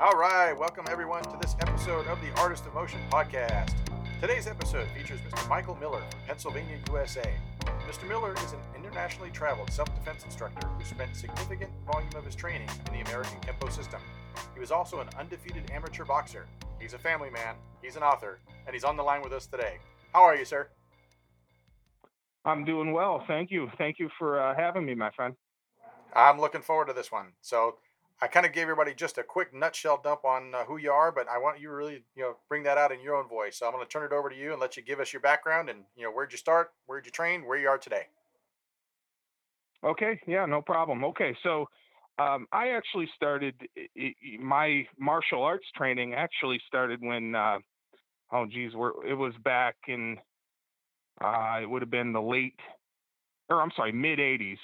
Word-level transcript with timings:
All 0.00 0.16
right, 0.16 0.58
welcome 0.58 0.86
everyone 0.88 1.22
to 1.24 1.36
this 1.42 1.54
episode 1.60 2.06
of 2.06 2.18
the 2.22 2.32
Artist 2.40 2.64
of 2.64 2.72
Motion 2.72 2.98
podcast. 3.10 3.74
Today's 4.18 4.46
episode 4.46 4.88
features 4.96 5.20
Mr. 5.20 5.46
Michael 5.46 5.74
Miller 5.74 6.00
from 6.10 6.20
Pennsylvania, 6.26 6.78
USA. 6.88 7.34
Mr. 7.86 8.08
Miller 8.08 8.32
is 8.32 8.54
an 8.54 8.60
internationally 8.74 9.28
traveled 9.28 9.70
self-defense 9.70 10.24
instructor 10.24 10.66
who 10.66 10.84
spent 10.86 11.14
significant 11.14 11.70
volume 11.86 12.08
of 12.16 12.24
his 12.24 12.34
training 12.34 12.66
in 12.86 12.94
the 12.94 13.10
American 13.10 13.38
Kempo 13.40 13.70
system. 13.70 14.00
He 14.54 14.58
was 14.58 14.70
also 14.70 15.00
an 15.00 15.10
undefeated 15.18 15.70
amateur 15.70 16.06
boxer. 16.06 16.46
He's 16.80 16.94
a 16.94 16.98
family 16.98 17.28
man, 17.28 17.56
he's 17.82 17.96
an 17.96 18.02
author, 18.02 18.38
and 18.66 18.72
he's 18.72 18.84
on 18.84 18.96
the 18.96 19.02
line 19.02 19.20
with 19.20 19.34
us 19.34 19.46
today. 19.46 19.80
How 20.14 20.22
are 20.22 20.34
you, 20.34 20.46
sir? 20.46 20.68
I'm 22.46 22.64
doing 22.64 22.94
well. 22.94 23.22
Thank 23.26 23.50
you. 23.50 23.70
Thank 23.76 23.98
you 23.98 24.08
for 24.18 24.40
uh, 24.40 24.54
having 24.56 24.86
me, 24.86 24.94
my 24.94 25.10
friend. 25.10 25.34
I'm 26.16 26.40
looking 26.40 26.62
forward 26.62 26.88
to 26.88 26.94
this 26.94 27.12
one. 27.12 27.32
So, 27.42 27.76
I 28.22 28.26
kind 28.26 28.44
of 28.44 28.52
gave 28.52 28.62
everybody 28.62 28.92
just 28.92 29.16
a 29.16 29.22
quick 29.22 29.54
nutshell 29.54 30.00
dump 30.02 30.24
on 30.24 30.54
uh, 30.54 30.64
who 30.64 30.76
you 30.76 30.90
are, 30.90 31.10
but 31.10 31.26
I 31.28 31.38
want 31.38 31.58
you 31.58 31.68
to 31.68 31.74
really, 31.74 32.04
you 32.14 32.22
know, 32.22 32.36
bring 32.48 32.62
that 32.64 32.76
out 32.76 32.92
in 32.92 33.00
your 33.00 33.14
own 33.14 33.26
voice. 33.28 33.56
So 33.58 33.66
I'm 33.66 33.72
going 33.72 33.84
to 33.84 33.90
turn 33.90 34.04
it 34.04 34.12
over 34.12 34.28
to 34.28 34.36
you 34.36 34.52
and 34.52 34.60
let 34.60 34.76
you 34.76 34.82
give 34.82 35.00
us 35.00 35.12
your 35.12 35.20
background 35.20 35.70
and, 35.70 35.84
you 35.96 36.04
know, 36.04 36.10
where'd 36.10 36.30
you 36.30 36.38
start, 36.38 36.72
where'd 36.86 37.06
you 37.06 37.12
train, 37.12 37.46
where 37.46 37.58
you 37.58 37.68
are 37.68 37.78
today. 37.78 38.08
Okay, 39.82 40.20
yeah, 40.26 40.44
no 40.44 40.60
problem. 40.60 41.02
Okay, 41.04 41.34
so 41.42 41.66
um, 42.18 42.46
I 42.52 42.70
actually 42.70 43.08
started 43.16 43.54
my 44.38 44.86
martial 44.98 45.42
arts 45.42 45.64
training. 45.74 46.12
Actually 46.12 46.60
started 46.66 47.00
when, 47.00 47.34
uh, 47.34 47.58
oh 48.30 48.44
geez, 48.44 48.72
it 49.08 49.14
was 49.14 49.32
back 49.42 49.76
in, 49.88 50.18
uh, 51.24 51.60
it 51.62 51.70
would 51.70 51.80
have 51.80 51.90
been 51.90 52.12
the 52.12 52.20
late, 52.20 52.60
or 53.48 53.62
I'm 53.62 53.70
sorry, 53.74 53.92
mid 53.92 54.18
'80s, 54.18 54.58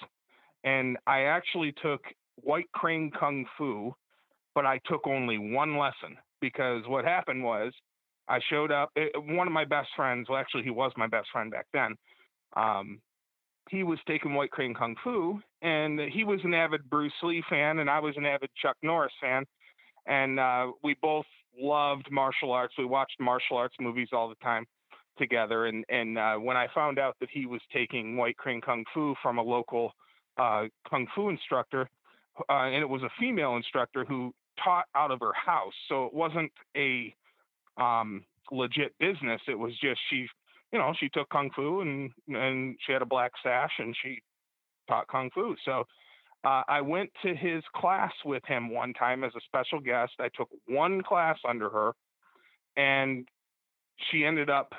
and 0.64 0.98
I 1.06 1.23
actually 1.23 1.73
took 1.83 2.02
White 2.37 2.70
Crane 2.73 3.11
Kung 3.19 3.45
Fu, 3.56 3.95
but 4.55 4.67
I 4.67 4.81
took 4.87 5.06
only 5.06 5.39
one 5.39 5.77
lesson 5.77 6.17
because 6.41 6.83
what 6.87 7.05
happened 7.05 7.42
was 7.42 7.73
I 8.29 8.41
showed 8.51 8.73
up. 8.73 8.91
It, 8.97 9.12
eh, 9.15 9.34
one 9.34 9.47
of 9.47 9.53
my 9.53 9.65
best 9.65 9.89
friends, 9.97 10.29
well, 10.29 10.39
actually, 10.39 10.64
he 10.64 10.70
was 10.70 10.92
my 10.97 11.07
best 11.07 11.29
friend 11.33 11.51
back 11.51 11.67
then. 11.73 11.95
Um, 12.57 13.01
he 13.70 13.83
was 13.83 13.98
taking 14.07 14.34
White 14.34 14.51
Crane 14.51 14.75
Kung 14.75 14.95
Fu, 15.03 15.41
and 15.62 15.98
he 16.01 16.25
was 16.25 16.41
an 16.45 16.55
avid 16.55 16.89
Bruce 16.89 17.12
Lee 17.23 17.42
fan, 17.51 17.81
and 17.81 17.91
I 17.91 17.98
was 17.98 18.17
an 18.17 18.25
avid 18.25 18.51
Chuck 18.61 18.77
Norris 18.83 19.12
fan. 19.20 19.45
And 20.07 20.39
uh, 20.39 20.69
we 20.84 20.95
both 21.03 21.27
loved 21.59 22.09
martial 22.11 22.53
arts. 22.53 22.75
We 22.79 22.84
watched 22.84 23.19
martial 23.19 23.57
arts 23.57 23.75
movies 23.81 24.09
all 24.12 24.29
the 24.29 24.37
time 24.37 24.67
together. 25.19 25.67
And 25.67 25.84
and 25.89 26.19
uh, 26.19 26.37
when 26.37 26.57
I 26.57 26.69
found 26.75 26.98
out 26.98 27.17
that 27.20 27.29
he 27.33 27.47
was 27.47 27.61
taking 27.73 28.17
White 28.17 28.37
Crane 28.37 28.61
Kung 28.61 28.84
Fu 28.95 29.14
from 29.23 29.39
a 29.39 29.42
local 29.42 29.92
uh, 30.39 30.64
kung 30.89 31.07
fu 31.14 31.29
instructor, 31.29 31.89
uh, 32.48 32.53
and 32.53 32.77
it 32.77 32.89
was 32.89 33.03
a 33.03 33.11
female 33.19 33.56
instructor 33.56 34.05
who 34.05 34.33
taught 34.62 34.87
out 34.95 35.11
of 35.11 35.20
her 35.20 35.33
house. 35.33 35.75
So 35.89 36.06
it 36.06 36.15
wasn't 36.15 36.53
a 36.77 37.15
um, 37.77 38.25
legit 38.51 38.97
business. 38.98 39.41
It 39.48 39.59
was 39.59 39.73
just 39.81 40.01
she, 40.11 40.27
you 40.73 40.79
know, 40.79 40.92
she 40.98 41.09
took 41.09 41.29
kung 41.31 41.51
fu 41.55 41.81
and 41.81 42.11
and 42.29 42.77
she 42.87 42.92
had 42.92 43.03
a 43.03 43.07
black 43.07 43.33
sash 43.42 43.73
and 43.79 43.95
she 44.03 44.20
taught 44.89 45.09
kung 45.09 45.31
fu. 45.34 45.55
So 45.64 45.84
uh, 46.45 46.62
I 46.69 46.81
went 46.81 47.11
to 47.23 47.34
his 47.34 47.62
class 47.75 48.12
with 48.25 48.45
him 48.47 48.70
one 48.70 48.92
time 48.92 49.25
as 49.25 49.33
a 49.37 49.41
special 49.47 49.81
guest. 49.81 50.12
I 50.20 50.29
took 50.37 50.48
one 50.69 51.03
class 51.03 51.39
under 51.48 51.69
her, 51.69 51.92
and 52.77 53.27
she 54.11 54.25
ended 54.25 54.48
up, 54.48 54.73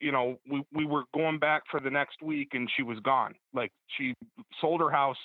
you 0.00 0.12
know, 0.12 0.38
we 0.48 0.62
we 0.72 0.86
were 0.86 1.02
going 1.14 1.38
back 1.38 1.62
for 1.70 1.80
the 1.80 1.90
next 1.90 2.22
week, 2.22 2.50
and 2.52 2.70
she 2.76 2.82
was 2.84 2.98
gone. 3.00 3.34
Like 3.52 3.72
she 3.96 4.14
sold 4.60 4.80
her 4.80 4.90
house, 4.90 5.16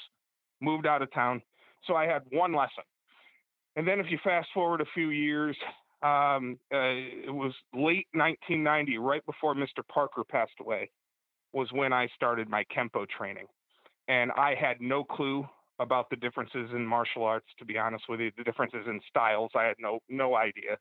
moved 0.64 0.88
out 0.88 1.02
of 1.02 1.11
town. 1.14 1.42
So 1.86 1.95
I 1.95 2.06
had 2.06 2.24
one 2.31 2.53
lesson. 2.53 2.84
And 3.75 3.88
then 3.88 4.00
if 4.00 4.07
you 4.09 4.18
fast 4.24 4.47
forward 4.53 4.81
a 4.81 4.85
few 4.94 5.09
years, 5.09 5.57
um, 6.01 6.57
uh, 6.74 6.94
it 7.28 7.34
was 7.34 7.53
late 7.74 8.07
1990, 8.13 8.97
right 8.97 9.25
before 9.25 9.56
Mr. 9.56 9.88
Parker 9.91 10.23
passed 10.23 10.52
away, 10.59 10.90
was 11.53 11.68
when 11.72 11.94
I 11.94 12.07
started 12.16 12.50
my 12.50 12.63
Kempo 12.75 13.07
training. 13.07 13.46
And 14.07 14.31
I 14.34 14.53
had 14.59 14.81
no 14.81 15.03
clue 15.03 15.47
about 15.79 16.09
the 16.09 16.16
differences 16.18 16.69
in 16.73 16.85
martial 16.85 17.23
arts, 17.23 17.47
to 17.57 17.66
be 17.66 17.78
honest 17.78 18.03
with 18.09 18.19
you, 18.19 18.31
the 18.38 18.44
differences 18.44 18.85
in 18.85 19.00
styles. 19.09 19.52
I 19.56 19.63
had 19.63 19.75
no 19.79 20.00
no 20.09 20.35
idea. 20.35 20.78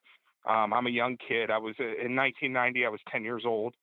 Um, 0.48 0.72
I'm 0.72 0.86
a 0.86 0.90
young 0.90 1.16
kid. 1.28 1.50
I 1.50 1.58
was 1.58 1.74
in 1.78 2.16
1990. 2.16 2.84
I 2.84 2.88
was 2.88 3.00
10 3.10 3.22
years 3.22 3.44
old, 3.46 3.74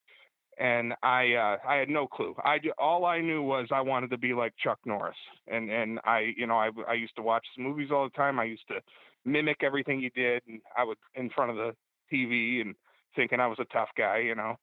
and 0.59 0.93
I 1.01 1.33
uh, 1.33 1.57
I 1.67 1.75
had 1.77 1.89
no 1.89 2.05
clue. 2.05 2.35
I 2.43 2.59
all 2.77 3.05
I 3.05 3.21
knew 3.21 3.41
was 3.41 3.67
I 3.71 3.81
wanted 3.81 4.09
to 4.11 4.17
be 4.17 4.33
like 4.33 4.53
Chuck 4.61 4.77
Norris, 4.85 5.15
and 5.47 5.71
and 5.71 5.99
I 6.03 6.33
you 6.35 6.45
know 6.45 6.57
I 6.57 6.69
I 6.87 6.93
used 6.93 7.15
to 7.15 7.21
watch 7.21 7.45
his 7.55 7.63
movies 7.63 7.89
all 7.91 8.03
the 8.03 8.17
time. 8.17 8.39
I 8.39 8.43
used 8.43 8.67
to 8.67 8.79
mimic 9.25 9.63
everything 9.63 10.01
he 10.01 10.09
did, 10.09 10.43
and 10.47 10.59
I 10.77 10.83
was 10.83 10.97
in 11.15 11.29
front 11.29 11.51
of 11.51 11.57
the 11.57 11.71
TV 12.13 12.61
and 12.61 12.75
thinking 13.15 13.39
I 13.39 13.47
was 13.47 13.57
a 13.59 13.73
tough 13.73 13.89
guy, 13.97 14.19
you 14.19 14.35
know. 14.35 14.55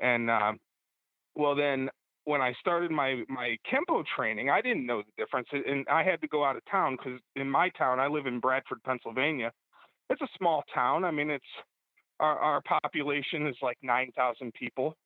And 0.00 0.30
um, 0.30 0.58
well, 1.34 1.54
then 1.54 1.90
when 2.24 2.40
I 2.40 2.54
started 2.58 2.90
my 2.90 3.22
my 3.28 3.56
kempo 3.70 4.04
training, 4.16 4.48
I 4.48 4.62
didn't 4.62 4.86
know 4.86 5.02
the 5.02 5.22
difference, 5.22 5.48
and 5.52 5.86
I 5.90 6.02
had 6.02 6.22
to 6.22 6.28
go 6.28 6.44
out 6.44 6.56
of 6.56 6.62
town 6.70 6.96
because 6.96 7.20
in 7.36 7.50
my 7.50 7.68
town, 7.78 8.00
I 8.00 8.06
live 8.06 8.26
in 8.26 8.40
Bradford, 8.40 8.82
Pennsylvania. 8.84 9.52
It's 10.08 10.22
a 10.22 10.28
small 10.38 10.64
town. 10.74 11.04
I 11.04 11.10
mean, 11.10 11.28
it's 11.28 11.44
our, 12.20 12.38
our 12.38 12.62
population 12.62 13.46
is 13.46 13.56
like 13.60 13.76
nine 13.82 14.12
thousand 14.16 14.54
people 14.54 14.96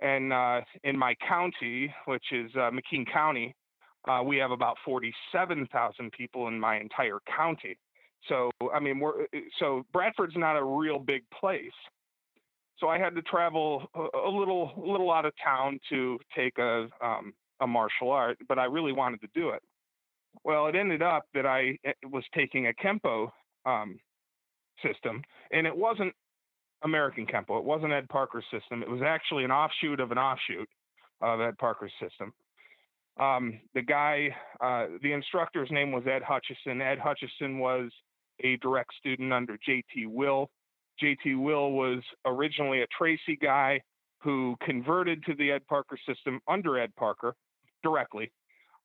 and 0.00 0.32
uh, 0.32 0.60
in 0.82 0.98
my 0.98 1.14
county, 1.26 1.92
which 2.06 2.24
is 2.32 2.50
uh, 2.54 2.70
McKean 2.70 3.10
County, 3.10 3.54
uh, 4.08 4.22
we 4.22 4.36
have 4.36 4.50
about 4.50 4.76
47,000 4.84 6.12
people 6.12 6.48
in 6.48 6.58
my 6.58 6.78
entire 6.78 7.18
county. 7.36 7.78
So, 8.28 8.50
I 8.72 8.80
mean, 8.80 9.00
we're 9.00 9.22
uh, 9.22 9.38
so 9.58 9.84
Bradford's 9.92 10.36
not 10.36 10.56
a 10.56 10.64
real 10.64 10.98
big 10.98 11.22
place. 11.38 11.72
So 12.78 12.88
I 12.88 12.98
had 12.98 13.14
to 13.14 13.22
travel 13.22 13.86
a, 13.94 14.28
little, 14.28 14.72
a 14.76 14.90
little 14.90 15.12
out 15.12 15.24
of 15.24 15.32
town 15.42 15.78
to 15.90 16.18
take 16.36 16.58
a 16.58 16.88
um, 17.00 17.32
a 17.60 17.66
martial 17.66 18.10
art, 18.10 18.38
but 18.48 18.58
I 18.58 18.64
really 18.64 18.92
wanted 18.92 19.20
to 19.22 19.28
do 19.34 19.50
it. 19.50 19.62
Well, 20.44 20.66
it 20.66 20.74
ended 20.74 21.02
up 21.02 21.24
that 21.34 21.46
I 21.46 21.78
eh, 21.84 21.92
was 22.10 22.24
taking 22.34 22.66
a 22.66 22.72
kempo 22.72 23.30
um, 23.64 23.98
system, 24.84 25.22
and 25.52 25.66
it 25.66 25.76
wasn't 25.76 26.12
American 26.84 27.26
Kempo. 27.26 27.58
It 27.58 27.64
wasn't 27.64 27.92
Ed 27.92 28.08
Parker's 28.08 28.44
system. 28.50 28.82
It 28.82 28.90
was 28.90 29.00
actually 29.04 29.44
an 29.44 29.50
offshoot 29.50 30.00
of 30.00 30.12
an 30.12 30.18
offshoot 30.18 30.68
of 31.20 31.40
Ed 31.40 31.56
Parker's 31.58 31.92
system. 32.00 32.32
Um, 33.18 33.60
the 33.74 33.82
guy, 33.82 34.34
uh, 34.60 34.86
the 35.02 35.12
instructor's 35.12 35.70
name 35.70 35.92
was 35.92 36.04
Ed 36.06 36.22
Hutchison. 36.22 36.82
Ed 36.82 36.98
Hutchison 36.98 37.58
was 37.58 37.90
a 38.42 38.56
direct 38.56 38.92
student 38.98 39.32
under 39.32 39.56
JT 39.68 40.06
Will. 40.08 40.50
JT 41.02 41.40
Will 41.42 41.72
was 41.72 42.02
originally 42.24 42.82
a 42.82 42.86
Tracy 42.96 43.36
guy 43.40 43.80
who 44.18 44.56
converted 44.64 45.22
to 45.24 45.34
the 45.34 45.52
Ed 45.52 45.66
Parker 45.68 45.98
system 46.08 46.40
under 46.48 46.78
Ed 46.78 46.94
Parker 46.96 47.34
directly. 47.82 48.32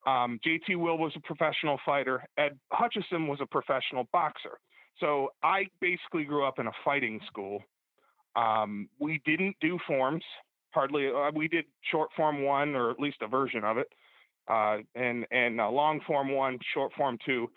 Um, 0.05 0.39
JT 0.45 0.77
Will 0.77 0.97
was 0.97 1.13
a 1.15 1.21
professional 1.21 1.79
fighter. 1.85 2.23
Ed 2.37 2.57
Hutchison 2.71 3.27
was 3.27 3.39
a 3.41 3.45
professional 3.45 4.07
boxer. 4.13 4.59
So 4.99 5.29
I 5.43 5.67
basically 5.81 6.25
grew 6.25 6.45
up 6.45 6.59
in 6.59 6.67
a 6.67 6.71
fighting 6.83 7.19
school 7.27 7.63
um, 8.39 8.87
we 8.99 9.21
didn't 9.25 9.55
do 9.59 9.77
forms 9.87 10.23
hardly. 10.71 11.07
Uh, 11.07 11.31
we 11.35 11.47
did 11.47 11.65
short 11.91 12.09
form 12.15 12.43
one, 12.43 12.75
or 12.75 12.91
at 12.91 12.99
least 12.99 13.17
a 13.21 13.27
version 13.27 13.63
of 13.63 13.77
it, 13.77 13.87
uh, 14.47 14.77
and 14.95 15.25
and 15.31 15.59
uh, 15.59 15.69
long 15.69 15.99
form 16.07 16.31
one, 16.31 16.57
short 16.73 16.91
form 16.93 17.17
two, 17.25 17.49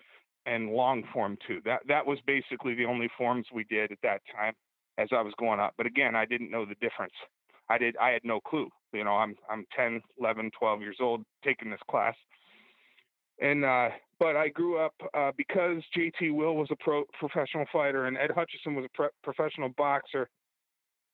and 0.45 0.69
long 0.69 1.03
form 1.13 1.37
two. 1.47 1.59
That 1.65 1.81
that 1.87 2.05
was 2.05 2.19
basically 2.27 2.75
the 2.75 2.85
only 2.85 3.09
forms 3.17 3.45
we 3.53 3.63
did 3.65 3.91
at 3.91 3.99
that 4.03 4.21
time 4.35 4.53
as 4.97 5.09
I 5.11 5.21
was 5.21 5.33
going 5.39 5.59
up. 5.59 5.73
But 5.77 5.85
again, 5.85 6.15
I 6.15 6.25
didn't 6.25 6.51
know 6.51 6.65
the 6.65 6.75
difference. 6.75 7.13
I 7.69 7.77
did. 7.77 7.95
I 7.97 8.09
had 8.09 8.21
no 8.23 8.39
clue. 8.41 8.69
You 8.91 9.03
know, 9.03 9.13
I'm 9.13 9.35
I'm 9.49 9.65
10, 9.75 10.01
11, 10.19 10.51
12 10.59 10.81
years 10.81 10.97
old 10.99 11.23
taking 11.45 11.71
this 11.71 11.79
class, 11.89 12.15
and 13.39 13.63
uh, 13.63 13.89
but 14.19 14.35
I 14.35 14.49
grew 14.49 14.79
up 14.79 14.93
uh, 15.13 15.31
because 15.37 15.81
JT 15.97 16.33
Will 16.33 16.55
was 16.55 16.67
a 16.71 16.75
pro 16.75 17.03
professional 17.17 17.65
fighter 17.71 18.05
and 18.05 18.17
Ed 18.17 18.31
Hutchison 18.35 18.75
was 18.75 18.85
a 18.85 18.95
pro- 18.95 19.09
professional 19.23 19.69
boxer 19.77 20.29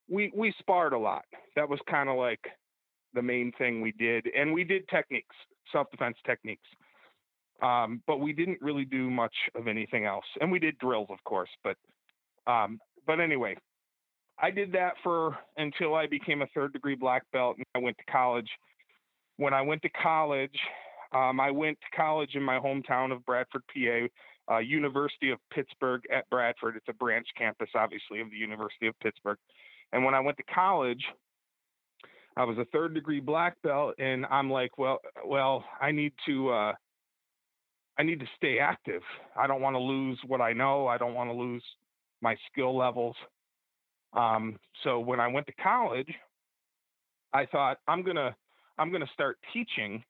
we 0.09 0.31
we 0.35 0.53
sparred 0.59 0.93
a 0.93 0.97
lot. 0.97 1.25
That 1.55 1.69
was 1.69 1.79
kind 1.89 2.09
of 2.09 2.17
like 2.17 2.41
the 3.13 3.21
main 3.21 3.51
thing 3.57 3.81
we 3.81 3.91
did, 3.93 4.27
and 4.35 4.53
we 4.53 4.63
did 4.63 4.87
techniques, 4.89 5.35
self 5.71 5.89
defense 5.91 6.17
techniques. 6.25 6.67
Um, 7.61 8.01
but 8.07 8.21
we 8.21 8.31
didn't 8.31 8.61
really 8.61 8.85
do 8.85 9.09
much 9.09 9.35
of 9.55 9.67
anything 9.67 10.05
else, 10.05 10.25
and 10.39 10.51
we 10.51 10.59
did 10.59 10.77
drills, 10.77 11.09
of 11.09 11.23
course. 11.25 11.49
But 11.63 11.75
um, 12.47 12.79
but 13.05 13.19
anyway, 13.19 13.55
I 14.41 14.51
did 14.51 14.71
that 14.73 14.93
for 15.03 15.37
until 15.57 15.95
I 15.95 16.07
became 16.07 16.41
a 16.41 16.47
third 16.47 16.73
degree 16.73 16.95
black 16.95 17.23
belt, 17.33 17.57
and 17.57 17.65
I 17.75 17.79
went 17.79 17.97
to 17.97 18.11
college. 18.11 18.49
When 19.37 19.53
I 19.53 19.61
went 19.61 19.81
to 19.83 19.89
college, 19.89 20.57
um, 21.13 21.39
I 21.39 21.51
went 21.51 21.77
to 21.81 21.97
college 21.97 22.31
in 22.35 22.43
my 22.43 22.59
hometown 22.59 23.11
of 23.11 23.25
Bradford, 23.25 23.63
PA, 23.73 24.53
uh, 24.53 24.59
University 24.59 25.31
of 25.31 25.39
Pittsburgh 25.53 26.01
at 26.13 26.29
Bradford. 26.29 26.75
It's 26.75 26.89
a 26.89 26.93
branch 26.93 27.27
campus, 27.37 27.69
obviously, 27.75 28.19
of 28.19 28.29
the 28.31 28.37
University 28.37 28.87
of 28.87 28.99
Pittsburgh. 28.99 29.37
And 29.91 30.05
when 30.05 30.13
I 30.13 30.19
went 30.19 30.37
to 30.37 30.43
college, 30.43 31.03
I 32.37 32.43
was 32.43 32.57
a 32.57 32.65
third 32.65 32.93
degree 32.93 33.19
black 33.19 33.61
belt, 33.63 33.95
and 33.99 34.25
I'm 34.27 34.49
like, 34.49 34.77
well, 34.77 34.99
well, 35.25 35.63
I 35.81 35.91
need 35.91 36.13
to, 36.25 36.49
uh, 36.49 36.73
I 37.97 38.03
need 38.03 38.19
to 38.21 38.27
stay 38.37 38.59
active. 38.59 39.01
I 39.35 39.47
don't 39.47 39.61
want 39.61 39.75
to 39.75 39.79
lose 39.79 40.17
what 40.25 40.39
I 40.39 40.53
know. 40.53 40.87
I 40.87 40.97
don't 40.97 41.15
want 41.15 41.29
to 41.29 41.33
lose 41.33 41.63
my 42.21 42.35
skill 42.51 42.77
levels. 42.77 43.15
Um, 44.13 44.57
so 44.83 44.99
when 44.99 45.19
I 45.19 45.27
went 45.27 45.47
to 45.47 45.53
college, 45.53 46.09
I 47.33 47.45
thought 47.45 47.77
I'm 47.87 48.03
gonna 48.03 48.35
I'm 48.77 48.91
gonna 48.91 49.09
start 49.13 49.37
teaching 49.53 50.03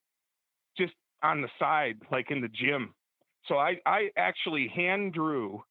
just 0.78 0.94
on 1.24 1.42
the 1.42 1.50
side, 1.58 1.98
like 2.12 2.32
in 2.32 2.42
the 2.42 2.48
gym. 2.48 2.94
So 3.48 3.58
I 3.58 3.76
I 3.86 4.10
actually 4.18 4.72
hand 4.74 5.14
drew 5.14 5.62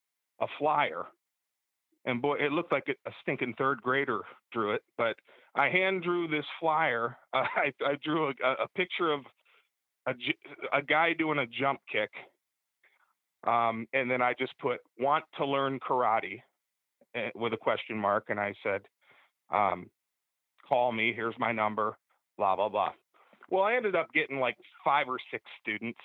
a 0.41 0.47
flyer, 0.59 1.07
and 2.05 2.23
boy, 2.23 2.37
it 2.39 2.53
looked 2.53 2.73
like 2.73 2.89
a 2.89 3.11
stinking 3.23 3.55
third 3.59 3.83
grader 3.83 4.21
drew 4.53 4.73
it. 4.73 4.83
But 4.97 5.17
I 5.55 5.69
hand 5.69 6.03
drew 6.03 6.29
this 6.29 6.45
flyer. 6.61 7.17
Uh, 7.33 7.43
I 7.57 7.73
I 7.85 7.97
drew 8.03 8.29
a, 8.29 8.33
a 8.63 8.69
picture 8.77 9.13
of 9.13 9.21
a 10.07 10.13
a 10.73 10.83
guy 10.83 11.13
doing 11.13 11.39
a 11.39 11.47
jump 11.47 11.81
kick, 11.91 12.11
um, 13.47 13.87
and 13.93 14.11
then 14.11 14.23
I 14.23 14.35
just 14.39 14.57
put 14.59 14.81
want 14.99 15.25
to 15.37 15.45
learn 15.45 15.79
karate 15.81 16.41
eh, 17.15 17.31
with 17.35 17.53
a 17.53 17.59
question 17.59 17.97
mark, 17.97 18.27
and 18.29 18.41
I 18.41 18.55
said, 18.63 18.83
um, 19.53 19.91
call 20.67 20.93
me. 20.93 21.13
Here's 21.15 21.35
my 21.39 21.53
number. 21.53 21.97
Blah 22.37 22.57
blah 22.57 22.69
blah. 22.69 22.93
Well, 23.51 23.65
I 23.65 23.75
ended 23.75 23.97
up 23.97 24.09
getting 24.15 24.39
like 24.39 24.57
five 24.85 25.09
or 25.09 25.19
six 25.31 25.45
students, 25.61 25.99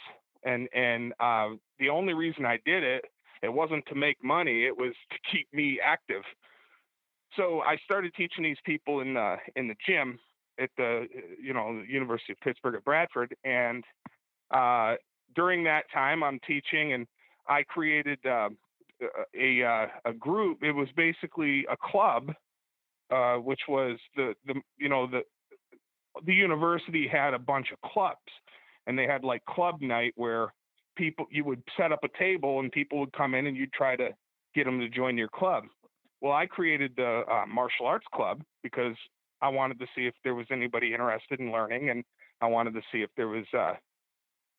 and 0.43 0.67
and 0.73 1.13
uh, 1.19 1.49
the 1.79 1.89
only 1.89 2.13
reason 2.13 2.45
I 2.45 2.57
did 2.65 2.83
it, 2.83 3.05
it 3.43 3.53
wasn't 3.53 3.85
to 3.87 3.95
make 3.95 4.23
money. 4.23 4.65
It 4.65 4.75
was 4.75 4.93
to 5.11 5.17
keep 5.31 5.47
me 5.53 5.79
active. 5.83 6.23
So 7.35 7.61
I 7.61 7.77
started 7.83 8.13
teaching 8.15 8.43
these 8.43 8.57
people 8.65 9.01
in 9.01 9.13
the 9.15 9.35
in 9.55 9.67
the 9.67 9.75
gym 9.85 10.17
at 10.59 10.69
the 10.77 11.07
you 11.41 11.53
know 11.53 11.83
University 11.87 12.33
of 12.33 12.39
Pittsburgh 12.39 12.75
at 12.75 12.85
Bradford, 12.85 13.35
and 13.43 13.83
uh, 14.51 14.95
during 15.35 15.63
that 15.65 15.83
time 15.93 16.23
I'm 16.23 16.39
teaching, 16.47 16.93
and 16.93 17.05
I 17.47 17.63
created 17.63 18.19
uh, 18.25 18.49
a 19.35 19.61
a, 19.61 19.87
a 20.05 20.13
group. 20.13 20.63
It 20.63 20.71
was 20.71 20.87
basically 20.95 21.65
a 21.69 21.75
club, 21.75 22.31
uh, 23.11 23.35
which 23.37 23.61
was 23.67 23.97
the 24.15 24.35
the 24.45 24.55
you 24.77 24.89
know 24.89 25.07
the 25.07 25.21
the 26.25 26.33
university 26.33 27.07
had 27.11 27.33
a 27.33 27.39
bunch 27.39 27.71
of 27.71 27.91
clubs, 27.91 28.19
and 28.85 28.97
they 28.97 29.07
had 29.07 29.23
like 29.23 29.43
club 29.45 29.81
night 29.81 30.13
where 30.15 30.53
people 30.95 31.25
you 31.31 31.43
would 31.43 31.63
set 31.77 31.91
up 31.91 32.03
a 32.03 32.17
table 32.17 32.59
and 32.59 32.71
people 32.71 32.99
would 32.99 33.13
come 33.13 33.35
in 33.35 33.47
and 33.47 33.57
you'd 33.57 33.73
try 33.73 33.95
to 33.95 34.09
get 34.55 34.65
them 34.65 34.79
to 34.79 34.89
join 34.89 35.17
your 35.17 35.29
club. 35.29 35.63
Well, 36.21 36.33
I 36.33 36.45
created 36.45 36.93
the 36.95 37.23
uh, 37.29 37.45
martial 37.47 37.85
arts 37.85 38.05
club 38.13 38.41
because 38.61 38.95
I 39.41 39.49
wanted 39.49 39.79
to 39.79 39.85
see 39.95 40.05
if 40.05 40.13
there 40.23 40.35
was 40.35 40.45
anybody 40.51 40.93
interested 40.93 41.39
in 41.39 41.51
learning, 41.51 41.89
and 41.89 42.03
I 42.39 42.47
wanted 42.47 42.73
to 42.75 42.81
see 42.91 42.99
if 42.99 43.09
there 43.17 43.27
was 43.27 43.45
uh, 43.57 43.73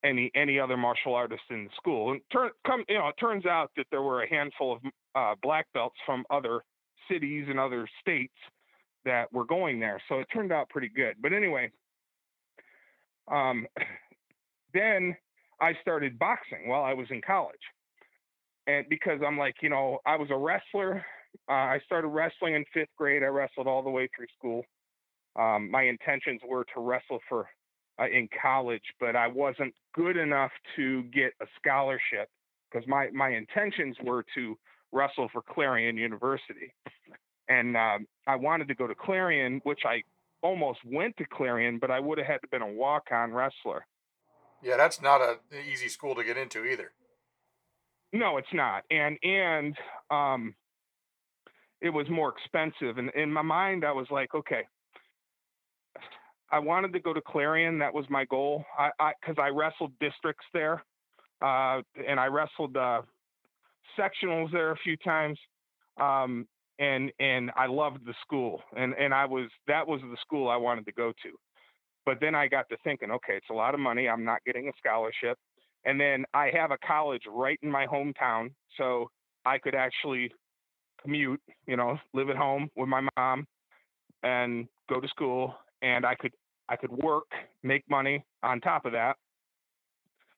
any 0.03 0.31
any 0.35 0.59
other 0.59 0.77
martial 0.77 1.15
artists 1.15 1.47
in 1.49 1.65
the 1.65 1.71
school. 1.75 2.11
And 2.11 2.21
turn 2.31 2.51
come 2.67 2.83
you 2.87 2.99
know 2.99 3.07
it 3.07 3.15
turns 3.19 3.45
out 3.45 3.71
that 3.77 3.87
there 3.89 4.03
were 4.03 4.23
a 4.23 4.29
handful 4.29 4.73
of 4.73 4.79
uh, 5.15 5.35
black 5.41 5.65
belts 5.73 5.95
from 6.05 6.23
other 6.29 6.61
cities 7.09 7.45
and 7.49 7.59
other 7.59 7.87
states 7.99 8.33
that 9.05 9.31
were 9.33 9.45
going 9.45 9.79
there, 9.79 10.01
so 10.07 10.19
it 10.19 10.27
turned 10.31 10.51
out 10.51 10.69
pretty 10.69 10.89
good. 10.89 11.15
But 11.21 11.33
anyway, 11.33 11.71
um, 13.31 13.65
then 14.73 15.15
I 15.61 15.73
started 15.81 16.19
boxing 16.19 16.67
while 16.67 16.83
I 16.83 16.93
was 16.93 17.07
in 17.09 17.21
college, 17.21 17.55
and 18.67 18.85
because 18.89 19.19
I'm 19.25 19.37
like 19.37 19.55
you 19.61 19.69
know 19.69 19.99
I 20.05 20.15
was 20.17 20.29
a 20.31 20.37
wrestler. 20.37 21.05
Uh, 21.49 21.53
I 21.53 21.79
started 21.85 22.07
wrestling 22.07 22.55
in 22.55 22.63
fifth 22.73 22.89
grade. 22.97 23.23
I 23.23 23.27
wrestled 23.27 23.67
all 23.67 23.83
the 23.83 23.89
way 23.89 24.09
through 24.15 24.27
school. 24.37 24.63
Um, 25.37 25.69
my 25.69 25.83
intentions 25.83 26.41
were 26.47 26.65
to 26.73 26.79
wrestle 26.79 27.19
for 27.27 27.47
uh, 27.99 28.07
in 28.07 28.29
college, 28.41 28.83
but 28.99 29.15
I 29.15 29.27
wasn't 29.27 29.73
good 29.93 30.17
enough 30.17 30.51
to 30.75 31.03
get 31.03 31.33
a 31.41 31.45
scholarship 31.59 32.29
because 32.71 32.87
my 32.87 33.09
my 33.13 33.29
intentions 33.29 33.95
were 34.03 34.23
to 34.35 34.57
wrestle 34.91 35.29
for 35.31 35.41
Clarion 35.41 35.97
University, 35.97 36.73
and 37.49 37.75
um, 37.75 38.07
I 38.27 38.35
wanted 38.35 38.67
to 38.69 38.75
go 38.75 38.87
to 38.87 38.95
Clarion, 38.95 39.61
which 39.63 39.81
I 39.85 40.03
almost 40.41 40.79
went 40.85 41.17
to 41.17 41.25
Clarion, 41.25 41.79
but 41.79 41.91
I 41.91 41.99
would 41.99 42.17
have 42.17 42.27
had 42.27 42.41
to 42.41 42.47
been 42.51 42.61
a 42.61 42.71
walk 42.71 43.05
on 43.11 43.31
wrestler. 43.31 43.85
Yeah, 44.65 44.77
that's 44.77 44.99
not 44.99 45.21
an 45.21 45.37
easy 45.71 45.89
school 45.89 46.15
to 46.15 46.23
get 46.23 46.37
into 46.37 46.65
either. 46.65 46.91
No, 48.11 48.37
it's 48.37 48.51
not, 48.51 48.83
and 48.89 49.15
and 49.21 49.75
um, 50.09 50.55
it 51.81 51.91
was 51.91 52.09
more 52.09 52.33
expensive. 52.35 52.97
And 52.97 53.11
in 53.11 53.31
my 53.31 53.43
mind, 53.43 53.85
I 53.85 53.91
was 53.91 54.07
like, 54.09 54.33
okay, 54.33 54.63
I 56.51 56.57
wanted 56.57 56.93
to 56.93 56.99
go 56.99 57.13
to 57.13 57.21
Clarion. 57.21 57.77
That 57.77 57.93
was 57.93 58.05
my 58.09 58.25
goal. 58.25 58.65
I 58.79 59.13
because 59.21 59.35
I, 59.37 59.47
I, 59.47 59.49
wrestled 59.49 59.91
districts 59.99 60.45
there, 60.51 60.83
uh, 61.43 61.81
and 62.07 62.19
I 62.19 62.25
wrestled 62.25 62.75
uh, 62.75 63.03
sectionals 63.99 64.51
there 64.51 64.71
a 64.71 64.77
few 64.77 64.97
times. 64.97 65.37
Um, 66.01 66.47
and 66.79 67.11
and 67.19 67.51
I 67.55 67.67
loved 67.67 68.03
the 68.03 68.15
school, 68.23 68.63
and 68.75 68.95
and 68.95 69.13
I 69.13 69.25
was 69.25 69.47
that 69.67 69.87
was 69.87 70.01
the 70.01 70.17
school 70.21 70.49
I 70.49 70.57
wanted 70.57 70.87
to 70.87 70.91
go 70.91 71.11
to. 71.11 71.37
But 72.05 72.19
then 72.21 72.35
I 72.35 72.47
got 72.47 72.69
to 72.69 72.77
thinking, 72.83 73.11
okay, 73.11 73.33
it's 73.35 73.49
a 73.49 73.53
lot 73.53 73.73
of 73.73 73.79
money. 73.79 74.07
I'm 74.07 74.23
not 74.23 74.43
getting 74.45 74.67
a 74.67 74.71
scholarship, 74.77 75.37
and 75.85 75.99
then 75.99 76.25
I 76.33 76.51
have 76.53 76.71
a 76.71 76.77
college 76.85 77.23
right 77.27 77.59
in 77.63 77.71
my 77.71 77.87
hometown, 77.87 78.51
so 78.77 79.09
I 79.45 79.57
could 79.57 79.75
actually 79.75 80.31
commute. 81.01 81.41
You 81.67 81.77
know, 81.77 81.97
live 82.13 82.29
at 82.29 82.35
home 82.35 82.69
with 82.75 82.89
my 82.89 83.07
mom, 83.17 83.47
and 84.23 84.67
go 84.89 84.99
to 84.99 85.07
school 85.07 85.55
and 85.81 86.05
I 86.05 86.15
could 86.15 86.33
I 86.67 86.75
could 86.75 86.91
work, 86.91 87.27
make 87.63 87.83
money 87.89 88.25
on 88.41 88.59
top 88.59 88.85
of 88.85 88.91
that. 88.93 89.17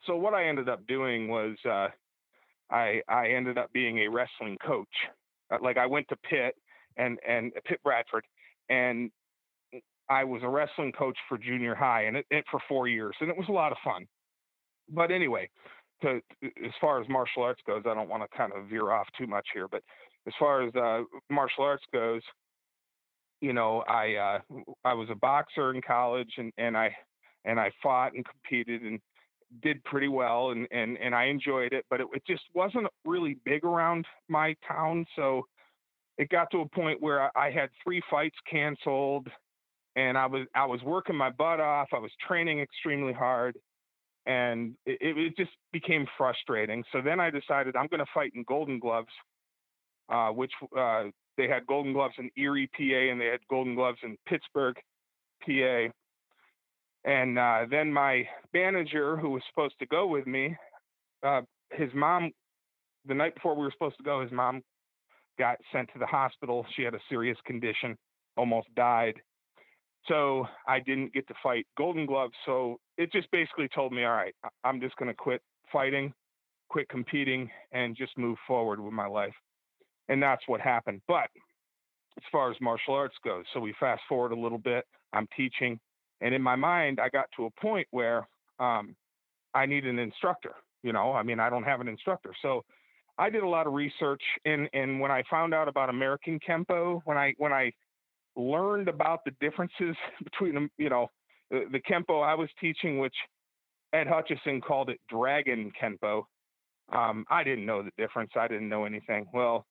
So 0.06 0.18
what 0.18 0.34
I 0.34 0.48
ended 0.48 0.68
up 0.68 0.86
doing 0.88 1.30
was 1.30 1.56
uh, 1.66 1.88
I 2.70 3.02
I 3.08 3.30
ended 3.30 3.58
up 3.58 3.72
being 3.74 4.00
a 4.00 4.08
wrestling 4.08 4.58
coach. 4.66 4.88
Uh, 5.52 5.58
like 5.62 5.78
I 5.78 5.86
went 5.86 6.08
to 6.10 6.18
Pitt 6.18 6.56
and 6.98 7.18
and 7.28 7.54
Pitt 7.66 7.80
Bradford, 7.84 8.26
and 8.70 9.10
I 10.10 10.24
was 10.24 10.42
a 10.44 10.50
wrestling 10.50 10.92
coach 10.92 11.18
for 11.28 11.38
junior 11.38 11.76
high, 11.76 12.04
and 12.04 12.18
it, 12.18 12.26
it 12.32 12.46
for 12.50 12.60
four 12.68 12.88
years, 12.88 13.16
and 13.20 13.30
it 13.30 13.38
was 13.38 13.48
a 13.50 13.54
lot 13.54 13.72
of 13.72 13.78
fun. 13.84 14.06
But 14.90 15.12
anyway, 15.12 15.50
to 16.02 16.22
as 16.44 16.72
far 16.80 17.02
as 17.02 17.10
martial 17.10 17.44
arts 17.44 17.62
goes, 17.68 17.84
I 17.86 17.94
don't 17.94 18.10
want 18.10 18.24
to 18.24 18.38
kind 18.38 18.54
of 18.56 18.68
veer 18.68 18.92
off 18.92 19.08
too 19.18 19.28
much 19.28 19.48
here, 19.54 19.68
but 19.68 19.82
as 20.28 20.34
far 20.40 20.66
as 20.66 20.74
uh, 20.76 21.04
martial 21.30 21.64
arts 21.64 21.84
goes, 21.94 22.22
you 23.42 23.54
know, 23.54 23.84
I 23.88 24.16
uh, 24.16 24.62
I 24.86 24.94
was 24.94 25.10
a 25.12 25.16
boxer 25.16 25.74
in 25.74 25.82
college, 25.82 26.32
and 26.38 26.52
and 26.58 26.78
I 26.78 26.96
and 27.46 27.60
I 27.60 27.72
fought 27.82 28.14
and 28.14 28.26
competed 28.26 28.82
and 28.84 29.00
did 29.62 29.84
pretty 29.84 30.08
well, 30.08 30.52
and 30.52 30.68
and 30.72 30.98
and 30.98 31.14
I 31.16 31.26
enjoyed 31.26 31.74
it, 31.74 31.86
but 31.90 32.02
it, 32.02 32.08
it 32.14 32.24
just 32.28 32.44
wasn't 32.54 32.88
really 33.06 33.38
big 33.46 33.64
around 33.64 34.06
my 34.28 34.56
town, 34.68 35.06
so 35.16 35.44
it 36.18 36.30
got 36.30 36.50
to 36.52 36.62
a 36.62 36.70
point 36.70 37.02
where 37.02 37.24
I, 37.24 37.48
I 37.48 37.52
had 37.52 37.70
three 37.84 38.02
fights 38.10 38.38
canceled, 38.50 39.28
and 39.98 40.18
I 40.18 40.28
was 40.28 40.46
I 40.56 40.66
was 40.66 40.82
working 40.84 41.16
my 41.16 41.32
butt 41.32 41.60
off. 41.60 41.88
I 41.92 42.00
was 42.00 42.12
training 42.26 42.60
extremely 42.60 43.14
hard, 43.14 43.58
and 44.28 44.76
it, 44.86 45.00
it 45.02 45.36
just 45.36 45.50
became 45.74 46.06
frustrating. 46.18 46.84
So 46.94 47.02
then 47.04 47.20
I 47.20 47.32
decided 47.32 47.76
I'm 47.76 47.88
going 47.88 48.00
to 48.00 48.12
fight 48.14 48.32
in 48.36 48.46
Golden 48.48 48.80
Gloves, 48.80 49.12
uh, 50.10 50.30
which 50.30 50.52
uh, 50.78 51.06
they 51.36 51.48
had 51.48 51.66
Golden 51.66 51.94
Gloves 51.94 52.14
in 52.20 52.30
Erie, 52.38 52.70
PA, 52.78 53.12
and 53.12 53.20
they 53.20 53.26
had 53.26 53.40
Golden 53.50 53.74
Gloves 53.74 53.98
in 54.04 54.16
Pittsburgh, 54.28 54.76
PA. 55.44 55.88
And 57.04 57.40
uh, 57.40 57.66
then 57.70 57.92
my 57.92 58.28
manager, 58.54 59.18
who 59.18 59.32
was 59.32 59.42
supposed 59.50 59.76
to 59.80 59.88
go 59.88 60.06
with 60.06 60.28
me, 60.28 60.56
uh, 61.26 61.42
his 61.72 61.90
mom, 61.96 62.32
the 63.08 63.16
night 63.16 63.34
before 63.34 63.56
we 63.56 63.64
were 63.64 63.72
supposed 63.72 63.98
to 63.98 64.04
go, 64.04 64.22
his 64.22 64.32
mom 64.32 64.62
got 65.40 65.58
sent 65.72 65.90
to 65.94 66.00
the 66.00 66.06
hospital. 66.06 66.66
She 66.76 66.84
had 66.84 66.94
a 66.94 67.00
serious 67.10 67.38
condition, 67.46 67.98
almost 68.36 68.68
died. 68.76 69.16
So 70.08 70.48
I 70.68 70.80
didn't 70.80 71.14
get 71.14 71.28
to 71.28 71.34
fight 71.44 71.68
Golden 71.78 72.06
Gloves. 72.06 72.34
So 72.46 72.80
it 72.98 73.12
just 73.12 73.30
basically 73.32 73.68
told 73.74 73.92
me, 73.92 74.04
all 74.06 74.14
right, 74.14 74.34
I'm 74.64 74.80
just 74.80 74.96
going 74.96 75.10
to 75.10 75.16
quit 75.16 75.42
fighting, 75.72 76.14
quit 76.70 76.88
competing, 76.90 77.50
and 77.72 77.96
just 77.96 78.18
move 78.18 78.38
forward 78.48 78.80
with 78.80 78.94
my 78.94 79.08
life 79.08 79.34
and 80.10 80.22
that's 80.22 80.44
what 80.48 80.62
happened. 80.62 81.02
But 81.08 81.30
as 82.18 82.24
far 82.32 82.50
as 82.52 82.58
martial 82.62 82.94
arts 82.94 83.16
goes, 83.24 83.46
so 83.54 83.60
we 83.60 83.74
fast 83.80 84.02
forward 84.08 84.32
a 84.32 84.40
little 84.40 84.58
bit. 84.58 84.86
I'm 85.14 85.28
teaching, 85.36 85.80
and 86.22 86.34
in 86.34 86.42
my 86.42 86.56
mind, 86.56 87.00
I 87.00 87.10
got 87.10 87.28
to 87.38 87.46
a 87.46 87.62
point 87.62 87.88
where 87.92 88.28
um, 88.60 88.96
I 89.54 89.66
need 89.66 89.86
an 89.86 90.00
instructor. 90.00 90.54
You 90.84 90.94
know, 90.94 91.12
I 91.12 91.24
mean, 91.24 91.40
I 91.40 91.50
don't 91.50 91.64
have 91.64 91.82
an 91.82 91.88
instructor, 91.88 92.34
so 92.42 92.64
I 93.18 93.30
did 93.30 93.44
a 93.44 93.48
lot 93.48 93.68
of 93.68 93.74
research. 93.74 94.22
And 94.46 94.70
and 94.74 95.00
when 95.00 95.12
I 95.12 95.24
found 95.30 95.54
out 95.54 95.68
about 95.68 95.90
American 95.90 96.40
Kempo, 96.40 97.02
when 97.06 97.18
I 97.18 97.34
when 97.38 97.54
I 97.54 97.72
learned 98.38 98.88
about 98.88 99.26
the 99.26 99.32
differences 99.42 99.96
between 100.24 100.54
them, 100.54 100.70
you 100.78 100.90
know, 100.90 101.08
the, 101.52 101.66
the 101.72 101.80
Kempo 101.80 102.24
I 102.24 102.36
was 102.36 102.50
teaching, 102.62 103.00
which 103.00 103.16
Ed 103.94 104.08
Hutchison 104.08 104.62
called 104.62 104.90
it 104.90 105.00
Dragon 105.10 105.72
Kempo. 105.82 106.24
Um, 106.94 107.26
I 107.30 107.44
didn't 107.44 107.66
know 107.66 107.84
the 107.84 107.92
difference. 107.98 108.32
I 108.36 108.48
didn't 108.48 108.70
know 108.70 108.86
anything. 108.86 109.26
Well, 109.34 109.66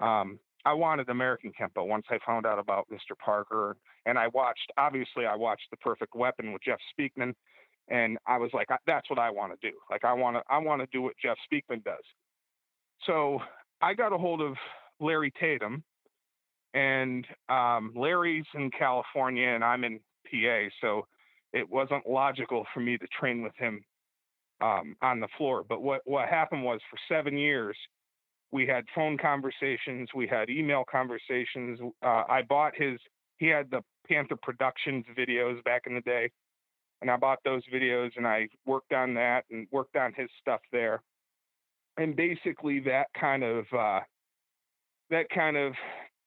um, 0.00 0.38
I 0.64 0.72
wanted 0.74 1.08
American 1.08 1.52
Kempo 1.58 1.86
once 1.86 2.06
I 2.10 2.18
found 2.26 2.46
out 2.46 2.58
about 2.58 2.86
Mr. 2.92 3.16
Parker, 3.24 3.76
and 4.06 4.18
I 4.18 4.28
watched. 4.28 4.70
Obviously, 4.78 5.26
I 5.26 5.36
watched 5.36 5.66
The 5.70 5.76
Perfect 5.78 6.14
Weapon 6.14 6.52
with 6.52 6.62
Jeff 6.62 6.78
Speakman, 6.98 7.34
And 7.88 8.18
I 8.26 8.36
was 8.38 8.50
like, 8.52 8.68
that's 8.86 9.08
what 9.10 9.18
I 9.18 9.30
want 9.30 9.58
to 9.58 9.70
do. 9.70 9.76
Like 9.90 10.04
I 10.04 10.12
want 10.12 10.36
to 10.36 10.42
I 10.48 10.58
want 10.58 10.80
to 10.82 10.88
do 10.92 11.02
what 11.02 11.14
Jeff 11.22 11.36
Speakman 11.50 11.82
does. 11.84 12.04
So 13.06 13.40
I 13.80 13.94
got 13.94 14.12
a 14.12 14.18
hold 14.18 14.42
of 14.42 14.54
Larry 15.00 15.32
Tatum, 15.40 15.82
and 16.74 17.26
um, 17.48 17.92
Larry's 17.96 18.46
in 18.54 18.70
California 18.70 19.48
and 19.48 19.64
I'm 19.64 19.84
in 19.84 20.00
PA, 20.30 20.68
so 20.80 21.06
it 21.52 21.68
wasn't 21.68 22.08
logical 22.08 22.64
for 22.72 22.80
me 22.80 22.96
to 22.98 23.06
train 23.08 23.42
with 23.42 23.54
him 23.56 23.82
um, 24.60 24.96
on 25.02 25.20
the 25.20 25.28
floor. 25.36 25.64
But 25.68 25.82
what 25.82 26.02
what 26.04 26.28
happened 26.28 26.64
was 26.64 26.80
for 26.90 26.98
seven 27.08 27.36
years, 27.36 27.76
we 28.52 28.66
had 28.66 28.84
phone 28.94 29.18
conversations, 29.18 30.08
we 30.14 30.26
had 30.26 30.50
email 30.50 30.84
conversations. 30.90 31.80
Uh, 32.02 32.24
I 32.28 32.42
bought 32.48 32.74
his. 32.76 32.98
He 33.38 33.46
had 33.46 33.70
the 33.70 33.80
Panther 34.06 34.36
Productions 34.40 35.04
videos 35.16 35.62
back 35.64 35.82
in 35.86 35.94
the 35.94 36.02
day, 36.02 36.30
and 37.00 37.10
I 37.10 37.16
bought 37.16 37.38
those 37.44 37.62
videos 37.72 38.10
and 38.16 38.26
I 38.26 38.48
worked 38.66 38.92
on 38.92 39.14
that 39.14 39.44
and 39.50 39.66
worked 39.70 39.96
on 39.96 40.12
his 40.16 40.28
stuff 40.40 40.60
there. 40.72 41.02
And 41.96 42.14
basically, 42.14 42.80
that 42.80 43.06
kind 43.18 43.42
of 43.42 43.64
uh, 43.76 44.00
that 45.10 45.28
kind 45.34 45.56
of 45.56 45.72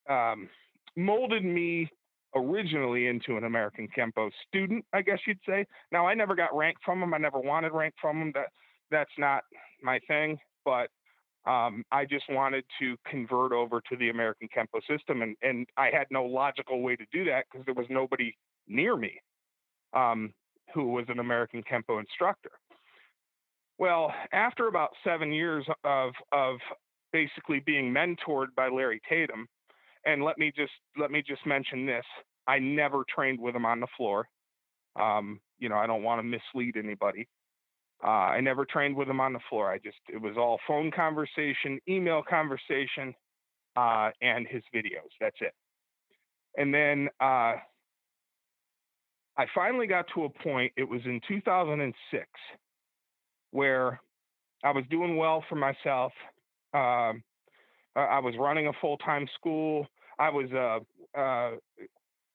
um, 0.10 0.50
molded 0.96 1.44
me 1.44 1.90
originally 2.36 3.08
into 3.08 3.38
an 3.38 3.44
American 3.44 3.88
Kempo 3.96 4.30
student, 4.48 4.84
I 4.94 5.02
guess 5.02 5.20
you'd 5.28 5.40
say. 5.48 5.66
Now 5.92 6.08
I 6.08 6.14
never 6.14 6.36
got 6.36 6.56
rank 6.56 6.78
from 6.84 7.02
him. 7.02 7.14
I 7.14 7.18
never 7.18 7.40
wanted 7.40 7.72
rank 7.72 7.94
from 8.02 8.22
him. 8.22 8.32
That 8.34 8.48
that's 8.92 9.12
not 9.18 9.44
my 9.82 10.00
thing. 10.08 10.38
But 10.66 10.90
um, 11.46 11.84
I 11.92 12.06
just 12.06 12.26
wanted 12.30 12.64
to 12.80 12.96
convert 13.06 13.52
over 13.52 13.82
to 13.90 13.98
the 13.98 14.10
American 14.10 14.48
Kempo 14.56 14.80
system, 14.90 15.22
and 15.22 15.36
and 15.42 15.68
I 15.78 15.90
had 15.92 16.08
no 16.10 16.26
logical 16.26 16.82
way 16.82 16.96
to 16.96 17.06
do 17.12 17.26
that 17.26 17.46
because 17.52 17.66
there 17.66 17.76
was 17.76 17.88
nobody 17.90 18.36
near 18.68 18.96
me 18.96 19.20
um, 19.94 20.34
who 20.74 20.88
was 20.88 21.06
an 21.10 21.20
American 21.20 21.64
Kempo 21.64 22.00
instructor. 22.00 22.52
Well, 23.78 24.14
after 24.32 24.68
about 24.68 24.92
seven 25.04 25.32
years 25.32 25.66
of 25.84 26.14
of 26.32 26.58
basically 27.12 27.60
being 27.60 27.94
mentored 27.94 28.48
by 28.56 28.70
Larry 28.70 29.02
Tatum, 29.08 29.48
and 30.06 30.24
let 30.24 30.38
me 30.38 30.52
just 30.56 30.72
let 30.98 31.12
me 31.12 31.24
just 31.26 31.46
mention 31.46 31.86
this: 31.86 32.06
I 32.48 32.60
never 32.60 33.04
trained 33.14 33.40
with 33.40 33.56
him 33.56 33.66
on 33.66 33.80
the 33.80 33.88
floor. 33.98 34.28
Um, 35.00 35.40
you 35.60 35.70
know, 35.70 35.78
I 35.78 35.88
don't 35.88 36.04
want 36.04 36.20
to 36.20 36.24
mislead 36.24 36.78
anybody. 36.78 37.28
Uh, 38.04 38.08
I 38.36 38.42
never 38.42 38.66
trained 38.66 38.96
with 38.96 39.08
him 39.08 39.22
on 39.22 39.34
the 39.34 39.40
floor. 39.50 39.72
I 39.72 39.78
just 39.78 39.98
it 40.10 40.22
was 40.22 40.36
all 40.38 40.60
phone 40.68 40.92
conversation, 40.92 41.80
email 41.88 42.22
conversation, 42.28 43.14
uh, 43.76 44.10
and 44.22 44.46
his 44.48 44.62
videos. 44.76 45.10
That's 45.22 45.38
it. 45.40 45.54
And 46.58 46.74
then 46.74 47.08
uh, 47.20 47.56
I 49.38 49.46
finally 49.56 49.88
got 49.88 50.06
to 50.14 50.26
a 50.26 50.30
point. 50.30 50.72
It 50.78 50.88
was 50.88 51.02
in 51.06 51.22
2006 51.28 52.26
where 53.52 54.02
I 54.64 54.72
was 54.72 54.84
doing 54.90 55.18
well 55.18 55.44
for 55.48 55.56
myself. 55.56 56.12
Um, 56.74 57.24
I 57.96 58.20
was 58.20 58.34
running 58.40 58.68
a 58.68 58.74
full 58.82 58.98
time 58.98 59.28
school. 59.36 59.88
I 60.20 60.30
was 60.30 60.52
uh, 60.52 61.20
uh, 61.20 61.52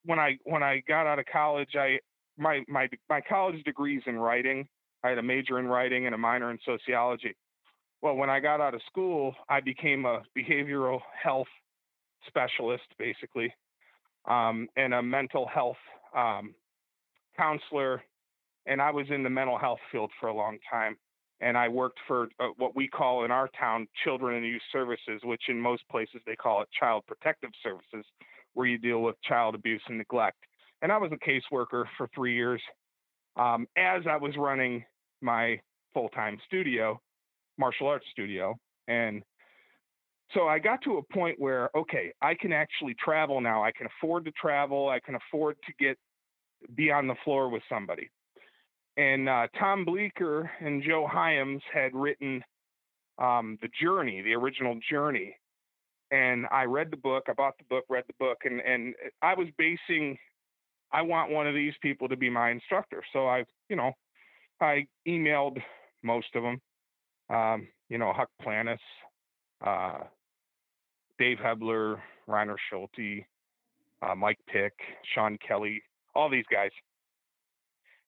when 0.05 0.19
I 0.19 0.39
when 0.45 0.63
I 0.63 0.83
got 0.87 1.07
out 1.07 1.19
of 1.19 1.27
college. 1.33 1.71
I 1.75 1.99
my 2.37 2.63
my 2.69 2.89
my 3.09 3.21
college 3.21 3.63
degrees 3.65 4.03
in 4.07 4.17
writing. 4.19 4.69
I 5.05 5.11
had 5.11 5.19
a 5.19 5.23
major 5.23 5.59
in 5.59 5.67
writing 5.67 6.07
and 6.07 6.15
a 6.15 6.19
minor 6.19 6.51
in 6.51 6.59
sociology. 6.65 7.35
Well, 8.03 8.15
when 8.15 8.31
I 8.31 8.41
got 8.41 8.61
out 8.61 8.75
of 8.75 8.81
school, 8.87 9.35
I 9.49 9.61
became 9.61 10.05
a 10.05 10.23
behavioral 10.37 11.01
health 11.21 11.49
specialist, 12.27 12.85
basically, 12.97 13.53
um, 14.29 14.69
and 14.77 14.95
a 14.95 15.03
mental 15.03 15.47
health 15.47 15.77
um, 16.17 16.55
counselor. 17.37 18.03
And 18.67 18.83
I 18.83 18.91
was 18.91 19.07
in 19.11 19.23
the 19.23 19.31
mental 19.31 19.59
health 19.59 19.79
field 19.91 20.11
for 20.21 20.29
a 20.29 20.35
long 20.35 20.59
time 20.71 20.97
and 21.41 21.57
I 21.57 21.69
worked 21.69 21.99
for 22.07 22.29
uh, 22.41 22.49
what 22.57 22.75
we 22.75 22.89
call 22.89 23.25
in 23.25 23.31
our 23.31 23.49
town 23.59 23.87
Children 24.05 24.37
and 24.37 24.47
Youth 24.47 24.63
Services, 24.73 25.21
which 25.25 25.43
in 25.49 25.61
most 25.61 25.83
places 25.91 26.21
they 26.27 26.37
call 26.37 26.63
it 26.63 26.69
Child 26.79 27.05
Protective 27.07 27.51
Services, 27.63 28.05
where 28.55 28.67
you 28.67 28.79
deal 28.79 29.03
with 29.03 29.15
child 29.23 29.55
abuse 29.55 29.83
and 29.89 29.99
neglect. 29.99 30.39
And 30.83 30.91
I 30.91 30.99
was 30.99 31.13
a 31.13 31.29
caseworker 31.29 31.85
for 31.97 32.09
three 32.15 32.35
years 32.35 32.61
um, 33.37 33.67
as 33.77 34.03
I 34.09 34.17
was 34.17 34.37
running 34.37 34.85
my 35.21 35.61
full 35.95 36.09
time 36.11 36.39
studio, 36.47 37.01
martial 37.57 37.87
arts 37.87 38.07
studio. 38.11 38.57
And 38.89 39.23
so 40.35 40.47
I 40.47 40.59
got 40.59 40.83
to 40.83 40.99
a 40.99 41.15
point 41.15 41.37
where, 41.39 41.71
okay, 41.77 42.13
I 42.21 42.35
can 42.35 42.53
actually 42.53 42.95
travel 43.03 43.41
now. 43.41 43.63
I 43.63 43.73
can 43.73 43.87
afford 43.87 44.25
to 44.25 44.33
travel. 44.33 44.89
I 44.89 45.01
can 45.01 45.15
afford 45.15 45.57
to 45.67 45.85
get 45.85 45.97
be 46.75 46.91
on 46.91 47.07
the 47.07 47.15
floor 47.25 47.49
with 47.49 47.63
somebody 47.69 48.11
and 48.99 49.29
uh, 49.29 49.47
Tom 49.59 49.85
Bleecker 49.85 50.51
and 50.61 50.83
Joe 50.83 51.09
Hyams 51.11 51.63
had 51.73 51.95
written 51.95 52.43
um, 53.19 53.57
the 53.63 53.69
Journey, 53.81 54.21
the 54.23 54.35
original 54.35 54.79
Journey, 54.91 55.37
and 56.11 56.47
I 56.51 56.65
read 56.65 56.91
the 56.91 56.97
book. 56.97 57.25
I 57.29 57.33
bought 57.33 57.57
the 57.59 57.65
book, 57.71 57.85
read 57.89 58.05
the 58.09 58.15
book, 58.19 58.39
and 58.45 58.61
and 58.61 58.95
I 59.23 59.35
was 59.35 59.47
basing. 59.57 60.19
I 60.93 61.03
want 61.03 61.31
one 61.31 61.47
of 61.47 61.55
these 61.55 61.75
people 61.81 62.09
to 62.09 62.17
be 62.17 62.29
my 62.29 62.51
instructor, 62.51 63.03
so 63.13 63.27
I, 63.27 63.45
you 63.69 63.77
know, 63.77 63.93
I 64.61 64.87
emailed 65.07 65.59
most 66.03 66.29
of 66.35 66.43
them. 66.43 66.61
Um, 67.31 67.69
you 67.89 67.99
know, 67.99 68.13
Huk 68.13 68.31
Planas, 68.43 68.79
uh, 69.65 70.05
Dave 71.19 71.39
Hebler, 71.39 72.01
Reiner 72.29 72.57
Schulte, 72.71 73.25
uh, 74.03 74.15
Mike 74.15 74.39
Pick, 74.51 74.73
Sean 75.15 75.37
Kelly, 75.47 75.83
all 76.15 76.31
these 76.31 76.47
guys 76.51 76.71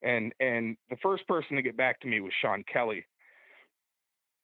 and 0.03 0.33
and 0.41 0.77
the 0.89 0.97
first 1.03 1.27
person 1.27 1.57
to 1.57 1.63
get 1.63 1.77
back 1.77 2.01
to 2.01 2.09
me 2.09 2.21
was 2.21 2.33
Sean 2.41 2.65
Kelly. 2.73 3.05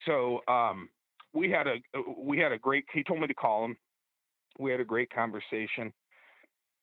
So 0.05 0.41
um, 0.49 0.89
we 1.33 1.51
had 1.51 1.67
a 1.67 1.75
uh, 1.97 2.03
we 2.19 2.39
had 2.39 2.53
a 2.53 2.59
great. 2.59 2.85
He 2.93 3.03
told 3.03 3.21
me 3.21 3.27
to 3.27 3.35
call 3.35 3.65
him. 3.65 3.77
We 4.59 4.71
had 4.71 4.81
a 4.81 4.85
great 4.85 5.11
conversation, 5.11 5.93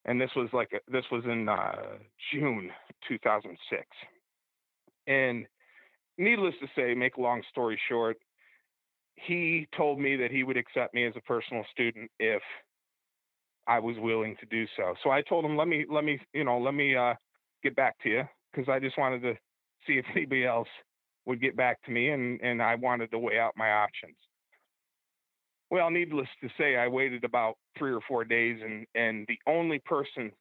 and 0.05 0.19
this 0.19 0.31
was 0.35 0.49
like 0.53 0.71
a, 0.73 0.91
this 0.91 1.05
was 1.11 1.23
in 1.25 1.49
uh, 1.49 1.97
June 2.31 2.69
2006. 3.07 3.83
And 5.07 5.45
needless 6.17 6.53
to 6.61 6.67
say, 6.75 6.93
make 6.93 7.17
long 7.17 7.41
story 7.49 7.79
short, 7.89 8.17
he 9.15 9.67
told 9.75 9.99
me 9.99 10.15
that 10.17 10.31
he 10.31 10.43
would 10.43 10.57
accept 10.57 10.93
me 10.93 11.05
as 11.05 11.13
a 11.17 11.21
personal 11.21 11.65
student 11.71 12.09
if 12.19 12.41
I 13.67 13.79
was 13.79 13.95
willing 13.99 14.35
to 14.39 14.45
do 14.45 14.65
so. 14.77 14.93
So 15.03 15.09
I 15.09 15.21
told 15.21 15.45
him, 15.45 15.57
let 15.57 15.67
me 15.67 15.85
let 15.89 16.03
me 16.03 16.19
you 16.33 16.43
know 16.43 16.59
let 16.59 16.73
me 16.73 16.95
uh, 16.95 17.15
get 17.63 17.75
back 17.75 17.97
to 18.03 18.09
you 18.09 18.23
because 18.53 18.69
I 18.69 18.79
just 18.79 18.97
wanted 18.97 19.21
to 19.23 19.33
see 19.87 19.93
if 19.93 20.05
anybody 20.15 20.45
else 20.45 20.67
would 21.25 21.41
get 21.41 21.55
back 21.55 21.81
to 21.83 21.91
me 21.91 22.09
and, 22.09 22.39
and 22.41 22.61
I 22.61 22.75
wanted 22.75 23.11
to 23.11 23.19
weigh 23.19 23.39
out 23.39 23.53
my 23.55 23.71
options. 23.71 24.15
Well, 25.69 25.89
needless 25.89 26.27
to 26.41 26.49
say, 26.57 26.75
I 26.75 26.87
waited 26.87 27.23
about 27.23 27.55
three 27.77 27.91
or 27.91 28.01
four 28.07 28.25
days 28.25 28.59
and, 28.63 28.85
and 28.93 29.25
the 29.27 29.39
only 29.47 29.79
person 29.79 30.31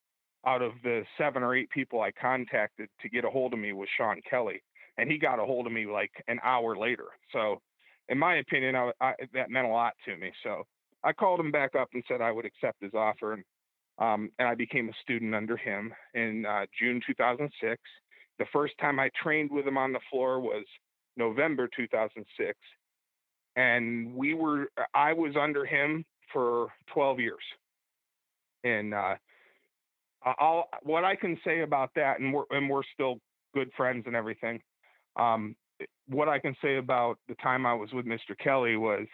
out 0.46 0.60
of 0.60 0.72
the 0.82 1.04
seven 1.16 1.42
or 1.42 1.54
eight 1.54 1.70
people 1.70 2.00
I 2.00 2.10
contacted 2.10 2.88
to 3.00 3.08
get 3.08 3.24
a 3.24 3.30
hold 3.30 3.52
of 3.52 3.58
me 3.58 3.72
was 3.72 3.88
Sean 3.96 4.20
Kelly. 4.28 4.62
And 4.98 5.10
he 5.10 5.16
got 5.16 5.38
a 5.38 5.44
hold 5.44 5.66
of 5.66 5.72
me 5.72 5.86
like 5.86 6.10
an 6.28 6.38
hour 6.44 6.76
later. 6.76 7.06
So, 7.32 7.60
in 8.08 8.18
my 8.18 8.36
opinion, 8.36 8.76
I, 8.76 8.90
I, 9.00 9.14
that 9.32 9.50
meant 9.50 9.66
a 9.66 9.70
lot 9.70 9.94
to 10.04 10.16
me. 10.16 10.32
So, 10.42 10.64
I 11.04 11.12
called 11.12 11.40
him 11.40 11.50
back 11.50 11.74
up 11.74 11.88
and 11.94 12.04
said 12.06 12.20
I 12.20 12.30
would 12.30 12.44
accept 12.44 12.82
his 12.82 12.92
offer. 12.94 13.32
And 13.32 13.44
um, 14.02 14.30
and 14.38 14.48
I 14.48 14.54
became 14.56 14.88
a 14.88 15.02
student 15.02 15.34
under 15.34 15.56
him 15.56 15.94
in 16.14 16.44
uh, 16.44 16.66
June 16.78 17.00
2006. 17.06 17.80
The 18.38 18.44
first 18.52 18.74
time 18.80 18.98
I 18.98 19.10
trained 19.22 19.50
with 19.52 19.66
him 19.66 19.78
on 19.78 19.92
the 19.92 20.00
floor 20.10 20.40
was 20.40 20.64
November 21.16 21.68
2006, 21.76 22.58
and 23.54 24.12
we 24.14 24.34
were 24.34 24.66
I 24.92 25.12
was 25.12 25.34
under 25.40 25.64
him 25.64 26.04
for 26.32 26.68
12 26.92 27.20
years. 27.20 27.42
And 28.64 28.92
uh, 28.92 29.14
what 30.82 31.04
I 31.04 31.14
can 31.14 31.38
say 31.44 31.60
about 31.60 31.90
that, 31.94 32.18
and 32.18 32.34
we're 32.34 32.44
and 32.50 32.68
we're 32.68 32.82
still 32.94 33.18
good 33.54 33.70
friends 33.76 34.04
and 34.06 34.16
everything. 34.16 34.60
Um, 35.14 35.54
what 36.08 36.28
I 36.28 36.40
can 36.40 36.56
say 36.60 36.78
about 36.78 37.18
the 37.28 37.36
time 37.36 37.66
I 37.66 37.74
was 37.74 37.92
with 37.92 38.06
Mr. 38.06 38.36
Kelly 38.42 38.76
was 38.76 39.06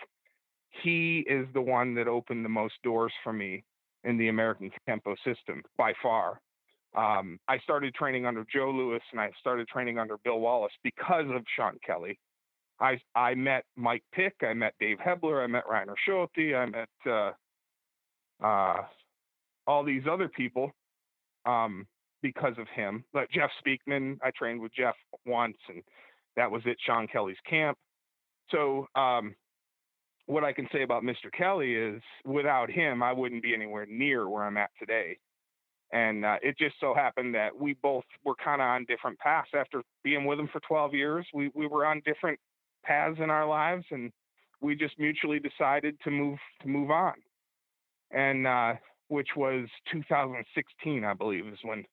he 0.83 1.27
is 1.29 1.47
the 1.53 1.61
one 1.61 1.95
that 1.97 2.09
opened 2.09 2.45
the 2.45 2.51
most 2.51 2.75
doors 2.83 3.13
for 3.23 3.33
me 3.33 3.65
in 4.05 4.17
the 4.17 4.29
American 4.29 4.71
Kempo 4.89 5.17
system 5.25 5.63
by 5.77 5.93
far. 6.03 6.41
Um, 6.97 7.39
I 7.49 7.59
started 7.59 7.95
training 7.95 8.27
under 8.27 8.45
Joe 8.53 8.71
Lewis 8.71 9.03
and 9.13 9.21
I 9.21 9.31
started 9.39 9.69
training 9.69 9.99
under 9.99 10.17
Bill 10.25 10.41
Wallace 10.41 10.73
because 10.83 11.27
of 11.29 11.45
Sean 11.57 11.79
Kelly. 11.85 12.19
I 12.81 12.99
I 13.15 13.35
met 13.35 13.65
Mike 13.77 14.05
Pick, 14.13 14.35
I 14.43 14.55
met 14.55 14.75
Dave 14.81 14.99
Hebler, 14.99 15.43
I 15.43 15.47
met 15.47 15.67
Reiner 15.67 15.95
Schulte, 16.05 16.55
I 16.55 16.67
met 16.67 16.89
uh, 17.07 17.33
uh, 18.43 18.83
all 19.67 19.85
these 19.85 20.05
other 20.11 20.29
people 20.29 20.71
um, 21.45 21.87
because 22.23 22.55
of 22.59 22.69
him. 22.75 23.05
But 23.13 23.31
Jeff 23.31 23.51
Speakman, 23.65 24.19
I 24.23 24.31
trained 24.37 24.61
with 24.61 24.73
Jeff 24.75 24.95
once, 25.27 25.59
and 25.69 25.83
that 26.37 26.51
was 26.51 26.63
at 26.67 26.77
Sean 26.87 27.09
Kelly's 27.09 27.37
camp. 27.49 27.77
So 28.51 28.87
um, 28.95 29.35
what 30.29 30.45
I 30.45 30.53
can 30.53 30.69
say 30.71 30.83
about 30.83 31.03
Mr. 31.03 31.33
Kelly 31.37 31.75
is 31.75 32.03
without 32.27 32.71
him, 32.71 33.03
I 33.03 33.15
wouldn't 33.15 33.43
be 33.43 33.55
anywhere 33.55 33.87
near 33.89 34.29
where 34.29 34.45
I'm 34.45 34.59
at 34.59 34.69
today. 34.79 35.17
And 35.91 36.23
uh, 36.23 36.37
it 36.43 36.59
just 36.59 36.75
so 36.81 36.93
happened 36.93 37.35
that 37.35 37.59
we 37.59 37.73
both 37.83 38.05
were 38.27 38.35
kind 38.35 38.61
of 38.61 38.67
on 38.67 38.85
different 38.85 39.19
paths. 39.19 39.49
After 39.59 39.81
being 40.05 40.27
with 40.27 40.39
him 40.39 40.49
for 40.53 40.61
12 40.69 40.93
years, 40.93 41.27
we, 41.33 41.51
we 41.55 41.67
were 41.67 41.87
on 41.87 42.03
different 42.05 42.39
paths 42.85 43.17
in 43.23 43.31
our 43.31 43.49
lives, 43.49 43.87
and 43.91 44.13
we 44.61 44.77
just 44.77 44.99
mutually 44.99 45.41
decided 45.41 45.97
to 46.05 46.11
move 46.11 46.39
to 46.61 46.69
move 46.69 46.91
on. 46.91 47.15
And 48.11 48.47
uh, 48.47 48.75
which 49.09 49.29
was 49.35 49.67
2016, 49.91 51.05
I 51.05 51.15
believe, 51.15 51.47
is 51.47 51.59
when 51.63 51.87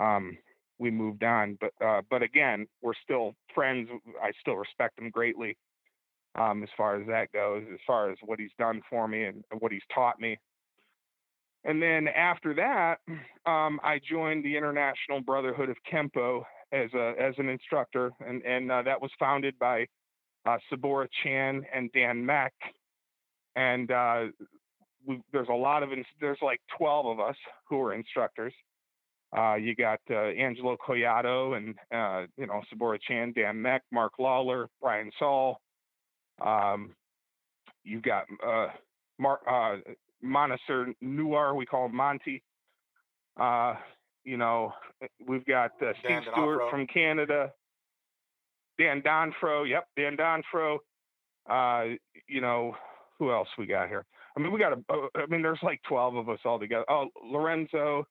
um, 0.00 0.38
we 0.78 0.90
moved 0.90 1.22
on. 1.22 1.58
But 1.60 1.72
uh, 1.86 2.00
but 2.08 2.22
again, 2.22 2.66
we're 2.80 2.94
still 3.04 3.34
friends. 3.54 3.90
I 4.22 4.32
still 4.40 4.56
respect 4.56 4.98
him 4.98 5.10
greatly 5.10 5.58
um, 6.38 6.62
as 6.62 6.68
far 6.76 7.00
as 7.00 7.06
that 7.08 7.32
goes, 7.32 7.64
as 7.72 7.80
far 7.86 8.10
as 8.10 8.18
what 8.24 8.38
he's 8.38 8.50
done 8.58 8.80
for 8.88 9.08
me 9.08 9.24
and 9.24 9.44
what 9.58 9.72
he's 9.72 9.82
taught 9.94 10.20
me. 10.20 10.38
And 11.64 11.82
then 11.82 12.08
after 12.08 12.54
that, 12.54 12.98
um, 13.50 13.80
I 13.82 14.00
joined 14.08 14.44
the 14.44 14.56
International 14.56 15.20
Brotherhood 15.20 15.68
of 15.68 15.76
Kempo 15.90 16.42
as 16.72 16.90
a 16.94 17.14
as 17.18 17.34
an 17.38 17.48
instructor, 17.48 18.10
and 18.26 18.42
and 18.42 18.70
uh, 18.70 18.82
that 18.82 19.00
was 19.00 19.10
founded 19.18 19.58
by 19.58 19.86
uh, 20.46 20.58
Sabora 20.70 21.08
Chan 21.22 21.64
and 21.74 21.90
Dan 21.92 22.24
Mack. 22.24 22.52
And 23.56 23.90
uh, 23.90 24.24
we, 25.04 25.20
there's 25.32 25.48
a 25.48 25.54
lot 25.54 25.82
of 25.82 25.90
there's 26.20 26.38
like 26.42 26.60
12 26.78 27.06
of 27.06 27.20
us 27.20 27.36
who 27.68 27.80
are 27.80 27.94
instructors. 27.94 28.54
Uh, 29.36 29.56
you 29.56 29.74
got 29.74 30.00
uh, 30.10 30.14
Angelo 30.14 30.76
Collado 30.76 31.56
and 31.56 31.74
uh, 31.92 32.26
you 32.36 32.46
know 32.46 32.62
Sabora 32.72 32.98
Chan, 33.00 33.32
Dan 33.34 33.60
Mack, 33.60 33.82
Mark 33.90 34.12
Lawler, 34.18 34.68
Brian 34.80 35.10
Saul. 35.18 35.60
Um, 36.44 36.94
you've 37.84 38.02
got 38.02 38.24
uh, 38.46 38.68
Mark 39.18 39.40
uh, 39.50 39.76
Nuar, 40.22 41.56
we 41.56 41.66
call 41.66 41.86
him 41.86 41.96
Monty. 41.96 42.42
Uh, 43.38 43.74
you 44.24 44.36
know, 44.36 44.72
we've 45.26 45.44
got 45.46 45.70
uh, 45.82 45.92
Steve 46.04 46.22
Stewart 46.32 46.70
from 46.70 46.86
Canada. 46.86 47.52
Dan 48.78 49.02
Donfro, 49.02 49.68
yep, 49.68 49.86
Dan 49.96 50.16
Donfro. 50.16 50.78
Uh, 51.48 51.94
you 52.28 52.40
know, 52.40 52.76
who 53.18 53.32
else 53.32 53.48
we 53.58 53.66
got 53.66 53.88
here? 53.88 54.04
I 54.36 54.40
mean, 54.40 54.52
we 54.52 54.60
got 54.60 54.72
a, 54.72 54.82
uh, 54.92 55.26
mean, 55.28 55.42
there's 55.42 55.58
like 55.62 55.80
12 55.88 56.14
of 56.16 56.28
us 56.28 56.38
all 56.44 56.58
together. 56.60 56.84
Oh, 56.88 57.08
Lorenzo 57.24 58.06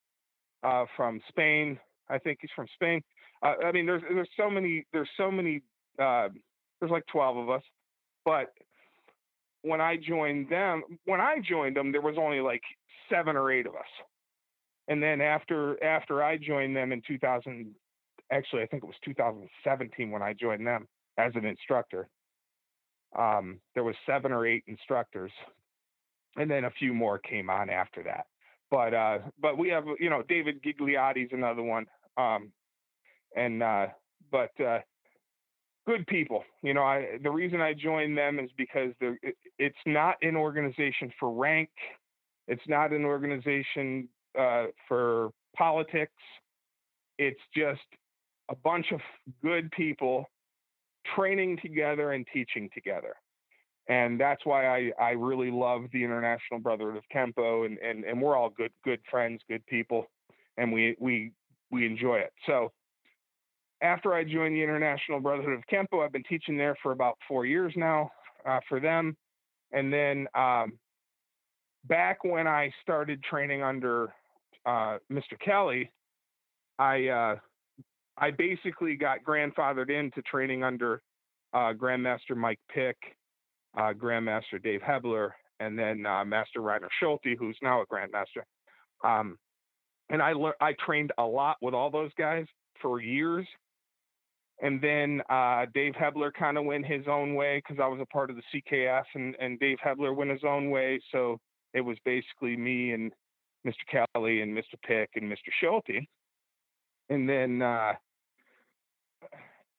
uh, 0.64 0.86
from 0.96 1.22
Spain. 1.30 1.80
I 2.10 2.18
think 2.18 2.40
he's 2.42 2.52
from 2.56 2.68
Spain. 2.74 3.02
Uh, 3.42 3.54
I 3.66 3.72
mean, 3.72 3.86
there's 3.86 4.02
there's 4.10 4.30
so 4.36 4.50
many 4.50 4.86
there's 4.92 5.10
so 5.16 5.30
many 5.30 5.62
uh, 6.02 6.30
there's 6.80 6.92
like 6.92 7.06
12 7.12 7.38
of 7.38 7.50
us, 7.50 7.62
but 8.28 8.52
when 9.62 9.80
I 9.80 9.96
joined 9.96 10.50
them, 10.50 10.84
when 11.06 11.22
I 11.22 11.38
joined 11.42 11.78
them, 11.78 11.94
there 11.94 12.02
was 12.02 12.18
only 12.20 12.42
like 12.42 12.62
seven 13.10 13.38
or 13.38 13.50
eight 13.50 13.66
of 13.66 13.74
us. 13.74 13.88
And 14.90 15.02
then 15.02 15.22
after 15.22 15.82
after 15.82 16.22
I 16.22 16.36
joined 16.36 16.76
them 16.76 16.92
in 16.92 17.02
2000, 17.08 17.74
actually 18.30 18.64
I 18.64 18.66
think 18.66 18.84
it 18.84 18.86
was 18.86 18.98
2017 19.06 20.12
when 20.12 20.22
I 20.22 20.34
joined 20.34 20.68
them 20.68 20.90
as 21.18 21.32
an 21.36 21.46
instructor. 21.46 22.10
Um, 23.18 23.62
there 23.76 23.86
was 23.86 23.96
seven 24.06 24.34
or 24.34 24.46
eight 24.46 24.66
instructors, 24.68 25.32
and 26.36 26.52
then 26.52 26.66
a 26.66 26.72
few 26.72 26.94
more 26.94 27.20
came 27.20 27.50
on 27.50 27.70
after 27.70 28.04
that. 28.04 28.26
But 28.70 28.94
uh, 28.94 29.20
but 29.42 29.58
we 29.58 29.70
have 29.70 29.86
you 30.02 30.10
know 30.10 30.22
David 30.28 30.62
Gigliotti's 30.62 31.32
another 31.32 31.64
one, 31.64 31.86
um, 32.18 32.52
and 33.38 33.64
uh, 33.64 33.88
but 34.30 34.52
uh, 34.60 34.80
good 35.88 36.06
people. 36.08 36.44
You 36.62 36.74
know, 36.74 36.84
I 36.84 37.18
the 37.24 37.32
reason 37.32 37.62
I 37.62 37.74
joined 37.74 38.18
them 38.18 38.40
is 38.40 38.50
because 38.58 38.92
it, 39.02 39.36
it's 39.58 39.78
not 39.86 40.16
an 40.22 40.36
organization 40.36 41.12
for 41.20 41.32
rank, 41.32 41.70
it's 42.48 42.62
not 42.68 42.92
an 42.92 43.06
organization 43.06 44.10
uh, 44.38 44.66
for 44.88 45.32
politics. 45.56 46.12
It's 47.18 47.40
just 47.56 47.82
a 48.50 48.56
bunch 48.56 48.92
of 48.92 49.00
good 49.42 49.72
people 49.72 50.26
training 51.16 51.58
together 51.62 52.12
and 52.12 52.28
teaching 52.32 52.70
together. 52.74 53.16
And 53.90 54.20
that's 54.20 54.46
why 54.46 54.68
I, 54.68 54.92
I 55.02 55.12
really 55.12 55.50
love 55.50 55.84
the 55.94 56.04
International 56.04 56.60
Brotherhood 56.60 56.98
of 56.98 57.04
Kempo 57.14 57.66
and, 57.66 57.78
and, 57.78 58.04
and 58.04 58.22
we're 58.22 58.36
all 58.36 58.50
good 58.50 58.72
good 58.84 59.00
friends, 59.10 59.42
good 59.50 59.66
people, 59.66 60.06
and 60.58 60.72
we 60.72 60.96
we 61.00 61.32
we 61.72 61.86
enjoy 61.86 62.18
it. 62.18 62.34
So 62.46 62.72
after 63.82 64.14
I 64.14 64.24
joined 64.24 64.56
the 64.56 64.64
International 64.64 65.20
Brotherhood 65.20 65.54
of 65.54 65.64
Kempo, 65.72 66.04
I've 66.04 66.12
been 66.12 66.24
teaching 66.24 66.58
there 66.58 66.76
for 66.82 66.92
about 66.92 67.18
four 67.28 67.46
years 67.46 67.74
now 67.76 68.12
uh, 68.48 68.60
for 68.68 68.80
them. 68.80 69.16
And 69.72 69.92
then 69.92 70.28
um, 70.34 70.74
back 71.86 72.24
when 72.24 72.48
I 72.48 72.72
started 72.82 73.24
training 73.24 73.64
under 73.64 74.14
uh, 74.66 74.98
Mr. 75.12 75.40
Kelly, 75.44 75.92
I 76.80 77.08
uh, 77.08 77.36
I 78.18 78.32
basically 78.32 78.96
got 78.96 79.24
grandfathered 79.24 79.90
into 79.90 80.22
training 80.24 80.64
under 80.64 81.02
uh, 81.54 81.74
Grandmaster 81.74 82.36
Mike 82.36 82.60
Pick, 82.74 82.98
uh, 83.78 83.94
Grandmaster 83.94 84.62
Dave 84.62 84.82
Hebler, 84.82 85.32
and 85.60 85.78
then 85.78 86.06
uh, 86.06 86.26
Master 86.26 86.60
Reiner 86.60 86.88
Schulte, 87.00 87.38
who's 87.38 87.58
now 87.62 87.82
a 87.82 87.86
Grandmaster. 87.86 88.44
Um, 89.04 89.38
and 90.10 90.22
I 90.22 90.34
le- 90.34 90.54
I 90.62 90.74
trained 90.84 91.12
a 91.18 91.24
lot 91.24 91.58
with 91.62 91.74
all 91.74 91.92
those 91.92 92.12
guys 92.18 92.46
for 92.82 93.02
years. 93.02 93.46
And 94.62 94.82
then 94.82 95.22
uh, 95.30 95.66
Dave 95.74 95.94
Hebler 95.96 96.32
kind 96.32 96.58
of 96.58 96.66
went 96.66 96.86
his 96.86 97.08
own 97.08 97.36
way 97.36 97.62
because 97.64 97.82
I 97.82 97.88
was 97.88 98.00
a 98.02 98.06
part 98.08 98.32
of 98.32 98.38
the 98.38 98.62
CKF, 98.72 99.04
and, 99.14 99.36
and 99.40 99.60
Dave 99.60 99.78
Hebler 99.84 100.14
went 100.14 100.32
his 100.32 100.44
own 100.44 100.72
way. 100.72 101.00
So 101.12 101.40
it 101.74 101.82
was 101.82 101.98
basically 102.04 102.58
me 102.58 102.92
and 102.92 103.12
Mr. 103.66 104.06
Kelly 104.16 104.42
and 104.42 104.58
Mr. 104.58 104.82
Pick 104.86 105.10
and 105.16 105.32
Mr. 105.32 105.52
Schulte. 105.60 106.08
And 107.10 107.30
then, 107.30 107.62
uh, 107.62 107.94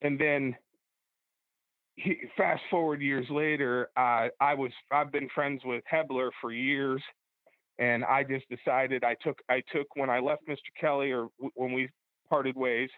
and 0.02 0.18
then 0.18 0.56
he, 1.96 2.16
fast 2.36 2.62
forward 2.70 3.00
years 3.00 3.26
later, 3.28 3.88
uh, 3.96 4.28
I 4.40 4.54
was 4.54 4.70
I've 4.92 5.10
been 5.10 5.28
friends 5.34 5.62
with 5.64 5.82
Hebler 5.86 6.30
for 6.40 6.52
years, 6.52 7.02
and 7.78 8.04
I 8.04 8.22
just 8.22 8.46
decided 8.48 9.02
I 9.04 9.16
took 9.22 9.38
I 9.48 9.62
took 9.72 9.88
when 9.96 10.08
I 10.08 10.20
left 10.20 10.46
Mr. 10.48 10.58
Kelly 10.80 11.10
or 11.10 11.28
w- 11.38 11.52
when 11.54 11.72
we 11.72 11.88
parted 12.28 12.56
ways. 12.56 12.90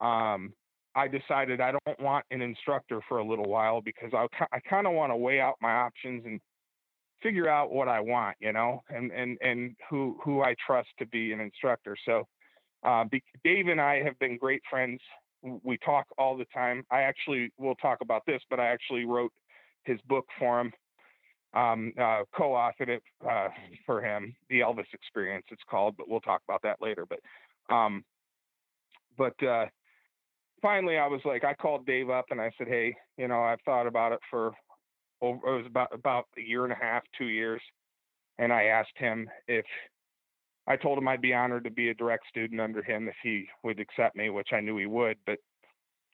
Um, 0.00 0.52
I 0.96 1.08
decided 1.08 1.60
I 1.60 1.72
don't 1.72 2.00
want 2.00 2.24
an 2.30 2.40
instructor 2.40 3.00
for 3.08 3.18
a 3.18 3.24
little 3.24 3.46
while 3.46 3.80
because 3.80 4.12
I, 4.14 4.26
I 4.52 4.60
kind 4.60 4.86
of 4.86 4.92
want 4.92 5.12
to 5.12 5.16
weigh 5.16 5.40
out 5.40 5.56
my 5.60 5.72
options 5.72 6.24
and 6.24 6.40
figure 7.22 7.48
out 7.48 7.72
what 7.72 7.88
I 7.88 8.00
want, 8.00 8.36
you 8.40 8.52
know, 8.52 8.82
and 8.90 9.10
and 9.10 9.38
and 9.40 9.74
who 9.90 10.18
who 10.22 10.42
I 10.42 10.54
trust 10.64 10.88
to 10.98 11.06
be 11.06 11.32
an 11.32 11.40
instructor. 11.40 11.96
So, 12.04 12.28
uh, 12.84 13.04
Dave 13.42 13.68
and 13.68 13.80
I 13.80 14.02
have 14.02 14.18
been 14.18 14.38
great 14.38 14.62
friends. 14.70 15.00
We 15.62 15.78
talk 15.78 16.06
all 16.16 16.36
the 16.36 16.46
time. 16.54 16.84
I 16.90 17.02
actually 17.02 17.50
will 17.58 17.74
talk 17.76 17.98
about 18.00 18.22
this, 18.26 18.40
but 18.48 18.60
I 18.60 18.66
actually 18.66 19.04
wrote 19.04 19.32
his 19.84 20.00
book 20.08 20.26
for 20.38 20.60
him, 20.60 20.72
um, 21.54 21.92
uh, 22.00 22.22
co-authored 22.34 22.88
it 22.88 23.02
uh, 23.28 23.48
for 23.84 24.00
him, 24.00 24.34
the 24.48 24.60
Elvis 24.60 24.86
Experience. 24.92 25.44
It's 25.50 25.62
called, 25.68 25.96
but 25.98 26.08
we'll 26.08 26.20
talk 26.20 26.40
about 26.48 26.62
that 26.62 26.78
later. 26.80 27.04
But, 27.06 27.20
um, 27.74 28.04
but 29.18 29.34
uh, 29.42 29.66
finally, 30.64 30.96
I 30.96 31.06
was 31.06 31.20
like, 31.26 31.44
I 31.44 31.52
called 31.52 31.84
Dave 31.84 32.08
up 32.08 32.24
and 32.30 32.40
I 32.40 32.50
said, 32.56 32.66
hey, 32.66 32.96
you 33.18 33.28
know, 33.28 33.42
I've 33.42 33.60
thought 33.66 33.86
about 33.86 34.12
it 34.12 34.20
for 34.30 34.52
over, 35.20 35.38
it 35.46 35.56
was 35.58 35.66
about 35.66 35.92
about 35.92 36.24
a 36.38 36.40
year 36.40 36.64
and 36.64 36.72
a 36.72 36.76
half, 36.76 37.02
two 37.16 37.26
years, 37.26 37.60
and 38.38 38.50
I 38.50 38.64
asked 38.64 38.96
him 38.96 39.28
if 39.46 39.66
I 40.66 40.76
told 40.76 40.96
him 40.96 41.06
I'd 41.06 41.20
be 41.20 41.34
honored 41.34 41.64
to 41.64 41.70
be 41.70 41.90
a 41.90 41.94
direct 41.94 42.26
student 42.28 42.62
under 42.62 42.82
him 42.82 43.08
if 43.08 43.14
he 43.22 43.46
would 43.62 43.78
accept 43.78 44.16
me, 44.16 44.30
which 44.30 44.48
I 44.52 44.60
knew 44.60 44.78
he 44.78 44.86
would. 44.86 45.18
But 45.26 45.38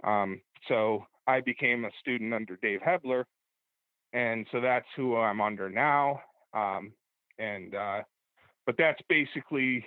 um, 0.03 0.41
so 0.67 1.07
I 1.29 1.41
became 1.41 1.85
a 1.85 1.91
student 2.01 2.35
under 2.35 2.57
Dave 2.57 2.81
Hebler, 2.85 3.27
and 4.13 4.47
so 4.51 4.61
that's 4.61 4.89
who 4.97 5.17
I'm 5.17 5.41
under 5.41 5.71
now. 5.71 6.21
Um, 6.53 6.93
and 7.39 7.77
uh, 7.77 8.01
but 8.67 8.75
that's 8.77 9.01
basically, 9.09 9.87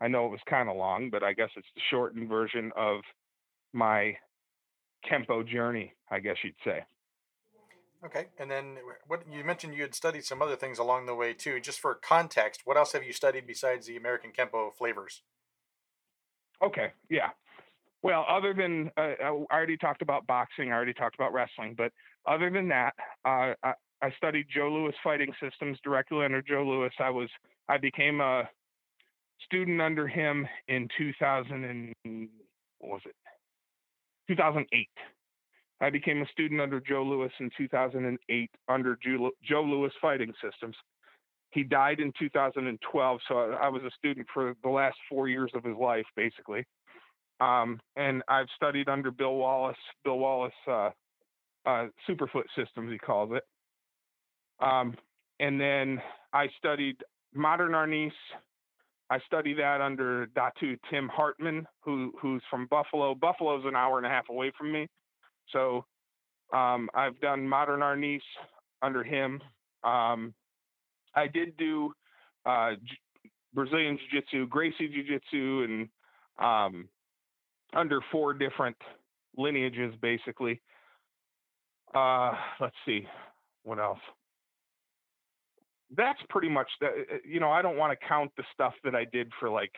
I 0.00 0.08
know 0.08 0.24
it 0.24 0.30
was 0.30 0.40
kind 0.48 0.70
of 0.70 0.76
long, 0.76 1.10
but 1.10 1.22
I 1.22 1.34
guess 1.34 1.50
it's 1.54 1.66
the 1.74 1.82
shortened 1.90 2.30
version 2.30 2.72
of 2.76 3.00
my 3.74 4.16
Kempo 5.10 5.46
journey, 5.46 5.92
I 6.10 6.20
guess 6.20 6.36
you'd 6.42 6.54
say. 6.64 6.84
Okay, 8.04 8.26
and 8.38 8.50
then 8.50 8.76
what 9.06 9.22
you 9.30 9.42
mentioned 9.44 9.74
you 9.74 9.82
had 9.82 9.94
studied 9.94 10.24
some 10.24 10.42
other 10.42 10.56
things 10.56 10.78
along 10.78 11.06
the 11.06 11.14
way 11.14 11.32
too. 11.32 11.58
Just 11.58 11.80
for 11.80 11.94
context, 11.94 12.62
what 12.64 12.76
else 12.76 12.92
have 12.92 13.02
you 13.02 13.14
studied 13.14 13.46
besides 13.46 13.86
the 13.86 13.96
American 13.96 14.30
Kempo 14.30 14.74
flavors? 14.74 15.22
Okay, 16.62 16.92
yeah. 17.08 17.30
Well, 18.02 18.26
other 18.28 18.52
than 18.52 18.90
uh, 18.98 19.14
I 19.22 19.28
already 19.50 19.78
talked 19.78 20.02
about 20.02 20.26
boxing, 20.26 20.70
I 20.70 20.74
already 20.74 20.92
talked 20.92 21.14
about 21.14 21.32
wrestling, 21.32 21.74
but 21.76 21.92
other 22.26 22.50
than 22.50 22.68
that, 22.68 22.92
uh, 23.24 23.54
I, 23.62 23.72
I 24.02 24.10
studied 24.18 24.46
Joe 24.54 24.70
Lewis 24.70 24.94
fighting 25.02 25.32
systems 25.42 25.78
directly 25.82 26.26
under 26.26 26.42
Joe 26.42 26.64
Lewis. 26.66 26.92
I 26.98 27.08
was 27.08 27.30
I 27.70 27.78
became 27.78 28.20
a 28.20 28.48
student 29.46 29.80
under 29.80 30.06
him 30.06 30.46
in 30.68 30.88
2000 30.98 31.64
and 32.04 32.28
what 32.78 32.92
was 32.92 33.02
it 33.06 33.14
2008. 34.28 34.88
I 35.80 35.90
became 35.90 36.22
a 36.22 36.26
student 36.28 36.60
under 36.60 36.80
Joe 36.80 37.02
Lewis 37.02 37.32
in 37.40 37.50
2008 37.56 38.50
under 38.68 38.98
Joe 39.42 39.62
Lewis 39.62 39.92
Fighting 40.00 40.32
Systems. 40.42 40.76
he 41.50 41.62
died 41.62 42.00
in 42.00 42.12
2012, 42.18 43.20
so 43.28 43.34
I, 43.36 43.68
was 43.68 43.82
a 43.82 43.90
student 43.96 44.26
for 44.32 44.54
the 44.62 44.68
last 44.68 44.96
four 45.08 45.28
years 45.28 45.50
of 45.54 45.62
his 45.62 45.76
life, 45.76 46.06
basically. 46.16 46.64
Um, 47.40 47.80
and 47.96 48.22
I've 48.28 48.48
studied 48.56 48.88
under 48.88 49.10
Bill 49.10 49.34
Wallace. 49.34 49.76
Bill 50.04 50.18
Wallace 50.18 50.52
uh, 50.66 50.90
uh, 51.66 51.86
Superfoot 52.08 52.44
Systems, 52.56 52.90
he 52.90 52.98
calls 52.98 53.30
it. 53.32 53.42
Um, 54.60 54.94
and 55.40 55.60
then 55.60 56.00
I 56.32 56.48
studied 56.58 56.96
modern 57.34 57.72
Arnis. 57.72 58.12
I 59.14 59.20
study 59.26 59.54
that 59.54 59.80
under 59.80 60.26
Datu 60.36 60.76
Tim 60.90 61.08
Hartman, 61.08 61.68
who 61.82 62.12
who's 62.20 62.42
from 62.50 62.66
Buffalo. 62.66 63.14
Buffalo's 63.14 63.64
an 63.64 63.76
hour 63.76 63.96
and 63.98 64.04
a 64.04 64.10
half 64.10 64.28
away 64.28 64.50
from 64.58 64.72
me, 64.72 64.88
so 65.52 65.84
um, 66.52 66.88
I've 66.94 67.20
done 67.20 67.48
modern 67.48 67.78
Arnis 67.78 68.18
under 68.82 69.04
him. 69.04 69.40
Um, 69.84 70.34
I 71.14 71.28
did 71.28 71.56
do 71.56 71.92
uh, 72.44 72.72
J- 72.72 73.30
Brazilian 73.52 73.96
Jiu 73.98 74.20
Jitsu, 74.20 74.48
Gracie 74.48 74.88
Jiu 74.88 75.04
Jitsu, 75.04 75.62
and 75.62 75.88
um, 76.44 76.88
under 77.72 78.00
four 78.10 78.34
different 78.34 78.76
lineages, 79.36 79.94
basically. 80.02 80.60
Uh, 81.94 82.32
let's 82.60 82.74
see, 82.84 83.06
what 83.62 83.78
else? 83.78 84.00
That's 85.96 86.20
pretty 86.28 86.48
much 86.48 86.68
that. 86.80 86.90
Uh, 86.90 87.16
you 87.24 87.40
know, 87.40 87.50
I 87.50 87.62
don't 87.62 87.76
want 87.76 87.98
to 87.98 88.06
count 88.06 88.30
the 88.36 88.44
stuff 88.52 88.74
that 88.84 88.94
I 88.94 89.04
did 89.04 89.30
for 89.38 89.50
like 89.50 89.72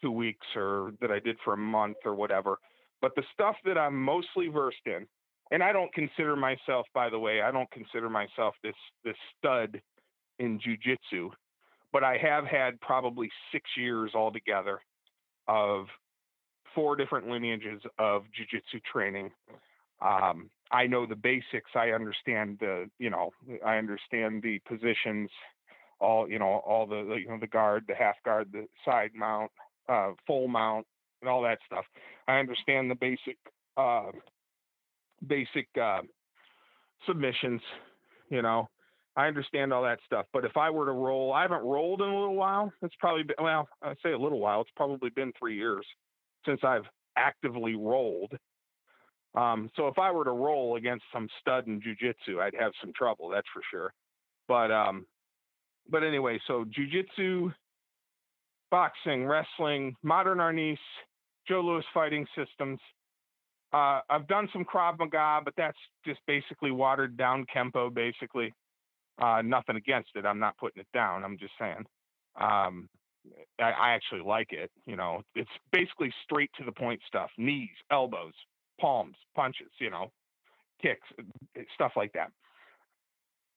two 0.00 0.10
weeks 0.10 0.46
or 0.54 0.92
that 1.00 1.10
I 1.10 1.18
did 1.18 1.36
for 1.44 1.54
a 1.54 1.58
month 1.58 1.96
or 2.04 2.14
whatever. 2.14 2.58
But 3.00 3.14
the 3.14 3.22
stuff 3.32 3.56
that 3.64 3.78
I'm 3.78 4.00
mostly 4.00 4.48
versed 4.48 4.86
in, 4.86 5.06
and 5.50 5.62
I 5.62 5.72
don't 5.72 5.92
consider 5.94 6.36
myself, 6.36 6.86
by 6.94 7.08
the 7.08 7.18
way, 7.18 7.40
I 7.42 7.50
don't 7.50 7.70
consider 7.70 8.10
myself 8.10 8.54
this 8.62 8.74
this 9.04 9.16
stud 9.36 9.80
in 10.38 10.58
jujitsu, 10.58 11.30
but 11.92 12.04
I 12.04 12.16
have 12.18 12.44
had 12.44 12.80
probably 12.80 13.30
six 13.52 13.64
years 13.76 14.12
altogether 14.14 14.80
of 15.46 15.86
four 16.74 16.96
different 16.96 17.28
lineages 17.28 17.80
of 17.98 18.24
jujitsu 18.24 18.82
training. 18.92 19.30
Um, 20.00 20.50
I 20.70 20.86
know 20.86 21.06
the 21.06 21.16
basics. 21.16 21.70
I 21.74 21.90
understand 21.90 22.58
the, 22.60 22.90
you 22.98 23.10
know, 23.10 23.30
I 23.64 23.76
understand 23.78 24.42
the 24.42 24.60
positions, 24.68 25.30
all, 25.98 26.28
you 26.28 26.38
know, 26.38 26.62
all 26.66 26.86
the, 26.86 27.16
you 27.16 27.28
know, 27.28 27.38
the 27.40 27.46
guard, 27.46 27.84
the 27.88 27.94
half 27.94 28.16
guard, 28.24 28.50
the 28.52 28.66
side 28.84 29.10
mount, 29.14 29.50
uh, 29.88 30.12
full 30.26 30.46
mount, 30.48 30.86
and 31.20 31.28
all 31.28 31.42
that 31.42 31.58
stuff. 31.66 31.84
I 32.28 32.38
understand 32.38 32.90
the 32.90 32.94
basic, 32.94 33.38
uh, 33.76 34.12
basic 35.26 35.68
uh, 35.80 36.02
submissions. 37.06 37.62
You 38.30 38.42
know, 38.42 38.68
I 39.16 39.26
understand 39.26 39.72
all 39.72 39.82
that 39.82 39.98
stuff. 40.04 40.26
But 40.32 40.44
if 40.44 40.56
I 40.56 40.70
were 40.70 40.84
to 40.84 40.92
roll, 40.92 41.32
I 41.32 41.42
haven't 41.42 41.62
rolled 41.62 42.02
in 42.02 42.08
a 42.08 42.18
little 42.18 42.36
while. 42.36 42.72
It's 42.82 42.94
probably 43.00 43.22
been, 43.22 43.36
well, 43.40 43.68
I 43.82 43.94
say 44.02 44.12
a 44.12 44.18
little 44.18 44.38
while. 44.38 44.60
It's 44.60 44.70
probably 44.76 45.10
been 45.10 45.32
three 45.38 45.56
years 45.56 45.84
since 46.44 46.60
I've 46.62 46.84
actively 47.16 47.74
rolled. 47.74 48.32
Um, 49.34 49.70
so 49.76 49.88
if 49.88 49.98
I 49.98 50.10
were 50.10 50.24
to 50.24 50.30
roll 50.30 50.76
against 50.76 51.04
some 51.12 51.28
stud 51.40 51.66
in 51.66 51.80
jujitsu, 51.80 52.40
I'd 52.40 52.54
have 52.54 52.72
some 52.80 52.92
trouble. 52.96 53.28
That's 53.28 53.46
for 53.52 53.62
sure. 53.70 53.92
But 54.46 54.70
um, 54.70 55.06
but 55.90 56.02
anyway, 56.02 56.40
so 56.46 56.64
jujitsu, 56.64 57.52
boxing, 58.70 59.26
wrestling, 59.26 59.94
modern 60.02 60.38
arnis, 60.38 60.78
Joe 61.46 61.60
Lewis 61.60 61.84
fighting 61.92 62.26
systems. 62.36 62.78
Uh, 63.72 64.00
I've 64.08 64.26
done 64.28 64.48
some 64.52 64.64
Krav 64.64 64.98
Maga, 64.98 65.40
but 65.44 65.54
that's 65.56 65.76
just 66.04 66.20
basically 66.26 66.70
watered 66.70 67.16
down 67.16 67.44
Kempo, 67.54 67.92
basically. 67.92 68.54
Uh, 69.20 69.42
nothing 69.42 69.76
against 69.76 70.10
it. 70.14 70.24
I'm 70.24 70.38
not 70.38 70.56
putting 70.56 70.80
it 70.80 70.86
down. 70.94 71.24
I'm 71.24 71.36
just 71.38 71.52
saying. 71.58 71.84
Um, 72.40 72.88
I, 73.58 73.70
I 73.72 73.90
actually 73.90 74.22
like 74.22 74.52
it. 74.52 74.70
You 74.86 74.96
know, 74.96 75.22
it's 75.34 75.50
basically 75.72 76.12
straight 76.24 76.50
to 76.58 76.64
the 76.64 76.72
point 76.72 77.00
stuff: 77.06 77.30
knees, 77.36 77.68
elbows, 77.90 78.32
palms, 78.80 79.16
punches. 79.34 79.70
You 79.78 79.90
know, 79.90 80.10
kicks, 80.80 81.06
uh, 81.18 81.62
stuff 81.74 81.92
like 81.96 82.12
that. 82.12 82.30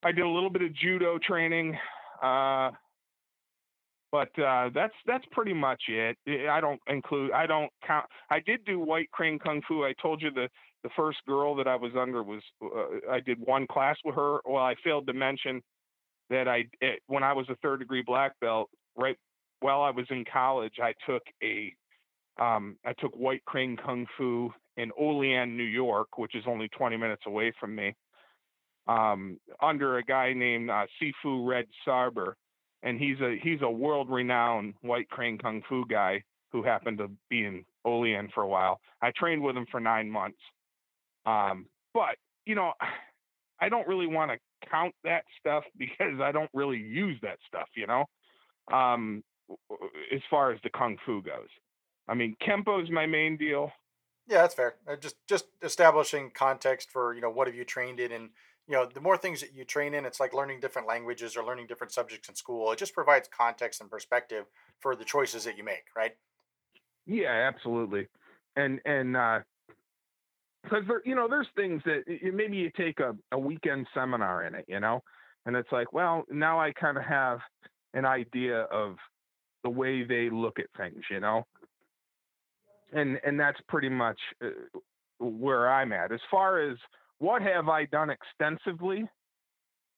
I 0.03 0.11
did 0.11 0.23
a 0.23 0.29
little 0.29 0.49
bit 0.49 0.63
of 0.63 0.73
judo 0.75 1.19
training, 1.19 1.77
uh, 2.23 2.71
but 4.11 4.37
uh, 4.39 4.69
that's 4.73 4.93
that's 5.05 5.25
pretty 5.31 5.53
much 5.53 5.83
it. 5.87 6.17
I 6.49 6.59
don't 6.59 6.81
include. 6.87 7.31
I 7.31 7.45
don't 7.45 7.71
count. 7.85 8.05
I 8.29 8.39
did 8.39 8.65
do 8.65 8.79
white 8.79 9.11
crane 9.11 9.39
kung 9.39 9.61
fu. 9.67 9.83
I 9.83 9.93
told 10.01 10.21
you 10.21 10.31
the 10.31 10.49
the 10.83 10.89
first 10.95 11.19
girl 11.27 11.55
that 11.55 11.67
I 11.67 11.75
was 11.75 11.91
under 11.97 12.23
was 12.23 12.41
uh, 12.63 13.11
I 13.11 13.19
did 13.19 13.37
one 13.39 13.67
class 13.67 13.97
with 14.03 14.15
her. 14.15 14.39
Well, 14.45 14.63
I 14.63 14.75
failed 14.83 15.07
to 15.07 15.13
mention 15.13 15.61
that 16.29 16.47
I 16.47 16.65
it, 16.79 17.01
when 17.07 17.23
I 17.23 17.33
was 17.33 17.47
a 17.49 17.55
third 17.57 17.79
degree 17.79 18.03
black 18.05 18.33
belt, 18.41 18.69
right 18.97 19.17
while 19.59 19.81
I 19.81 19.91
was 19.91 20.07
in 20.09 20.25
college, 20.31 20.73
I 20.81 20.93
took 21.05 21.21
a 21.43 21.73
um, 22.41 22.77
I 22.85 22.93
took 22.93 23.13
white 23.15 23.45
crane 23.45 23.77
kung 23.77 24.07
fu 24.17 24.51
in 24.77 24.91
Olean, 24.97 25.57
New 25.57 25.63
York, 25.63 26.17
which 26.17 26.35
is 26.35 26.43
only 26.47 26.67
20 26.69 26.97
minutes 26.97 27.23
away 27.27 27.51
from 27.59 27.75
me, 27.75 27.95
um, 28.87 29.39
under 29.61 29.97
a 29.97 30.03
guy 30.03 30.33
named 30.33 30.69
uh, 30.69 30.85
Sifu 31.01 31.47
Red 31.47 31.65
Sarber, 31.85 32.33
and 32.83 32.99
he's 32.99 33.19
a 33.21 33.37
he's 33.41 33.61
a 33.61 33.69
world 33.69 34.09
renowned 34.09 34.73
white 34.81 35.09
crane 35.09 35.37
kung 35.37 35.61
fu 35.69 35.85
guy 35.87 36.23
who 36.51 36.63
happened 36.63 36.97
to 36.97 37.09
be 37.29 37.45
in 37.45 37.63
Olean 37.85 38.29
for 38.33 38.43
a 38.43 38.47
while. 38.47 38.79
I 39.01 39.11
trained 39.15 39.41
with 39.41 39.55
him 39.55 39.65
for 39.71 39.79
nine 39.79 40.09
months. 40.09 40.39
Um, 41.25 41.67
but 41.93 42.15
you 42.45 42.55
know, 42.55 42.73
I 43.59 43.69
don't 43.69 43.87
really 43.87 44.07
want 44.07 44.31
to 44.31 44.67
count 44.69 44.93
that 45.03 45.23
stuff 45.39 45.63
because 45.77 46.19
I 46.21 46.31
don't 46.31 46.49
really 46.53 46.79
use 46.79 47.17
that 47.21 47.37
stuff. 47.47 47.69
You 47.75 47.87
know, 47.87 48.05
um, 48.75 49.23
as 50.13 50.21
far 50.29 50.51
as 50.51 50.59
the 50.63 50.69
kung 50.71 50.97
fu 51.05 51.21
goes. 51.21 51.49
I 52.07 52.13
mean, 52.13 52.35
kempo 52.45 52.81
is 52.83 52.89
my 52.89 53.05
main 53.05 53.37
deal. 53.37 53.71
Yeah, 54.31 54.43
that's 54.43 54.55
fair. 54.55 54.75
Uh, 54.87 54.95
just 54.95 55.17
just 55.27 55.47
establishing 55.61 56.31
context 56.33 56.89
for 56.89 57.13
you 57.13 57.19
know 57.19 57.29
what 57.29 57.47
have 57.47 57.55
you 57.55 57.65
trained 57.65 57.99
in, 57.99 58.13
and 58.13 58.29
you 58.65 58.77
know 58.77 58.85
the 58.85 59.01
more 59.01 59.17
things 59.17 59.41
that 59.41 59.53
you 59.53 59.65
train 59.65 59.93
in, 59.93 60.05
it's 60.05 60.21
like 60.21 60.33
learning 60.33 60.61
different 60.61 60.87
languages 60.87 61.35
or 61.35 61.43
learning 61.43 61.67
different 61.67 61.91
subjects 61.91 62.29
in 62.29 62.35
school. 62.35 62.71
It 62.71 62.79
just 62.79 62.93
provides 62.93 63.27
context 63.27 63.81
and 63.81 63.91
perspective 63.91 64.45
for 64.79 64.95
the 64.95 65.03
choices 65.03 65.43
that 65.43 65.57
you 65.57 65.65
make, 65.65 65.83
right? 65.97 66.13
Yeah, 67.05 67.51
absolutely. 67.53 68.07
And 68.55 68.79
and 68.85 69.17
uh, 69.17 69.39
because 70.63 70.83
there, 70.87 71.01
you 71.03 71.15
know, 71.15 71.27
there's 71.27 71.49
things 71.57 71.81
that 71.83 72.03
maybe 72.33 72.55
you 72.55 72.71
take 72.77 73.01
a, 73.01 73.13
a 73.33 73.37
weekend 73.37 73.85
seminar 73.93 74.45
in 74.45 74.55
it, 74.55 74.63
you 74.69 74.79
know, 74.79 75.01
and 75.45 75.57
it's 75.57 75.73
like, 75.73 75.91
well, 75.91 76.23
now 76.29 76.57
I 76.57 76.71
kind 76.71 76.97
of 76.97 77.03
have 77.03 77.39
an 77.93 78.05
idea 78.05 78.61
of 78.61 78.95
the 79.65 79.69
way 79.69 80.03
they 80.05 80.29
look 80.29 80.57
at 80.57 80.67
things, 80.77 81.03
you 81.09 81.19
know, 81.19 81.43
and 82.91 83.19
and 83.23 83.39
that's 83.39 83.59
pretty 83.67 83.89
much 83.89 84.19
uh, 84.43 84.49
where 85.19 85.71
I'm 85.71 85.93
at. 85.93 86.11
As 86.11 86.19
far 86.29 86.59
as 86.61 86.77
what 87.19 87.41
have 87.41 87.69
I 87.69 87.85
done 87.85 88.09
extensively, 88.09 89.07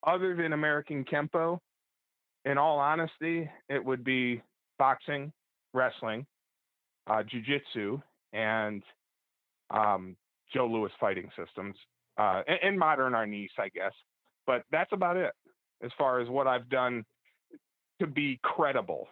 other 0.06 0.36
than 0.36 0.54
American 0.54 1.06
Kempo, 1.06 1.60
in 2.46 2.58
all 2.58 2.80
honesty, 2.80 3.50
it 3.70 3.84
would 3.84 4.04
be 4.04 4.42
boxing, 4.78 5.32
wrestling, 5.74 6.26
uh, 7.08 7.24
jujitsu, 7.24 8.02
and 8.34 8.84
um, 9.72 10.16
Joe 10.54 10.68
Lewis 10.68 10.92
fighting 11.00 11.30
systems, 11.38 11.76
uh, 12.18 12.42
and, 12.48 12.60
and 12.64 12.80
modern 12.80 13.14
Arnis, 13.14 13.50
I 13.58 13.70
guess. 13.70 13.94
But 14.46 14.64
that's 14.72 14.92
about 14.92 15.16
it 15.18 15.32
as 15.84 15.92
far 15.98 16.20
as 16.20 16.30
what 16.30 16.48
I've 16.48 16.70
done 16.70 17.06
to 18.00 18.08
be 18.08 18.40
credible. 18.44 19.08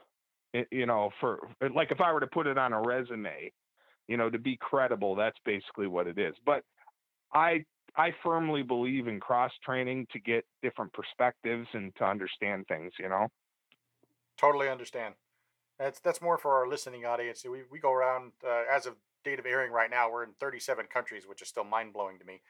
You 0.69 0.85
know, 0.85 1.11
for 1.21 1.47
like 1.73 1.91
if 1.91 2.01
I 2.01 2.11
were 2.11 2.19
to 2.19 2.27
put 2.27 2.45
it 2.45 2.57
on 2.57 2.73
a 2.73 2.81
resume, 2.81 3.53
you 4.11 4.17
know, 4.17 4.29
to 4.29 4.37
be 4.37 4.57
credible, 4.57 5.15
that's 5.15 5.39
basically 5.45 5.87
what 5.87 6.05
it 6.05 6.19
is. 6.19 6.35
But 6.45 6.63
I 7.33 7.63
I 7.95 8.13
firmly 8.23 8.61
believe 8.61 9.07
in 9.07 9.21
cross 9.21 9.51
training 9.63 10.07
to 10.11 10.19
get 10.19 10.43
different 10.61 10.91
perspectives 10.91 11.67
and 11.73 11.95
to 11.95 12.03
understand 12.03 12.65
things. 12.67 12.91
You 12.99 13.07
know. 13.07 13.27
Totally 14.37 14.67
understand. 14.67 15.13
That's 15.79 16.01
that's 16.01 16.21
more 16.21 16.37
for 16.37 16.55
our 16.55 16.67
listening 16.67 17.05
audience. 17.05 17.45
We 17.49 17.61
we 17.71 17.79
go 17.79 17.93
around 17.93 18.33
uh, 18.45 18.63
as 18.69 18.85
of 18.85 18.95
date 19.23 19.39
of 19.39 19.45
airing 19.45 19.71
right 19.71 19.89
now, 19.89 20.11
we're 20.11 20.23
in 20.23 20.33
37 20.39 20.87
countries, 20.87 21.27
which 21.27 21.41
is 21.41 21.47
still 21.47 21.63
mind 21.63 21.93
blowing 21.93 22.19
to 22.19 22.25
me. 22.25 22.41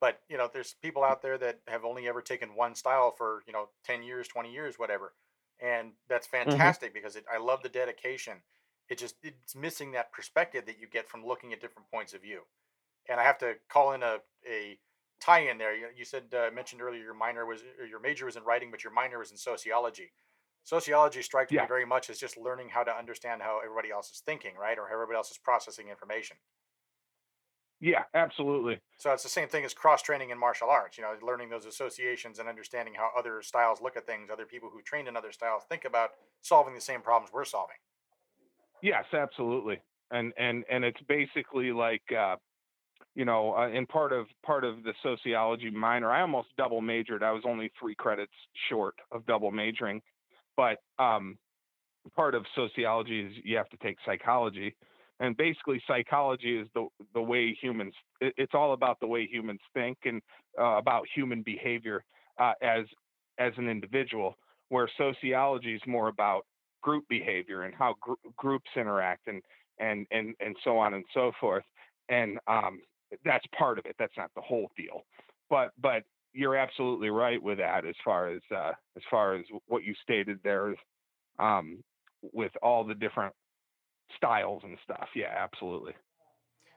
But 0.00 0.20
you 0.30 0.38
know, 0.38 0.48
there's 0.50 0.76
people 0.82 1.04
out 1.04 1.20
there 1.20 1.36
that 1.38 1.60
have 1.68 1.84
only 1.84 2.08
ever 2.08 2.22
taken 2.22 2.54
one 2.54 2.74
style 2.74 3.14
for 3.16 3.42
you 3.46 3.52
know 3.52 3.68
10 3.84 4.02
years, 4.02 4.28
20 4.28 4.50
years, 4.50 4.78
whatever, 4.78 5.12
and 5.60 5.92
that's 6.08 6.26
mm-hmm. 6.26 6.50
fantastic 6.50 6.88
mm-hmm. 6.88 6.94
because 6.94 7.16
it, 7.16 7.24
I 7.32 7.38
love 7.38 7.62
the 7.62 7.68
dedication. 7.68 8.38
It 8.92 8.98
just 8.98 9.16
it's 9.22 9.56
missing 9.56 9.92
that 9.92 10.12
perspective 10.12 10.66
that 10.66 10.78
you 10.78 10.86
get 10.86 11.08
from 11.08 11.24
looking 11.24 11.52
at 11.52 11.60
different 11.60 11.90
points 11.90 12.12
of 12.14 12.22
view. 12.22 12.42
And 13.08 13.18
I 13.18 13.24
have 13.24 13.38
to 13.38 13.54
call 13.68 13.92
in 13.92 14.02
a 14.02 14.18
a 14.48 14.78
tie 15.20 15.50
in 15.50 15.58
there. 15.58 15.74
You, 15.74 15.86
you 15.96 16.04
said 16.04 16.24
uh, 16.32 16.50
mentioned 16.54 16.82
earlier 16.82 17.02
your 17.02 17.14
minor 17.14 17.46
was 17.46 17.60
your 17.88 18.00
major 18.00 18.26
was 18.26 18.36
in 18.36 18.44
writing, 18.44 18.70
but 18.70 18.84
your 18.84 18.92
minor 18.92 19.18
was 19.18 19.30
in 19.30 19.36
sociology 19.36 20.12
sociology 20.64 21.22
strikes 21.22 21.52
yeah. 21.52 21.62
me 21.62 21.68
very 21.68 21.84
much 21.84 22.10
as 22.10 22.18
just 22.18 22.36
learning 22.36 22.68
how 22.68 22.82
to 22.82 22.96
understand 22.96 23.42
how 23.42 23.60
everybody 23.64 23.90
else 23.90 24.10
is 24.10 24.22
thinking, 24.24 24.52
right, 24.60 24.78
or 24.78 24.86
how 24.88 24.94
everybody 24.94 25.16
else 25.16 25.30
is 25.30 25.38
processing 25.38 25.88
information. 25.88 26.36
Yeah, 27.80 28.04
absolutely. 28.14 28.78
So 28.98 29.12
it's 29.12 29.24
the 29.24 29.28
same 29.28 29.48
thing 29.48 29.64
as 29.64 29.74
cross 29.74 30.02
training 30.02 30.30
in 30.30 30.38
martial 30.38 30.70
arts. 30.70 30.96
You 30.96 31.02
know, 31.02 31.14
learning 31.20 31.50
those 31.50 31.66
associations 31.66 32.38
and 32.38 32.48
understanding 32.48 32.94
how 32.94 33.10
other 33.18 33.42
styles 33.42 33.80
look 33.80 33.96
at 33.96 34.06
things, 34.06 34.30
other 34.30 34.46
people 34.46 34.70
who 34.72 34.82
trained 34.82 35.08
in 35.08 35.16
other 35.16 35.32
styles 35.32 35.64
think 35.68 35.84
about 35.84 36.10
solving 36.42 36.74
the 36.74 36.80
same 36.80 37.00
problems 37.00 37.32
we're 37.32 37.44
solving. 37.44 37.76
Yes, 38.82 39.04
absolutely. 39.12 39.80
And 40.10 40.32
and 40.38 40.64
and 40.70 40.84
it's 40.84 41.00
basically 41.08 41.72
like 41.72 42.02
uh, 42.16 42.36
you 43.14 43.24
know, 43.24 43.56
uh, 43.56 43.68
in 43.70 43.86
part 43.86 44.12
of 44.12 44.26
part 44.44 44.64
of 44.64 44.84
the 44.84 44.94
sociology 45.02 45.70
minor, 45.70 46.10
I 46.10 46.22
almost 46.22 46.48
double 46.58 46.80
majored. 46.82 47.22
I 47.22 47.32
was 47.32 47.44
only 47.46 47.70
three 47.80 47.94
credits 47.96 48.32
short 48.70 48.94
of 49.12 49.26
double 49.26 49.52
majoring, 49.52 50.02
but 50.56 50.78
um, 50.98 51.38
part 52.16 52.34
of 52.34 52.46
sociology 52.54 53.22
is 53.26 53.32
you 53.44 53.56
have 53.56 53.68
to 53.70 53.78
take 53.78 53.98
psychology, 54.06 54.76
and 55.20 55.36
basically 55.36 55.82
psychology 55.86 56.58
is 56.58 56.68
the 56.74 56.88
the 57.14 57.22
way 57.22 57.54
humans. 57.60 57.94
It, 58.20 58.34
it's 58.38 58.54
all 58.54 58.74
about 58.74 59.00
the 59.00 59.08
way 59.08 59.26
humans 59.26 59.60
think 59.74 59.98
and 60.04 60.22
uh, 60.60 60.76
about 60.78 61.06
human 61.14 61.42
behavior 61.42 62.04
uh, 62.40 62.54
as 62.62 62.86
as 63.38 63.52
an 63.58 63.68
individual. 63.68 64.36
Where 64.68 64.90
sociology 64.98 65.74
is 65.74 65.82
more 65.86 66.08
about 66.08 66.46
group 66.82 67.04
behavior 67.08 67.62
and 67.62 67.74
how 67.74 67.94
gr- 68.00 68.12
groups 68.36 68.70
interact 68.76 69.28
and 69.28 69.42
and 69.78 70.06
and 70.10 70.34
and 70.40 70.56
so 70.64 70.78
on 70.78 70.94
and 70.94 71.04
so 71.14 71.32
forth. 71.40 71.64
And 72.08 72.38
um, 72.46 72.80
that's 73.24 73.46
part 73.56 73.78
of 73.78 73.86
it. 73.86 73.96
That's 73.98 74.16
not 74.16 74.30
the 74.34 74.42
whole 74.42 74.70
deal. 74.76 75.02
But 75.48 75.70
but 75.80 76.02
you're 76.32 76.56
absolutely 76.56 77.10
right 77.10 77.42
with 77.42 77.58
that 77.58 77.86
as 77.86 77.94
far 78.04 78.28
as 78.28 78.40
uh, 78.54 78.72
as 78.96 79.02
far 79.10 79.34
as 79.36 79.44
what 79.66 79.84
you 79.84 79.94
stated 80.02 80.38
there, 80.42 80.74
um, 81.38 81.82
with 82.32 82.52
all 82.62 82.84
the 82.84 82.94
different 82.94 83.34
styles 84.16 84.62
and 84.64 84.76
stuff. 84.84 85.08
Yeah, 85.14 85.34
absolutely. 85.36 85.94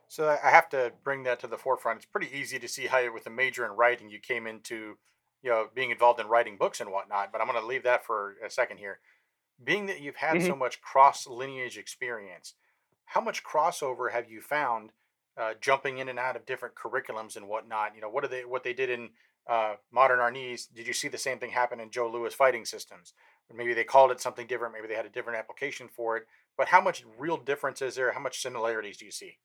So 0.07 0.29
I 0.29 0.49
have 0.49 0.69
to 0.69 0.93
bring 1.03 1.23
that 1.23 1.39
to 1.39 1.47
the 1.47 1.57
forefront. 1.57 1.97
It's 1.97 2.05
pretty 2.05 2.29
easy 2.33 2.59
to 2.59 2.67
see 2.67 2.87
how, 2.87 3.11
with 3.13 3.25
a 3.25 3.31
major 3.31 3.65
in 3.65 3.71
writing, 3.71 4.09
you 4.09 4.19
came 4.19 4.45
into, 4.45 4.97
you 5.41 5.49
know, 5.49 5.67
being 5.73 5.91
involved 5.91 6.19
in 6.19 6.27
writing 6.27 6.57
books 6.57 6.79
and 6.79 6.91
whatnot. 6.91 7.31
But 7.31 7.41
I'm 7.41 7.47
going 7.47 7.59
to 7.59 7.65
leave 7.65 7.83
that 7.83 8.05
for 8.05 8.35
a 8.45 8.49
second 8.49 8.77
here. 8.77 8.99
Being 9.63 9.85
that 9.87 10.01
you've 10.01 10.17
had 10.17 10.41
hmm 10.41 10.41
so 10.41 10.55
much 10.55 10.81
cross 10.81 11.27
lineage 11.27 11.77
experience, 11.77 12.55
how 13.05 13.21
much 13.21 13.43
crossover 13.43 14.11
have 14.11 14.29
you 14.29 14.41
found 14.41 14.91
uh, 15.37 15.53
jumping 15.61 15.97
in 15.97 16.09
and 16.09 16.19
out 16.19 16.35
of 16.35 16.45
different 16.45 16.75
curriculums 16.75 17.35
and 17.37 17.47
whatnot? 17.47 17.95
You 17.95 18.01
know, 18.01 18.09
what 18.09 18.23
are 18.25 18.27
they 18.29 18.45
what 18.45 18.63
they 18.63 18.73
did 18.73 18.89
in 18.89 19.11
uh, 19.47 19.75
modern 19.91 20.19
Arnis? 20.19 20.71
Did 20.73 20.87
you 20.87 20.93
see 20.93 21.07
the 21.07 21.17
same 21.17 21.39
thing 21.39 21.51
happen 21.51 21.79
in 21.79 21.91
Joe 21.91 22.09
Lewis 22.09 22.33
fighting 22.33 22.65
systems? 22.65 23.13
Maybe 23.53 23.73
they 23.73 23.83
called 23.83 24.11
it 24.11 24.19
something 24.19 24.47
different. 24.47 24.73
Maybe 24.73 24.87
they 24.87 24.95
had 24.95 25.05
a 25.05 25.09
different 25.09 25.39
application 25.39 25.87
for 25.87 26.17
it. 26.17 26.27
But 26.57 26.69
how 26.69 26.81
much 26.81 27.05
real 27.17 27.37
difference 27.37 27.81
is 27.81 27.95
there? 27.95 28.11
How 28.11 28.19
much 28.19 28.41
similarities 28.41 28.97
do 28.97 29.05
you 29.05 29.11
see? 29.11 29.39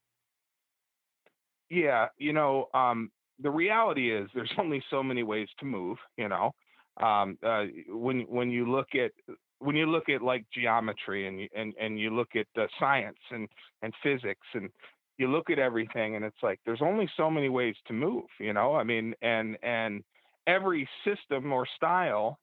Yeah, 1.69 2.09
you 2.19 2.33
know, 2.33 2.67
um, 2.75 3.11
the 3.39 3.51
reality 3.51 4.15
is 4.15 4.29
there's 4.35 4.53
only 4.59 4.83
so 4.91 5.03
many 5.03 5.23
ways 5.23 5.49
to 5.59 5.65
move. 5.65 5.99
You 6.17 6.29
know, 6.29 6.53
um, 7.01 7.39
uh, 7.43 7.65
when 7.89 8.23
when 8.23 8.51
you 8.51 8.71
look 8.71 8.89
at 8.95 9.13
when 9.61 9.77
you 9.77 9.87
look 9.87 10.09
at 10.09 10.23
like 10.23 10.45
geometry 10.53 11.29
and 11.29 11.41
you, 11.41 11.49
and 11.55 11.75
and 11.81 11.99
you 11.99 12.11
look 12.11 12.31
at 12.35 12.47
uh, 12.61 12.67
science 12.79 13.19
and 13.31 13.49
and 13.83 13.93
physics 14.03 14.47
and 14.55 14.71
you 15.19 15.29
look 15.29 15.51
at 15.51 15.59
everything 15.59 16.17
and 16.17 16.25
it's 16.25 16.43
like 16.43 16.59
there's 16.65 16.83
only 16.83 17.09
so 17.17 17.31
many 17.31 17.49
ways 17.49 17.77
to 17.87 17.93
move. 17.93 18.25
You 18.39 18.53
know, 18.53 18.75
I 18.75 18.85
mean, 18.85 19.15
and 19.23 19.57
and 19.63 20.03
every 20.47 20.89
system 21.05 21.53
or 21.53 21.67
style 21.77 22.39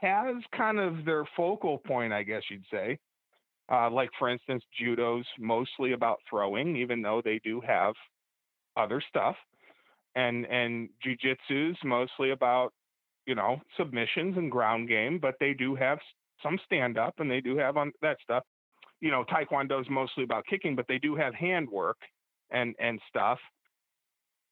has 0.00 0.36
kind 0.54 0.78
of 0.78 1.04
their 1.04 1.24
focal 1.36 1.78
point, 1.78 2.12
I 2.12 2.22
guess 2.22 2.42
you'd 2.50 2.64
say. 2.70 2.98
Uh, 3.72 3.90
like 3.90 4.10
for 4.18 4.28
instance, 4.28 4.62
judo's 4.78 5.26
mostly 5.38 5.92
about 5.92 6.18
throwing, 6.28 6.76
even 6.76 7.02
though 7.02 7.20
they 7.24 7.40
do 7.42 7.60
have 7.66 7.94
other 8.76 9.02
stuff 9.08 9.36
and 10.16 10.46
and 10.46 10.88
jujitsu's 11.04 11.76
mostly 11.84 12.32
about 12.32 12.72
you 13.26 13.34
know 13.34 13.60
submissions 13.76 14.36
and 14.36 14.50
ground 14.50 14.88
game 14.88 15.18
but 15.20 15.34
they 15.38 15.52
do 15.52 15.74
have 15.76 15.98
some 16.42 16.58
stand 16.64 16.98
up 16.98 17.14
and 17.18 17.30
they 17.30 17.40
do 17.40 17.56
have 17.56 17.76
on 17.76 17.92
that 18.02 18.16
stuff. 18.22 18.42
You 19.00 19.10
know 19.10 19.24
taekwondo's 19.24 19.88
mostly 19.90 20.24
about 20.24 20.44
kicking 20.48 20.74
but 20.74 20.86
they 20.88 20.98
do 20.98 21.14
have 21.16 21.34
handwork 21.34 21.98
and 22.50 22.74
and 22.78 23.00
stuff. 23.08 23.38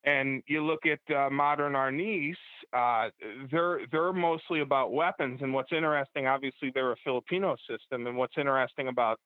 And 0.06 0.42
you 0.46 0.62
look 0.62 0.80
at 0.84 1.16
uh, 1.16 1.30
modern 1.30 1.72
arnis 1.72 2.36
uh, 2.72 3.08
they're 3.50 3.80
they're 3.90 4.12
mostly 4.12 4.60
about 4.60 4.92
weapons 4.92 5.40
and 5.42 5.52
what's 5.54 5.72
interesting 5.72 6.26
obviously 6.26 6.70
they're 6.74 6.92
a 6.92 6.96
filipino 7.04 7.56
system 7.68 8.06
and 8.06 8.16
what's 8.16 8.36
interesting 8.36 8.88
about 8.88 9.18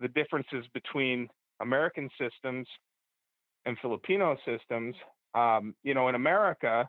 the 0.00 0.08
differences 0.08 0.66
between 0.74 1.28
american 1.60 2.10
systems 2.18 2.66
and 3.66 3.76
Filipino 3.80 4.36
systems, 4.44 4.94
um, 5.34 5.74
you 5.82 5.94
know, 5.94 6.08
in 6.08 6.14
America, 6.14 6.88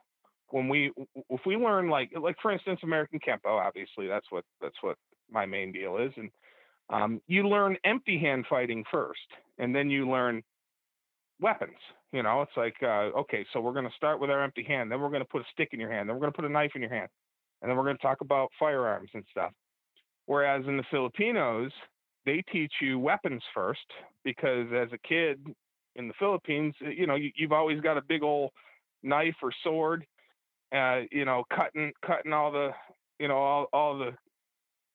when 0.54 0.68
we 0.68 0.92
if 1.30 1.42
we 1.46 1.56
learn 1.56 1.90
like 1.90 2.12
like 2.20 2.36
for 2.42 2.52
instance 2.52 2.80
American 2.84 3.20
Kempo, 3.20 3.60
obviously 3.60 4.08
that's 4.08 4.26
what 4.30 4.44
that's 4.62 4.76
what 4.82 4.98
my 5.30 5.46
main 5.46 5.72
deal 5.72 5.98
is, 5.98 6.12
and 6.18 6.30
um, 6.90 7.22
you 7.28 7.48
learn 7.48 7.78
empty 7.86 8.20
hand 8.20 8.46
fighting 8.50 8.84
first, 8.92 9.20
and 9.58 9.74
then 9.74 9.90
you 9.90 10.10
learn 10.10 10.42
weapons. 11.40 11.78
You 12.12 12.24
know, 12.24 12.42
it's 12.42 12.58
like 12.58 12.76
uh, 12.84 13.18
okay, 13.20 13.46
so 13.54 13.62
we're 13.62 13.74
going 13.74 13.86
to 13.86 13.96
start 13.96 14.20
with 14.20 14.30
our 14.30 14.44
empty 14.44 14.64
hand, 14.64 14.92
then 14.92 15.00
we're 15.00 15.10
going 15.10 15.22
to 15.22 15.30
put 15.30 15.42
a 15.42 15.46
stick 15.54 15.70
in 15.72 15.80
your 15.80 15.92
hand, 15.92 16.10
then 16.10 16.16
we're 16.16 16.22
going 16.22 16.34
to 16.34 16.38
put 16.38 16.46
a 16.46 16.54
knife 16.54 16.72
in 16.76 16.82
your 16.82 16.94
hand, 16.94 17.10
and 17.62 17.70
then 17.70 17.78
we're 17.78 17.86
going 17.86 17.98
to 17.98 18.02
talk 18.02 18.22
about 18.22 18.50
firearms 18.60 19.10
and 19.14 19.24
stuff. 19.32 19.52
Whereas 20.26 20.64
in 20.68 20.78
the 20.78 20.84
Filipinos, 20.92 21.72
they 22.26 22.44
teach 22.52 22.74
you 22.82 23.00
weapons 23.00 23.42
first 23.54 23.80
because 24.24 24.68
as 24.74 24.90
a 24.94 25.08
kid 25.08 25.40
in 25.96 26.08
the 26.08 26.14
Philippines, 26.20 26.74
you 26.80 27.08
know, 27.08 27.16
you, 27.16 27.32
you've 27.36 27.52
always 27.52 27.80
got 27.82 27.98
a 27.98 28.02
big 28.02 28.24
old 28.24 28.52
knife 29.04 29.36
or 29.42 29.52
sword, 29.64 30.06
uh, 30.74 31.02
you 31.12 31.26
know, 31.26 31.44
cutting 31.56 31.92
cutting 32.06 32.34
all 32.34 32.52
the, 32.52 32.72
you 33.20 33.28
know, 33.28 33.38
all 33.38 33.68
all 33.74 33.98
the 33.98 34.12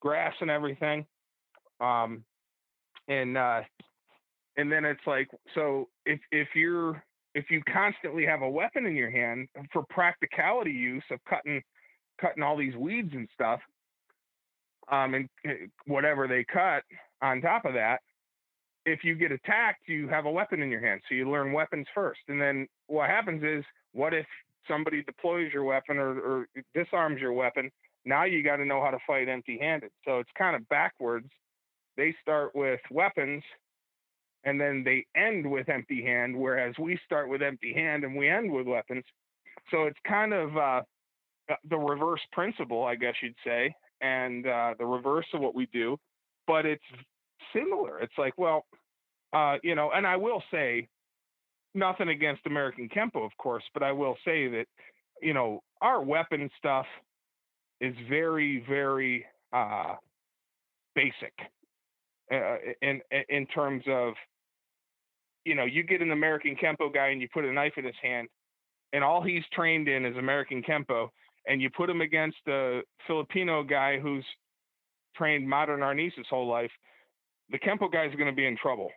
grass 0.01 0.35
and 0.41 0.51
everything. 0.51 1.07
Um, 1.81 2.25
and 3.09 3.37
uh, 3.37 3.61
and 4.57 4.71
then 4.71 4.85
it's 4.85 5.07
like, 5.07 5.29
so 5.55 5.89
if 6.05 6.21
if 6.33 6.49
you're 6.55 7.03
if 7.35 7.51
you 7.51 7.63
constantly 7.71 8.25
have 8.25 8.43
a 8.43 8.49
weapon 8.49 8.87
in 8.87 8.97
your 8.97 9.11
hand 9.11 9.49
for 9.73 9.85
practicality 9.91 10.73
use 10.73 11.05
of 11.11 11.19
cutting 11.29 11.63
cutting 12.21 12.43
all 12.43 12.57
these 12.57 12.75
weeds 12.77 13.11
and 13.13 13.29
stuff, 13.35 13.61
um, 14.91 15.15
and 15.15 15.29
uh, 15.47 15.53
whatever 15.87 16.27
they 16.27 16.45
cut 16.45 16.83
on 17.21 17.41
top 17.41 17.65
of 17.65 17.75
that, 17.75 17.99
if 18.87 19.05
you 19.05 19.15
get 19.15 19.33
attacked, 19.33 19.89
you 19.89 20.09
have 20.09 20.25
a 20.25 20.31
weapon 20.31 20.63
in 20.63 20.71
your 20.71 20.81
hand. 20.81 21.01
So 21.09 21.15
you 21.15 21.31
learn 21.31 21.53
weapons 21.53 21.87
first. 21.95 22.21
And 22.29 22.41
then 22.41 22.67
what 22.87 23.11
happens 23.11 23.43
is, 23.43 23.65
what 23.93 24.15
if 24.15 24.27
somebody 24.69 25.03
deploys 25.03 25.53
your 25.53 25.65
weapon 25.65 25.99
or, 25.99 26.19
or 26.19 26.49
disarms 26.75 27.21
your 27.21 27.33
weapon? 27.33 27.71
Now 28.05 28.25
you 28.25 28.43
got 28.43 28.57
to 28.57 28.65
know 28.65 28.83
how 28.83 28.91
to 28.91 28.99
fight 29.07 29.29
empty 29.29 29.59
handed. 29.61 29.91
So 30.05 30.19
it's 30.19 30.31
kind 30.39 30.55
of 30.55 30.69
backwards. 30.69 31.29
They 31.97 32.15
start 32.23 32.55
with 32.55 32.81
weapons 32.91 33.43
and 34.45 34.61
then 34.61 34.85
they 34.85 35.05
end 35.17 35.51
with 35.51 35.69
empty 35.69 36.03
hand, 36.03 36.37
whereas 36.37 36.75
we 36.79 36.99
start 37.05 37.29
with 37.29 37.43
empty 37.43 37.73
hand 37.75 38.05
and 38.05 38.15
we 38.17 38.29
end 38.29 38.51
with 38.51 38.67
weapons. 38.67 39.05
So 39.71 39.85
it's 39.85 39.99
kind 40.07 40.33
of 40.33 40.57
uh, 40.57 40.83
the 41.69 41.77
reverse 41.77 42.21
principle, 42.33 42.85
I 42.85 42.95
guess 42.95 43.15
you'd 43.23 43.35
say, 43.45 43.75
and 44.01 44.47
uh, 44.47 44.75
the 44.79 44.87
reverse 44.87 45.27
of 45.35 45.41
what 45.41 45.57
we 45.57 45.67
do. 45.73 45.99
But 46.47 46.65
it's 46.65 46.85
similar. 47.53 47.99
It's 47.99 48.17
like, 48.17 48.35
well, 48.37 48.67
uh, 49.33 49.57
you 49.65 49.75
know, 49.75 49.91
and 49.93 50.07
I 50.07 50.17
will 50.17 50.43
say 50.53 50.89
nothing 51.77 52.09
against 52.09 52.47
American 52.47 52.89
Kempo, 52.89 53.25
of 53.25 53.37
course, 53.39 53.65
but 53.75 53.83
I 53.83 53.93
will 53.93 54.17
say 54.25 54.49
that, 54.49 54.67
you 55.23 55.35
know, 55.35 55.63
our 55.81 56.03
weapon 56.03 56.51
stuff 56.59 56.87
is 57.81 57.95
very, 58.09 58.65
very 58.69 59.25
uh, 59.53 59.95
basic 60.95 61.33
uh, 62.33 62.57
in 62.83 63.01
in 63.29 63.47
terms 63.47 63.85
of, 63.89 64.15
you 65.45 65.55
know, 65.55 65.65
you 65.65 65.83
get 65.83 66.01
an 66.01 66.11
American 66.11 66.57
Kempo 66.57 66.93
guy 66.93 67.09
and 67.09 67.21
you 67.21 67.29
put 67.33 67.45
a 67.45 67.53
knife 67.53 67.75
in 67.77 67.85
his 67.85 67.95
hand, 68.03 68.29
and 68.93 69.05
all 69.05 69.23
he's 69.23 69.45
trained 69.53 69.89
in 69.89 70.05
is 70.05 70.17
American 70.17 70.63
Kempo, 70.63 71.09
and 71.47 71.63
you 71.63 71.71
put 71.71 71.89
him 71.89 72.01
against 72.01 72.39
a 72.49 72.81
Filipino 73.07 73.63
guy 73.63 73.99
who's 73.99 74.25
trained 75.15 75.49
modern 75.49 75.81
Arnis 75.81 76.15
his 76.15 76.27
whole 76.29 76.49
life, 76.49 76.71
the 77.51 77.59
Kempo 77.59 77.91
guy 77.91 78.07
is 78.07 78.15
going 78.15 78.27
to 78.27 78.35
be 78.35 78.47
in 78.47 78.57
trouble, 78.57 78.91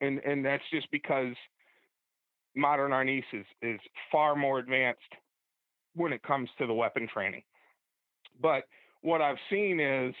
and 0.00 0.20
and 0.20 0.44
that's 0.44 0.64
just 0.72 0.90
because 0.90 1.34
modern 2.54 2.92
Arnis 2.92 3.24
is 3.32 3.46
is 3.62 3.80
far 4.10 4.36
more 4.36 4.58
advanced 4.58 5.00
when 5.94 6.12
it 6.12 6.22
comes 6.22 6.48
to 6.58 6.66
the 6.66 6.74
weapon 6.74 7.08
training. 7.12 7.42
But 8.40 8.64
what 9.02 9.20
I've 9.20 9.36
seen 9.50 9.80
is 9.80 10.14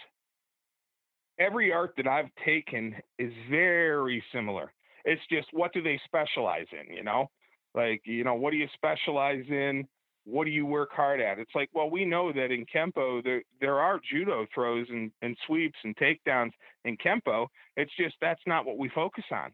every 1.38 1.72
art 1.72 1.94
that 1.96 2.06
I've 2.06 2.30
taken 2.44 2.94
is 3.18 3.32
very 3.50 4.22
similar. 4.32 4.72
It's 5.04 5.22
just 5.30 5.48
what 5.52 5.72
do 5.72 5.82
they 5.82 6.00
specialize 6.04 6.66
in, 6.72 6.94
you 6.94 7.02
know? 7.02 7.30
Like, 7.74 8.02
you 8.04 8.22
know, 8.22 8.34
what 8.34 8.50
do 8.50 8.58
you 8.58 8.68
specialize 8.76 9.44
in? 9.48 9.86
what 10.24 10.44
do 10.44 10.50
you 10.50 10.64
work 10.66 10.90
hard 10.92 11.20
at? 11.20 11.38
It's 11.38 11.54
like, 11.54 11.68
well, 11.74 11.90
we 11.90 12.04
know 12.04 12.32
that 12.32 12.50
in 12.50 12.64
Kempo 12.66 13.22
there 13.24 13.42
there 13.60 13.78
are 13.78 14.00
judo 14.10 14.46
throws 14.54 14.86
and, 14.88 15.10
and 15.22 15.36
sweeps 15.46 15.78
and 15.84 15.96
takedowns 15.96 16.52
in 16.84 16.96
Kempo. 16.96 17.48
It's 17.76 17.92
just 17.98 18.14
that's 18.20 18.42
not 18.46 18.64
what 18.64 18.78
we 18.78 18.88
focus 18.94 19.24
on. 19.32 19.52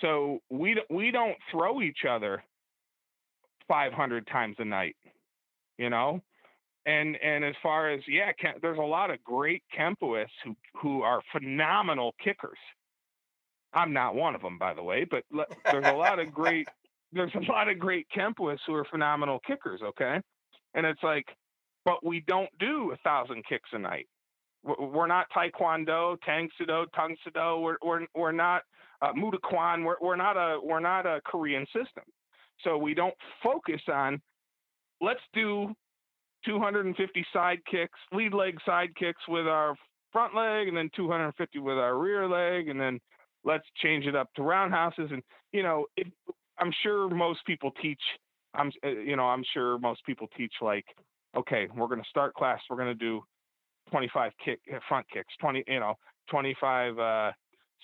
So 0.00 0.40
we 0.50 0.80
we 0.90 1.10
don't 1.10 1.36
throw 1.50 1.80
each 1.80 2.04
other 2.08 2.42
500 3.68 4.26
times 4.26 4.56
a 4.58 4.64
night, 4.64 4.96
you 5.78 5.90
know. 5.90 6.20
And 6.86 7.16
and 7.16 7.44
as 7.44 7.54
far 7.62 7.90
as 7.90 8.00
yeah, 8.06 8.32
there's 8.60 8.78
a 8.78 8.82
lot 8.82 9.10
of 9.10 9.22
great 9.24 9.62
kempoists 9.76 10.26
who 10.44 10.54
who 10.80 11.02
are 11.02 11.22
phenomenal 11.32 12.14
kickers. 12.22 12.58
I'm 13.72 13.92
not 13.92 14.14
one 14.14 14.34
of 14.34 14.42
them, 14.42 14.58
by 14.58 14.74
the 14.74 14.82
way, 14.82 15.04
but 15.04 15.24
there's 15.64 15.86
a 15.86 15.92
lot 15.92 16.18
of 16.18 16.32
great 16.32 16.68
there's 17.12 17.34
a 17.34 17.50
lot 17.50 17.68
of 17.68 17.78
great 17.78 18.06
kempoists 18.14 18.60
who 18.66 18.74
are 18.74 18.84
phenomenal 18.84 19.40
kickers. 19.46 19.80
Okay, 19.82 20.20
and 20.74 20.84
it's 20.84 21.02
like, 21.02 21.26
but 21.84 22.04
we 22.04 22.22
don't 22.26 22.50
do 22.58 22.92
a 22.92 22.96
thousand 22.98 23.44
kicks 23.48 23.70
a 23.72 23.78
night. 23.78 24.06
We're 24.62 25.06
not 25.06 25.26
Taekwondo, 25.34 26.16
Tang 26.24 26.48
Soo 26.56 26.64
Do, 26.64 26.86
Soo 26.96 27.60
We're, 27.60 27.76
we're, 27.82 28.06
we're 28.14 28.32
not 28.32 28.62
uh, 29.04 29.12
Moo 29.14 29.30
Duk 29.30 29.42
Kwan. 29.42 29.84
We're, 29.84 29.96
we're 30.00 30.16
not 30.16 30.36
a 30.36 30.58
we're 30.62 30.80
not 30.80 31.06
a 31.06 31.20
Korean 31.24 31.66
system. 31.66 32.04
So 32.62 32.78
we 32.78 32.94
don't 32.94 33.14
focus 33.42 33.80
on 33.92 34.20
let's 35.00 35.20
do 35.32 35.74
250 36.46 37.26
side 37.32 37.58
kicks, 37.70 37.98
lead 38.12 38.34
leg 38.34 38.58
side 38.64 38.94
kicks 38.96 39.20
with 39.28 39.46
our 39.46 39.74
front 40.12 40.34
leg, 40.34 40.68
and 40.68 40.76
then 40.76 40.90
250 40.94 41.58
with 41.58 41.76
our 41.76 41.98
rear 41.98 42.28
leg, 42.28 42.68
and 42.68 42.80
then 42.80 43.00
let's 43.44 43.64
change 43.82 44.06
it 44.06 44.14
up 44.14 44.28
to 44.36 44.42
roundhouses. 44.42 45.10
And 45.10 45.22
you 45.52 45.62
know, 45.62 45.86
it, 45.96 46.06
I'm 46.58 46.72
sure 46.82 47.08
most 47.08 47.40
people 47.46 47.72
teach. 47.82 48.00
I'm 48.54 48.70
uh, 48.84 48.88
you 48.88 49.16
know 49.16 49.24
I'm 49.24 49.44
sure 49.52 49.78
most 49.78 50.04
people 50.06 50.28
teach 50.36 50.52
like, 50.62 50.86
okay, 51.36 51.68
we're 51.74 51.88
going 51.88 52.02
to 52.02 52.08
start 52.08 52.34
class. 52.34 52.60
We're 52.70 52.76
going 52.76 52.88
to 52.88 52.94
do 52.94 53.22
25 53.90 54.32
kick 54.44 54.60
uh, 54.72 54.78
front 54.88 55.06
kicks, 55.12 55.32
20, 55.40 55.64
you 55.66 55.80
know, 55.80 55.94
25 56.30 56.98
uh, 56.98 57.32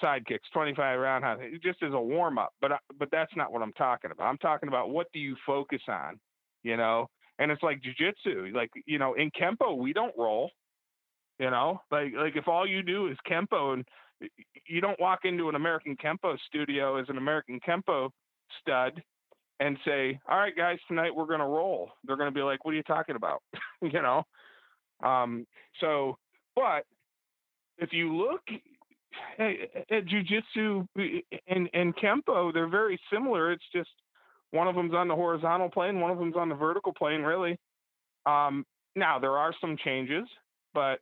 side 0.00 0.26
kicks, 0.26 0.48
25 0.52 0.98
roundhouse, 0.98 1.40
just 1.62 1.82
as 1.82 1.92
a 1.92 2.00
warm 2.00 2.38
up. 2.38 2.52
But 2.60 2.72
but 2.98 3.08
that's 3.10 3.32
not 3.36 3.52
what 3.52 3.62
I'm 3.62 3.72
talking 3.74 4.10
about. 4.10 4.26
I'm 4.26 4.38
talking 4.38 4.68
about 4.68 4.90
what 4.90 5.06
do 5.12 5.18
you 5.18 5.36
focus 5.46 5.82
on, 5.88 6.18
you 6.62 6.76
know? 6.76 7.08
And 7.38 7.50
it's 7.50 7.62
like 7.62 7.80
jujitsu. 7.82 8.52
Like 8.54 8.70
you 8.86 8.98
know, 8.98 9.14
in 9.14 9.30
kenpo 9.30 9.76
we 9.76 9.92
don't 9.92 10.14
roll. 10.16 10.50
You 11.38 11.50
know, 11.50 11.80
like 11.90 12.12
like 12.14 12.36
if 12.36 12.48
all 12.48 12.66
you 12.66 12.82
do 12.82 13.08
is 13.08 13.16
kenpo 13.30 13.72
and 13.74 13.84
you 14.66 14.80
don't 14.82 15.00
walk 15.00 15.20
into 15.24 15.48
an 15.48 15.54
American 15.54 15.96
kenpo 15.96 16.36
studio 16.46 16.96
as 16.96 17.06
an 17.08 17.16
American 17.16 17.58
kenpo 17.66 18.10
stud 18.60 19.02
and 19.58 19.78
say, 19.84 20.18
"All 20.28 20.38
right, 20.38 20.56
guys, 20.56 20.78
tonight 20.88 21.14
we're 21.14 21.26
to 21.40 21.46
roll." 21.46 21.92
They're 22.04 22.16
to 22.30 22.34
be 22.34 22.42
like, 22.42 22.64
"What 22.64 22.72
are 22.72 22.76
you 22.76 22.82
talking 22.82 23.16
about?" 23.16 23.42
you 23.82 24.02
know. 24.02 24.24
Um, 25.02 25.46
so, 25.80 26.18
but 26.54 26.84
if 27.78 27.92
you 27.92 28.14
look 28.14 28.42
at, 29.38 30.04
jujitsu 30.06 30.86
and, 31.48 31.68
and 31.72 31.96
kenpo, 31.96 32.52
they're 32.52 32.68
very 32.68 33.00
similar. 33.12 33.52
It's 33.52 33.64
just 33.72 33.90
one 34.50 34.66
of 34.68 34.74
them's 34.74 34.94
on 34.94 35.08
the 35.08 35.14
horizontal 35.14 35.70
plane, 35.70 36.00
one 36.00 36.10
of 36.10 36.18
them's 36.18 36.36
on 36.36 36.48
the 36.48 36.54
vertical 36.54 36.92
plane, 36.92 37.22
really. 37.22 37.58
Um, 38.26 38.64
now 38.96 39.18
there 39.18 39.38
are 39.38 39.54
some 39.60 39.76
changes, 39.84 40.24
but 40.74 40.98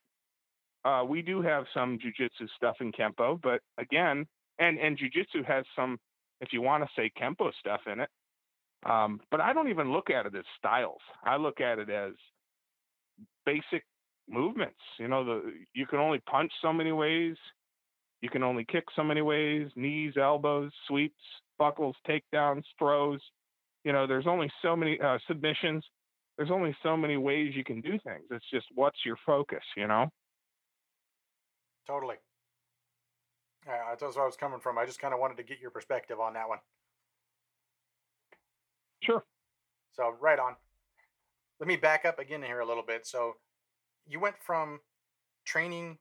uh, 0.85 1.05
we 1.05 1.23
do 1.23 1.43
have 1.43 1.65
some 1.75 1.99
jujitsu 1.99 2.49
stuff 2.57 2.77
in 2.81 2.93
kenpo. 2.93 3.41
But 3.43 3.61
again, 3.79 4.27
and 4.59 4.79
and 4.79 4.99
jujitsu 4.99 5.45
has 5.47 5.65
some, 5.75 5.99
if 6.41 6.53
you 6.53 6.63
want 6.63 6.85
to 6.85 6.91
say 6.97 7.11
kenpo 7.21 7.51
stuff 7.59 7.81
in 7.91 8.01
it. 8.01 8.09
Um, 8.87 9.21
but 9.31 9.41
I 9.41 9.53
don't 9.53 9.69
even 9.69 9.93
look 9.93 10.09
at 10.11 10.27
it 10.27 10.35
as 10.37 10.45
styles. 10.57 11.01
I 11.25 11.37
look 11.37 11.61
at 11.61 11.79
it 11.79 11.91
as 11.91 12.13
basic 13.45 13.85
movements. 14.29 14.79
You 14.99 15.09
know, 15.09 15.25
the 15.25 15.53
you 15.75 15.87
can 15.87 15.99
only 15.99 16.21
punch 16.31 16.53
so 16.63 16.73
many 16.73 16.93
ways. 16.93 17.37
You 18.21 18.29
can 18.29 18.43
only 18.43 18.65
kick 18.65 18.85
so 18.97 19.05
many 19.05 19.23
ways, 19.23 19.69
knees, 19.77 20.15
elbows, 20.21 20.73
sweeps, 20.87 21.15
buckles, 21.59 21.97
takedowns, 22.09 22.65
throws. 22.79 23.21
You 23.85 23.93
know, 23.93 24.07
there's 24.07 24.27
only 24.27 24.51
so 24.63 24.75
many 24.75 24.99
uh, 25.01 25.19
submissions. 25.27 25.85
There's 26.37 26.51
only 26.51 26.77
so 26.83 26.97
many 26.97 27.17
ways 27.17 27.55
you 27.55 27.65
can 27.65 27.81
do 27.81 27.99
things. 28.05 28.25
It's 28.31 28.45
just 28.53 28.67
what's 28.75 28.99
your 29.05 29.17
focus, 29.25 29.63
you 29.77 29.87
know? 29.87 30.07
Totally. 31.87 32.17
Yeah, 33.67 33.95
that's 33.99 34.15
where 34.15 34.25
I 34.25 34.27
was 34.27 34.37
coming 34.37 34.61
from. 34.61 34.79
I 34.79 34.87
just 34.87 35.01
kind 35.01 35.15
of 35.15 35.21
wanted 35.21 35.37
to 35.39 35.43
get 35.43 35.61
your 35.61 35.71
perspective 35.71 36.21
on 36.21 36.35
that 36.35 36.49
one. 36.49 36.59
Sure. 39.03 39.25
So, 39.93 40.15
right 40.21 40.39
on 40.39 40.55
let 41.61 41.67
me 41.67 41.77
back 41.77 42.05
up 42.05 42.19
again 42.19 42.43
here 42.43 42.61
a 42.61 42.67
little 42.67 42.83
bit. 42.83 43.07
So, 43.07 43.35
you 44.07 44.21
went 44.21 44.37
from 44.41 44.81
training, 45.45 45.99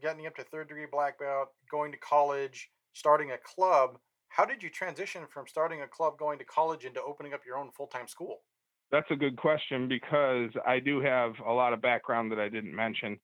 getting 0.00 0.26
up 0.26 0.36
to 0.36 0.44
third 0.44 0.68
degree 0.68 0.86
black 0.90 1.18
belt, 1.18 1.48
going 1.70 1.92
to 1.92 1.98
college, 1.98 2.70
starting 2.92 3.32
a 3.32 3.38
club. 3.38 3.98
How 4.28 4.44
did 4.44 4.62
you 4.62 4.70
transition 4.70 5.22
from 5.32 5.46
starting 5.46 5.82
a 5.82 5.86
club, 5.86 6.18
going 6.18 6.38
to 6.38 6.44
college, 6.44 6.84
into 6.84 7.02
opening 7.02 7.34
up 7.34 7.40
your 7.46 7.56
own 7.56 7.70
full 7.76 7.86
time 7.86 8.08
school? 8.08 8.40
That's 8.90 9.10
a 9.10 9.16
good 9.16 9.36
question 9.36 9.88
because 9.88 10.50
I 10.66 10.78
do 10.78 11.00
have 11.00 11.32
a 11.46 11.52
lot 11.52 11.72
of 11.72 11.82
background 11.82 12.30
that 12.32 12.38
I 12.38 12.48
didn't 12.48 12.74
mention 12.74 13.18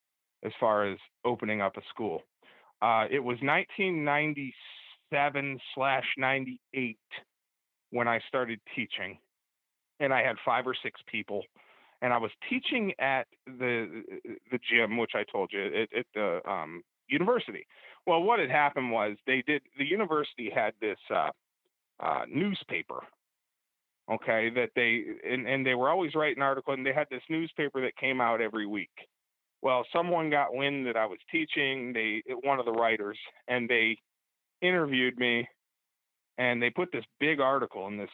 as 0.44 0.52
far 0.59 0.90
as 0.90 0.98
opening 1.24 1.61
up 1.61 1.76
a 1.76 1.83
school. 1.90 2.22
Uh, 2.83 3.04
it 3.11 3.20
was 3.20 3.37
1997 3.42 5.59
slash 5.74 6.06
98 6.16 6.98
when 7.90 8.09
I 8.09 8.20
started 8.28 8.59
teaching, 8.74 9.18
and 9.98 10.14
I 10.14 10.22
had 10.22 10.37
five 10.44 10.66
or 10.66 10.74
six 10.83 11.00
people 11.11 11.42
and 12.02 12.12
I 12.12 12.18
was 12.18 12.30
teaching 12.48 12.92
at 12.98 13.26
the 13.46 14.02
the 14.50 14.58
gym, 14.70 14.96
which 14.96 15.12
I 15.14 15.24
told 15.30 15.50
you 15.52 15.64
at, 15.64 15.98
at 15.98 16.06
the 16.14 16.40
um, 16.50 16.82
university. 17.08 17.66
Well, 18.06 18.22
what 18.22 18.40
had 18.40 18.50
happened 18.50 18.90
was 18.90 19.16
they 19.26 19.42
did 19.46 19.62
the 19.78 19.84
university 19.84 20.50
had 20.54 20.72
this 20.80 20.98
uh, 21.14 21.30
uh, 22.00 22.22
newspaper, 22.28 23.00
okay, 24.10 24.50
that 24.50 24.70
they 24.74 25.04
and, 25.28 25.46
and 25.46 25.66
they 25.66 25.74
were 25.74 25.90
always 25.90 26.14
writing 26.14 26.42
articles, 26.42 26.76
and 26.76 26.86
they 26.86 26.94
had 26.94 27.08
this 27.10 27.22
newspaper 27.28 27.80
that 27.82 27.96
came 27.96 28.20
out 28.20 28.40
every 28.40 28.66
week. 28.66 28.90
Well, 29.62 29.84
someone 29.92 30.30
got 30.30 30.54
wind 30.54 30.86
that 30.86 30.96
I 30.96 31.04
was 31.04 31.18
teaching. 31.30 31.92
They 31.92 32.22
one 32.42 32.58
of 32.58 32.64
the 32.64 32.72
writers, 32.72 33.18
and 33.48 33.68
they 33.68 33.98
interviewed 34.62 35.18
me, 35.18 35.46
and 36.38 36.62
they 36.62 36.70
put 36.70 36.90
this 36.92 37.04
big 37.18 37.40
article 37.40 37.86
in 37.88 37.98
this 37.98 38.10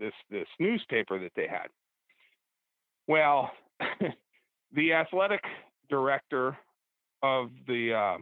this 0.00 0.14
this 0.28 0.48
newspaper 0.58 1.20
that 1.20 1.32
they 1.36 1.46
had 1.46 1.68
well, 3.08 3.50
the 4.72 4.92
athletic 4.92 5.42
director 5.90 6.56
of 7.22 7.50
the 7.66 7.94
uh, 7.94 8.18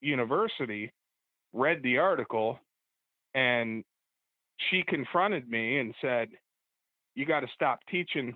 university 0.00 0.92
read 1.52 1.82
the 1.82 1.98
article 1.98 2.58
and 3.34 3.84
she 4.70 4.82
confronted 4.82 5.48
me 5.48 5.78
and 5.78 5.94
said, 6.00 6.28
You 7.14 7.26
got 7.26 7.40
to 7.40 7.48
stop 7.54 7.80
teaching 7.90 8.34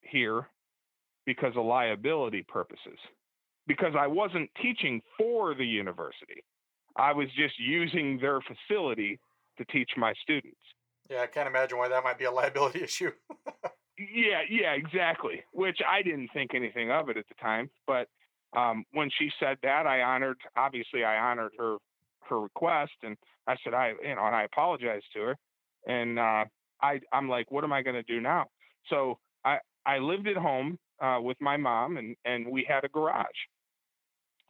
here 0.00 0.48
because 1.26 1.52
of 1.56 1.64
liability 1.64 2.44
purposes. 2.48 2.98
Because 3.66 3.94
I 3.96 4.08
wasn't 4.08 4.50
teaching 4.60 5.00
for 5.16 5.54
the 5.54 5.64
university, 5.64 6.42
I 6.96 7.12
was 7.12 7.28
just 7.36 7.58
using 7.60 8.18
their 8.18 8.40
facility 8.40 9.20
to 9.58 9.64
teach 9.66 9.90
my 9.96 10.12
students. 10.22 10.58
Yeah, 11.08 11.20
I 11.22 11.26
can't 11.26 11.46
imagine 11.46 11.78
why 11.78 11.88
that 11.88 12.02
might 12.02 12.18
be 12.18 12.24
a 12.24 12.30
liability 12.30 12.82
issue. 12.82 13.12
Yeah, 14.10 14.40
yeah, 14.48 14.72
exactly. 14.72 15.42
Which 15.52 15.78
I 15.88 16.02
didn't 16.02 16.30
think 16.32 16.54
anything 16.54 16.90
of 16.90 17.08
it 17.08 17.16
at 17.16 17.28
the 17.28 17.34
time, 17.34 17.70
but 17.86 18.08
um, 18.56 18.84
when 18.92 19.10
she 19.18 19.30
said 19.38 19.58
that, 19.62 19.86
I 19.86 20.02
honored. 20.02 20.38
Obviously, 20.56 21.04
I 21.04 21.18
honored 21.18 21.52
her 21.58 21.76
her 22.28 22.40
request, 22.40 22.92
and 23.02 23.16
I 23.46 23.56
said 23.62 23.74
I, 23.74 23.92
you 24.02 24.14
know, 24.14 24.26
and 24.26 24.36
I 24.36 24.44
apologized 24.44 25.06
to 25.14 25.20
her, 25.20 25.36
and 25.86 26.18
uh, 26.18 26.44
I 26.82 27.00
I'm 27.12 27.28
like, 27.28 27.50
what 27.50 27.64
am 27.64 27.72
I 27.72 27.82
going 27.82 27.96
to 27.96 28.02
do 28.02 28.20
now? 28.20 28.46
So 28.88 29.18
I 29.44 29.58
I 29.86 29.98
lived 29.98 30.26
at 30.26 30.36
home 30.36 30.78
uh, 31.00 31.18
with 31.20 31.40
my 31.40 31.56
mom, 31.56 31.96
and 31.96 32.16
and 32.24 32.46
we 32.50 32.64
had 32.68 32.84
a 32.84 32.88
garage. 32.88 33.26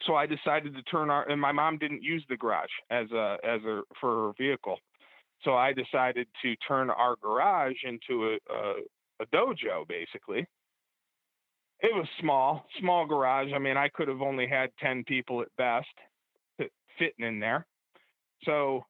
So 0.06 0.14
I 0.14 0.26
decided 0.26 0.74
to 0.74 0.82
turn 0.82 1.10
our, 1.10 1.28
and 1.28 1.40
my 1.40 1.52
mom 1.52 1.78
didn't 1.78 2.02
use 2.02 2.24
the 2.28 2.36
garage 2.36 2.70
as 2.90 3.10
a 3.12 3.38
as 3.44 3.62
a 3.64 3.82
for 4.00 4.26
her 4.28 4.32
vehicle. 4.38 4.78
So 5.44 5.54
I 5.54 5.72
decided 5.72 6.28
to 6.42 6.54
turn 6.56 6.90
our 6.90 7.16
garage 7.20 7.76
into 7.84 8.36
a, 8.50 8.52
a 8.52 8.74
a 9.22 9.37
dojo 9.37 9.87
basically. 9.88 10.46
It 11.81 11.92
was 11.92 12.06
small, 12.20 12.64
small 12.79 13.06
garage. 13.06 13.48
I 13.52 13.58
mean, 13.58 13.77
I 13.77 13.88
could 13.88 14.06
have 14.06 14.23
only 14.23 14.46
had 14.46 14.70
10 14.81 15.02
people 15.04 15.40
at 15.42 15.48
best 15.58 15.88
fitting 16.98 17.27
in 17.27 17.40
there. 17.40 17.66
So 18.44 18.85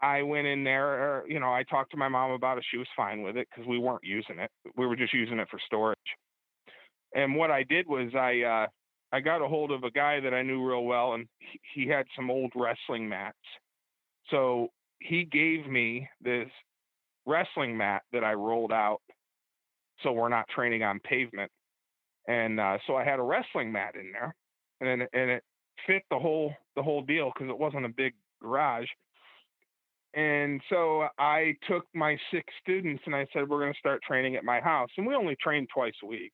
I 0.00 0.22
went 0.22 0.46
in 0.46 0.64
there, 0.64 1.24
you 1.28 1.40
know, 1.40 1.52
I 1.52 1.64
talked 1.64 1.90
to 1.92 1.96
my 1.96 2.08
mom 2.08 2.32
about 2.32 2.58
it. 2.58 2.64
She 2.70 2.76
was 2.76 2.86
fine 2.96 3.22
with 3.22 3.36
it 3.36 3.48
because 3.50 3.68
we 3.68 3.78
weren't 3.78 4.04
using 4.04 4.38
it. 4.38 4.50
We 4.76 4.86
were 4.86 4.96
just 4.96 5.12
using 5.12 5.38
it 5.38 5.48
for 5.50 5.60
storage. 5.66 5.98
And 7.14 7.34
what 7.34 7.50
I 7.50 7.62
did 7.64 7.86
was 7.88 8.10
I, 8.14 8.42
uh, 8.42 8.66
I 9.12 9.20
got 9.20 9.42
a 9.42 9.48
hold 9.48 9.70
of 9.70 9.84
a 9.84 9.90
guy 9.90 10.20
that 10.20 10.34
I 10.34 10.42
knew 10.42 10.64
real 10.64 10.84
well, 10.84 11.14
and 11.14 11.26
he, 11.38 11.60
he 11.74 11.88
had 11.88 12.06
some 12.14 12.30
old 12.30 12.52
wrestling 12.54 13.08
mats. 13.08 13.38
So 14.30 14.68
he 15.00 15.24
gave 15.24 15.66
me 15.66 16.08
this 16.20 16.48
wrestling 17.26 17.76
mat 17.76 18.02
that 18.12 18.24
I 18.24 18.34
rolled 18.34 18.72
out 18.72 19.00
so 20.02 20.12
we're 20.12 20.28
not 20.28 20.48
training 20.48 20.82
on 20.82 21.00
pavement. 21.00 21.50
And 22.26 22.60
uh, 22.60 22.78
so 22.86 22.96
I 22.96 23.04
had 23.04 23.18
a 23.18 23.22
wrestling 23.22 23.72
mat 23.72 23.94
in 23.94 24.12
there, 24.12 24.34
and 24.80 25.02
and 25.12 25.30
it 25.30 25.44
fit 25.86 26.02
the 26.10 26.18
whole 26.18 26.52
the 26.76 26.82
whole 26.82 27.02
deal 27.02 27.32
because 27.34 27.48
it 27.48 27.58
wasn't 27.58 27.86
a 27.86 27.90
big 27.90 28.14
garage. 28.40 28.88
And 30.14 30.60
so 30.70 31.06
I 31.18 31.54
took 31.68 31.84
my 31.94 32.16
six 32.32 32.46
students 32.62 33.02
and 33.06 33.14
I 33.14 33.26
said, 33.32 33.48
we're 33.48 33.60
going 33.60 33.72
to 33.72 33.78
start 33.78 34.02
training 34.02 34.36
at 34.36 34.44
my 34.44 34.60
house. 34.60 34.88
And 34.96 35.06
we 35.06 35.14
only 35.14 35.36
trained 35.40 35.68
twice 35.72 35.94
a 36.02 36.06
week, 36.06 36.32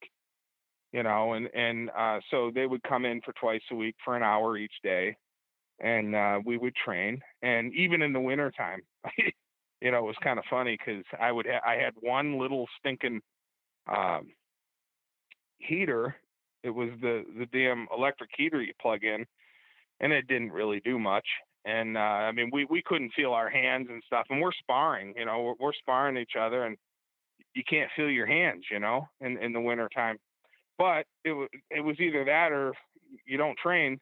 you 0.92 1.02
know, 1.02 1.34
and, 1.34 1.48
and 1.54 1.90
uh, 1.90 2.20
so 2.30 2.50
they 2.54 2.66
would 2.66 2.82
come 2.84 3.04
in 3.04 3.20
for 3.22 3.32
twice 3.32 3.62
a 3.72 3.74
week 3.74 3.96
for 4.04 4.16
an 4.16 4.22
hour 4.22 4.56
each 4.56 4.72
day. 4.82 5.16
And 5.80 6.14
uh, 6.14 6.40
we 6.46 6.56
would 6.56 6.74
train. 6.76 7.20
And 7.42 7.74
even 7.74 8.00
in 8.00 8.12
the 8.12 8.20
wintertime, 8.20 8.80
you 9.80 9.90
know, 9.90 9.98
it 9.98 10.04
was 10.04 10.16
kind 10.22 10.38
of 10.38 10.44
funny 10.48 10.78
because 10.78 11.04
I 11.20 11.32
would, 11.32 11.46
ha- 11.46 11.68
I 11.68 11.74
had 11.74 11.94
one 12.00 12.38
little 12.38 12.66
stinking 12.78 13.20
um, 13.86 14.28
heater. 15.58 16.16
It 16.62 16.70
was 16.70 16.90
the, 17.00 17.24
the 17.38 17.46
damn 17.46 17.86
electric 17.96 18.30
heater 18.36 18.62
you 18.62 18.72
plug 18.80 19.04
in 19.04 19.26
and 20.00 20.12
it 20.12 20.26
didn't 20.26 20.52
really 20.52 20.80
do 20.80 20.98
much 20.98 21.26
and 21.64 21.96
uh, 21.96 22.00
I 22.00 22.32
mean, 22.32 22.50
we 22.52 22.66
we 22.66 22.82
couldn't 22.82 23.12
feel 23.14 23.32
our 23.32 23.48
hands 23.48 23.88
and 23.90 24.02
stuff, 24.06 24.26
and 24.28 24.40
we're 24.40 24.52
sparring, 24.52 25.14
you 25.16 25.24
know, 25.24 25.42
we're, 25.42 25.66
we're 25.66 25.72
sparring 25.72 26.18
each 26.18 26.34
other, 26.38 26.64
and 26.64 26.76
you 27.54 27.62
can't 27.68 27.90
feel 27.96 28.10
your 28.10 28.26
hands, 28.26 28.64
you 28.70 28.78
know, 28.78 29.08
in 29.20 29.38
in 29.38 29.52
the 29.52 29.60
winter 29.60 29.88
time. 29.94 30.18
But 30.76 31.06
it 31.24 31.32
was 31.32 31.48
it 31.70 31.80
was 31.80 31.98
either 32.00 32.24
that 32.24 32.52
or 32.52 32.74
you 33.24 33.38
don't 33.38 33.56
train. 33.58 33.98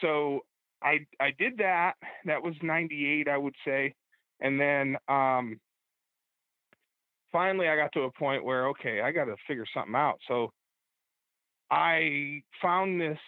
So 0.00 0.40
I 0.82 1.06
I 1.18 1.32
did 1.38 1.56
that. 1.58 1.94
That 2.26 2.42
was 2.42 2.54
'98, 2.62 3.26
I 3.26 3.38
would 3.38 3.56
say, 3.64 3.94
and 4.40 4.60
then 4.60 4.96
um, 5.08 5.58
finally 7.32 7.68
I 7.68 7.76
got 7.76 7.92
to 7.92 8.02
a 8.02 8.12
point 8.12 8.44
where 8.44 8.68
okay, 8.68 9.00
I 9.00 9.10
got 9.10 9.24
to 9.24 9.36
figure 9.48 9.66
something 9.74 9.94
out. 9.94 10.18
So 10.28 10.52
I 11.70 12.42
found 12.60 13.00
this 13.00 13.18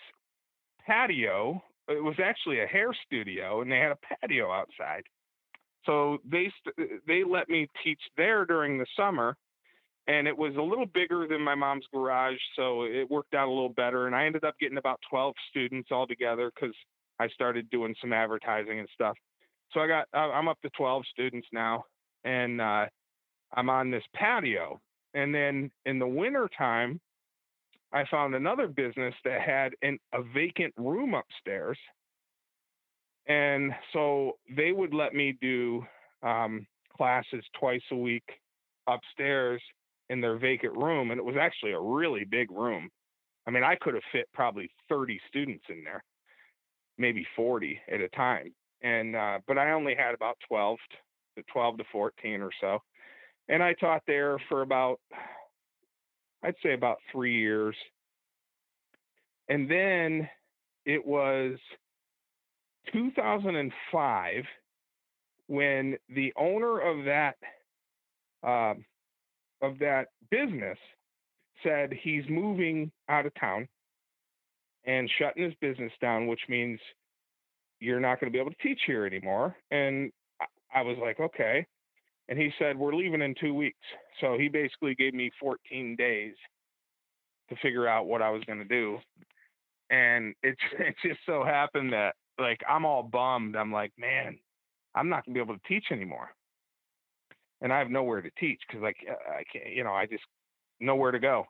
patio 0.87 1.63
it 1.89 2.03
was 2.03 2.17
actually 2.23 2.61
a 2.61 2.67
hair 2.67 2.91
studio 3.07 3.61
and 3.61 3.71
they 3.71 3.79
had 3.79 3.93
a 3.93 3.99
patio 4.21 4.51
outside. 4.51 5.03
So 5.85 6.19
they 6.31 6.51
they 7.07 7.23
let 7.25 7.49
me 7.49 7.69
teach 7.83 8.01
there 8.17 8.47
during 8.47 8.79
the 8.79 8.87
summer 8.97 9.37
and 10.07 10.27
it 10.27 10.37
was 10.37 10.55
a 10.57 10.63
little 10.63 10.87
bigger 10.87 11.27
than 11.29 11.43
my 11.43 11.55
mom's 11.55 11.87
garage 11.93 12.39
so 12.57 12.83
it 12.83 13.11
worked 13.11 13.35
out 13.35 13.49
a 13.49 13.51
little 13.51 13.71
better 13.71 14.07
and 14.07 14.15
I 14.15 14.27
ended 14.27 14.45
up 14.45 14.55
getting 14.61 14.79
about 14.79 15.01
12 15.11 15.35
students 15.51 15.89
all 15.91 16.07
together 16.07 16.51
cuz 16.59 16.75
I 17.19 17.29
started 17.29 17.71
doing 17.71 17.95
some 18.01 18.13
advertising 18.13 18.79
and 18.79 18.89
stuff. 18.95 19.17
So 19.73 19.81
I 19.81 19.87
got 19.87 20.09
I'm 20.15 20.49
up 20.49 20.61
to 20.63 20.71
12 20.71 21.07
students 21.07 21.49
now 21.53 21.85
and 22.25 22.61
uh, 22.61 22.87
I'm 23.55 23.71
on 23.71 23.91
this 23.91 24.05
patio 24.15 24.81
and 25.15 25.35
then 25.35 25.71
in 25.87 25.99
the 25.99 26.07
winter 26.07 26.49
time 26.57 27.01
I 27.93 28.05
found 28.11 28.35
another 28.35 28.67
business 28.67 29.15
that 29.25 29.41
had 29.41 29.73
an, 29.83 29.99
a 30.13 30.23
vacant 30.35 30.75
room 30.77 31.15
upstairs. 31.15 31.79
And 33.27 33.73
so 33.93 34.33
they 34.55 34.73
would 34.73 34.93
let 34.93 35.15
me 35.15 35.39
do 35.41 35.87
um, 36.25 36.67
classes 36.97 37.45
twice 37.59 37.83
a 37.93 37.97
week 37.97 38.25
upstairs 38.89 39.63
in 40.11 40.21
their 40.21 40.37
vacant 40.37 40.77
room. 40.77 41.13
And 41.13 41.19
it 41.19 41.25
was 41.25 41.37
actually 41.41 41.73
a 41.73 41.81
really 41.81 42.25
big 42.25 42.51
room. 42.51 42.91
I 43.47 43.51
mean, 43.51 43.63
I 43.63 43.77
could 43.77 43.95
have 43.95 44.03
fit 44.11 44.29
probably 44.35 44.69
30 44.89 45.21
students 45.29 45.65
in 45.69 45.85
there, 45.85 46.03
maybe 46.99 47.25
40 47.37 47.79
at 47.93 48.01
a 48.01 48.09
time. 48.09 48.53
And, 48.83 49.15
uh, 49.15 49.39
but 49.47 49.57
I 49.57 49.71
only 49.71 49.95
had 49.95 50.15
about 50.15 50.37
12 50.49 50.79
to 51.37 51.45
12 51.53 51.79
to 51.79 51.85
14 51.93 52.41
or 52.41 52.51
so. 52.61 52.81
And 53.49 53.63
I 53.63 53.75
taught 53.75 54.03
there 54.07 54.39
for 54.49 54.63
about 54.63 55.01
I'd 56.43 56.55
say 56.63 56.75
about 56.75 56.99
three 57.11 57.39
years. 57.39 57.75
And 59.49 59.71
then 59.71 60.29
it 60.85 61.05
was 61.05 61.57
2005 62.93 64.45
when 65.47 65.97
the 66.09 66.33
owner 66.37 66.81
of 66.81 67.05
that 67.07 67.37
uh, 68.43 68.75
of 69.63 69.79
that 69.79 70.09
business 70.31 70.79
said 71.63 71.93
he's 71.93 72.25
moving 72.29 72.93
out 73.09 73.25
of 73.25 73.33
town 73.35 73.67
and 74.85 75.11
shutting 75.19 75.45
his 75.45 75.55
business 75.61 75.93
down, 76.01 76.27
which 76.27 76.43
means 76.49 76.79
you're 77.81 78.01
not 78.01 78.21
going 78.21 78.31
to 78.31 78.37
be 78.37 78.41
able 78.41 78.51
to 78.51 78.63
teach 78.63 78.81
here 78.87 79.07
anymore. 79.07 79.57
And 79.71 80.13
I 80.75 80.83
was 80.83 80.99
like, 81.01 81.21
okay. 81.21 81.67
And 82.29 82.39
he 82.39 82.51
said, 82.59 82.79
We're 82.79 82.95
leaving 82.95 83.23
in 83.23 83.35
two 83.41 83.55
weeks. 83.55 83.79
So 84.21 84.37
he 84.39 84.49
basically 84.49 84.95
gave 84.95 85.15
me 85.15 85.31
14 85.41 85.97
days 85.97 86.35
to 87.49 87.57
figure 87.57 87.87
out 87.87 88.07
what 88.07 88.23
I 88.23 88.31
was 88.31 88.43
going 88.45 88.59
to 88.59 88.65
do. 88.65 88.99
And 89.91 90.35
it, 90.43 90.57
it 90.79 90.95
just 91.05 91.21
so 91.27 91.45
happened 91.45 91.93
that, 91.93 92.15
like, 92.39 92.61
I'm 92.69 92.85
all 92.85 93.03
bummed. 93.03 93.57
I'm 93.57 93.73
like, 93.73 93.93
man, 93.99 94.39
I'm 94.95 95.09
not 95.09 95.25
going 95.25 95.35
to 95.35 95.39
be 95.39 95.45
able 95.45 95.59
to 95.59 95.69
teach 95.69 95.87
anymore. 95.91 96.31
And 97.61 97.73
I 97.73 97.79
have 97.79 97.91
nowhere 97.91 98.21
to 98.21 98.31
teach 98.39 98.61
because, 98.67 98.83
like, 98.83 98.97
uh, 99.09 99.31
I 99.31 99.45
can't, 99.53 99.75
you 99.75 99.85
know, 99.85 99.93
I 99.93 100.07
just 100.07 100.25
nowhere 100.81 101.13
to 101.13 101.19
go. 101.19 101.47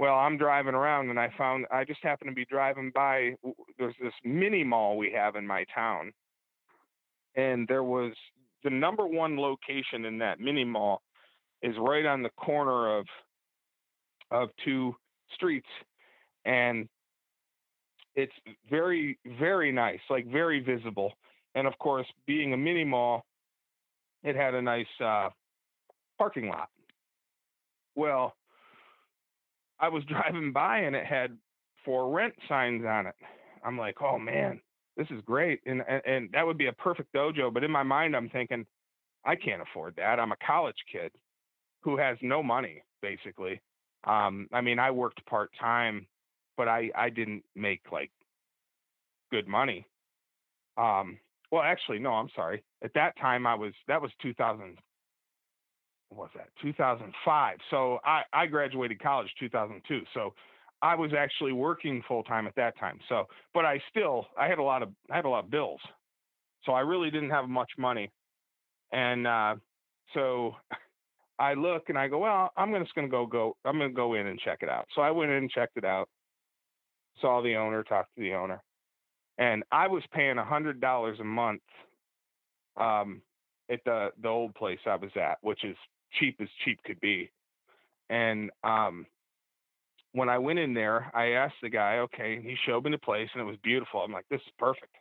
Well, 0.00 0.14
I'm 0.14 0.36
driving 0.36 0.74
around 0.74 1.10
and 1.10 1.20
I 1.20 1.32
found 1.38 1.66
I 1.70 1.84
just 1.84 2.02
happened 2.02 2.30
to 2.30 2.34
be 2.34 2.46
driving 2.46 2.90
by. 2.94 3.34
There's 3.78 3.94
this 4.02 4.12
mini 4.24 4.64
mall 4.64 4.96
we 4.96 5.12
have 5.12 5.36
in 5.36 5.46
my 5.46 5.64
town, 5.72 6.12
and 7.36 7.66
there 7.68 7.84
was 7.84 8.12
the 8.64 8.70
number 8.70 9.06
one 9.06 9.36
location 9.36 10.06
in 10.06 10.18
that 10.18 10.40
mini 10.40 10.64
mall 10.64 11.02
is 11.62 11.74
right 11.78 12.06
on 12.06 12.22
the 12.22 12.30
corner 12.30 12.98
of 12.98 13.06
of 14.30 14.48
two 14.64 14.96
streets. 15.34 15.68
And 16.44 16.88
it's 18.16 18.32
very 18.70 19.18
very 19.38 19.70
nice 19.70 20.00
like 20.10 20.26
very 20.26 20.60
visible. 20.60 21.12
And 21.54 21.66
of 21.66 21.78
course 21.78 22.06
being 22.26 22.52
a 22.54 22.56
mini 22.56 22.84
mall 22.84 23.24
it 24.22 24.34
had 24.34 24.54
a 24.54 24.62
nice 24.62 24.86
uh, 25.04 25.28
parking 26.18 26.48
lot. 26.48 26.68
Well 27.94 28.34
i 29.78 29.88
was 29.88 30.02
driving 30.08 30.52
by 30.52 30.78
and 30.78 30.96
it 30.96 31.04
had 31.04 31.36
for 31.84 32.10
rent 32.10 32.34
signs 32.48 32.84
on 32.86 33.06
it. 33.06 33.14
I'm 33.64 33.78
like 33.78 34.00
oh 34.00 34.18
man 34.18 34.60
this 34.96 35.06
is 35.10 35.20
great 35.24 35.60
and, 35.66 35.82
and 35.88 36.02
and 36.06 36.30
that 36.32 36.46
would 36.46 36.58
be 36.58 36.66
a 36.66 36.72
perfect 36.72 37.12
dojo 37.14 37.52
but 37.52 37.64
in 37.64 37.70
my 37.70 37.82
mind 37.82 38.14
i'm 38.16 38.28
thinking 38.28 38.64
i 39.24 39.34
can't 39.34 39.62
afford 39.62 39.94
that. 39.96 40.20
I'm 40.20 40.32
a 40.32 40.36
college 40.46 40.76
kid 40.90 41.10
who 41.82 41.96
has 41.96 42.16
no 42.22 42.42
money 42.42 42.82
basically. 43.02 43.60
Um 44.04 44.48
i 44.52 44.60
mean 44.60 44.78
i 44.78 44.90
worked 44.90 45.24
part 45.26 45.50
time 45.58 46.06
but 46.56 46.68
i 46.68 46.90
i 46.94 47.10
didn't 47.10 47.42
make 47.54 47.80
like 47.92 48.10
good 49.30 49.48
money. 49.48 49.86
Um 50.76 51.18
well 51.50 51.62
actually 51.62 51.98
no 51.98 52.12
i'm 52.12 52.30
sorry. 52.34 52.62
At 52.82 52.94
that 52.94 53.16
time 53.18 53.46
i 53.46 53.54
was 53.54 53.72
that 53.88 54.00
was 54.00 54.10
2000 54.22 54.78
what 56.10 56.18
was 56.18 56.30
that? 56.36 56.48
2005 56.62 57.58
so 57.70 57.98
i 58.04 58.22
i 58.32 58.46
graduated 58.46 59.00
college 59.02 59.28
2002 59.40 60.02
so 60.14 60.34
I 60.82 60.94
was 60.94 61.12
actually 61.16 61.52
working 61.52 62.02
full 62.06 62.22
time 62.22 62.46
at 62.46 62.54
that 62.56 62.78
time. 62.78 62.98
So, 63.08 63.24
but 63.52 63.64
I 63.64 63.80
still 63.90 64.26
I 64.38 64.48
had 64.48 64.58
a 64.58 64.62
lot 64.62 64.82
of 64.82 64.90
I 65.10 65.16
had 65.16 65.24
a 65.24 65.28
lot 65.28 65.44
of 65.44 65.50
bills, 65.50 65.80
so 66.64 66.72
I 66.72 66.80
really 66.80 67.10
didn't 67.10 67.30
have 67.30 67.48
much 67.48 67.70
money, 67.78 68.10
and 68.92 69.26
uh, 69.26 69.56
so 70.12 70.56
I 71.38 71.54
look 71.54 71.88
and 71.88 71.98
I 71.98 72.08
go, 72.08 72.18
well, 72.18 72.52
I'm 72.56 72.72
just 72.80 72.94
gonna 72.94 73.08
go 73.08 73.26
go 73.26 73.56
I'm 73.64 73.78
gonna 73.78 73.90
go 73.90 74.14
in 74.14 74.26
and 74.26 74.38
check 74.38 74.58
it 74.62 74.68
out. 74.68 74.86
So 74.94 75.02
I 75.02 75.10
went 75.10 75.30
in 75.30 75.38
and 75.38 75.50
checked 75.50 75.76
it 75.76 75.84
out, 75.84 76.08
saw 77.20 77.42
the 77.42 77.56
owner, 77.56 77.82
talked 77.82 78.14
to 78.16 78.20
the 78.20 78.34
owner, 78.34 78.62
and 79.38 79.64
I 79.72 79.86
was 79.88 80.02
paying 80.12 80.38
a 80.38 80.44
hundred 80.44 80.80
dollars 80.80 81.18
a 81.20 81.24
month 81.24 81.62
um, 82.76 83.22
at 83.70 83.80
the 83.84 84.10
the 84.22 84.28
old 84.28 84.54
place 84.54 84.80
I 84.86 84.96
was 84.96 85.10
at, 85.16 85.38
which 85.42 85.64
is 85.64 85.76
cheap 86.18 86.36
as 86.40 86.48
cheap 86.64 86.78
could 86.84 87.00
be, 87.00 87.30
and 88.10 88.50
um, 88.62 89.06
when 90.14 90.28
I 90.28 90.38
went 90.38 90.60
in 90.60 90.74
there, 90.74 91.10
I 91.12 91.32
asked 91.32 91.56
the 91.60 91.68
guy, 91.68 91.98
okay, 91.98 92.40
he 92.40 92.54
showed 92.64 92.84
me 92.84 92.92
the 92.92 92.98
place 92.98 93.28
and 93.34 93.42
it 93.42 93.44
was 93.44 93.56
beautiful. 93.64 94.00
I'm 94.00 94.12
like, 94.12 94.26
this 94.30 94.40
is 94.40 94.52
perfect. 94.58 94.94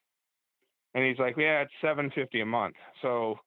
And 0.95 1.05
he's 1.05 1.20
like, 1.20 1.36
yeah, 1.38 1.61
it's 1.61 1.72
750 1.82 2.41
a 2.41 2.45
month. 2.45 2.76
So 3.03 3.38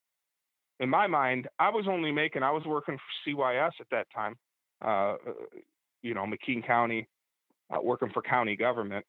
in 0.78 0.88
my 0.88 1.08
mind, 1.08 1.48
I 1.58 1.70
was 1.70 1.86
only 1.88 2.12
making, 2.12 2.44
I 2.44 2.52
was 2.52 2.62
working 2.66 2.96
for 2.96 3.30
CYS 3.30 3.72
at 3.80 3.90
that 3.90 4.06
time, 4.14 4.36
uh, 4.80 5.16
you 6.02 6.14
know, 6.14 6.24
McKean 6.24 6.64
County, 6.64 7.08
uh, 7.74 7.82
working 7.82 8.10
for 8.14 8.22
county 8.22 8.56
government. 8.56 9.04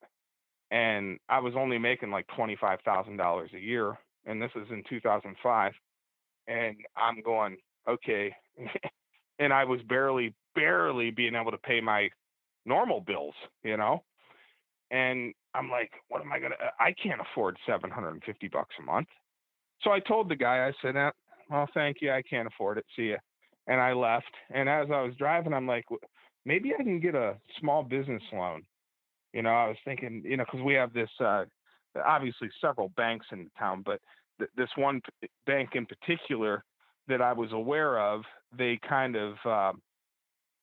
And 0.71 1.19
I 1.29 1.39
was 1.39 1.53
only 1.55 1.77
making 1.77 2.09
like 2.09 2.25
$25,000 2.35 3.53
a 3.53 3.59
year. 3.59 3.97
And 4.25 4.41
this 4.41 4.51
is 4.55 4.67
in 4.71 4.83
2005. 4.89 5.73
And 6.47 6.75
I'm 6.95 7.21
going, 7.21 7.57
okay. 7.87 8.35
and 9.39 9.53
I 9.53 9.63
was 9.63 9.79
barely, 9.87 10.33
barely 10.55 11.11
being 11.11 11.35
able 11.35 11.51
to 11.51 11.57
pay 11.59 11.81
my 11.81 12.09
normal 12.67 13.01
bills, 13.01 13.33
you 13.63 13.77
know? 13.77 14.03
And 14.91 15.33
I'm 15.53 15.69
like, 15.69 15.91
what 16.09 16.21
am 16.21 16.31
I 16.31 16.39
going 16.39 16.51
to, 16.51 16.57
I 16.79 16.93
can't 17.01 17.21
afford 17.21 17.57
750 17.65 18.47
bucks 18.49 18.75
a 18.79 18.83
month. 18.83 19.07
So 19.81 19.91
I 19.91 19.99
told 19.99 20.29
the 20.29 20.35
guy, 20.35 20.67
I 20.67 20.73
said, 20.81 20.95
eh, 20.95 21.09
well, 21.49 21.67
thank 21.73 21.97
you. 22.01 22.11
I 22.11 22.21
can't 22.21 22.47
afford 22.47 22.77
it. 22.77 22.85
See 22.95 23.03
you. 23.03 23.17
And 23.67 23.81
I 23.81 23.93
left. 23.93 24.31
And 24.53 24.69
as 24.69 24.87
I 24.91 25.01
was 25.01 25.13
driving, 25.17 25.53
I'm 25.53 25.67
like, 25.67 25.85
maybe 26.45 26.73
I 26.73 26.83
can 26.83 26.99
get 26.99 27.15
a 27.15 27.35
small 27.59 27.83
business 27.83 28.23
loan. 28.31 28.63
You 29.33 29.41
know, 29.41 29.49
I 29.49 29.67
was 29.67 29.77
thinking, 29.83 30.23
you 30.25 30.37
know, 30.37 30.45
because 30.45 30.65
we 30.65 30.73
have 30.75 30.93
this, 30.93 31.09
uh, 31.19 31.45
obviously 32.05 32.49
several 32.61 32.89
banks 32.95 33.25
in 33.31 33.39
the 33.43 33.49
town, 33.59 33.83
but 33.85 33.99
th- 34.39 34.51
this 34.55 34.69
one 34.77 35.01
p- 35.21 35.27
bank 35.45 35.71
in 35.73 35.85
particular 35.85 36.63
that 37.07 37.21
I 37.21 37.33
was 37.33 37.51
aware 37.51 37.99
of, 37.99 38.21
they 38.57 38.79
kind 38.87 39.15
of 39.15 39.35
uh, 39.45 39.73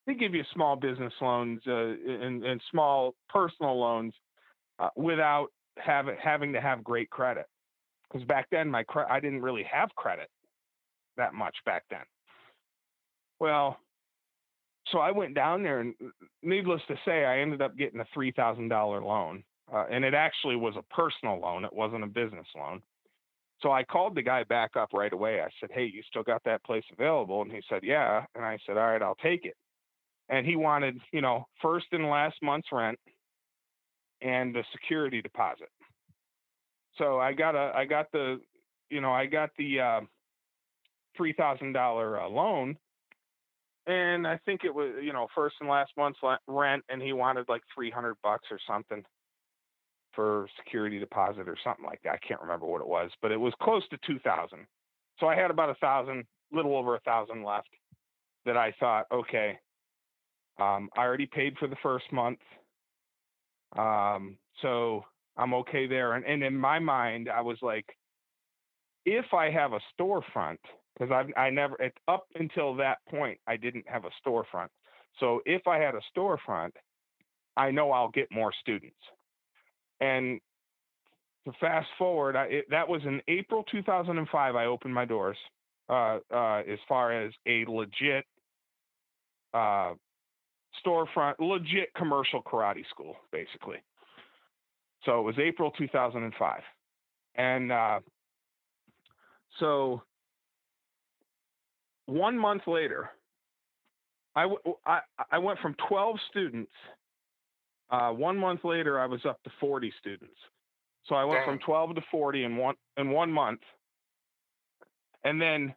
they 0.07 0.15
give 0.15 0.35
you 0.35 0.45
small 0.53 0.77
business 0.77 1.13
loans 1.21 1.61
uh, 1.67 1.73
and, 1.73 2.45
and 2.45 2.61
small 2.71 3.15
personal 3.29 3.79
loans 3.79 4.13
uh, 4.79 4.91
without 4.97 5.49
have, 5.79 6.07
having 6.23 6.53
to 6.53 6.61
have 6.61 6.85
great 6.85 7.11
credit. 7.11 7.47
Because 8.11 8.27
back 8.27 8.47
then, 8.51 8.71
my 8.71 8.83
cre- 8.85 9.11
I 9.11 9.21
didn't 9.21 9.43
really 9.43 9.65
have 9.65 9.95
credit 9.97 10.29
that 11.17 11.35
much 11.35 11.57
back 11.65 11.85
then. 11.91 12.01
Well, 13.41 13.79
so 14.93 14.99
I 14.99 15.11
went 15.11 15.35
down 15.35 15.63
there, 15.63 15.81
and 15.81 15.95
needless 16.43 16.83
to 16.89 16.95
say, 17.05 17.25
I 17.25 17.41
ended 17.41 17.63
up 17.63 17.77
getting 17.77 18.01
a 18.01 18.07
three 18.13 18.31
thousand 18.31 18.69
dollar 18.69 19.03
loan, 19.03 19.43
uh, 19.73 19.87
and 19.91 20.05
it 20.05 20.15
actually 20.15 20.57
was 20.57 20.75
a 20.77 20.95
personal 20.95 21.41
loan. 21.41 21.65
It 21.65 21.73
wasn't 21.73 22.05
a 22.05 22.09
business 22.09 22.47
loan. 22.57 22.83
So 23.61 23.73
I 23.73 23.83
called 23.83 24.15
the 24.15 24.23
guy 24.23 24.45
back 24.45 24.77
up 24.77 24.91
right 24.93 25.13
away. 25.13 25.41
I 25.41 25.49
said, 25.59 25.71
"Hey, 25.73 25.87
you 25.87 26.03
still 26.09 26.23
got 26.23 26.45
that 26.45 26.63
place 26.65 26.85
available?" 26.93 27.43
And 27.43 27.51
he 27.51 27.63
said, 27.69 27.83
"Yeah." 27.83 28.25
And 28.35 28.45
I 28.45 28.59
said, 28.67 28.77
"All 28.77 28.87
right, 28.87 29.03
I'll 29.03 29.17
take 29.17 29.47
it." 29.47 29.57
And 30.31 30.47
he 30.47 30.57
wanted, 30.57 30.99
you 31.13 31.21
know, 31.21 31.47
first 31.61 31.87
and 31.93 32.09
last 32.09 32.37
month's 32.43 32.69
rent 32.73 32.99
and 34.23 34.55
the 34.55 34.65
security 34.73 35.21
deposit. 35.21 35.69
So 36.97 37.19
I 37.19 37.33
got 37.35 37.55
a, 37.55 37.73
I 37.75 37.85
got 37.85 38.11
the, 38.13 38.41
you 38.89 39.01
know, 39.01 39.13
I 39.13 39.27
got 39.27 39.51
the 39.59 39.81
uh, 39.81 40.01
three 41.17 41.35
thousand 41.35 41.77
uh, 41.77 41.93
loan, 41.93 42.77
and 43.87 44.27
I 44.27 44.39
think 44.47 44.65
it 44.65 44.75
was, 44.75 44.93
you 45.03 45.13
know, 45.13 45.27
first 45.35 45.57
and 45.61 45.69
last 45.69 45.93
month's 45.99 46.21
rent, 46.47 46.85
and 46.89 47.03
he 47.03 47.13
wanted 47.13 47.47
like 47.49 47.63
three 47.75 47.91
hundred 47.91 48.15
bucks 48.23 48.49
or 48.51 48.59
something 48.67 49.05
for 50.13 50.49
security 50.57 50.99
deposit 50.99 51.49
or 51.49 51.57
something 51.63 51.85
like 51.85 52.01
that. 52.05 52.13
I 52.13 52.27
can't 52.27 52.41
remember 52.41 52.67
what 52.67 52.81
it 52.81 52.89
was, 52.89 53.11
but 53.21 53.33
it 53.33 53.41
was 53.41 53.53
close 53.61 53.87
to 53.89 53.99
two 54.07 54.21
thousand. 54.21 54.61
So 55.21 55.27
I 55.27 55.35
had 55.35 55.51
about 55.51 55.71
a 55.71 55.75
thousand, 55.75 56.25
little 56.53 56.77
over 56.77 56.95
a 56.95 57.01
thousand 57.01 57.45
left. 57.45 57.69
That 58.47 58.57
I 58.59 58.75
thought, 58.79 59.07
okay, 59.11 59.59
um, 60.61 60.89
I 60.97 61.01
already 61.01 61.27
paid 61.27 61.57
for 61.59 61.69
the 61.69 61.77
first 61.83 62.11
month, 62.13 62.39
um, 63.77 64.37
so 64.63 65.05
I'm 65.37 65.55
okay 65.55 65.87
there. 65.87 66.15
And, 66.15 66.25
and 66.25 66.43
in 66.43 66.57
my 66.57 66.79
mind, 66.79 67.29
I 67.29 67.41
was 67.41 67.59
like, 67.63 67.87
if 69.05 69.27
I 69.35 69.51
have 69.51 69.73
a 69.73 69.81
storefront, 69.99 70.59
because 70.95 71.13
I've 71.13 71.33
I 71.37 71.51
never 71.51 71.77
it, 71.83 71.93
up 72.09 72.27
until 72.37 72.75
that 72.77 72.99
point 73.09 73.39
I 73.47 73.57
didn't 73.57 73.85
have 73.89 74.05
a 74.05 74.11
storefront. 74.27 74.69
So 75.21 75.41
if 75.45 75.67
I 75.67 75.79
had 75.79 75.95
a 75.95 76.01
storefront, 76.17 76.73
I 77.57 77.71
know 77.71 77.91
I'll 77.91 78.11
get 78.11 78.29
more 78.33 78.53
students. 78.61 78.97
And 80.01 80.41
to 81.47 81.53
fast 81.61 81.89
forward, 81.99 82.37
I, 82.37 82.45
it, 82.45 82.65
that 82.71 82.89
was 82.89 83.03
in 83.05 83.21
April 83.29 83.65
2005. 83.71 84.57
I 84.57 84.65
opened 84.67 84.95
my 84.95 85.05
doors 85.05 85.37
uh, 85.89 86.19
uh, 86.33 86.63
as 86.69 86.79
far 86.89 87.13
as 87.13 87.33
a 87.47 87.65
legit 87.69 88.25
uh, 89.53 89.95
storefront, 90.85 91.35
legit 91.39 91.93
commercial 91.95 92.43
karate 92.43 92.89
school, 92.91 93.17
basically. 93.33 93.79
So 95.05 95.21
it 95.21 95.23
was 95.23 95.39
April 95.39 95.71
2005, 95.73 96.61
and 97.37 97.73
uh, 97.73 98.01
so 99.61 100.03
one 102.07 102.39
month 102.39 102.63
later, 102.67 103.11
I, 104.35 104.43
w- 104.43 104.77
I, 104.85 105.01
I 105.31 105.39
went 105.39 105.59
from 105.61 105.75
12 105.89 106.17
students. 106.31 106.73
Uh, 107.91 108.11
one 108.11 108.37
month 108.37 108.65
later, 108.65 108.99
I 108.99 109.07
was 109.07 109.21
up 109.25 109.43
to 109.45 109.51
40 109.61 109.93
students. 110.01 110.35
So 111.07 111.15
I 111.15 111.25
went 111.25 111.41
Dang. 111.41 111.59
from 111.59 111.59
12 111.61 111.95
to 111.97 112.03
40 112.11 112.45
in 112.45 112.57
one 112.57 112.75
in 112.97 113.11
one 113.11 113.31
month. 113.31 113.61
And 115.23 115.41
then 115.41 115.75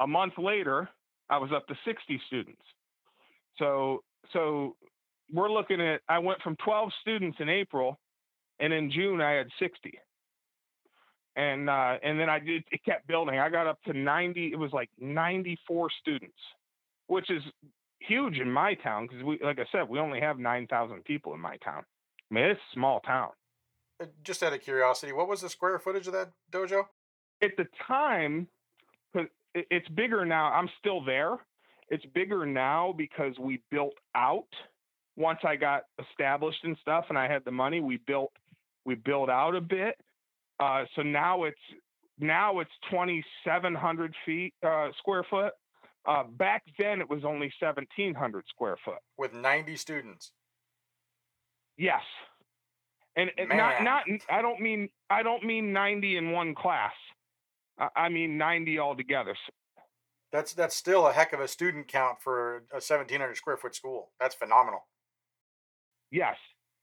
a 0.00 0.06
month 0.06 0.34
later, 0.38 0.88
I 1.28 1.38
was 1.38 1.50
up 1.54 1.66
to 1.68 1.74
60 1.84 2.20
students. 2.26 2.62
So 3.58 4.02
so 4.32 4.76
we're 5.32 5.50
looking 5.50 5.80
at 5.80 6.00
I 6.08 6.18
went 6.18 6.40
from 6.42 6.56
12 6.56 6.90
students 7.00 7.38
in 7.40 7.48
April, 7.48 7.98
and 8.58 8.72
in 8.72 8.90
June 8.90 9.20
I 9.20 9.32
had 9.32 9.46
60 9.58 9.98
and 11.36 11.70
uh, 11.70 11.96
and 12.02 12.18
then 12.18 12.28
I 12.28 12.38
did 12.38 12.64
it 12.70 12.84
kept 12.84 13.06
building. 13.06 13.38
I 13.38 13.48
got 13.48 13.66
up 13.66 13.80
to 13.84 13.92
90. 13.92 14.52
It 14.52 14.58
was 14.58 14.72
like 14.72 14.90
94 14.98 15.88
students, 16.00 16.36
which 17.06 17.30
is 17.30 17.42
huge 18.00 18.38
in 18.38 18.50
my 18.50 18.74
town 18.74 19.06
because 19.06 19.22
we, 19.24 19.38
like 19.42 19.58
I 19.58 19.64
said, 19.70 19.88
we 19.88 19.98
only 19.98 20.20
have 20.20 20.38
9,000 20.38 21.04
people 21.04 21.34
in 21.34 21.40
my 21.40 21.56
town. 21.58 21.84
I 22.30 22.34
mean, 22.34 22.44
it's 22.44 22.60
a 22.60 22.74
small 22.74 23.00
town. 23.00 23.30
Uh, 24.00 24.06
Just 24.24 24.42
out 24.42 24.52
of 24.52 24.60
curiosity, 24.62 25.12
what 25.12 25.28
was 25.28 25.40
the 25.40 25.48
square 25.48 25.78
footage 25.78 26.06
of 26.06 26.12
that 26.14 26.30
dojo? 26.50 26.84
At 27.42 27.52
the 27.56 27.66
time, 27.86 28.48
it's 29.54 29.88
bigger 29.88 30.24
now. 30.24 30.52
I'm 30.52 30.68
still 30.78 31.04
there. 31.04 31.36
It's 31.90 32.04
bigger 32.14 32.46
now 32.46 32.94
because 32.96 33.38
we 33.38 33.60
built 33.70 33.94
out. 34.14 34.48
Once 35.16 35.40
I 35.44 35.56
got 35.56 35.82
established 35.98 36.64
and 36.64 36.76
stuff, 36.80 37.06
and 37.08 37.18
I 37.18 37.30
had 37.30 37.44
the 37.44 37.50
money, 37.50 37.80
we 37.80 37.98
built 38.06 38.32
we 38.84 38.94
built 38.94 39.28
out 39.28 39.54
a 39.54 39.60
bit. 39.60 39.96
Uh, 40.58 40.84
so 40.94 41.02
now 41.02 41.44
it's 41.44 41.58
now 42.18 42.60
it's 42.60 42.70
2,700 42.90 44.14
feet 44.24 44.54
uh, 44.64 44.88
square 44.98 45.24
foot. 45.28 45.52
Uh, 46.06 46.24
back 46.24 46.62
then 46.78 47.00
it 47.00 47.10
was 47.10 47.24
only 47.24 47.52
1,700 47.60 48.44
square 48.48 48.76
foot. 48.84 48.98
With 49.18 49.34
90 49.34 49.76
students. 49.76 50.32
Yes, 51.76 52.02
and, 53.16 53.30
and 53.36 53.48
not 53.48 53.82
not 53.82 54.04
I 54.30 54.42
don't 54.42 54.60
mean 54.60 54.88
I 55.08 55.22
don't 55.22 55.44
mean 55.44 55.72
90 55.72 56.16
in 56.16 56.30
one 56.30 56.54
class. 56.54 56.92
I, 57.78 57.88
I 57.96 58.08
mean 58.08 58.38
90 58.38 58.78
altogether. 58.78 59.34
That's 60.32 60.52
that's 60.54 60.76
still 60.76 61.06
a 61.06 61.12
heck 61.12 61.32
of 61.32 61.40
a 61.40 61.48
student 61.48 61.88
count 61.88 62.18
for 62.22 62.58
a 62.72 62.80
1,700 62.80 63.36
square 63.36 63.56
foot 63.56 63.74
school. 63.74 64.10
That's 64.20 64.34
phenomenal. 64.34 64.86
Yes, 66.10 66.36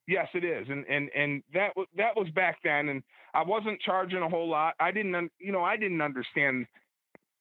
yes, 0.07 0.27
it 0.33 0.43
is, 0.43 0.67
and 0.69 0.85
and 0.87 1.09
and 1.15 1.43
that 1.53 1.71
that 1.95 2.15
was 2.15 2.29
back 2.31 2.57
then, 2.63 2.89
and 2.89 3.03
I 3.33 3.43
wasn't 3.43 3.79
charging 3.81 4.21
a 4.21 4.29
whole 4.29 4.49
lot. 4.49 4.73
I 4.79 4.91
didn't, 4.91 5.31
you 5.39 5.51
know, 5.51 5.63
I 5.63 5.77
didn't 5.77 6.01
understand 6.01 6.65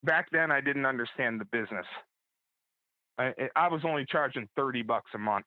back 0.04 0.28
then. 0.30 0.50
I 0.50 0.60
didn't 0.60 0.86
understand 0.86 1.40
the 1.40 1.44
business. 1.46 1.86
I, 3.18 3.32
I 3.56 3.68
was 3.68 3.80
only 3.84 4.04
charging 4.08 4.48
thirty 4.56 4.82
bucks 4.82 5.10
a 5.14 5.18
month, 5.18 5.46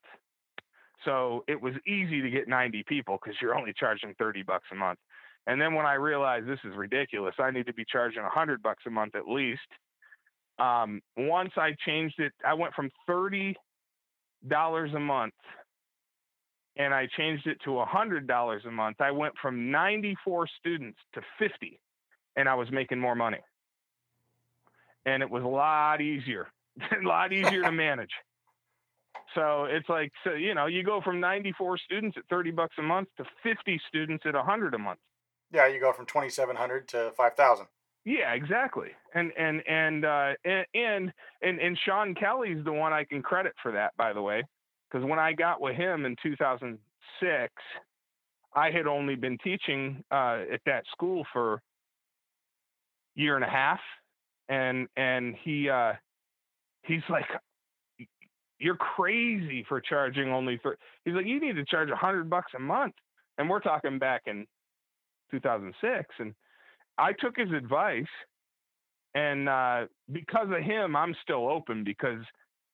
so 1.05 1.43
it 1.47 1.61
was 1.61 1.73
easy 1.87 2.21
to 2.21 2.29
get 2.29 2.47
ninety 2.49 2.83
people 2.87 3.17
because 3.21 3.37
you're 3.41 3.57
only 3.57 3.73
charging 3.77 4.13
thirty 4.15 4.43
bucks 4.43 4.67
a 4.71 4.75
month. 4.75 4.99
And 5.47 5.59
then 5.59 5.73
when 5.73 5.85
I 5.85 5.93
realized 5.93 6.47
this 6.47 6.59
is 6.63 6.75
ridiculous, 6.75 7.35
I 7.39 7.51
need 7.51 7.65
to 7.67 7.73
be 7.73 7.85
charging 7.89 8.23
a 8.23 8.29
hundred 8.29 8.61
bucks 8.61 8.83
a 8.87 8.89
month 8.89 9.15
at 9.15 9.27
least. 9.27 9.61
Um, 10.59 11.01
once 11.17 11.51
I 11.57 11.75
changed 11.85 12.19
it, 12.19 12.33
I 12.45 12.53
went 12.53 12.73
from 12.73 12.89
thirty 13.07 13.55
dollars 14.47 14.91
a 14.93 14.99
month 14.99 15.33
and 16.79 16.93
I 16.93 17.07
changed 17.17 17.45
it 17.45 17.57
to 17.65 17.71
$100 17.71 18.65
a 18.65 18.71
month, 18.71 19.01
I 19.01 19.11
went 19.11 19.33
from 19.41 19.69
94 19.69 20.47
students 20.59 20.97
to 21.13 21.21
50 21.37 21.77
and 22.37 22.47
I 22.47 22.55
was 22.55 22.71
making 22.71 22.99
more 22.99 23.15
money. 23.15 23.39
And 25.05 25.21
it 25.21 25.29
was 25.29 25.43
a 25.43 25.47
lot 25.47 26.01
easier, 26.01 26.47
a 26.79 27.05
lot 27.05 27.33
easier 27.33 27.63
to 27.63 27.71
manage. 27.87 28.11
So 29.35 29.65
it's 29.65 29.89
like, 29.89 30.11
so, 30.23 30.33
you 30.33 30.55
know, 30.55 30.65
you 30.67 30.83
go 30.83 31.01
from 31.01 31.19
94 31.19 31.77
students 31.79 32.17
at 32.17 32.23
30 32.29 32.51
bucks 32.51 32.75
a 32.79 32.81
month 32.81 33.09
to 33.17 33.25
50 33.43 33.79
students 33.87 34.23
at 34.25 34.33
100 34.33 34.73
a 34.73 34.79
month. 34.79 34.99
Yeah, 35.51 35.67
you 35.67 35.79
go 35.79 35.91
from 35.91 36.05
2,700 36.05 36.87
to 36.89 37.11
5,000. 37.15 37.65
Yeah, 38.05 38.33
exactly. 38.33 38.89
And 39.13 39.31
and 39.37 39.61
and 39.67 40.05
uh, 40.05 40.33
and 40.45 41.11
and 41.43 41.59
and 41.59 41.77
Sean 41.85 42.15
Kelly's 42.15 42.63
the 42.63 42.71
one 42.71 42.93
I 42.93 43.03
can 43.03 43.21
credit 43.21 43.53
for 43.61 43.71
that, 43.73 43.95
by 43.97 44.13
the 44.13 44.21
way, 44.21 44.43
because 44.89 45.05
when 45.07 45.19
I 45.19 45.33
got 45.33 45.61
with 45.61 45.75
him 45.75 46.05
in 46.05 46.15
2006, 46.23 47.53
I 48.55 48.71
had 48.71 48.87
only 48.87 49.15
been 49.15 49.37
teaching 49.43 50.03
uh, 50.11 50.43
at 50.51 50.61
that 50.65 50.85
school 50.91 51.25
for 51.33 51.61
year 53.15 53.35
and 53.35 53.43
a 53.45 53.49
half, 53.49 53.79
and 54.49 54.87
and 54.95 55.35
he 55.43 55.69
uh, 55.69 55.93
he's 56.83 57.03
like, 57.09 57.25
"You're 58.59 58.75
crazy 58.75 59.63
for 59.67 59.79
charging 59.79 60.29
only 60.29 60.57
for." 60.61 60.77
He's 61.05 61.13
like, 61.13 61.25
"You 61.25 61.39
need 61.39 61.55
to 61.55 61.65
charge 61.65 61.89
a 61.89 61.95
hundred 61.95 62.29
bucks 62.29 62.51
a 62.55 62.59
month," 62.59 62.95
and 63.37 63.49
we're 63.49 63.61
talking 63.61 63.99
back 63.99 64.23
in 64.25 64.45
2006, 65.31 66.15
and 66.19 66.35
I 66.99 67.13
took 67.13 67.37
his 67.37 67.51
advice, 67.51 68.05
and 69.15 69.49
uh, 69.49 69.85
because 70.11 70.47
of 70.49 70.63
him, 70.63 70.95
I'm 70.95 71.15
still 71.23 71.49
open 71.49 71.83
because 71.83 72.23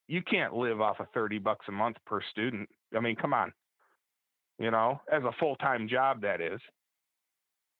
you 0.07 0.21
can't 0.21 0.53
live 0.53 0.81
off 0.81 0.99
of 0.99 1.07
30 1.13 1.39
bucks 1.39 1.65
a 1.67 1.71
month 1.71 1.97
per 2.05 2.21
student. 2.31 2.69
I 2.95 2.99
mean, 2.99 3.15
come 3.15 3.33
on, 3.33 3.53
you 4.59 4.71
know, 4.71 5.01
as 5.11 5.23
a 5.23 5.31
full 5.39 5.55
time 5.57 5.87
job, 5.87 6.21
that 6.21 6.41
is, 6.41 6.59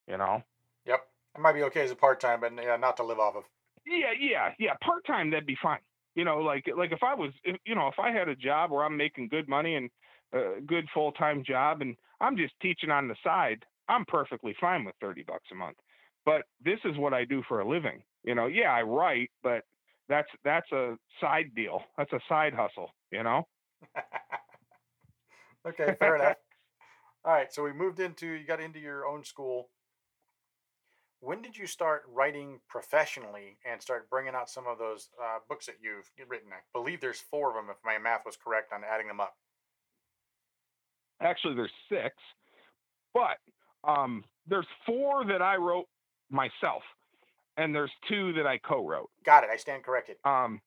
you 0.07 0.17
know. 0.17 0.41
Yep. 0.85 0.99
It 1.35 1.41
might 1.41 1.53
be 1.53 1.63
okay 1.63 1.81
as 1.81 1.91
a 1.91 1.95
part 1.95 2.19
time, 2.19 2.41
but 2.41 2.53
yeah, 2.55 2.77
not 2.77 2.97
to 2.97 3.03
live 3.03 3.19
off 3.19 3.35
of. 3.35 3.43
Yeah, 3.85 4.13
yeah, 4.19 4.51
yeah. 4.57 4.73
Part 4.81 5.05
time, 5.05 5.29
that'd 5.29 5.45
be 5.45 5.57
fine. 5.61 5.79
You 6.15 6.23
know, 6.23 6.37
like 6.37 6.65
like 6.77 6.91
if 6.91 7.03
I 7.03 7.13
was, 7.13 7.31
if, 7.43 7.57
you 7.65 7.75
know, 7.75 7.87
if 7.87 7.99
I 7.99 8.11
had 8.11 8.29
a 8.29 8.35
job 8.35 8.71
where 8.71 8.85
I'm 8.85 8.97
making 8.97 9.27
good 9.27 9.49
money 9.49 9.75
and 9.75 9.89
a 10.33 10.61
good 10.65 10.85
full 10.93 11.11
time 11.11 11.43
job, 11.45 11.81
and 11.81 11.95
I'm 12.21 12.37
just 12.37 12.53
teaching 12.61 12.89
on 12.89 13.07
the 13.07 13.15
side, 13.23 13.63
I'm 13.89 14.05
perfectly 14.05 14.55
fine 14.59 14.85
with 14.85 14.95
30 15.01 15.23
bucks 15.23 15.47
a 15.51 15.55
month. 15.55 15.77
But 16.25 16.43
this 16.63 16.79
is 16.83 16.97
what 16.97 17.13
I 17.13 17.23
do 17.23 17.43
for 17.47 17.59
a 17.59 17.67
living. 17.67 18.01
You 18.23 18.35
know, 18.35 18.47
yeah, 18.47 18.71
I 18.71 18.81
write, 18.81 19.29
but 19.43 19.63
that's 20.09 20.27
that's 20.43 20.71
a 20.71 20.97
side 21.21 21.51
deal. 21.55 21.81
That's 21.97 22.11
a 22.13 22.19
side 22.27 22.53
hustle, 22.53 22.89
you 23.11 23.23
know? 23.23 23.47
okay, 25.67 25.95
fair 25.99 26.15
enough. 26.15 26.37
All 27.23 27.33
right, 27.33 27.51
so 27.53 27.63
we 27.63 27.73
moved 27.73 27.99
into 27.99 28.27
you 28.27 28.45
got 28.45 28.59
into 28.59 28.79
your 28.79 29.07
own 29.07 29.23
school. 29.23 29.69
When 31.21 31.41
did 31.41 31.57
you 31.57 31.65
start 31.65 32.03
writing 32.11 32.59
professionally 32.67 33.57
and 33.69 33.81
start 33.81 34.09
bringing 34.09 34.35
out 34.35 34.49
some 34.49 34.67
of 34.67 34.77
those 34.77 35.09
uh, 35.19 35.39
books 35.49 35.65
that 35.65 35.75
you've 35.81 36.09
written? 36.27 36.49
I 36.51 36.61
believe 36.71 37.01
there's 37.01 37.19
four 37.31 37.49
of 37.49 37.55
them, 37.55 37.71
if 37.71 37.77
my 37.83 37.97
math 37.97 38.21
was 38.25 38.37
correct 38.37 38.71
on 38.73 38.81
adding 38.83 39.07
them 39.07 39.19
up. 39.19 39.35
Actually, 41.21 41.55
there's 41.55 41.71
six, 41.89 42.13
but 43.13 43.37
um, 43.89 44.23
there's 44.45 44.67
four 44.85 45.25
that 45.25 45.41
I 45.41 45.55
wrote 45.55 45.85
myself, 46.29 46.83
and 47.57 47.73
there's 47.73 47.91
two 48.09 48.33
that 48.33 48.45
I 48.45 48.57
co-wrote. 48.59 49.09
Got 49.25 49.43
it. 49.43 49.49
I 49.51 49.57
stand 49.57 49.83
corrected. 49.83 50.17
Um, 50.25 50.61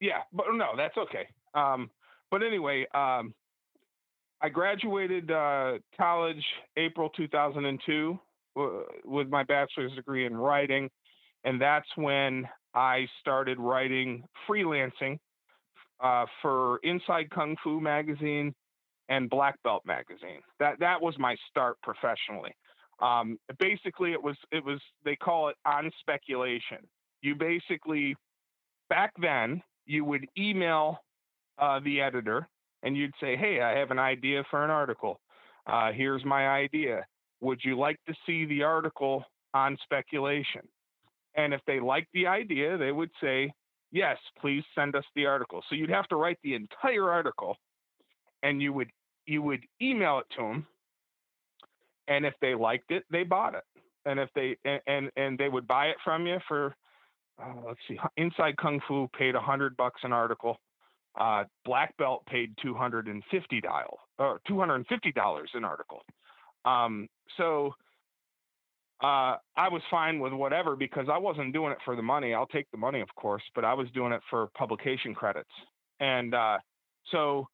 yeah, 0.00 0.22
but 0.32 0.46
no, 0.52 0.72
that's 0.76 0.96
okay. 0.96 1.26
Um, 1.54 1.90
but 2.30 2.42
anyway, 2.42 2.86
um, 2.94 3.34
I 4.42 4.48
graduated 4.48 5.30
uh, 5.30 5.78
college 5.96 6.44
April 6.76 7.08
2002 7.16 8.18
uh, 8.58 8.68
with 9.04 9.28
my 9.28 9.42
bachelor's 9.44 9.92
degree 9.94 10.26
in 10.26 10.36
writing, 10.36 10.90
and 11.44 11.60
that's 11.60 11.88
when 11.96 12.46
I 12.74 13.06
started 13.20 13.58
writing 13.58 14.24
freelancing 14.48 15.18
uh, 16.02 16.26
for 16.42 16.78
Inside 16.82 17.30
Kung 17.30 17.56
Fu 17.64 17.80
magazine 17.80 18.54
and 19.08 19.30
Black 19.30 19.62
Belt 19.62 19.82
magazine. 19.86 20.40
That 20.58 20.78
that 20.80 21.00
was 21.00 21.14
my 21.18 21.36
start 21.50 21.78
professionally. 21.82 22.54
Um, 23.00 23.38
basically, 23.58 24.12
it 24.12 24.22
was 24.22 24.36
it 24.52 24.64
was 24.64 24.80
they 25.04 25.16
call 25.16 25.48
it 25.48 25.56
on 25.66 25.90
speculation. 26.00 26.78
You 27.20 27.34
basically 27.34 28.16
back 28.88 29.12
then 29.20 29.62
you 29.84 30.04
would 30.04 30.26
email 30.38 30.98
uh, 31.58 31.80
the 31.84 32.00
editor 32.00 32.48
and 32.82 32.96
you'd 32.96 33.14
say, 33.20 33.36
"Hey, 33.36 33.60
I 33.60 33.78
have 33.78 33.90
an 33.90 33.98
idea 33.98 34.44
for 34.50 34.64
an 34.64 34.70
article. 34.70 35.20
Uh, 35.66 35.92
here's 35.92 36.24
my 36.24 36.48
idea. 36.48 37.04
Would 37.40 37.60
you 37.64 37.78
like 37.78 37.98
to 38.06 38.14
see 38.24 38.46
the 38.46 38.62
article 38.62 39.24
on 39.52 39.76
speculation?" 39.82 40.62
And 41.34 41.52
if 41.52 41.60
they 41.66 41.80
liked 41.80 42.08
the 42.14 42.26
idea, 42.26 42.78
they 42.78 42.92
would 42.92 43.10
say, 43.20 43.52
"Yes, 43.92 44.16
please 44.40 44.64
send 44.74 44.96
us 44.96 45.04
the 45.14 45.26
article." 45.26 45.62
So 45.68 45.74
you'd 45.74 45.90
have 45.90 46.08
to 46.08 46.16
write 46.16 46.38
the 46.42 46.54
entire 46.54 47.10
article, 47.10 47.58
and 48.42 48.62
you 48.62 48.72
would 48.72 48.90
you 49.26 49.42
would 49.42 49.64
email 49.82 50.18
it 50.20 50.26
to 50.36 50.42
them 50.42 50.66
and 52.08 52.24
if 52.24 52.34
they 52.40 52.54
liked 52.54 52.90
it, 52.90 53.04
they 53.10 53.22
bought 53.22 53.54
it. 53.54 53.64
And 54.04 54.20
if 54.20 54.28
they 54.34 54.56
and 54.64 54.80
and, 54.86 55.10
and 55.16 55.38
they 55.38 55.48
would 55.48 55.66
buy 55.66 55.86
it 55.86 55.96
from 56.04 56.26
you 56.26 56.38
for 56.48 56.74
uh, 57.42 57.52
let's 57.66 57.80
see, 57.88 57.98
Inside 58.16 58.56
Kung 58.56 58.80
Fu 58.88 59.08
paid 59.18 59.34
a 59.34 59.40
hundred 59.40 59.76
bucks 59.76 60.00
an 60.04 60.12
article. 60.12 60.56
Uh, 61.18 61.44
Black 61.64 61.96
Belt 61.96 62.24
paid 62.26 62.54
two 62.62 62.74
hundred 62.74 63.08
and 63.08 63.22
fifty 63.30 63.60
dial 63.60 63.98
or 64.18 64.40
two 64.46 64.58
hundred 64.58 64.76
and 64.76 64.86
fifty 64.86 65.12
dollars 65.12 65.50
an 65.54 65.64
article. 65.64 66.02
Um, 66.64 67.08
so 67.36 67.74
uh, 69.02 69.36
I 69.56 69.68
was 69.68 69.82
fine 69.90 70.18
with 70.20 70.32
whatever 70.32 70.76
because 70.76 71.06
I 71.12 71.18
wasn't 71.18 71.52
doing 71.52 71.72
it 71.72 71.78
for 71.84 71.96
the 71.96 72.02
money. 72.02 72.32
I'll 72.32 72.46
take 72.46 72.70
the 72.70 72.78
money, 72.78 73.00
of 73.00 73.08
course, 73.14 73.42
but 73.54 73.64
I 73.64 73.74
was 73.74 73.88
doing 73.92 74.12
it 74.12 74.22
for 74.30 74.48
publication 74.56 75.14
credits. 75.14 75.50
And 76.00 76.34
uh, 76.34 76.58
so 77.12 77.48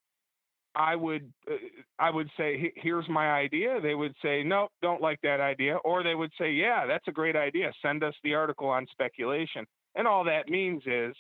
I 0.74 0.96
would 0.96 1.32
uh, 1.50 1.54
I 1.98 2.10
would 2.10 2.30
say 2.36 2.72
here's 2.76 3.08
my 3.08 3.30
idea. 3.32 3.80
They 3.80 3.94
would 3.94 4.14
say 4.22 4.42
no, 4.42 4.68
don't 4.80 5.02
like 5.02 5.20
that 5.22 5.40
idea, 5.40 5.76
or 5.76 6.02
they 6.02 6.14
would 6.14 6.32
say 6.38 6.52
yeah, 6.52 6.86
that's 6.86 7.08
a 7.08 7.12
great 7.12 7.36
idea. 7.36 7.72
Send 7.82 8.02
us 8.02 8.14
the 8.24 8.34
article 8.34 8.68
on 8.68 8.86
speculation. 8.90 9.66
And 9.94 10.06
all 10.06 10.24
that 10.24 10.48
means 10.48 10.82
is 10.86 11.14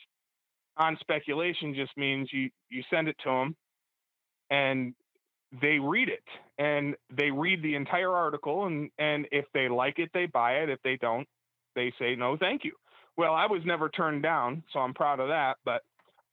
on 0.78 0.96
speculation 1.00 1.74
just 1.74 1.96
means 1.96 2.28
you 2.32 2.50
you 2.70 2.82
send 2.90 3.08
it 3.08 3.16
to 3.24 3.30
them 3.30 3.56
and 4.50 4.94
they 5.60 5.78
read 5.78 6.08
it 6.08 6.24
and 6.58 6.94
they 7.14 7.30
read 7.30 7.62
the 7.62 7.74
entire 7.74 8.12
article 8.12 8.66
and 8.66 8.90
and 8.98 9.26
if 9.32 9.44
they 9.52 9.68
like 9.68 9.98
it 9.98 10.10
they 10.14 10.26
buy 10.26 10.54
it 10.54 10.70
if 10.70 10.80
they 10.82 10.96
don't 10.96 11.28
they 11.74 11.92
say 11.98 12.14
no 12.16 12.36
thank 12.38 12.64
you 12.64 12.72
well 13.16 13.34
i 13.34 13.46
was 13.46 13.60
never 13.64 13.88
turned 13.90 14.22
down 14.22 14.62
so 14.72 14.78
i'm 14.78 14.94
proud 14.94 15.20
of 15.20 15.28
that 15.28 15.56
but 15.64 15.82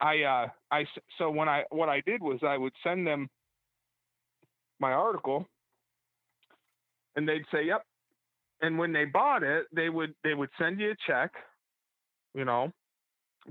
I 0.01 0.23
uh 0.23 0.47
I 0.71 0.85
so 1.17 1.29
when 1.29 1.49
I 1.49 1.63
what 1.69 1.89
I 1.89 2.01
did 2.01 2.21
was 2.21 2.39
I 2.43 2.57
would 2.57 2.73
send 2.83 3.05
them 3.05 3.29
my 4.79 4.91
article 4.91 5.45
and 7.15 7.27
they'd 7.27 7.45
say 7.51 7.65
yep. 7.65 7.83
And 8.61 8.77
when 8.77 8.93
they 8.93 9.05
bought 9.05 9.43
it 9.43 9.65
they 9.75 9.89
would 9.89 10.13
they 10.23 10.33
would 10.33 10.49
send 10.59 10.79
you 10.79 10.91
a 10.91 10.95
check 11.07 11.31
you 12.33 12.45
know 12.45 12.71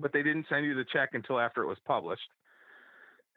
but 0.00 0.12
they 0.12 0.22
didn't 0.22 0.46
send 0.48 0.64
you 0.66 0.74
the 0.74 0.84
check 0.92 1.10
until 1.14 1.40
after 1.40 1.62
it 1.62 1.66
was 1.68 1.78
published. 1.86 2.28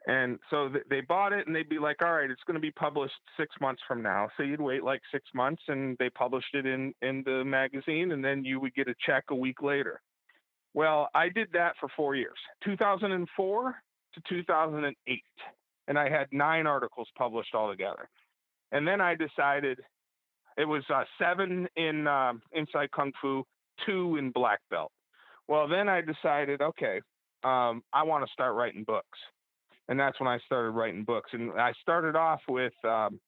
And 0.06 0.38
so 0.50 0.68
th- 0.68 0.84
they 0.90 1.00
bought 1.00 1.32
it 1.32 1.46
and 1.46 1.54
they'd 1.54 1.68
be 1.68 1.78
like 1.78 2.02
all 2.02 2.12
right 2.12 2.30
it's 2.30 2.42
going 2.46 2.54
to 2.54 2.60
be 2.60 2.72
published 2.72 3.14
6 3.38 3.54
months 3.60 3.82
from 3.86 4.02
now. 4.02 4.28
So 4.36 4.42
you'd 4.42 4.60
wait 4.60 4.84
like 4.84 5.00
6 5.12 5.24
months 5.34 5.62
and 5.68 5.96
they 5.98 6.10
published 6.10 6.54
it 6.54 6.66
in 6.66 6.94
in 7.02 7.22
the 7.24 7.44
magazine 7.44 8.12
and 8.12 8.24
then 8.24 8.44
you 8.44 8.60
would 8.60 8.74
get 8.74 8.88
a 8.88 8.94
check 9.06 9.24
a 9.30 9.34
week 9.34 9.62
later 9.62 10.00
well, 10.74 11.08
I 11.14 11.28
did 11.28 11.48
that 11.52 11.74
for 11.78 11.88
four 11.96 12.14
years, 12.14 12.38
2004 12.64 13.74
to 14.14 14.20
2008. 14.28 15.22
And 15.88 15.98
I 15.98 16.08
had 16.08 16.26
nine 16.32 16.66
articles 16.66 17.08
published 17.16 17.54
altogether. 17.54 18.08
And 18.70 18.86
then 18.86 19.00
I 19.00 19.14
decided 19.14 19.80
it 20.56 20.64
was 20.64 20.82
uh, 20.92 21.04
seven 21.18 21.68
in 21.76 22.06
uh, 22.06 22.34
Inside 22.52 22.90
Kung 22.92 23.12
Fu, 23.20 23.44
two 23.86 24.16
in 24.16 24.30
Black 24.30 24.60
Belt. 24.70 24.92
Well, 25.48 25.68
then 25.68 25.88
I 25.88 26.00
decided, 26.00 26.62
okay, 26.62 27.00
um, 27.44 27.82
I 27.92 28.02
want 28.04 28.24
to 28.26 28.32
start 28.32 28.54
writing 28.54 28.84
books. 28.84 29.18
And 29.88 29.98
that's 29.98 30.18
when 30.20 30.28
I 30.28 30.38
started 30.46 30.70
writing 30.70 31.04
books. 31.04 31.30
And 31.32 31.52
I 31.52 31.72
started 31.82 32.16
off 32.16 32.40
with 32.48 32.72
um, 32.84 33.20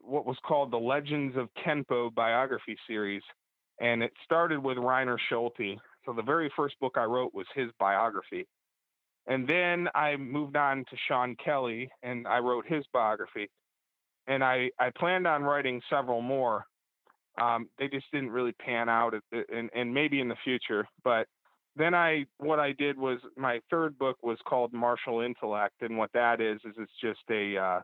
what 0.00 0.24
was 0.24 0.36
called 0.46 0.70
the 0.70 0.78
Legends 0.78 1.36
of 1.36 1.48
Kenpo 1.66 2.14
biography 2.14 2.76
series. 2.86 3.22
And 3.80 4.02
it 4.02 4.12
started 4.24 4.62
with 4.62 4.78
Reiner 4.78 5.18
Schulte, 5.28 5.78
so 6.04 6.12
the 6.12 6.22
very 6.22 6.50
first 6.56 6.78
book 6.80 6.94
I 6.96 7.04
wrote 7.04 7.34
was 7.34 7.46
his 7.54 7.70
biography. 7.78 8.46
And 9.26 9.48
then 9.48 9.88
I 9.94 10.16
moved 10.16 10.56
on 10.56 10.84
to 10.90 10.96
Sean 11.08 11.36
Kelly 11.42 11.88
and 12.02 12.26
I 12.26 12.38
wrote 12.38 12.66
his 12.66 12.84
biography. 12.92 13.48
And 14.26 14.44
I, 14.44 14.70
I 14.78 14.90
planned 14.96 15.26
on 15.26 15.42
writing 15.42 15.80
several 15.88 16.20
more. 16.20 16.66
Um, 17.40 17.68
they 17.78 17.88
just 17.88 18.06
didn't 18.12 18.30
really 18.30 18.52
pan 18.52 18.88
out, 18.88 19.14
and, 19.52 19.68
and 19.74 19.92
maybe 19.92 20.20
in 20.20 20.28
the 20.28 20.36
future. 20.44 20.86
But 21.02 21.26
then 21.74 21.94
I, 21.94 22.26
what 22.38 22.60
I 22.60 22.72
did 22.72 22.96
was 22.96 23.18
my 23.36 23.60
third 23.70 23.98
book 23.98 24.16
was 24.22 24.38
called 24.46 24.72
Martial 24.72 25.20
Intellect, 25.20 25.74
and 25.80 25.98
what 25.98 26.10
that 26.14 26.40
is 26.40 26.60
is 26.64 26.74
it's 26.78 26.92
just 27.02 27.20
a, 27.30 27.56
uh, 27.56 27.80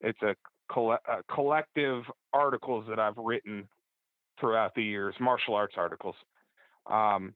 it's 0.00 0.22
a, 0.22 0.34
coll- 0.70 0.92
a 0.92 1.22
collective 1.32 2.04
articles 2.32 2.86
that 2.88 2.98
I've 2.98 3.18
written 3.18 3.68
throughout 4.40 4.74
the 4.74 4.82
years, 4.82 5.14
martial 5.20 5.54
arts 5.54 5.74
articles. 5.76 6.16
Um, 6.90 7.34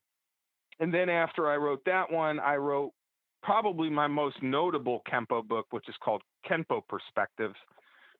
and 0.81 0.93
then 0.93 1.09
after 1.09 1.49
I 1.49 1.57
wrote 1.57 1.83
that 1.87 2.11
one, 2.11 2.39
I 2.41 2.57
wrote 2.57 2.93
probably 3.43 3.91
my 3.91 4.07
most 4.07 4.43
notable 4.43 5.03
Kenpo 5.11 5.47
book, 5.47 5.67
which 5.71 5.89
is 5.89 5.95
called 6.03 6.23
Kenpo 6.49 6.83
Perspectives. 6.89 7.55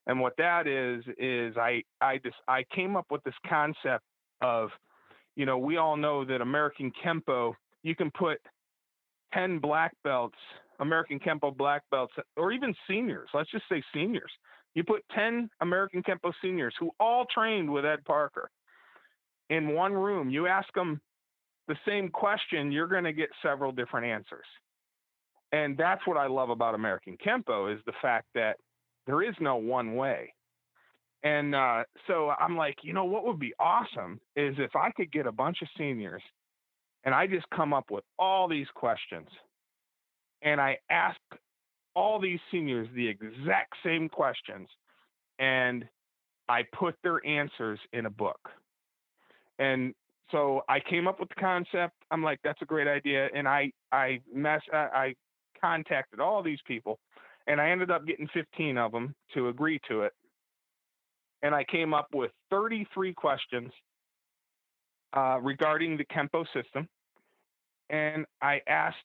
And 0.07 0.21
what 0.21 0.35
that 0.39 0.67
is 0.67 1.05
is 1.19 1.57
I 1.57 1.83
I 2.01 2.19
just 2.19 2.37
I 2.49 2.65
came 2.75 2.97
up 2.97 3.07
with 3.11 3.23
this 3.25 3.35
concept 3.47 4.05
of, 4.41 4.71
you 5.37 5.45
know, 5.45 5.59
we 5.59 5.77
all 5.77 5.97
know 5.97 6.25
that 6.25 6.41
American 6.41 6.93
Kenpo, 7.05 7.53
you 7.83 7.95
can 7.95 8.11
put 8.11 8.39
10 9.35 9.59
black 9.59 9.93
belts, 10.05 10.39
American 10.81 11.21
Kenpo 11.21 11.55
black 11.55 11.83
belts, 11.91 12.15
or 12.37 12.53
even 12.53 12.75
seniors, 12.89 13.29
let's 13.35 13.51
just 13.51 13.65
say 13.71 13.83
seniors. 13.93 14.31
You 14.75 14.85
put 14.85 15.03
10 15.15 15.51
American 15.61 16.03
Kenpo 16.03 16.33
seniors 16.41 16.75
who 16.79 16.91
all 17.01 17.27
trained 17.33 17.71
with 17.71 17.85
Ed 17.85 18.05
Parker 18.05 18.51
in 19.51 19.75
one 19.75 19.93
room. 19.93 20.31
You 20.31 20.47
ask 20.47 20.73
them 20.75 21.01
the 21.69 21.77
same 21.87 22.09
question, 22.09 22.73
you're 22.73 22.89
going 22.89 23.05
to 23.05 23.13
get 23.13 23.29
several 23.43 23.73
different 23.73 24.07
answers. 24.07 24.47
And 25.53 25.77
that's 25.77 26.07
what 26.07 26.17
I 26.17 26.27
love 26.27 26.51
about 26.51 26.75
American 26.75 27.17
Kenpo 27.25 27.73
is 27.73 27.81
the 27.87 27.93
fact 28.03 28.27
that 28.35 28.57
there 29.07 29.23
is 29.23 29.35
no 29.41 29.57
one 29.57 29.95
way. 29.95 30.33
And 31.23 31.55
uh, 31.55 31.85
so 32.07 32.31
I'm 32.39 32.57
like, 32.57 32.77
you 32.83 32.93
know, 32.93 33.05
what 33.05 33.27
would 33.27 33.39
be 33.39 33.55
awesome 33.59 34.21
is 34.37 34.55
if 34.59 34.77
I 34.77 34.91
could 34.93 35.11
get 35.11 35.27
a 35.27 35.33
bunch 35.33 35.59
of 35.63 35.69
seniors 35.77 36.23
and 37.05 37.15
I 37.15 37.27
just 37.27 37.47
come 37.55 37.73
up 37.73 37.91
with 37.91 38.05
all 38.19 38.49
these 38.49 38.67
questions 38.75 39.29
and 40.43 40.61
I 40.61 40.79
ask 40.91 41.19
all 41.95 42.21
these 42.21 42.39
seniors 42.51 42.89
the 42.95 43.09
exact 43.09 43.75
same 43.85 44.09
questions 44.09 44.69
and 45.39 45.85
I 46.49 46.63
put 46.79 46.95
their 47.03 47.25
answers 47.27 47.81
in 47.93 48.07
a 48.07 48.11
book. 48.11 48.41
And 49.59 49.95
so 50.31 50.63
I 50.69 50.81
came 50.81 51.09
up 51.09 51.21
with 51.21 51.29
the 51.29 51.35
concept. 51.37 51.95
I'm 52.11 52.23
like, 52.23 52.39
that's 52.45 52.61
a 52.63 52.67
great 52.67 52.89
idea, 52.89 53.29
and 53.35 53.49
I 53.49 53.71
I 53.93 54.21
mess 54.33 54.61
I, 54.73 54.77
I 54.77 55.15
contacted 55.61 56.21
all 56.21 56.43
these 56.43 56.61
people, 56.67 56.99
and 57.47 57.61
I 57.61 57.71
ended 57.71 57.91
up 57.91 58.07
getting 58.07 58.29
15 58.35 58.79
of 58.79 58.93
them 58.93 59.15
to 59.35 59.49
agree 59.49 59.81
to 59.89 60.03
it. 60.03 60.13
And 61.43 61.55
I 61.55 61.65
came 61.65 61.95
up 61.95 62.09
with 62.13 62.31
33 62.51 63.15
questions 63.15 63.71
uh, 65.17 65.39
regarding 65.41 65.97
the 65.97 66.05
Kenpo 66.05 66.45
system. 66.53 66.89
And 67.91 68.27
I 68.43 68.61
asked 68.69 68.97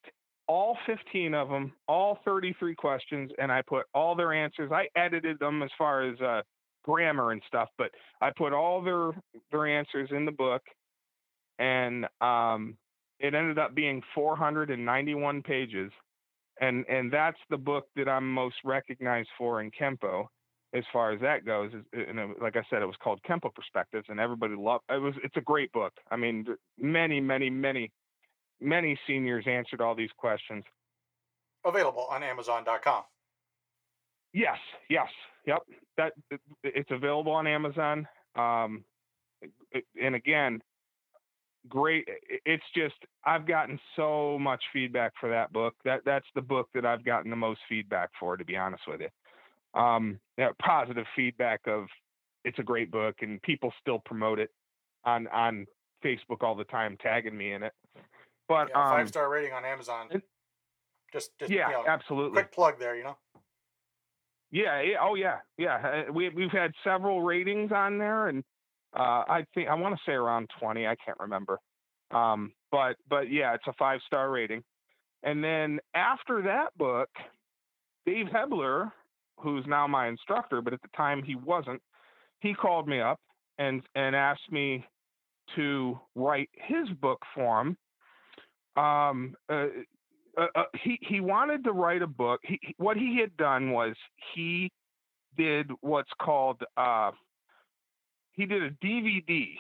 all 0.48 0.78
15 0.86 1.34
of 1.34 1.50
them, 1.50 1.72
all 1.88 2.20
33 2.26 2.76
questions, 2.76 3.32
and 3.38 3.52
I 3.52 3.62
put 3.62 3.86
all 3.94 4.16
their 4.16 4.34
answers. 4.34 4.72
I 4.72 4.88
edited 4.96 5.40
them 5.40 5.64
as 5.64 5.70
far 5.78 6.04
as 6.04 6.20
uh, 6.20 6.42
grammar 6.84 7.32
and 7.32 7.42
stuff, 7.48 7.70
but 7.78 7.92
I 8.22 8.32
put 8.36 8.52
all 8.52 8.82
their 8.82 9.12
their 9.52 9.66
answers 9.68 10.10
in 10.12 10.26
the 10.26 10.32
book, 10.32 10.62
and 11.64 12.06
um, 12.20 12.78
it 13.20 13.34
ended 13.34 13.58
up 13.58 13.74
being 13.74 14.02
491 14.14 15.42
pages, 15.44 15.92
and 16.60 16.86
and 16.90 17.12
that's 17.12 17.40
the 17.50 17.58
book 17.58 17.88
that 17.96 18.10
I'm 18.10 18.32
most 18.32 18.56
recognized 18.66 19.30
for 19.38 19.62
in 19.62 19.72
Kenpo, 19.72 20.26
as 20.74 20.84
far 20.92 21.12
as 21.12 21.22
that 21.22 21.46
goes. 21.46 21.72
And 21.94 22.20
it, 22.20 22.42
like 22.42 22.58
I 22.58 22.64
said, 22.70 22.82
it 22.82 22.86
was 22.86 22.98
called 23.02 23.22
Kenpo 23.28 23.54
Perspectives, 23.54 24.08
and 24.10 24.20
everybody 24.20 24.56
loved 24.56 24.84
it. 24.90 25.00
Was 25.00 25.14
it's 25.24 25.38
a 25.38 25.42
great 25.42 25.72
book. 25.72 25.94
I 26.12 26.18
mean, 26.18 26.46
many, 26.78 27.22
many, 27.22 27.50
many, 27.50 27.92
many 28.60 29.00
seniors 29.08 29.46
answered 29.48 29.80
all 29.80 29.96
these 29.96 30.12
questions. 30.18 30.66
Available 31.66 32.08
on 32.12 32.24
Amazon.com. 32.24 33.04
Yes, 34.34 34.58
yes, 34.90 35.08
yep. 35.46 35.62
That 35.96 36.12
it's 36.64 36.92
available 36.92 37.32
on 37.32 37.48
Amazon. 37.48 38.06
Um, 38.36 38.84
and 40.02 40.16
again, 40.16 40.62
great. 41.68 42.08
It's 42.46 42.64
just 42.76 42.96
I've 43.26 43.48
gotten 43.48 43.80
so 43.96 44.38
much 44.40 44.64
feedback 44.72 45.14
for 45.20 45.30
that 45.30 45.52
book. 45.54 45.76
That 45.86 46.02
that's 46.06 46.28
the 46.36 46.42
book 46.42 46.70
that 46.74 46.86
I've 46.86 47.06
gotten 47.06 47.30
the 47.30 47.36
most 47.36 47.62
feedback 47.70 48.10
for, 48.20 48.38
to 48.38 48.46
be 48.46 48.56
honest 48.56 48.84
with 48.88 49.02
you. 49.02 49.80
Um, 49.80 50.20
yeah, 50.38 50.50
positive 50.62 51.06
feedback 51.16 51.62
of 51.68 51.86
it's 52.46 52.60
a 52.60 52.64
great 52.64 52.92
book, 52.92 53.16
and 53.22 53.42
people 53.42 53.74
still 53.82 54.00
promote 54.06 54.40
it 54.40 54.50
on 55.06 55.28
on 55.28 55.66
Facebook 56.04 56.42
all 56.42 56.56
the 56.56 56.66
time, 56.66 56.98
tagging 57.02 57.38
me 57.38 57.54
in 57.54 57.64
it. 57.64 57.74
But 58.48 58.70
yeah, 58.70 58.90
five 58.90 59.02
um, 59.02 59.08
star 59.08 59.30
rating 59.30 59.54
on 59.54 59.66
Amazon. 59.66 60.08
It, 60.12 60.24
just, 61.12 61.32
just 61.40 61.52
yeah, 61.52 61.68
you 61.68 61.74
know, 61.74 61.84
absolutely. 61.88 62.34
Quick 62.34 62.52
plug 62.52 62.80
there, 62.80 62.96
you 62.96 63.04
know. 63.04 63.18
Yeah, 64.52 64.82
yeah, 64.82 64.98
oh 65.02 65.16
yeah, 65.16 65.38
yeah. 65.58 66.04
Uh, 66.08 66.12
we 66.12 66.30
we've 66.30 66.52
had 66.52 66.74
several 66.84 67.22
ratings 67.22 67.72
on 67.72 67.98
there, 67.98 68.28
and 68.28 68.44
uh, 68.96 69.24
I 69.28 69.46
think 69.54 69.70
I 69.70 69.76
want 69.76 69.96
to 69.96 70.02
say 70.06 70.14
around 70.14 70.50
20. 70.60 70.86
I 70.88 70.96
can't 71.04 71.20
remember. 71.20 71.60
Um, 72.12 72.54
but 72.72 72.96
but 73.10 73.32
yeah, 73.32 73.54
it's 73.54 73.68
a 73.68 73.74
five 73.74 74.00
star 74.06 74.30
rating. 74.30 74.64
And 75.24 75.44
then 75.44 75.80
after 75.96 76.42
that 76.44 76.78
book, 76.78 77.10
Dave 78.06 78.28
Hebler, 78.32 78.92
who's 79.40 79.66
now 79.68 79.88
my 79.88 80.08
instructor, 80.08 80.62
but 80.62 80.74
at 80.74 80.82
the 80.82 80.90
time 80.96 81.24
he 81.24 81.36
wasn't, 81.36 81.82
he 82.42 82.54
called 82.54 82.88
me 82.88 83.00
up 83.00 83.20
and 83.58 83.82
and 83.96 84.16
asked 84.16 84.52
me 84.52 84.86
to 85.56 86.00
write 86.16 86.50
his 86.54 86.90
book 87.02 87.22
for 87.34 87.62
him. 87.62 87.78
Um, 88.76 89.36
uh, 89.50 89.68
uh, 90.38 90.48
uh, 90.56 90.64
he 90.84 90.98
he 91.02 91.20
wanted 91.20 91.64
to 91.64 91.72
write 91.72 92.02
a 92.02 92.08
book. 92.08 92.42
He, 92.44 92.60
what 92.78 92.98
he 92.98 93.20
had 93.20 93.36
done 93.38 93.72
was 93.72 93.96
he 94.36 94.72
did 95.38 95.72
what's 95.82 96.12
called 96.22 96.62
uh, 96.78 97.12
he 98.34 98.46
did 98.46 98.64
a 98.64 98.72
DVD. 98.86 99.56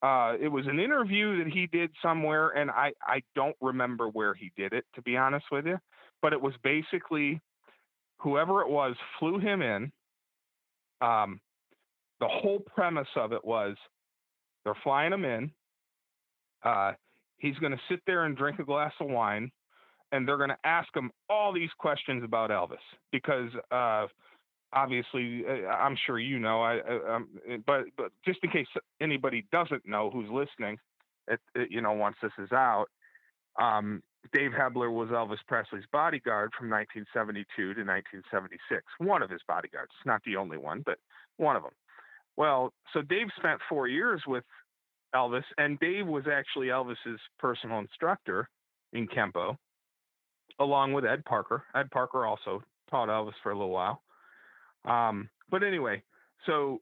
Uh, 0.00 0.36
it 0.40 0.48
was 0.48 0.66
an 0.66 0.78
interview 0.78 1.42
that 1.42 1.52
he 1.52 1.66
did 1.66 1.90
somewhere, 2.00 2.50
and 2.50 2.70
I, 2.70 2.92
I 3.02 3.22
don't 3.34 3.56
remember 3.60 4.08
where 4.08 4.34
he 4.34 4.52
did 4.56 4.72
it, 4.72 4.84
to 4.94 5.02
be 5.02 5.16
honest 5.16 5.46
with 5.50 5.66
you. 5.66 5.78
But 6.22 6.32
it 6.32 6.40
was 6.40 6.54
basically 6.62 7.40
whoever 8.18 8.60
it 8.62 8.68
was 8.68 8.94
flew 9.18 9.38
him 9.38 9.62
in. 9.62 9.92
Um, 11.00 11.40
the 12.20 12.28
whole 12.28 12.60
premise 12.60 13.08
of 13.16 13.32
it 13.32 13.44
was 13.44 13.76
they're 14.64 14.74
flying 14.82 15.12
him 15.12 15.24
in. 15.24 15.50
Uh, 16.64 16.92
he's 17.38 17.56
going 17.56 17.72
to 17.72 17.80
sit 17.88 18.00
there 18.06 18.24
and 18.24 18.36
drink 18.36 18.58
a 18.58 18.64
glass 18.64 18.92
of 19.00 19.08
wine, 19.08 19.50
and 20.12 20.26
they're 20.26 20.36
going 20.36 20.48
to 20.48 20.58
ask 20.64 20.88
him 20.94 21.10
all 21.30 21.52
these 21.52 21.70
questions 21.78 22.24
about 22.24 22.50
Elvis 22.50 22.76
because 23.12 23.50
uh, 23.70 24.06
obviously 24.72 25.44
uh, 25.48 25.68
i'm 25.68 25.96
sure 26.06 26.18
you 26.18 26.38
know 26.38 26.60
I, 26.60 26.78
I 26.78 27.16
um, 27.16 27.28
eh, 27.48 27.56
but 27.66 27.84
but 27.96 28.12
just 28.24 28.38
in 28.42 28.50
case 28.50 28.66
anybody 29.00 29.46
doesn't 29.50 29.86
know 29.86 30.10
who's 30.10 30.28
listening 30.30 30.78
it, 31.26 31.40
it, 31.54 31.70
you 31.70 31.80
know 31.80 31.92
once 31.92 32.16
this 32.22 32.32
is 32.38 32.52
out 32.52 32.86
um, 33.60 34.02
dave 34.32 34.52
hebler 34.52 34.90
was 34.90 35.08
elvis 35.08 35.38
presley's 35.46 35.84
bodyguard 35.92 36.50
from 36.58 36.68
1972 36.68 37.46
to 37.56 37.80
1976 37.80 38.82
one 38.98 39.22
of 39.22 39.30
his 39.30 39.40
bodyguards 39.48 39.92
not 40.04 40.20
the 40.24 40.36
only 40.36 40.58
one 40.58 40.82
but 40.84 40.98
one 41.38 41.56
of 41.56 41.62
them 41.62 41.72
well 42.36 42.72
so 42.92 43.00
dave 43.02 43.28
spent 43.38 43.60
four 43.68 43.88
years 43.88 44.22
with 44.26 44.44
elvis 45.14 45.44
and 45.56 45.78
dave 45.80 46.06
was 46.06 46.24
actually 46.30 46.66
elvis's 46.66 47.20
personal 47.38 47.78
instructor 47.78 48.48
in 48.92 49.06
kenpo 49.08 49.56
along 50.58 50.92
with 50.92 51.04
ed 51.04 51.24
parker. 51.24 51.64
Ed 51.74 51.90
parker 51.90 52.26
also 52.26 52.62
taught 52.90 53.08
elvis 53.08 53.34
for 53.42 53.52
a 53.52 53.54
little 53.54 53.70
while 53.70 54.02
um, 54.88 55.28
but 55.50 55.62
anyway, 55.62 56.02
so 56.46 56.80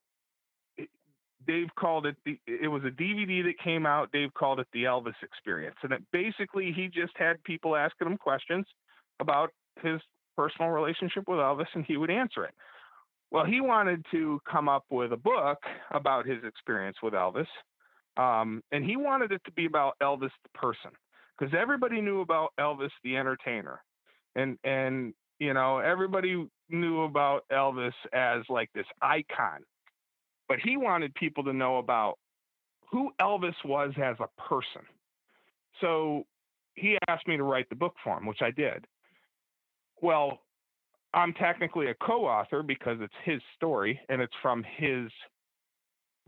Dave 1.46 1.68
called 1.78 2.06
it 2.06 2.16
the. 2.24 2.38
It 2.46 2.68
was 2.68 2.82
a 2.84 2.90
DVD 2.90 3.44
that 3.44 3.58
came 3.62 3.86
out. 3.86 4.10
Dave 4.12 4.34
called 4.34 4.60
it 4.60 4.66
the 4.72 4.84
Elvis 4.84 5.14
Experience, 5.22 5.76
and 5.82 5.92
it 5.92 6.02
basically 6.12 6.72
he 6.74 6.88
just 6.88 7.12
had 7.16 7.42
people 7.44 7.76
asking 7.76 8.08
him 8.08 8.16
questions 8.16 8.66
about 9.20 9.50
his 9.82 10.00
personal 10.36 10.70
relationship 10.70 11.24
with 11.28 11.38
Elvis, 11.38 11.66
and 11.74 11.84
he 11.84 11.96
would 11.96 12.10
answer 12.10 12.44
it. 12.44 12.54
Well, 13.30 13.44
he 13.44 13.60
wanted 13.60 14.04
to 14.12 14.40
come 14.50 14.68
up 14.68 14.84
with 14.90 15.12
a 15.12 15.16
book 15.16 15.58
about 15.90 16.26
his 16.26 16.38
experience 16.44 16.96
with 17.02 17.14
Elvis, 17.14 17.46
um, 18.16 18.62
and 18.72 18.84
he 18.84 18.96
wanted 18.96 19.32
it 19.32 19.42
to 19.44 19.52
be 19.52 19.66
about 19.66 19.94
Elvis 20.02 20.30
the 20.42 20.58
person, 20.58 20.90
because 21.38 21.54
everybody 21.58 22.00
knew 22.00 22.20
about 22.20 22.52
Elvis 22.58 22.90
the 23.04 23.16
entertainer, 23.16 23.82
and 24.34 24.58
and 24.64 25.14
you 25.38 25.54
know 25.54 25.78
everybody 25.78 26.46
knew 26.68 27.02
about 27.02 27.44
Elvis 27.52 27.92
as 28.12 28.42
like 28.48 28.70
this 28.74 28.86
icon, 29.02 29.60
but 30.48 30.58
he 30.60 30.76
wanted 30.76 31.14
people 31.14 31.44
to 31.44 31.52
know 31.52 31.78
about 31.78 32.18
who 32.90 33.10
Elvis 33.20 33.54
was 33.64 33.92
as 34.02 34.16
a 34.20 34.40
person. 34.40 34.82
So 35.80 36.24
he 36.74 36.96
asked 37.08 37.26
me 37.26 37.36
to 37.36 37.42
write 37.42 37.68
the 37.68 37.74
book 37.74 37.94
for 38.02 38.16
him, 38.16 38.26
which 38.26 38.42
I 38.42 38.50
did. 38.50 38.86
Well, 40.00 40.40
I'm 41.14 41.32
technically 41.34 41.88
a 41.88 41.94
co 41.94 42.26
author 42.26 42.62
because 42.62 42.98
it's 43.00 43.14
his 43.24 43.40
story 43.56 43.98
and 44.08 44.20
it's 44.20 44.34
from 44.42 44.64
his 44.76 45.10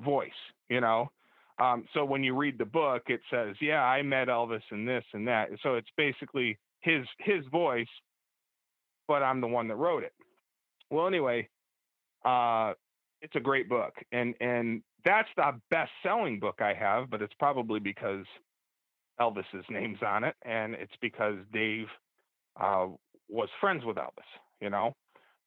voice, 0.00 0.30
you 0.68 0.80
know. 0.80 1.10
Um, 1.60 1.84
so 1.92 2.04
when 2.04 2.22
you 2.22 2.36
read 2.36 2.56
the 2.56 2.64
book, 2.64 3.02
it 3.08 3.20
says, 3.30 3.56
"Yeah, 3.60 3.82
I 3.82 4.02
met 4.02 4.28
Elvis 4.28 4.62
and 4.70 4.88
this 4.88 5.04
and 5.12 5.26
that." 5.28 5.48
So 5.62 5.74
it's 5.74 5.90
basically 5.96 6.56
his 6.80 7.06
his 7.18 7.44
voice, 7.46 7.88
but 9.08 9.22
I'm 9.22 9.40
the 9.40 9.48
one 9.48 9.68
that 9.68 9.76
wrote 9.76 10.04
it. 10.04 10.14
Well, 10.90 11.06
anyway, 11.06 11.48
uh, 12.24 12.72
it's 13.22 13.36
a 13.36 13.40
great 13.40 13.68
book, 13.68 13.94
and 14.12 14.34
and 14.40 14.82
that's 15.04 15.28
the 15.36 15.60
best 15.70 15.90
selling 16.02 16.40
book 16.40 16.56
I 16.60 16.74
have, 16.74 17.10
but 17.10 17.22
it's 17.22 17.34
probably 17.38 17.80
because 17.80 18.24
Elvis's 19.20 19.64
name's 19.70 20.02
on 20.06 20.24
it, 20.24 20.34
and 20.44 20.74
it's 20.74 20.92
because 21.00 21.36
Dave 21.52 21.86
uh, 22.60 22.88
was 23.28 23.48
friends 23.60 23.84
with 23.84 23.96
Elvis, 23.96 24.28
you 24.60 24.70
know, 24.70 24.94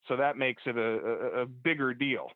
so 0.08 0.16
that 0.18 0.38
makes 0.38 0.62
it 0.66 0.78
a, 0.78 0.82
a, 0.82 1.42
a 1.42 1.46
bigger 1.46 1.94
deal. 1.94 2.28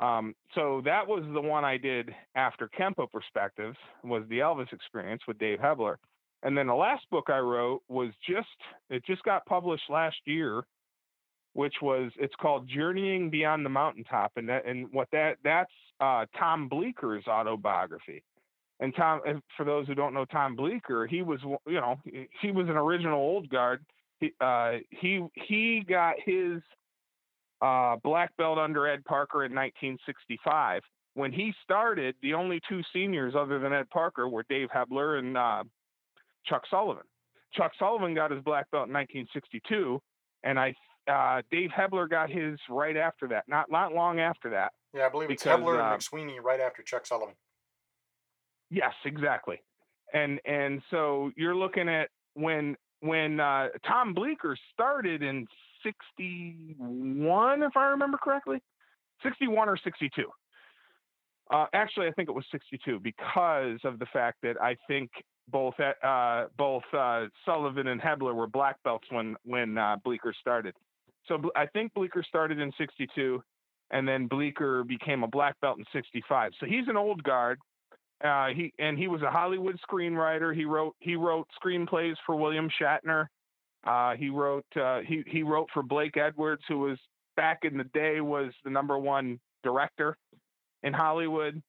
Um, 0.00 0.34
so 0.54 0.82
that 0.84 1.06
was 1.06 1.24
the 1.32 1.40
one 1.40 1.64
I 1.64 1.78
did 1.78 2.10
after 2.34 2.68
Kenpo 2.68 3.10
Perspectives 3.10 3.76
was 4.04 4.24
the 4.28 4.40
Elvis 4.40 4.72
Experience 4.72 5.22
with 5.26 5.38
Dave 5.38 5.58
Hebler, 5.60 5.98
and 6.42 6.56
then 6.56 6.66
the 6.66 6.74
last 6.74 7.08
book 7.10 7.26
I 7.28 7.38
wrote 7.38 7.82
was 7.88 8.10
just 8.28 8.48
it 8.90 9.04
just 9.06 9.22
got 9.22 9.46
published 9.46 9.88
last 9.88 10.16
year 10.26 10.64
which 11.56 11.76
was 11.80 12.12
it's 12.18 12.34
called 12.34 12.68
Journeying 12.68 13.30
Beyond 13.30 13.64
the 13.64 13.70
Mountaintop, 13.70 14.32
and 14.36 14.46
that 14.50 14.66
and 14.66 14.92
what 14.92 15.08
that 15.12 15.38
that's 15.42 15.72
uh, 16.00 16.26
Tom 16.38 16.68
Bleecker's 16.68 17.26
autobiography. 17.26 18.22
And 18.78 18.94
Tom, 18.94 19.22
for 19.56 19.64
those 19.64 19.86
who 19.86 19.94
don't 19.94 20.12
know 20.12 20.26
Tom 20.26 20.54
Bleecker, 20.54 21.06
he 21.06 21.22
was 21.22 21.40
you 21.66 21.80
know 21.80 21.98
he 22.42 22.50
was 22.50 22.68
an 22.68 22.76
original 22.76 23.18
old 23.18 23.48
guard. 23.48 23.82
He 24.20 24.32
uh, 24.38 24.72
he 24.90 25.24
he 25.32 25.82
got 25.88 26.16
his 26.22 26.60
uh, 27.62 27.96
black 28.04 28.36
belt 28.36 28.58
under 28.58 28.86
Ed 28.86 29.02
Parker 29.06 29.46
in 29.46 29.54
1965. 29.54 30.82
When 31.14 31.32
he 31.32 31.54
started, 31.64 32.16
the 32.20 32.34
only 32.34 32.60
two 32.68 32.82
seniors 32.92 33.32
other 33.34 33.58
than 33.58 33.72
Ed 33.72 33.88
Parker 33.88 34.28
were 34.28 34.44
Dave 34.50 34.68
Hebler 34.70 35.16
and 35.16 35.38
uh, 35.38 35.64
Chuck 36.44 36.64
Sullivan. 36.70 37.04
Chuck 37.54 37.72
Sullivan 37.78 38.14
got 38.14 38.30
his 38.30 38.42
black 38.42 38.70
belt 38.70 38.88
in 38.88 38.92
1962, 38.92 40.02
and 40.44 40.60
I 40.60 40.74
uh, 41.08 41.42
Dave 41.50 41.70
Hebler 41.70 42.08
got 42.08 42.30
his 42.30 42.58
right 42.68 42.96
after 42.96 43.28
that, 43.28 43.44
not 43.48 43.70
not 43.70 43.92
long 43.92 44.20
after 44.20 44.50
that. 44.50 44.72
Yeah, 44.94 45.06
I 45.06 45.08
believe 45.08 45.28
because, 45.28 45.46
it's 45.46 45.50
Hebler 45.50 45.80
uh, 45.80 45.94
and 45.94 46.02
McSweeney 46.02 46.42
right 46.42 46.60
after 46.60 46.82
Chuck 46.82 47.06
Sullivan. 47.06 47.34
Yes, 48.70 48.94
exactly. 49.04 49.62
And 50.12 50.40
and 50.44 50.82
so 50.90 51.30
you're 51.36 51.54
looking 51.54 51.88
at 51.88 52.10
when 52.34 52.76
when 53.00 53.40
uh, 53.40 53.68
Tom 53.86 54.14
Bleecker 54.14 54.56
started 54.72 55.22
in 55.22 55.46
'61, 55.82 57.62
if 57.62 57.76
I 57.76 57.84
remember 57.86 58.18
correctly, 58.18 58.62
'61 59.22 59.68
or 59.68 59.76
'62. 59.76 60.24
Uh, 61.48 61.66
actually, 61.72 62.08
I 62.08 62.12
think 62.12 62.28
it 62.28 62.34
was 62.34 62.44
62 62.50 62.98
because 62.98 63.78
of 63.84 64.00
the 64.00 64.06
fact 64.12 64.38
that 64.42 64.60
I 64.60 64.76
think 64.88 65.10
both 65.48 65.74
uh, 65.78 66.46
both 66.58 66.82
uh, 66.92 67.26
Sullivan 67.44 67.86
and 67.86 68.00
Hebler 68.00 68.34
were 68.34 68.48
black 68.48 68.82
belts 68.82 69.06
when 69.10 69.36
when 69.44 69.78
uh, 69.78 69.96
Bleecker 70.04 70.34
started. 70.40 70.74
So 71.28 71.40
I 71.56 71.66
think 71.66 71.92
Bleecker 71.94 72.22
started 72.22 72.58
in 72.58 72.72
62, 72.78 73.42
and 73.90 74.06
then 74.06 74.26
Bleecker 74.26 74.84
became 74.84 75.22
a 75.22 75.28
black 75.28 75.58
belt 75.60 75.78
in 75.78 75.84
65. 75.92 76.52
So 76.60 76.66
he's 76.66 76.88
an 76.88 76.96
old 76.96 77.22
guard. 77.22 77.58
Uh, 78.24 78.48
he 78.48 78.72
and 78.78 78.96
he 78.96 79.08
was 79.08 79.20
a 79.22 79.30
Hollywood 79.30 79.78
screenwriter. 79.88 80.54
He 80.54 80.64
wrote 80.64 80.96
he 81.00 81.16
wrote 81.16 81.46
screenplays 81.62 82.14
for 82.24 82.34
William 82.34 82.70
Shatner. 82.80 83.26
Uh, 83.86 84.14
he 84.16 84.30
wrote 84.30 84.64
uh, 84.80 85.00
he 85.06 85.22
he 85.26 85.42
wrote 85.42 85.68
for 85.74 85.82
Blake 85.82 86.16
Edwards, 86.16 86.62
who 86.66 86.78
was 86.78 86.98
back 87.36 87.60
in 87.62 87.76
the 87.76 87.84
day 87.84 88.20
was 88.22 88.52
the 88.64 88.70
number 88.70 88.98
one 88.98 89.38
director 89.62 90.16
in 90.82 90.94
Hollywood. 90.94 91.62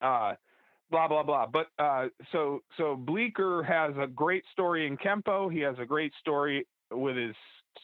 Uh, 0.00 0.34
blah 0.90 1.08
blah 1.08 1.24
blah. 1.24 1.46
But 1.46 1.66
uh, 1.78 2.06
so 2.30 2.60
so 2.76 2.94
Bleecker 2.94 3.64
has 3.64 3.94
a 4.00 4.06
great 4.06 4.44
story 4.52 4.86
in 4.86 4.96
Kenpo. 4.96 5.52
He 5.52 5.60
has 5.60 5.76
a 5.80 5.84
great 5.84 6.12
story 6.20 6.66
with 6.92 7.16
his 7.16 7.34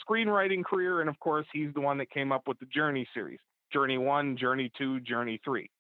screenwriting 0.06 0.64
career, 0.64 1.00
and 1.00 1.08
of 1.08 1.18
course, 1.20 1.46
he's 1.52 1.72
the 1.74 1.80
one 1.80 1.98
that 1.98 2.10
came 2.10 2.32
up 2.32 2.46
with 2.46 2.58
the 2.58 2.66
Journey 2.66 3.06
series: 3.14 3.40
Journey 3.72 3.98
One, 3.98 4.36
Journey 4.36 4.70
Two, 4.76 5.00
Journey 5.00 5.40
Three. 5.44 5.70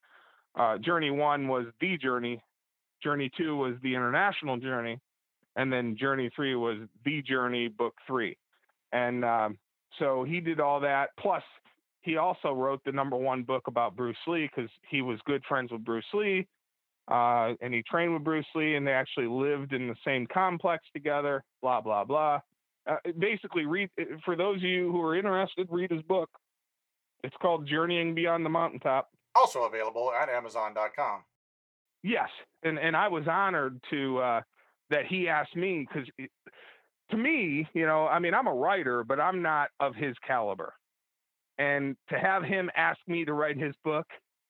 Uh, 0.58 0.78
journey 0.78 1.10
One 1.10 1.48
was 1.48 1.66
the 1.80 1.96
Journey. 1.98 2.42
Journey 3.02 3.30
Two 3.36 3.56
was 3.56 3.74
the 3.82 3.94
International 3.94 4.56
Journey, 4.56 5.00
and 5.56 5.72
then 5.72 5.96
Journey 5.96 6.30
Three 6.34 6.54
was 6.54 6.78
the 7.04 7.22
Journey 7.22 7.68
Book 7.68 7.94
Three. 8.06 8.36
And 8.92 9.24
um, 9.24 9.58
so 9.98 10.24
he 10.24 10.40
did 10.40 10.60
all 10.60 10.80
that. 10.80 11.10
Plus, 11.18 11.42
he 12.02 12.16
also 12.16 12.52
wrote 12.52 12.80
the 12.84 12.92
number 12.92 13.16
one 13.16 13.42
book 13.42 13.66
about 13.66 13.96
Bruce 13.96 14.16
Lee 14.26 14.48
because 14.54 14.70
he 14.88 15.02
was 15.02 15.18
good 15.24 15.42
friends 15.48 15.72
with 15.72 15.84
Bruce 15.84 16.04
Lee. 16.12 16.46
Uh, 17.10 17.52
and 17.60 17.74
he 17.74 17.82
trained 17.82 18.14
with 18.14 18.24
Bruce 18.24 18.46
Lee, 18.54 18.76
and 18.76 18.86
they 18.86 18.92
actually 18.92 19.26
lived 19.26 19.72
in 19.72 19.88
the 19.88 19.96
same 20.04 20.26
complex 20.32 20.84
together. 20.92 21.44
Blah 21.60 21.80
blah 21.80 22.04
blah. 22.04 22.40
Uh, 22.86 22.96
basically, 23.18 23.66
read 23.66 23.90
for 24.24 24.36
those 24.36 24.56
of 24.56 24.62
you 24.62 24.90
who 24.92 25.00
are 25.00 25.16
interested, 25.16 25.66
read 25.70 25.90
his 25.90 26.02
book. 26.02 26.30
It's 27.22 27.36
called 27.40 27.66
Journeying 27.66 28.14
Beyond 28.14 28.44
the 28.44 28.50
Mountaintop. 28.50 29.08
Also 29.34 29.62
available 29.62 30.12
at 30.12 30.28
Amazon.com. 30.28 31.22
Yes, 32.02 32.28
and 32.62 32.78
and 32.78 32.96
I 32.96 33.08
was 33.08 33.24
honored 33.26 33.80
to 33.90 34.18
uh, 34.18 34.40
that 34.90 35.06
he 35.06 35.28
asked 35.28 35.56
me 35.56 35.86
because 35.88 36.08
to 37.10 37.16
me, 37.16 37.66
you 37.74 37.86
know, 37.86 38.06
I 38.06 38.18
mean, 38.18 38.34
I'm 38.34 38.46
a 38.46 38.54
writer, 38.54 39.04
but 39.04 39.20
I'm 39.20 39.42
not 39.42 39.70
of 39.80 39.94
his 39.94 40.14
caliber. 40.26 40.74
And 41.58 41.96
to 42.08 42.18
have 42.18 42.42
him 42.42 42.70
ask 42.76 42.98
me 43.06 43.24
to 43.24 43.32
write 43.32 43.56
his 43.56 43.74
book, 43.84 44.06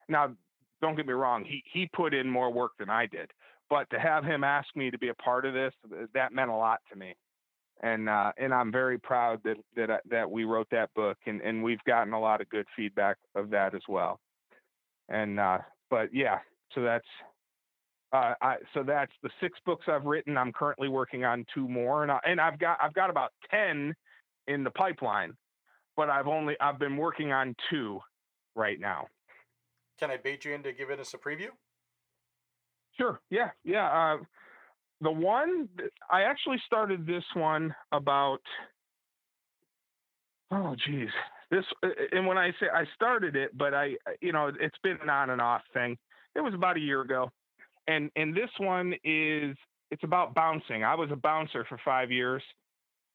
now, 0.08 0.34
don't 0.80 0.96
get 0.96 1.06
me 1.06 1.12
wrong, 1.12 1.44
he, 1.44 1.62
he 1.72 1.88
put 1.94 2.14
in 2.14 2.28
more 2.28 2.52
work 2.52 2.72
than 2.78 2.90
I 2.90 3.06
did. 3.06 3.30
But 3.70 3.88
to 3.90 3.98
have 3.98 4.24
him 4.24 4.44
ask 4.44 4.68
me 4.76 4.90
to 4.90 4.98
be 4.98 5.08
a 5.08 5.14
part 5.14 5.46
of 5.46 5.54
this, 5.54 5.72
that 6.14 6.32
meant 6.32 6.50
a 6.50 6.56
lot 6.56 6.80
to 6.92 6.98
me. 6.98 7.14
And 7.82 8.08
uh, 8.08 8.32
and 8.38 8.54
I'm 8.54 8.72
very 8.72 8.98
proud 8.98 9.40
that 9.44 9.56
that 9.76 10.00
that 10.08 10.30
we 10.30 10.44
wrote 10.44 10.68
that 10.70 10.90
book, 10.94 11.18
and, 11.26 11.40
and 11.42 11.62
we've 11.62 11.82
gotten 11.86 12.12
a 12.12 12.20
lot 12.20 12.40
of 12.40 12.48
good 12.48 12.66
feedback 12.76 13.16
of 13.34 13.50
that 13.50 13.74
as 13.74 13.82
well. 13.88 14.20
And 15.08 15.38
uh, 15.38 15.58
but 15.90 16.14
yeah, 16.14 16.38
so 16.74 16.82
that's 16.82 17.06
uh, 18.12 18.34
I, 18.40 18.56
so 18.72 18.84
that's 18.84 19.12
the 19.22 19.30
six 19.40 19.58
books 19.66 19.86
I've 19.88 20.04
written. 20.04 20.38
I'm 20.38 20.52
currently 20.52 20.88
working 20.88 21.24
on 21.24 21.44
two 21.52 21.68
more, 21.68 22.04
and 22.04 22.12
I, 22.12 22.20
and 22.24 22.40
I've 22.40 22.58
got 22.58 22.78
I've 22.80 22.94
got 22.94 23.10
about 23.10 23.32
ten 23.50 23.94
in 24.46 24.62
the 24.62 24.70
pipeline, 24.70 25.34
but 25.96 26.08
I've 26.08 26.28
only 26.28 26.54
I've 26.60 26.78
been 26.78 26.96
working 26.96 27.32
on 27.32 27.56
two 27.70 28.00
right 28.54 28.78
now. 28.78 29.08
Can 29.98 30.10
I 30.10 30.16
bait 30.16 30.44
you 30.44 30.52
into 30.52 30.72
giving 30.72 31.00
us 31.00 31.12
a 31.14 31.18
preview? 31.18 31.48
Sure. 32.96 33.20
Yeah. 33.30 33.50
Yeah. 33.64 33.86
Uh, 33.88 34.24
the 35.00 35.10
one 35.10 35.68
I 36.10 36.22
actually 36.22 36.60
started 36.66 37.06
this 37.06 37.24
one 37.34 37.74
about. 37.92 38.40
Oh, 40.50 40.76
geez. 40.86 41.08
This 41.50 41.64
and 42.12 42.26
when 42.26 42.38
I 42.38 42.50
say 42.60 42.66
I 42.72 42.84
started 42.94 43.36
it, 43.36 43.56
but 43.56 43.74
I, 43.74 43.94
you 44.20 44.32
know, 44.32 44.50
it's 44.60 44.78
been 44.82 44.98
an 45.02 45.10
on 45.10 45.30
and 45.30 45.40
off 45.40 45.62
thing. 45.72 45.96
It 46.34 46.40
was 46.40 46.54
about 46.54 46.76
a 46.76 46.80
year 46.80 47.00
ago 47.02 47.30
and 47.86 48.10
and 48.16 48.34
this 48.34 48.50
one 48.58 48.94
is 49.04 49.56
it's 49.90 50.04
about 50.04 50.34
bouncing. 50.34 50.84
I 50.84 50.94
was 50.94 51.10
a 51.12 51.16
bouncer 51.16 51.64
for 51.68 51.78
five 51.84 52.10
years, 52.10 52.42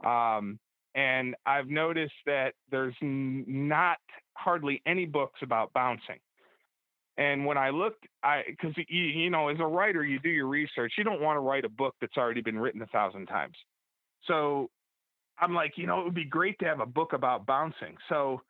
um, 0.05 0.59
and 0.95 1.36
I've 1.45 1.67
noticed 1.67 2.13
that 2.25 2.53
there's 2.71 2.95
not 3.01 3.97
hardly 4.36 4.82
any 4.86 5.05
books 5.05 5.39
about 5.41 5.73
bouncing. 5.73 6.19
And 7.20 7.45
when 7.45 7.57
I 7.57 7.70
looked, 7.70 8.07
I 8.24 8.43
because 8.47 8.74
you, 8.88 9.03
you 9.03 9.30
know, 9.30 9.49
as 9.49 9.57
a 9.59 9.65
writer, 9.65 10.05
you 10.05 10.20
do 10.20 10.30
your 10.30 10.47
research. 10.47 10.93
You 10.97 11.03
don't 11.03 11.22
want 11.22 11.36
to 11.36 11.41
write 11.41 11.65
a 11.65 11.70
book 11.70 11.93
that's 11.99 12.15
already 12.15 12.41
been 12.41 12.57
written 12.57 12.82
a 12.82 12.88
thousand 12.88 13.26
times. 13.26 13.55
So 14.24 14.70
I'm 15.38 15.53
like, 15.53 15.74
you 15.76 15.86
know, 15.86 15.99
it 15.99 16.05
would 16.05 16.15
be 16.15 16.24
great 16.24 16.57
to 16.59 16.65
have 16.65 16.80
a 16.80 16.86
book 16.86 17.11
about 17.11 17.45
bouncing. 17.45 17.97
So 18.07 18.41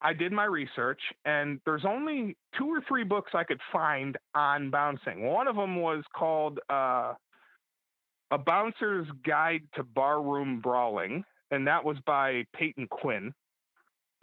I 0.00 0.14
did 0.14 0.32
my 0.32 0.46
research, 0.46 1.00
and 1.26 1.60
there's 1.66 1.84
only 1.84 2.34
two 2.56 2.68
or 2.68 2.82
three 2.88 3.04
books 3.04 3.32
I 3.34 3.44
could 3.44 3.60
find 3.70 4.16
on 4.34 4.70
bouncing. 4.70 5.26
One 5.26 5.46
of 5.46 5.56
them 5.56 5.76
was 5.76 6.02
called 6.16 6.60
uh, 6.70 7.12
A 8.30 8.38
Bouncer's 8.38 9.06
Guide 9.26 9.64
to 9.74 9.82
Barroom 9.82 10.60
Brawling, 10.62 11.24
and 11.50 11.66
that 11.66 11.84
was 11.84 11.98
by 12.06 12.44
Peyton 12.54 12.88
Quinn. 12.88 13.34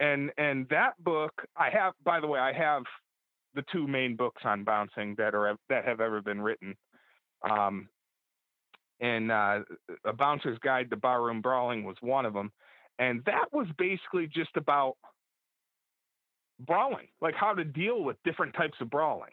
And 0.00 0.32
and 0.38 0.68
that 0.70 0.92
book, 1.04 1.32
I 1.56 1.70
have. 1.70 1.94
By 2.04 2.18
the 2.18 2.26
way, 2.26 2.40
I 2.40 2.52
have 2.52 2.82
the 3.56 3.64
two 3.72 3.88
main 3.88 4.14
books 4.14 4.42
on 4.44 4.62
bouncing 4.62 5.16
that 5.18 5.34
are 5.34 5.56
that 5.68 5.84
have 5.84 6.00
ever 6.00 6.22
been 6.22 6.40
written. 6.40 6.76
Um, 7.48 7.88
and 9.00 9.32
uh, 9.32 9.60
A 10.04 10.12
Bouncer's 10.12 10.58
Guide 10.60 10.90
to 10.90 10.96
Barroom 10.96 11.42
Brawling 11.42 11.84
was 11.84 11.96
one 12.00 12.24
of 12.24 12.32
them, 12.32 12.52
and 12.98 13.22
that 13.26 13.52
was 13.52 13.66
basically 13.76 14.28
just 14.28 14.56
about 14.56 14.94
brawling, 16.66 17.08
like 17.20 17.34
how 17.34 17.52
to 17.52 17.64
deal 17.64 18.02
with 18.02 18.16
different 18.24 18.54
types 18.54 18.76
of 18.80 18.88
brawling. 18.90 19.30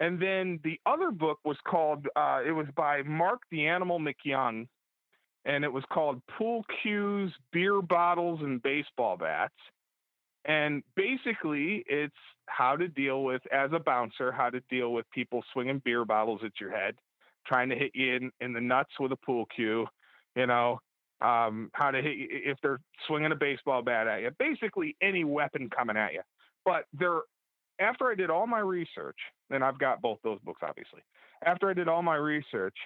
And 0.00 0.20
then 0.20 0.58
the 0.64 0.80
other 0.86 1.12
book 1.12 1.38
was 1.44 1.56
called, 1.64 2.06
uh, 2.16 2.40
it 2.44 2.50
was 2.50 2.66
by 2.74 3.02
Marc 3.02 3.42
the 3.50 3.66
Animal 3.66 4.00
MacYoung, 4.00 4.66
and 5.44 5.64
it 5.64 5.72
was 5.72 5.84
called 5.92 6.20
Pool 6.36 6.64
Cues, 6.82 7.32
Beer 7.52 7.80
Bottles, 7.82 8.40
and 8.42 8.62
Baseball 8.62 9.16
Bats. 9.16 9.54
And 10.44 10.82
basically, 10.96 11.84
it's 11.86 12.14
how 12.46 12.76
to 12.76 12.88
deal 12.88 13.22
with, 13.22 13.42
as 13.52 13.70
a 13.72 13.78
bouncer, 13.78 14.32
how 14.32 14.50
to 14.50 14.60
deal 14.68 14.92
with 14.92 15.08
people 15.10 15.44
swinging 15.52 15.80
beer 15.84 16.04
bottles 16.04 16.40
at 16.44 16.52
your 16.60 16.70
head, 16.70 16.96
trying 17.46 17.68
to 17.68 17.76
hit 17.76 17.92
you 17.94 18.14
in, 18.14 18.32
in 18.40 18.52
the 18.52 18.60
nuts 18.60 18.90
with 18.98 19.12
a 19.12 19.16
pool 19.16 19.46
cue, 19.54 19.86
you 20.34 20.46
know, 20.46 20.80
um, 21.20 21.70
how 21.74 21.92
to 21.92 22.02
hit 22.02 22.16
you 22.16 22.26
if 22.30 22.58
they're 22.62 22.80
swinging 23.06 23.30
a 23.30 23.36
baseball 23.36 23.82
bat 23.82 24.08
at 24.08 24.22
you. 24.22 24.30
Basically, 24.38 24.96
any 25.00 25.24
weapon 25.24 25.70
coming 25.70 25.96
at 25.96 26.12
you. 26.12 26.22
But 26.64 26.84
there, 26.92 27.20
after 27.80 28.10
I 28.10 28.14
did 28.14 28.30
all 28.30 28.46
my 28.46 28.58
research, 28.58 29.18
and 29.50 29.62
I've 29.62 29.78
got 29.78 30.02
both 30.02 30.18
those 30.24 30.40
books, 30.44 30.60
obviously. 30.66 31.00
After 31.44 31.70
I 31.70 31.74
did 31.74 31.88
all 31.88 32.02
my 32.02 32.16
research, 32.16 32.76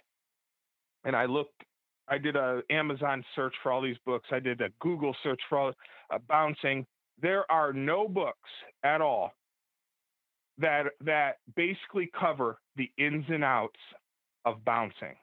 and 1.05 1.17
I 1.17 1.25
looked, 1.25 1.63
I 2.09 2.19
did 2.19 2.37
a 2.37 2.63
Amazon 2.71 3.25
search 3.35 3.55
for 3.63 3.73
all 3.73 3.81
these 3.81 3.97
books. 4.05 4.29
I 4.31 4.41
did 4.41 4.61
a 4.61 4.69
Google 4.81 5.17
search 5.23 5.41
for 5.49 5.59
all 5.59 5.73
uh, 6.13 6.19
bouncing. 6.29 6.87
There 7.21 7.51
are 7.51 7.73
no 7.73 8.09
books 8.09 8.51
at 8.85 9.01
all 9.01 9.33
that 10.59 10.87
that 11.05 11.39
basically 11.55 12.11
cover 12.19 12.59
the 12.77 12.91
ins 12.99 13.25
and 13.29 13.45
outs 13.45 13.81
of 14.45 14.65
bouncing 14.65 15.15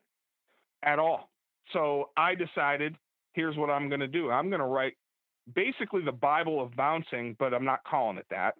at 0.83 0.99
all. 0.99 1.29
So 1.71 2.09
I 2.17 2.35
decided, 2.35 2.95
here's 3.33 3.55
what 3.57 3.69
I'm 3.69 3.89
going 3.89 4.01
to 4.01 4.07
do. 4.07 4.29
I'm 4.29 4.49
going 4.49 4.59
to 4.59 4.67
write 4.67 4.95
basically 5.55 6.03
the 6.03 6.11
Bible 6.11 6.61
of 6.61 6.75
bouncing, 6.75 7.35
but 7.39 7.53
I'm 7.53 7.65
not 7.65 7.83
calling 7.85 8.17
it 8.17 8.25
that. 8.29 8.55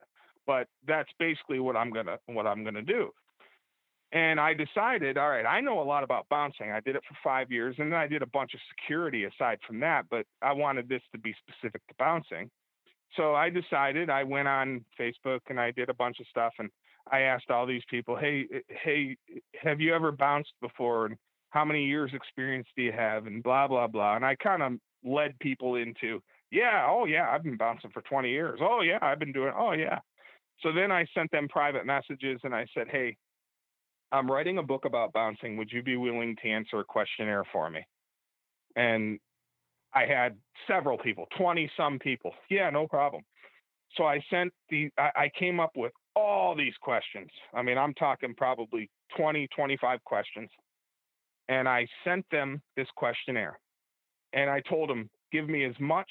But 0.46 0.68
that's 0.86 1.10
basically 1.20 1.60
what 1.60 1.78
I'm 1.78 1.90
gonna 1.90 2.18
what 2.26 2.46
I'm 2.46 2.66
gonna 2.66 2.82
do. 2.82 3.12
And 4.12 4.40
I 4.40 4.54
decided, 4.54 5.18
all 5.18 5.30
right, 5.30 5.46
I 5.46 5.62
know 5.62 5.82
a 5.82 5.84
lot 5.84 6.04
about 6.04 6.28
bouncing. 6.30 6.70
I 6.70 6.82
did 6.82 6.96
it 6.96 7.04
for 7.08 7.16
five 7.24 7.50
years, 7.50 7.76
and 7.80 7.92
then 7.92 7.98
I 7.98 8.08
did 8.08 8.22
a 8.22 8.28
bunch 8.28 8.54
of 8.54 8.60
security 8.70 9.24
aside 9.24 9.60
from 9.66 9.80
that. 9.80 10.06
But 10.12 10.26
I 10.42 10.52
wanted 10.52 10.90
this 10.90 11.02
to 11.14 11.18
be 11.18 11.34
specific 11.48 11.82
to 11.88 11.94
bouncing. 11.98 12.52
So 13.16 13.36
I 13.36 13.50
decided 13.50 14.10
I 14.10 14.24
went 14.24 14.48
on 14.48 14.84
Facebook 15.00 15.42
and 15.50 15.60
I 15.60 15.72
did 15.72 15.90
a 15.90 15.94
bunch 15.94 16.20
of 16.20 16.28
stuff, 16.28 16.54
and 16.60 16.70
I 17.12 17.22
asked 17.22 17.52
all 17.52 17.66
these 17.66 17.84
people, 17.90 18.16
hey, 18.18 18.46
eh, 18.54 18.60
hey, 18.84 19.18
have 19.62 19.82
you 19.82 19.94
ever 19.94 20.12
bounced 20.12 20.54
before? 20.62 21.08
And 21.08 21.18
how 21.50 21.64
many 21.66 21.86
years 21.86 22.12
experience 22.14 22.68
do 22.76 22.84
you 22.84 22.92
have? 22.92 23.28
And 23.28 23.44
blah 23.44 23.68
blah 23.68 23.88
blah. 23.88 24.16
And 24.16 24.26
I 24.26 24.36
kind 24.36 24.64
of 24.64 24.74
led 25.04 25.38
people 25.40 25.76
into 25.76 26.22
yeah, 26.52 26.86
oh 26.88 27.06
yeah, 27.06 27.30
I've 27.32 27.44
been 27.44 27.58
bouncing 27.58 27.90
for 27.92 28.02
20 28.04 28.30
years. 28.30 28.60
Oh 28.62 28.82
yeah, 28.82 29.00
I've 29.02 29.20
been 29.20 29.34
doing. 29.34 29.54
Oh 29.58 29.72
yeah. 29.74 30.00
So 30.62 30.72
then 30.72 30.92
I 30.92 31.06
sent 31.14 31.32
them 31.32 31.48
private 31.50 31.86
messages 31.86 32.40
and 32.44 32.54
I 32.54 32.68
said, 32.74 32.88
hey, 32.90 33.18
I'm 34.12 34.30
writing 34.30 34.60
a 34.60 34.64
book 34.64 34.86
about 34.86 35.12
bouncing. 35.12 35.58
Would 35.58 35.72
you 35.72 35.82
be 35.82 35.98
willing 35.98 36.36
to 36.42 36.50
answer 36.50 36.80
a 36.80 36.84
questionnaire 36.84 37.44
for 37.52 37.70
me? 37.70 37.82
And 38.76 39.20
I 39.96 40.06
had 40.06 40.36
several 40.68 40.98
people, 40.98 41.28
20 41.38 41.70
some 41.78 42.00
people. 42.00 42.32
Yeah, 42.50 42.70
no 42.70 42.88
problem. 42.88 43.24
So 43.96 44.06
I 44.06 44.24
sent 44.30 44.52
the, 44.70 44.90
I, 44.98 45.10
I 45.16 45.32
came 45.38 45.60
up 45.60 45.72
with 45.76 45.92
all 46.16 46.56
these 46.56 46.74
questions. 46.82 47.30
I 47.54 47.62
mean, 47.62 47.78
I'm 47.78 47.94
talking 47.94 48.34
probably 48.36 48.90
20, 49.18 49.48
25 49.56 50.04
questions. 50.04 50.50
And 51.50 51.68
I 51.68 51.88
sent 52.04 52.26
them 52.32 52.62
this 52.76 52.88
questionnaire. 52.96 53.60
And 54.34 54.50
I 54.50 54.62
told 54.62 54.90
them, 54.90 55.10
give 55.32 55.48
me 55.48 55.66
as 55.66 55.76
much 55.80 56.10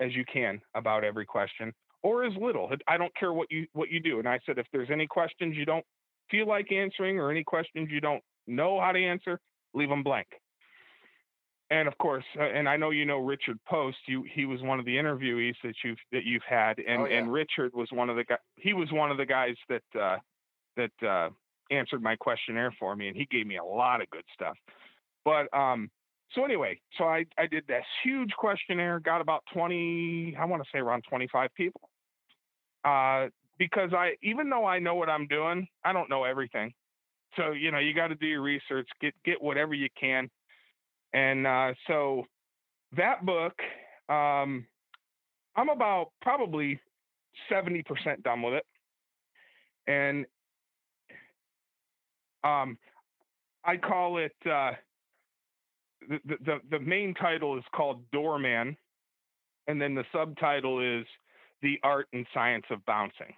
as 0.00 0.14
you 0.14 0.24
can 0.32 0.60
about 0.74 1.04
every 1.04 1.26
question 1.26 1.72
or 2.02 2.24
as 2.24 2.32
little. 2.40 2.70
I 2.86 2.96
don't 2.96 3.14
care 3.16 3.32
what 3.32 3.48
you 3.50 3.66
what 3.72 3.90
you 3.90 4.00
do. 4.00 4.18
And 4.18 4.28
I 4.28 4.38
said 4.46 4.58
if 4.58 4.66
there's 4.72 4.90
any 4.90 5.06
questions 5.06 5.56
you 5.56 5.64
don't 5.64 5.84
feel 6.30 6.46
like 6.46 6.72
answering 6.72 7.18
or 7.18 7.30
any 7.30 7.44
questions 7.44 7.88
you 7.90 8.00
don't 8.00 8.22
know 8.46 8.80
how 8.80 8.92
to 8.92 8.98
answer, 8.98 9.38
leave 9.74 9.88
them 9.88 10.02
blank. 10.02 10.26
And 11.70 11.86
of 11.86 11.98
course, 11.98 12.24
uh, 12.38 12.44
and 12.44 12.66
I 12.68 12.76
know 12.78 12.90
you 12.90 13.04
know 13.04 13.18
Richard 13.18 13.58
Post. 13.66 13.98
You 14.06 14.24
he 14.34 14.46
was 14.46 14.62
one 14.62 14.78
of 14.78 14.86
the 14.86 14.96
interviewees 14.96 15.54
that 15.62 15.74
you've 15.84 15.98
that 16.12 16.24
you've 16.24 16.42
had, 16.48 16.78
and 16.78 17.02
Oh, 17.02 17.04
yeah. 17.06 17.18
and 17.18 17.32
Richard 17.32 17.72
was 17.74 17.88
one 17.92 18.08
of 18.08 18.16
the 18.16 18.24
guys. 18.24 18.38
He 18.56 18.72
was 18.72 18.90
one 18.90 19.10
of 19.10 19.18
the 19.18 19.26
guys 19.26 19.54
that 19.68 19.82
uh, 20.00 20.16
that 20.76 21.06
uh, 21.06 21.28
answered 21.70 22.02
my 22.02 22.16
questionnaire 22.16 22.74
for 22.78 22.96
me, 22.96 23.08
and 23.08 23.16
he 23.16 23.26
gave 23.26 23.46
me 23.46 23.58
a 23.58 23.64
lot 23.64 24.00
of 24.00 24.08
good 24.08 24.24
stuff. 24.32 24.56
But 25.26 25.52
um, 25.54 25.90
so 26.34 26.42
anyway, 26.44 26.80
so 26.96 27.04
I 27.04 27.26
I 27.36 27.46
did 27.46 27.66
this 27.66 27.84
huge 28.02 28.30
questionnaire, 28.32 28.98
got 29.00 29.20
about 29.20 29.44
twenty, 29.52 30.34
I 30.40 30.46
want 30.46 30.62
to 30.62 30.68
say 30.72 30.78
around 30.78 31.04
twenty 31.08 31.28
five 31.30 31.52
people. 31.54 31.82
Uh, 32.84 33.28
because 33.58 33.92
I 33.92 34.12
even 34.22 34.48
though 34.48 34.64
I 34.64 34.78
know 34.78 34.94
what 34.94 35.10
I'm 35.10 35.26
doing, 35.26 35.66
I 35.84 35.92
don't 35.92 36.08
know 36.08 36.24
everything. 36.24 36.72
So 37.36 37.50
you 37.52 37.70
know, 37.70 37.78
you 37.78 37.92
got 37.92 38.08
to 38.08 38.14
do 38.14 38.26
your 38.26 38.40
research, 38.40 38.88
get 39.02 39.12
get 39.24 39.42
whatever 39.42 39.74
you 39.74 39.88
can, 40.00 40.30
and 41.12 41.46
uh, 41.46 41.74
so 41.86 42.24
that 42.96 43.24
book, 43.24 43.54
um, 44.08 44.66
I'm 45.56 45.68
about 45.68 46.10
probably 46.20 46.80
seventy 47.48 47.82
percent 47.82 48.22
done 48.22 48.42
with 48.42 48.54
it, 48.54 48.66
and 49.86 50.26
um, 52.44 52.78
I 53.64 53.76
call 53.76 54.18
it 54.18 54.34
uh, 54.46 54.72
the, 56.08 56.36
the 56.44 56.58
the 56.70 56.80
main 56.80 57.14
title 57.14 57.58
is 57.58 57.64
called 57.74 58.02
Doorman, 58.12 58.76
and 59.66 59.80
then 59.80 59.94
the 59.94 60.04
subtitle 60.12 60.80
is 60.80 61.06
The 61.62 61.78
Art 61.82 62.08
and 62.12 62.26
Science 62.32 62.64
of 62.70 62.84
Bouncing. 62.86 63.34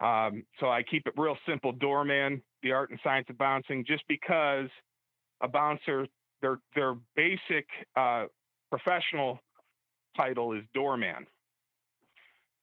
Um, 0.00 0.44
so 0.58 0.68
I 0.68 0.82
keep 0.82 1.06
it 1.06 1.12
real 1.16 1.36
simple, 1.46 1.70
Doorman, 1.72 2.42
The 2.62 2.72
Art 2.72 2.90
and 2.90 2.98
Science 3.04 3.26
of 3.30 3.38
Bouncing, 3.38 3.84
just 3.86 4.02
because 4.08 4.68
a 5.42 5.48
bouncer, 5.48 6.06
their 6.42 6.58
their 6.74 6.94
basic 7.16 7.66
uh, 7.96 8.26
professional 8.70 9.38
title 10.16 10.52
is 10.52 10.62
Doorman. 10.74 11.26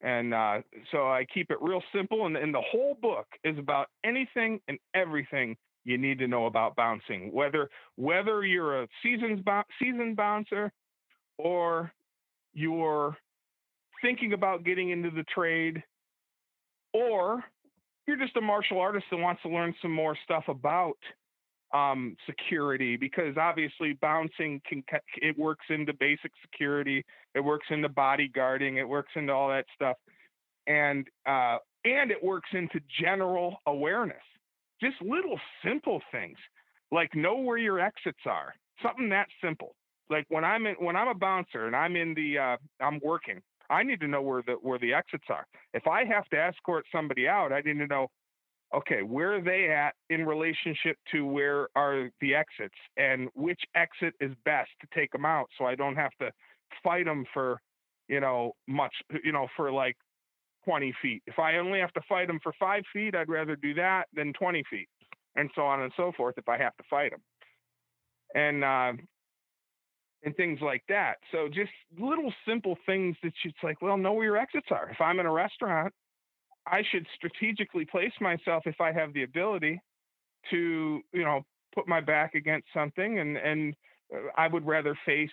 And 0.02 0.34
uh, 0.34 0.62
so 0.92 1.10
I 1.10 1.26
keep 1.34 1.52
it 1.52 1.58
real 1.60 1.82
simple, 1.94 2.26
and, 2.26 2.38
and 2.38 2.54
the 2.54 2.62
whole 2.62 2.98
book 3.02 3.28
is 3.44 3.58
about 3.58 3.88
anything 4.06 4.62
and 4.68 4.78
everything 4.94 5.58
you 5.84 5.98
need 5.98 6.20
to 6.20 6.28
know 6.28 6.46
about 6.46 6.76
bouncing, 6.76 7.34
whether 7.34 7.70
whether 7.96 8.46
you're 8.46 8.84
a 8.84 8.88
seasoned 9.02 9.44
bouncer 10.16 10.72
or 11.38 11.92
you're 12.54 13.18
thinking 14.02 14.34
about 14.34 14.64
getting 14.64 14.92
into 14.92 15.10
the 15.10 15.24
trade, 15.24 15.84
or 16.94 17.44
you're 18.08 18.18
just 18.18 18.38
a 18.38 18.42
martial 18.42 18.80
artist 18.80 19.06
that 19.12 19.18
wants 19.18 19.42
to 19.42 19.50
learn 19.50 19.74
some 19.82 19.92
more 19.92 20.18
stuff 20.24 20.46
about 20.48 20.98
um, 21.74 22.16
security, 22.26 22.98
because 22.98 23.38
obviously 23.38 23.94
bouncing 23.94 24.62
can 24.68 24.84
it 25.18 25.38
works 25.38 25.66
into 25.70 25.94
basic 25.94 26.32
security, 26.42 27.06
it 27.36 27.42
works 27.42 27.68
into 27.70 27.90
bodyguarding, 27.90 28.78
it 28.78 28.86
works 28.86 29.12
into 29.16 29.34
all 29.34 29.50
that 29.50 29.66
stuff, 29.76 29.98
and 30.68 31.08
uh, 31.28 31.58
and 31.86 32.12
it 32.12 32.24
works 32.24 32.50
into 32.54 32.80
general 33.02 33.58
awareness. 33.68 34.18
Just 34.82 35.02
little 35.02 35.40
simple 35.64 36.02
things 36.12 36.38
like 36.92 37.14
know 37.14 37.38
where 37.38 37.58
your 37.58 37.80
exits 37.80 38.20
are 38.26 38.54
something 38.82 39.10
that 39.10 39.28
simple. 39.44 39.76
Like 40.10 40.26
when 40.30 40.44
i'm 40.44 40.66
in 40.66 40.76
when 40.80 40.96
i'm 40.96 41.08
a 41.08 41.14
bouncer 41.14 41.68
and 41.68 41.76
i'm 41.76 41.96
in 41.96 42.14
the 42.16 42.38
uh, 42.38 42.58
i'm 42.84 43.00
working 43.04 43.42
i 43.70 43.84
need 43.84 44.00
to 44.00 44.08
know 44.08 44.22
where 44.22 44.42
the 44.46 44.54
where 44.54 44.80
the 44.80 44.94
exits 44.94 45.26
are. 45.30 45.46
If 45.74 45.88
i 45.88 46.04
have 46.06 46.26
to 46.30 46.38
escort 46.38 46.86
somebody 46.92 47.28
out 47.28 47.52
i 47.52 47.62
need 47.62 47.78
to 47.78 47.88
know 47.88 48.08
okay 48.76 49.02
where 49.02 49.36
are 49.36 49.42
they 49.42 49.70
at 49.70 49.94
in 50.10 50.26
relationship 50.26 50.98
to 51.12 51.26
where 51.26 51.68
are 51.76 52.10
the 52.22 52.36
exits 52.36 52.76
and 52.98 53.30
which 53.34 53.62
exit 53.76 54.14
is 54.20 54.32
best 54.46 54.70
to 54.80 54.88
take 54.94 55.12
them 55.12 55.26
out 55.26 55.48
so 55.58 55.66
i 55.66 55.76
don't 55.76 55.96
have 55.96 56.12
to 56.20 56.32
fight 56.84 57.06
them 57.06 57.26
for 57.34 57.60
you 58.08 58.20
know 58.20 58.54
much 58.68 58.94
you 59.24 59.32
know 59.32 59.48
for 59.56 59.72
like 59.72 59.96
20 60.66 60.94
feet. 61.02 61.24
If 61.26 61.40
I 61.40 61.58
only 61.58 61.80
have 61.80 61.94
to 61.94 62.02
fight 62.08 62.28
them 62.28 62.40
for 62.44 62.54
five 62.60 62.84
feet, 62.94 63.16
I'd 63.16 63.30
rather 63.30 63.56
do 63.56 63.74
that 63.76 64.06
than 64.14 64.34
20 64.34 64.64
feet, 64.70 64.88
and 65.36 65.50
so 65.56 65.64
on 65.64 65.82
and 65.82 65.92
so 65.98 66.12
forth. 66.16 66.36
If 66.38 66.48
I 66.48 66.58
have 66.58 66.76
to 66.78 66.84
fight 66.90 67.12
them, 67.12 67.22
and 68.36 68.64
uh, 68.64 68.94
and 70.24 70.36
things 70.36 70.60
like 70.62 70.84
that. 70.90 71.16
So 71.32 71.48
just 71.48 71.72
little 71.98 72.32
simple 72.48 72.78
things 72.86 73.16
that 73.24 73.32
it's 73.44 73.58
like, 73.64 73.82
well, 73.82 73.98
know 73.98 74.14
where 74.14 74.26
your 74.26 74.38
exits 74.38 74.68
are. 74.70 74.90
If 74.90 75.00
I'm 75.00 75.20
in 75.20 75.26
a 75.26 75.32
restaurant, 75.32 75.94
I 76.68 76.84
should 76.91 77.05
strategically 77.16 77.86
place 77.86 78.14
myself 78.22 78.64
if 78.66 78.80
I 78.80 78.91
have 78.91 79.14
the 79.14 79.24
ability 79.24 79.82
to, 80.51 81.01
you 81.12 81.24
know, 81.24 81.41
put 81.74 81.88
my 81.88 82.01
back 82.01 82.36
against 82.36 82.68
something, 82.74 83.20
and 83.20 83.38
and 83.38 83.76
uh, 84.14 84.20
I 84.38 84.47
would 84.47 84.66
rather 84.66 84.97
face 85.05 85.30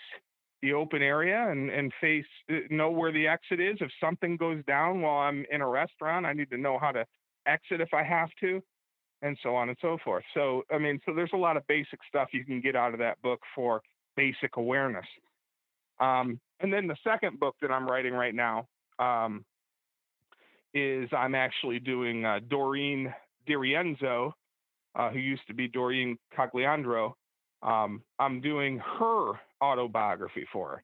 the 0.62 0.72
open 0.72 1.02
area 1.02 1.50
and 1.50 1.70
and 1.70 1.92
face 2.00 2.24
uh, 2.50 2.56
know 2.70 2.90
where 2.90 3.12
the 3.12 3.26
exit 3.26 3.60
is. 3.60 3.76
If 3.80 3.90
something 4.00 4.36
goes 4.36 4.64
down 4.66 5.02
while 5.02 5.18
i'm 5.18 5.44
in 5.50 5.60
a 5.60 5.68
restaurant 5.68 6.26
i 6.26 6.32
need 6.32 6.50
to 6.50 6.56
know 6.56 6.78
how 6.78 6.92
to 6.92 7.04
exit 7.46 7.80
if 7.80 7.92
i 7.92 8.02
have 8.02 8.30
to 8.40 8.62
and 9.22 9.36
so 9.42 9.54
on 9.54 9.68
and 9.68 9.78
so 9.80 9.98
forth. 10.02 10.24
So 10.34 10.62
i 10.72 10.78
mean 10.78 10.98
so 11.04 11.14
there's 11.14 11.30
a 11.34 11.38
lot 11.38 11.56
of 11.56 11.66
basic 11.66 12.00
stuff 12.08 12.28
you 12.32 12.44
can 12.44 12.60
get 12.60 12.74
out 12.74 12.94
of 12.94 12.98
that 13.00 13.20
book 13.22 13.40
for 13.54 13.82
basic 14.16 14.56
awareness. 14.56 15.06
Um, 16.00 16.40
and 16.60 16.72
then 16.72 16.86
the 16.86 16.96
second 17.04 17.38
book 17.38 17.54
that 17.60 17.70
i'm 17.70 17.86
writing 17.86 18.14
right 18.14 18.34
now 18.34 18.66
um, 18.98 19.44
is 20.76 21.08
i'm 21.12 21.34
actually 21.34 21.78
doing 21.78 22.24
uh, 22.24 22.38
doreen 22.48 23.12
dirienzo 23.48 24.32
uh, 24.94 25.10
who 25.10 25.18
used 25.18 25.46
to 25.46 25.54
be 25.54 25.68
doreen 25.68 26.16
cagliandro 26.34 27.16
um, 27.62 28.02
i'm 28.18 28.40
doing 28.40 28.80
her 28.98 29.32
autobiography 29.62 30.46
for 30.52 30.68
her. 30.68 30.82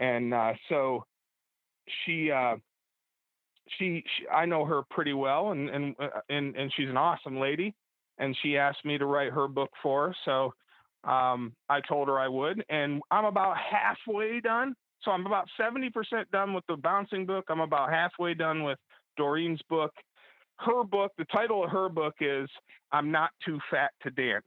And 0.00 0.32
uh, 0.32 0.52
so 0.68 1.04
she, 2.04 2.30
uh, 2.30 2.56
she, 3.78 4.02
she, 4.16 4.28
I 4.28 4.46
know 4.46 4.64
her 4.64 4.82
pretty 4.90 5.12
well, 5.12 5.52
and 5.52 5.68
and 5.68 5.94
uh, 5.98 6.20
and 6.30 6.56
and 6.56 6.72
she's 6.76 6.88
an 6.88 6.96
awesome 6.96 7.38
lady. 7.38 7.74
And 8.18 8.36
she 8.42 8.56
asked 8.56 8.84
me 8.84 8.98
to 8.98 9.06
write 9.06 9.32
her 9.32 9.46
book 9.46 9.70
for 9.80 10.08
her, 10.08 10.16
so 10.24 10.52
um, 11.08 11.52
I 11.68 11.80
told 11.80 12.08
her 12.08 12.18
I 12.18 12.26
would. 12.26 12.64
And 12.68 13.00
I'm 13.12 13.26
about 13.26 13.56
halfway 13.56 14.40
done. 14.40 14.74
So 15.02 15.12
I'm 15.12 15.24
about 15.24 15.46
70% 15.60 15.92
done 16.32 16.52
with 16.52 16.64
the 16.66 16.76
bouncing 16.76 17.24
book. 17.24 17.44
I'm 17.48 17.60
about 17.60 17.90
halfway 17.90 18.34
done 18.34 18.64
with 18.64 18.76
Doreen's 19.18 19.60
book. 19.68 19.92
Her 20.56 20.82
book, 20.82 21.12
the 21.18 21.26
title 21.26 21.62
of 21.62 21.70
her 21.70 21.90
book 21.90 22.14
is 22.20 22.48
"I'm 22.90 23.10
Not 23.10 23.30
Too 23.44 23.58
Fat 23.70 23.90
to 24.02 24.10
Dance." 24.10 24.46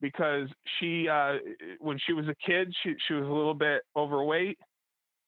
because 0.00 0.48
she 0.78 1.08
uh, 1.08 1.34
when 1.80 1.98
she 2.06 2.12
was 2.12 2.26
a 2.28 2.34
kid 2.46 2.72
she 2.82 2.94
she 3.06 3.14
was 3.14 3.24
a 3.24 3.32
little 3.32 3.54
bit 3.54 3.82
overweight 3.96 4.58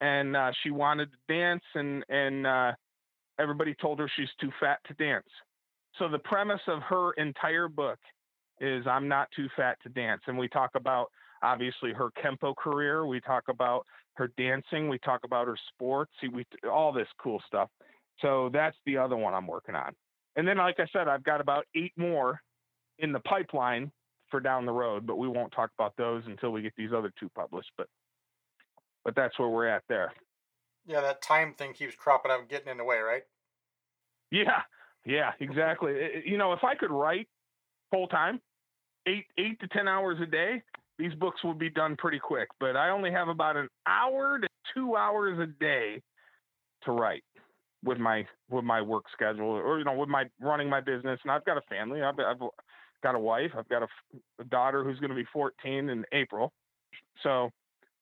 and 0.00 0.36
uh, 0.36 0.50
she 0.62 0.70
wanted 0.70 1.11
to 1.11 1.18
dance 1.32 1.62
and 1.74 2.04
and 2.08 2.46
uh, 2.46 2.72
everybody 3.38 3.74
told 3.80 3.98
her 3.98 4.11
she's 4.16 4.28
too 4.40 4.50
fat 4.61 4.78
to 4.86 4.94
dance. 4.94 5.26
So 5.98 6.08
the 6.08 6.18
premise 6.18 6.61
of 6.68 6.82
her 6.82 7.12
entire 7.12 7.68
book 7.68 7.98
is 8.61 8.86
I'm 8.86 9.08
not 9.08 9.28
too 9.34 9.48
fat 9.56 9.76
to 9.82 9.88
dance 9.88 10.22
and 10.26 10.38
we 10.38 10.48
talk 10.48 10.70
about 10.74 11.11
obviously 11.42 11.92
her 11.92 12.11
kenpo 12.22 12.54
career, 12.54 13.06
we 13.06 13.20
talk 13.20 13.44
about 13.48 13.86
her 14.14 14.30
dancing, 14.36 14.88
we 14.88 14.98
talk 14.98 15.20
about 15.24 15.46
her 15.46 15.56
sports, 15.72 16.12
we 16.32 16.44
all 16.70 16.92
this 16.92 17.08
cool 17.18 17.42
stuff. 17.46 17.70
So 18.22 18.50
that's 18.52 18.76
the 18.86 18.98
other 18.98 19.16
one 19.16 19.34
I'm 19.34 19.46
working 19.46 19.74
on. 19.74 19.94
And 20.36 20.46
then 20.46 20.58
like 20.58 20.78
I 20.78 20.86
said 20.92 21.08
I've 21.08 21.24
got 21.24 21.40
about 21.40 21.66
8 21.74 21.92
more 21.96 22.40
in 22.98 23.12
the 23.12 23.20
pipeline 23.20 23.90
for 24.30 24.40
down 24.40 24.66
the 24.66 24.72
road, 24.72 25.06
but 25.06 25.16
we 25.16 25.28
won't 25.28 25.52
talk 25.52 25.70
about 25.78 25.94
those 25.96 26.22
until 26.26 26.50
we 26.50 26.62
get 26.62 26.72
these 26.76 26.92
other 26.96 27.12
two 27.18 27.28
published. 27.30 27.70
But 27.76 27.88
but 29.04 29.14
that's 29.16 29.38
where 29.38 29.48
we're 29.48 29.66
at 29.66 29.82
there. 29.88 30.12
Yeah, 30.86 31.00
that 31.00 31.22
time 31.22 31.54
thing 31.54 31.72
keeps 31.72 31.94
cropping 31.94 32.30
up, 32.30 32.40
and 32.40 32.48
getting 32.48 32.68
in 32.68 32.78
the 32.78 32.84
way, 32.84 32.98
right? 32.98 33.22
Yeah, 34.30 34.62
yeah, 35.04 35.32
exactly. 35.40 36.22
You 36.24 36.38
know, 36.38 36.52
if 36.52 36.62
I 36.62 36.74
could 36.74 36.90
write 36.90 37.28
full 37.90 38.06
time, 38.08 38.40
eight 39.06 39.26
eight 39.38 39.58
to 39.60 39.68
ten 39.68 39.88
hours 39.88 40.18
a 40.20 40.26
day, 40.26 40.62
these 40.98 41.14
books 41.14 41.42
would 41.44 41.58
be 41.58 41.70
done 41.70 41.96
pretty 41.96 42.18
quick. 42.18 42.48
But 42.60 42.76
I 42.76 42.90
only 42.90 43.10
have 43.10 43.28
about 43.28 43.56
an 43.56 43.68
hour 43.86 44.38
to 44.38 44.48
two 44.74 44.96
hours 44.96 45.38
a 45.38 45.46
day 45.46 46.02
to 46.84 46.92
write 46.92 47.24
with 47.85 47.99
my 47.99 48.26
with 48.51 48.64
my 48.64 48.83
work 48.83 49.05
schedule, 49.12 49.51
or 49.51 49.78
you 49.78 49.85
know, 49.85 49.95
with 49.95 50.09
my 50.09 50.24
running 50.41 50.68
my 50.68 50.81
business. 50.81 51.18
And 51.22 51.33
I've 51.33 51.45
got 51.45 51.57
a 51.57 51.62
family. 51.62 52.03
I've, 52.03 52.18
I've 52.18 52.41
got 53.03 53.14
a 53.14 53.18
wife. 53.18 53.51
I've 53.57 53.68
got 53.68 53.83
a 53.83 54.45
daughter 54.45 54.85
who's 54.85 54.99
going 54.99 55.11
to 55.11 55.16
be 55.16 55.26
14 55.33 55.89
in 55.89 56.05
April. 56.12 56.53
So, 57.22 57.51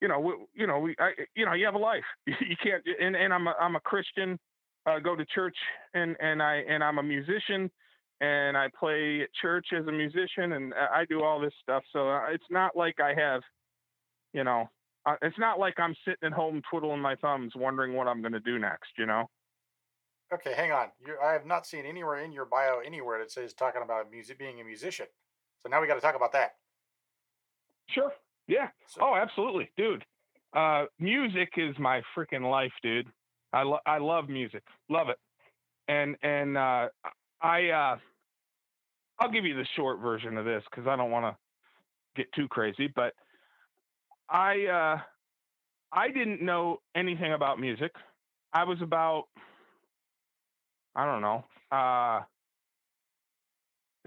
you 0.01 0.09
know, 0.09 0.19
we, 0.21 0.33
you 0.55 0.67
know, 0.67 0.79
we, 0.79 0.95
I, 0.99 1.11
you 1.35 1.45
know, 1.45 1.53
you 1.55 1.65
have 1.65 1.75
a 1.75 1.79
life. 1.79 2.05
You 2.27 2.57
can't, 2.63 2.83
and, 3.01 3.17
and 3.17 3.33
I'm 3.33 3.47
a, 3.47 3.55
I'm 3.61 3.77
a 3.77 3.81
Christian 3.81 4.39
uh, 4.89 4.99
go 4.99 5.17
to 5.17 5.25
church 5.27 5.57
and 5.95 6.17
and 6.21 6.43
I 6.43 6.63
and 6.69 6.83
I'm 6.83 6.99
a 6.99 7.03
musician 7.03 7.71
and 8.21 8.57
I 8.57 8.69
play 8.79 9.21
at 9.23 9.29
church 9.41 9.67
as 9.79 9.87
a 9.87 9.93
musician 9.93 10.53
and 10.55 10.75
I 10.75 11.05
do 11.09 11.23
all 11.23 11.41
this 11.41 11.53
stuff. 11.63 11.83
So 11.93 12.11
uh, 12.11 12.27
it's 12.33 12.45
not 12.51 12.77
like 12.77 12.97
I 13.01 13.15
have, 13.15 13.43
you 14.33 14.43
know, 14.43 14.69
uh, 15.07 15.15
it's 15.23 15.39
not 15.39 15.61
like 15.61 15.75
I'm 15.79 15.95
sitting 16.05 16.27
at 16.27 16.33
home 16.33 16.61
twiddling 16.69 17.01
my 17.01 17.15
thumbs 17.17 17.53
wondering 17.55 17.95
what 17.95 18.09
I'm 18.09 18.21
going 18.21 18.33
to 18.33 18.41
do 18.41 18.59
next, 18.59 18.91
you 18.99 19.07
know. 19.07 19.29
Okay, 20.33 20.53
hang 20.55 20.73
on. 20.73 20.89
you 21.05 21.17
I 21.23 21.33
have 21.33 21.47
not 21.47 21.67
seen 21.67 21.87
anywhere 21.87 22.19
in 22.19 22.33
your 22.33 22.45
bio 22.45 22.81
anywhere 22.85 23.19
that 23.19 23.31
says 23.31 23.55
talking 23.55 23.83
about 23.83 24.11
music 24.11 24.39
being 24.39 24.61
a 24.61 24.65
musician. 24.65 25.07
So 25.63 25.69
now 25.69 25.81
we 25.81 25.87
got 25.87 25.95
to 25.95 26.01
talk 26.01 26.17
about 26.17 26.33
that. 26.33 26.57
Sure. 27.89 28.13
Yeah. 28.47 28.69
So, 28.87 29.01
Oh, 29.03 29.15
absolutely, 29.15 29.71
dude. 29.77 30.05
Uh, 30.53 30.85
music 30.99 31.51
is 31.57 31.75
my 31.79 32.03
freaking 32.17 32.51
life, 32.51 32.73
dude. 32.83 33.07
I 33.53 33.63
lo- 33.63 33.81
I 33.87 33.99
love 33.99 34.29
music, 34.29 34.63
love 34.89 35.09
it, 35.09 35.19
and 35.89 36.17
and 36.23 36.57
uh, 36.57 36.89
I 37.41 37.69
uh, 37.69 37.97
I'll 39.19 39.31
give 39.31 39.45
you 39.45 39.55
the 39.55 39.67
short 39.77 40.01
version 40.01 40.37
of 40.37 40.45
this 40.45 40.63
because 40.71 40.87
I 40.87 40.97
don't 40.97 41.11
want 41.11 41.25
to 41.25 41.37
get 42.17 42.31
too 42.33 42.49
crazy, 42.49 42.91
but 42.95 43.15
I 44.29 44.67
uh, 44.67 45.01
I 45.93 46.09
didn't 46.09 46.43
know 46.43 46.81
anything 46.95 47.33
about 47.33 47.59
music. 47.61 47.93
I 48.53 48.65
was 48.65 48.81
about 48.83 49.25
I 50.95 51.07
don't 51.07 51.23
know. 51.23 51.45
Uh, 51.71 52.21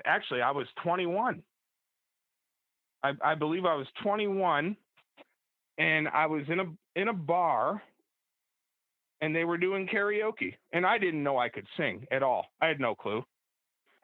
actually, 0.06 0.42
I 0.42 0.52
was 0.52 0.68
21. 0.84 1.42
I, 3.04 3.12
I 3.24 3.36
believe 3.36 3.66
I 3.66 3.76
was 3.76 3.88
21, 4.04 4.76
and 5.78 6.08
I 6.08 6.26
was 6.28 6.44
in 6.50 6.60
a 6.60 6.66
in 6.96 7.08
a 7.08 7.14
bar, 7.14 7.82
and 9.22 9.36
they 9.36 9.44
were 9.44 9.58
doing 9.58 9.88
karaoke, 9.88 10.56
and 10.74 10.86
I 10.86 10.98
didn't 10.98 11.24
know 11.24 11.38
I 11.38 11.50
could 11.50 11.66
sing 11.78 12.06
at 12.12 12.24
all. 12.24 12.46
I 12.62 12.68
had 12.68 12.80
no 12.80 12.96
clue. 12.96 13.24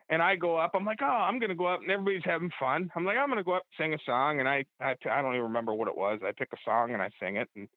And 0.09 0.21
I 0.21 0.37
go 0.37 0.55
up. 0.55 0.71
I'm 0.73 0.85
like, 0.85 0.99
oh, 1.01 1.05
I'm 1.05 1.37
gonna 1.37 1.53
go 1.53 1.65
up, 1.65 1.81
and 1.81 1.91
everybody's 1.91 2.23
having 2.23 2.51
fun. 2.59 2.89
I'm 2.95 3.03
like, 3.05 3.17
I'm 3.17 3.29
gonna 3.29 3.43
go 3.43 3.53
up, 3.53 3.63
and 3.77 3.85
sing 3.85 3.93
a 3.93 4.03
song, 4.05 4.39
and 4.39 4.47
I 4.47 4.65
I, 4.81 4.95
I 5.11 5.21
don't 5.21 5.33
even 5.33 5.43
remember 5.47 5.73
what 5.73 5.89
it 5.89 5.97
was. 5.97 6.19
I 6.23 6.31
pick 6.37 6.49
a 6.53 6.57
song 6.63 6.93
and 6.93 7.01
I 7.01 7.09
sing 7.19 7.35
it, 7.35 7.49
and 7.55 7.67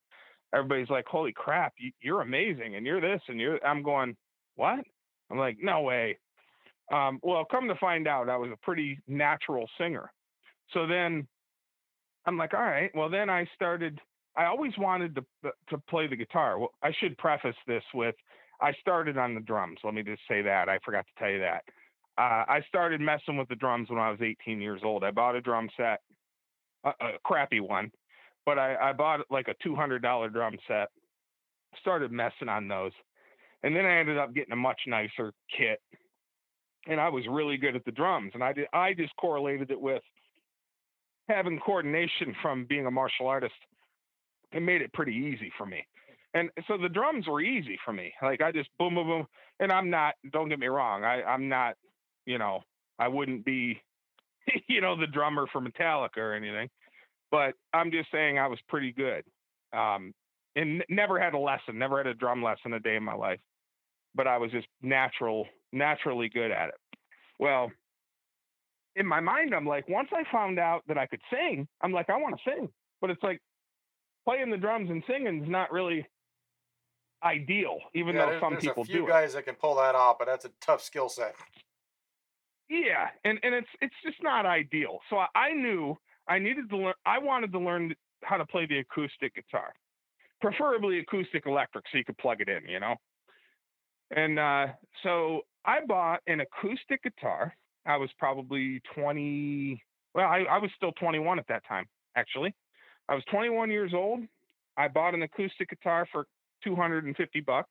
everybody's 0.55 0.91
like, 0.91 1.07
holy 1.07 1.33
crap, 1.33 1.75
you, 1.79 1.91
you're 2.01 2.23
amazing, 2.23 2.77
and 2.77 2.87
you're 2.87 3.01
this, 3.01 3.21
and 3.29 3.41
you're. 3.41 3.65
I'm 3.67 3.83
going, 3.83 4.17
what? 4.57 4.81
I'm 5.31 5.39
like, 5.39 5.59
no 5.61 5.83
way. 5.83 6.19
Um, 6.93 7.21
well, 7.23 7.45
come 7.45 7.69
to 7.69 7.77
find 7.77 8.09
out, 8.09 8.29
I 8.29 8.37
was 8.37 8.51
a 8.53 8.65
pretty 8.65 8.99
natural 9.07 9.69
singer. 9.79 10.13
So 10.73 10.87
then 10.87 11.27
I'm 12.27 12.37
like, 12.37 12.55
all 12.55 12.61
right. 12.61 12.91
Well, 12.95 13.09
then 13.09 13.31
I 13.31 13.47
started. 13.55 14.01
I 14.37 14.45
always 14.47 14.73
wanted 14.79 15.15
to 15.17 15.25
uh, 15.47 15.51
to 15.69 15.79
play 15.89 16.07
the 16.07 16.17
guitar. 16.17 16.59
Well, 16.59 16.73
I 16.83 16.93
should 17.01 17.17
preface 17.19 17.57
this 17.67 17.83
with, 17.95 18.15
I 18.61 18.73
started 18.81 19.19
on 19.19 19.35
the 19.35 19.41
drums. 19.41 19.79
Let 19.83 19.95
me 19.95 20.03
just 20.03 20.23
say 20.29 20.43
that 20.43 20.69
I 20.69 20.79
forgot 20.85 21.07
to 21.07 21.13
tell 21.19 21.31
you 21.31 21.41
that. 21.41 21.65
Uh, 22.19 22.45
I 22.49 22.61
started 22.69 23.01
messing 23.01 23.37
with 23.37 23.49
the 23.49 23.57
drums 23.57 23.89
when 23.89 23.99
I 23.99 24.11
was 24.11 24.21
18 24.21 24.61
years 24.61 24.83
old. 24.85 25.05
I 25.05 25.11
bought 25.11 25.37
a 25.37 25.41
drum 25.41 25.69
set, 25.77 26.01
a, 26.85 26.91
a 26.91 27.13
crappy 27.25 27.61
one, 27.61 27.91
but 28.45 28.59
I, 28.59 28.91
I 28.91 28.93
bought 28.93 29.21
like 29.31 29.49
a 29.49 29.67
$200 29.67 30.33
drum 30.33 30.57
set. 30.69 30.89
Started 31.81 32.13
messing 32.13 32.49
on 32.49 32.69
those, 32.69 32.93
and 33.63 33.75
then 33.75 33.85
I 33.85 33.99
ended 33.99 34.19
up 34.19 34.35
getting 34.35 34.53
a 34.53 34.57
much 34.57 34.81
nicer 34.87 35.33
kit. 35.57 35.81
And 36.87 37.01
I 37.01 37.09
was 37.11 37.25
really 37.29 37.59
good 37.59 37.77
at 37.77 37.85
the 37.85 37.93
drums, 37.93 38.33
and 38.35 38.43
I 38.43 38.53
did. 38.55 38.67
I 38.73 38.95
just 38.95 39.15
correlated 39.17 39.71
it 39.71 39.81
with 39.81 40.03
having 41.29 41.61
coordination 41.61 42.35
from 42.43 42.65
being 42.65 42.87
a 42.87 42.91
martial 42.91 43.27
artist. 43.27 43.55
It 44.53 44.63
made 44.63 44.83
it 44.83 44.93
pretty 44.93 45.13
easy 45.13 45.53
for 45.57 45.67
me. 45.67 45.85
And 46.35 46.51
so 46.69 46.77
the 46.79 46.89
drums 46.89 47.27
were 47.27 47.41
easy 47.41 47.79
for 47.85 47.93
me. 47.93 48.13
Like 48.23 48.41
I 48.41 48.53
just 48.53 48.71
boom, 48.79 48.95
boom, 48.95 49.07
boom. 49.07 49.27
And 49.59 49.71
I'm 49.73 49.91
not, 49.91 50.15
don't 50.33 50.49
get 50.49 50.59
me 50.59 50.69
wrong. 50.69 51.05
I, 51.05 51.23
I'm 51.23 51.49
not, 51.49 51.75
you 52.25 52.39
know, 52.39 52.61
I 52.99 53.09
wouldn't 53.09 53.45
be, 53.45 53.81
you 54.69 54.81
know, 54.81 54.99
the 54.99 55.07
drummer 55.07 55.47
for 55.53 55.61
Metallica 55.61 56.19
or 56.19 56.35
anything, 56.35 56.69
but 57.31 57.55
I'm 57.73 57.91
just 57.91 58.11
saying 58.13 58.39
I 58.39 58.47
was 58.47 58.59
pretty 58.69 58.93
good. 58.93 59.25
Um, 59.73 60.13
and 60.57 60.85
never 60.89 61.21
had 61.21 61.35
a 61.35 61.39
lesson, 61.39 61.79
never 61.79 61.99
had 61.99 62.07
a 62.07 62.15
drum 62.15 62.43
lesson 62.43 62.73
a 62.73 62.81
day 62.81 62.97
in 62.97 63.05
my 63.05 63.15
life, 63.15 63.39
but 64.15 64.27
I 64.27 64.39
was 64.39 64.51
just 64.51 64.67
natural, 64.83 65.47
naturally 65.73 66.29
good 66.29 66.51
at 66.51 66.69
it. 66.69 66.75
Well, 67.39 67.71
in 68.97 69.07
my 69.07 69.21
mind, 69.21 69.55
I'm 69.55 69.67
like, 69.67 69.89
once 69.89 70.09
I 70.13 70.25
found 70.33 70.59
out 70.59 70.83
that 70.89 70.99
I 70.99 71.07
could 71.07 71.21
sing, 71.31 71.67
I'm 71.81 71.93
like, 71.93 72.11
I 72.11 72.17
want 72.17 72.37
to 72.37 72.51
sing. 72.51 72.69
But 73.01 73.11
it's 73.11 73.23
like 73.23 73.41
playing 74.27 74.51
the 74.51 74.57
drums 74.57 74.91
and 74.91 75.03
singing 75.07 75.43
is 75.43 75.49
not 75.49 75.73
really 75.73 76.07
ideal, 77.23 77.79
even 77.95 78.15
yeah, 78.15 78.25
though 78.25 78.31
there's, 78.31 78.41
some 78.41 78.53
there's 78.53 78.65
people 78.65 78.83
a 78.83 78.87
few 78.87 78.97
do 78.99 79.05
it. 79.07 79.09
guys 79.09 79.35
that 79.35 79.45
can 79.45 79.55
pull 79.55 79.77
that 79.77 79.95
off, 79.95 80.17
but 80.19 80.27
that's 80.27 80.45
a 80.45 80.51
tough 80.61 80.83
skill 80.83 81.09
set. 81.09 81.35
Yeah, 82.69 83.09
and 83.25 83.39
and 83.43 83.55
it's 83.55 83.69
it's 83.81 83.95
just 84.05 84.23
not 84.23 84.47
ideal. 84.47 85.01
So 85.11 85.17
I, 85.17 85.27
I 85.35 85.53
knew 85.53 85.97
I 86.29 86.39
needed 86.39 86.71
to 86.71 86.77
learn. 86.77 86.95
I 87.05 87.19
wanted 87.19 87.53
to 87.53 87.59
learn 87.59 87.95
how 88.23 88.37
to 88.37 88.47
play 88.47 88.67
the 88.67 88.79
acoustic 88.79 89.35
guitar, 89.35 89.73
preferably 90.41 91.01
acoustic 91.01 91.47
electric, 91.47 91.85
so 91.91 91.99
you 91.99 92.05
could 92.05 92.19
plug 92.19 92.41
it 92.41 92.49
in, 92.49 92.69
you 92.69 92.79
know. 92.79 92.95
And 94.11 94.39
uh, 94.39 94.67
so 95.03 95.43
I 95.65 95.85
bought 95.87 96.21
an 96.27 96.41
acoustic 96.41 97.03
guitar. 97.03 97.55
I 97.87 97.97
was 97.97 98.11
probably 98.19 98.81
20. 98.95 99.83
Well, 100.15 100.27
I, 100.27 100.41
I 100.51 100.59
was 100.59 100.71
still 100.77 100.93
21 100.93 101.39
at 101.39 101.47
that 101.49 101.63
time, 101.67 101.87
actually. 102.17 102.55
I 103.09 103.15
was 103.15 103.25
21 103.31 103.71
years 103.71 103.93
old. 103.95 104.21
I 104.77 104.89
bought 104.89 105.15
an 105.15 105.23
acoustic 105.23 105.71
guitar 105.71 106.07
for 106.11 106.27
250 106.65 107.41
bucks. 107.41 107.69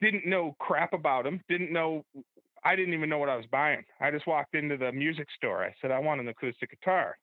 Didn't 0.00 0.26
know 0.26 0.54
crap 0.58 0.92
about 0.92 1.24
them. 1.24 1.40
Didn't 1.48 1.72
know. 1.72 2.04
I 2.64 2.76
didn't 2.76 2.94
even 2.94 3.08
know 3.08 3.18
what 3.18 3.28
I 3.28 3.36
was 3.36 3.46
buying. 3.50 3.84
I 4.00 4.10
just 4.10 4.26
walked 4.26 4.54
into 4.54 4.76
the 4.76 4.92
music 4.92 5.28
store. 5.36 5.64
I 5.64 5.74
said, 5.80 5.90
I 5.90 5.98
want 5.98 6.20
an 6.20 6.28
acoustic 6.28 6.70
guitar. 6.70 7.16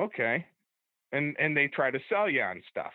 Okay. 0.00 0.44
And 1.12 1.36
and 1.38 1.56
they 1.56 1.68
try 1.68 1.90
to 1.90 1.98
sell 2.08 2.28
you 2.28 2.42
on 2.42 2.62
stuff. 2.70 2.92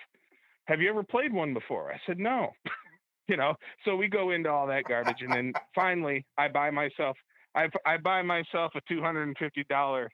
Have 0.65 0.81
you 0.81 0.89
ever 0.89 1.03
played 1.03 1.31
one 1.31 1.53
before? 1.53 1.91
I 1.91 1.99
said, 2.05 2.19
no. 2.19 2.51
you 3.27 3.37
know, 3.37 3.53
so 3.85 3.95
we 3.95 4.07
go 4.07 4.31
into 4.31 4.49
all 4.49 4.67
that 4.67 4.85
garbage. 4.85 5.21
And 5.21 5.31
then 5.31 5.53
finally 5.75 6.25
I 6.37 6.47
buy 6.47 6.71
myself, 6.71 7.17
I, 7.55 7.69
I 7.85 7.97
buy 7.97 8.21
myself 8.21 8.73
a 8.75 8.93
$250 8.93 10.07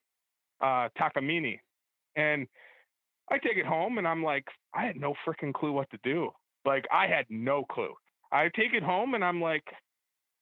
uh, 0.62 0.90
Takamine. 1.00 1.60
And 2.16 2.48
I 3.32 3.38
take 3.38 3.58
it 3.58 3.66
home 3.66 3.98
and 3.98 4.08
I'm 4.08 4.24
like, 4.24 4.46
I 4.74 4.86
had 4.86 4.96
no 4.98 5.14
freaking 5.26 5.54
clue 5.54 5.72
what 5.72 5.90
to 5.92 6.00
do. 6.04 6.30
Like 6.66 6.86
I 6.92 7.08
had 7.08 7.26
no 7.30 7.64
clue. 7.66 7.94
I 8.32 8.50
take 8.56 8.74
it 8.74 8.84
home 8.84 9.14
and 9.14 9.24
I'm 9.24 9.42
like, 9.42 9.64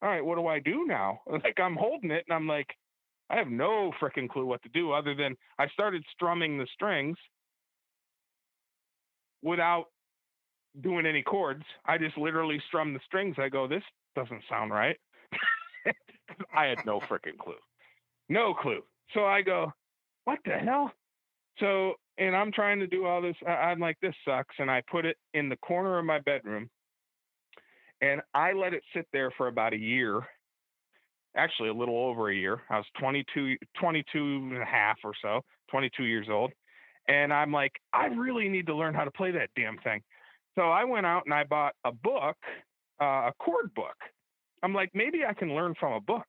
all 0.02 0.10
right, 0.10 0.24
what 0.24 0.38
do 0.38 0.48
I 0.48 0.60
do 0.60 0.86
now? 0.88 1.22
Like 1.32 1.60
I'm 1.60 1.76
holding 1.76 2.12
it 2.12 2.26
and 2.28 2.36
I'm 2.36 2.48
like, 2.48 2.68
I 3.30 3.38
have 3.38 3.48
no 3.48 3.94
freaking 4.02 4.30
clue 4.30 4.46
what 4.46 4.62
to 4.64 4.70
do 4.70 4.92
other 4.92 5.16
than 5.16 5.36
I 5.58 5.68
started 5.70 6.04
strumming 6.14 6.58
the 6.58 6.68
strings 6.74 7.18
without 9.42 9.86
doing 10.80 11.06
any 11.06 11.22
chords. 11.22 11.64
I 11.86 11.98
just 11.98 12.18
literally 12.18 12.62
strum 12.68 12.94
the 12.94 13.00
strings. 13.06 13.36
I 13.38 13.50
go, 13.50 13.68
this 13.68 13.84
doesn't 14.16 14.44
sound 14.50 14.72
right. 14.72 14.98
I 16.56 16.66
had 16.66 16.80
no 16.86 17.00
freaking 17.02 17.38
clue. 17.38 17.56
No 18.30 18.54
clue. 18.54 18.82
So 19.14 19.26
I 19.26 19.42
go, 19.42 19.74
what 20.24 20.40
the 20.46 20.52
hell? 20.52 20.92
So, 21.60 21.94
and 22.18 22.36
I'm 22.36 22.52
trying 22.52 22.80
to 22.80 22.88
do 22.88 23.06
all 23.06 23.22
this. 23.22 23.36
I, 23.46 23.52
I'm 23.52 23.80
like, 23.80 23.98
this 24.02 24.16
sucks. 24.26 24.56
And 24.60 24.72
I 24.72 24.82
put 24.90 25.06
it 25.06 25.18
in 25.34 25.50
the 25.50 25.58
corner 25.58 26.00
of 26.00 26.06
my 26.06 26.20
bedroom 26.20 26.70
and 28.02 28.22
I 28.34 28.54
let 28.54 28.74
it 28.74 28.84
sit 28.96 29.08
there 29.14 29.32
for 29.38 29.48
about 29.48 29.74
a 29.74 29.78
year. 29.78 30.22
Actually, 31.36 31.70
a 31.70 31.74
little 31.74 31.98
over 31.98 32.30
a 32.30 32.36
year. 32.36 32.62
I 32.70 32.78
was 32.78 32.86
22, 33.00 33.56
22 33.80 34.20
and 34.52 34.62
a 34.62 34.66
half 34.66 34.98
or 35.04 35.14
so, 35.22 35.42
22 35.70 36.04
years 36.04 36.28
old. 36.30 36.52
And 37.08 37.34
I'm 37.34 37.52
like, 37.52 37.72
I 37.94 38.08
really 38.08 38.50
need 38.50 38.68
to 38.68 38.76
learn 38.76 38.94
how 38.94 39.06
to 39.06 39.12
play 39.12 39.32
that 39.32 39.50
damn 39.56 39.78
thing. 39.80 40.02
So 40.56 40.64
I 40.64 40.84
went 40.84 41.06
out 41.06 41.24
and 41.26 41.34
I 41.34 41.44
bought 41.44 41.74
a 41.86 41.92
book, 41.92 42.38
uh, 43.02 43.30
a 43.30 43.32
chord 43.40 43.74
book. 43.74 43.96
I'm 44.64 44.74
like, 44.74 44.92
maybe 44.94 45.26
I 45.26 45.34
can 45.34 45.56
learn 45.56 45.74
from 45.80 45.94
a 45.94 46.02
book. 46.02 46.28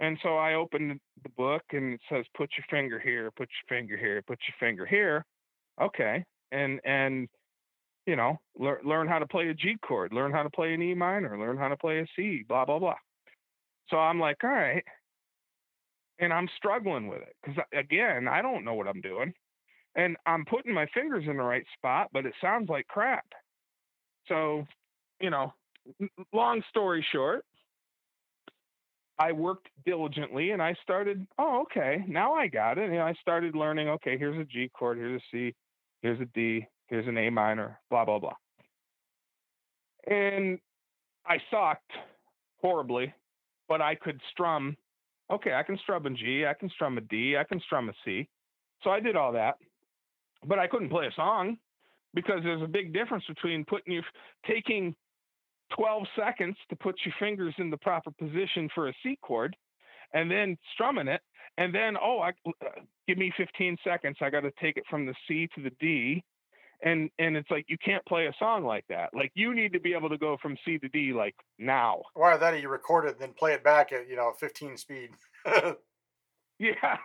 And 0.00 0.18
so 0.22 0.36
I 0.36 0.54
opened 0.54 1.00
the 1.22 1.28
book 1.30 1.62
and 1.72 1.94
it 1.94 2.00
says, 2.10 2.24
put 2.36 2.50
your 2.56 2.66
finger 2.70 2.98
here, 2.98 3.30
put 3.30 3.48
your 3.48 3.78
finger 3.78 3.96
here, 3.96 4.22
put 4.26 4.38
your 4.46 4.54
finger 4.60 4.84
here. 4.84 5.24
Okay. 5.80 6.24
And, 6.52 6.80
and, 6.84 7.28
you 8.06 8.16
know, 8.16 8.38
learn, 8.58 8.78
learn 8.84 9.08
how 9.08 9.18
to 9.18 9.26
play 9.26 9.48
a 9.48 9.54
G 9.54 9.76
chord, 9.86 10.12
learn 10.12 10.32
how 10.32 10.42
to 10.42 10.50
play 10.50 10.74
an 10.74 10.82
E 10.82 10.94
minor, 10.94 11.38
learn 11.38 11.56
how 11.56 11.68
to 11.68 11.76
play 11.76 12.00
a 12.00 12.06
C, 12.14 12.44
blah, 12.46 12.64
blah, 12.64 12.78
blah. 12.78 12.96
So 13.88 13.96
I'm 13.96 14.20
like, 14.20 14.36
all 14.44 14.50
right. 14.50 14.84
And 16.18 16.32
I'm 16.32 16.48
struggling 16.56 17.08
with 17.08 17.22
it 17.22 17.34
because, 17.42 17.64
again, 17.72 18.28
I 18.28 18.42
don't 18.42 18.64
know 18.64 18.74
what 18.74 18.86
I'm 18.86 19.00
doing. 19.00 19.32
And 19.96 20.16
I'm 20.26 20.44
putting 20.46 20.74
my 20.74 20.86
fingers 20.94 21.24
in 21.28 21.36
the 21.36 21.42
right 21.42 21.64
spot, 21.76 22.10
but 22.12 22.26
it 22.26 22.34
sounds 22.40 22.68
like 22.70 22.86
crap. 22.88 23.26
So, 24.28 24.66
you 25.20 25.30
know, 25.30 25.52
long 26.32 26.62
story 26.70 27.06
short, 27.12 27.44
I 29.18 29.32
worked 29.32 29.68
diligently 29.86 30.50
and 30.52 30.62
I 30.62 30.74
started, 30.82 31.26
oh, 31.38 31.62
okay, 31.62 32.04
now 32.08 32.34
I 32.34 32.48
got 32.48 32.78
it. 32.78 32.90
And 32.90 33.00
I 33.00 33.14
started 33.20 33.54
learning, 33.56 33.88
okay, 33.90 34.18
here's 34.18 34.38
a 34.40 34.44
G 34.44 34.70
chord, 34.74 34.98
here's 34.98 35.20
a 35.22 35.24
C, 35.32 35.54
here's 36.02 36.20
a 36.20 36.26
D, 36.34 36.66
here's 36.88 37.08
an 37.08 37.18
A 37.18 37.30
minor, 37.30 37.80
blah, 37.90 38.04
blah, 38.04 38.18
blah. 38.18 38.34
and 40.06 40.58
I 41.26 41.38
sucked 41.50 41.92
horribly, 42.60 43.12
but 43.68 43.80
I 43.80 43.94
could 43.94 44.20
strum. 44.32 44.76
Okay, 45.32 45.54
I 45.54 45.62
can 45.62 45.78
strum 45.78 46.06
a 46.06 46.10
G, 46.10 46.44
I 46.46 46.54
can 46.54 46.70
strum 46.70 46.98
a 46.98 47.02
D, 47.02 47.36
I 47.36 47.44
can 47.44 47.60
strum 47.60 47.88
a 47.88 47.92
C. 48.04 48.28
So 48.82 48.90
I 48.90 49.00
did 49.00 49.16
all 49.16 49.32
that, 49.32 49.56
but 50.46 50.58
I 50.58 50.66
couldn't 50.66 50.90
play 50.90 51.06
a 51.06 51.12
song 51.12 51.56
because 52.14 52.40
there's 52.42 52.62
a 52.62 52.68
big 52.68 52.92
difference 52.92 53.24
between 53.26 53.64
putting 53.64 53.92
you 53.92 54.02
taking 54.46 54.94
12 55.76 56.04
seconds 56.16 56.56
to 56.70 56.76
put 56.76 56.96
your 57.04 57.14
fingers 57.18 57.54
in 57.58 57.70
the 57.70 57.76
proper 57.78 58.10
position 58.12 58.68
for 58.74 58.88
a 58.88 58.94
C 59.02 59.18
chord 59.22 59.56
and 60.12 60.30
then 60.30 60.56
strumming 60.74 61.08
it 61.08 61.20
and 61.56 61.74
then 61.74 61.96
oh 62.00 62.20
I 62.20 62.30
uh, 62.46 62.80
give 63.06 63.18
me 63.18 63.32
15 63.36 63.76
seconds 63.84 64.16
I 64.20 64.30
got 64.30 64.40
to 64.40 64.52
take 64.60 64.76
it 64.76 64.84
from 64.88 65.06
the 65.06 65.14
C 65.26 65.48
to 65.54 65.62
the 65.62 65.70
D. 65.80 66.22
And 66.82 67.08
and 67.18 67.36
it's 67.36 67.50
like 67.50 67.64
you 67.68 67.78
can't 67.82 68.04
play 68.04 68.26
a 68.26 68.32
song 68.38 68.64
like 68.64 68.84
that. 68.88 69.10
Like 69.14 69.30
you 69.34 69.54
need 69.54 69.72
to 69.72 69.80
be 69.80 69.94
able 69.94 70.10
to 70.10 70.18
go 70.18 70.36
from 70.42 70.56
c 70.66 70.76
to 70.78 70.88
d 70.88 71.12
like 71.14 71.34
now. 71.58 72.02
Why 72.14 72.36
that 72.36 72.60
you 72.60 72.68
record 72.68 73.06
it 73.06 73.18
then 73.18 73.32
play 73.32 73.54
it 73.54 73.64
back 73.64 73.92
at 73.92 74.08
you 74.08 74.16
know 74.16 74.32
15 74.38 74.76
speed 74.76 75.10
yeah 76.58 76.96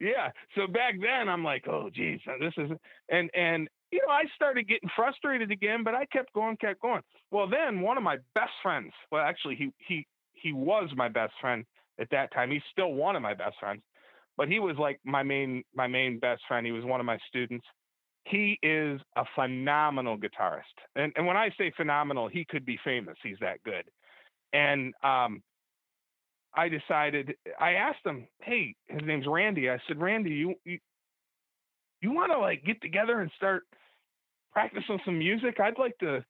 yeah 0.00 0.30
so 0.54 0.66
back 0.66 0.94
then 1.00 1.28
i'm 1.28 1.44
like 1.44 1.66
oh 1.68 1.90
geez 1.94 2.20
this 2.40 2.54
is 2.56 2.70
and 3.10 3.30
and 3.34 3.68
you 3.90 4.00
know 4.06 4.12
i 4.12 4.22
started 4.34 4.66
getting 4.66 4.88
frustrated 4.96 5.50
again 5.50 5.84
but 5.84 5.94
i 5.94 6.06
kept 6.06 6.32
going 6.32 6.56
kept 6.56 6.80
going 6.80 7.02
well 7.30 7.48
then 7.48 7.80
one 7.80 7.96
of 7.98 8.02
my 8.02 8.16
best 8.34 8.52
friends 8.62 8.92
well 9.12 9.22
actually 9.22 9.54
he 9.54 9.70
he 9.76 10.06
he 10.32 10.52
was 10.52 10.88
my 10.96 11.08
best 11.08 11.34
friend 11.40 11.64
at 12.00 12.08
that 12.10 12.32
time 12.32 12.50
he's 12.50 12.62
still 12.72 12.94
one 12.94 13.14
of 13.14 13.22
my 13.22 13.34
best 13.34 13.56
friends 13.60 13.82
but 14.38 14.48
he 14.48 14.58
was 14.58 14.76
like 14.78 14.98
my 15.04 15.22
main 15.22 15.62
my 15.74 15.86
main 15.86 16.18
best 16.18 16.42
friend 16.48 16.64
he 16.64 16.72
was 16.72 16.84
one 16.84 17.00
of 17.00 17.06
my 17.06 17.18
students 17.28 17.66
he 18.30 18.58
is 18.62 19.00
a 19.16 19.24
phenomenal 19.34 20.16
guitarist. 20.16 20.62
And, 20.96 21.12
and 21.16 21.26
when 21.26 21.36
I 21.36 21.50
say 21.58 21.72
phenomenal, 21.76 22.28
he 22.28 22.44
could 22.44 22.64
be 22.64 22.78
famous. 22.84 23.16
He's 23.22 23.38
that 23.40 23.62
good. 23.64 23.84
And 24.52 24.94
um, 25.02 25.42
I 26.54 26.68
decided, 26.68 27.34
I 27.60 27.72
asked 27.72 28.04
him, 28.04 28.26
hey, 28.40 28.74
his 28.86 29.02
name's 29.04 29.26
Randy. 29.26 29.70
I 29.70 29.78
said, 29.86 30.00
Randy, 30.00 30.30
you, 30.30 30.54
you, 30.64 30.78
you 32.00 32.12
want 32.12 32.32
to 32.32 32.38
like 32.38 32.64
get 32.64 32.80
together 32.80 33.20
and 33.20 33.30
start 33.36 33.64
practicing 34.52 34.98
some 35.04 35.18
music? 35.18 35.60
I'd 35.60 35.78
like 35.78 35.96
to, 35.98 36.24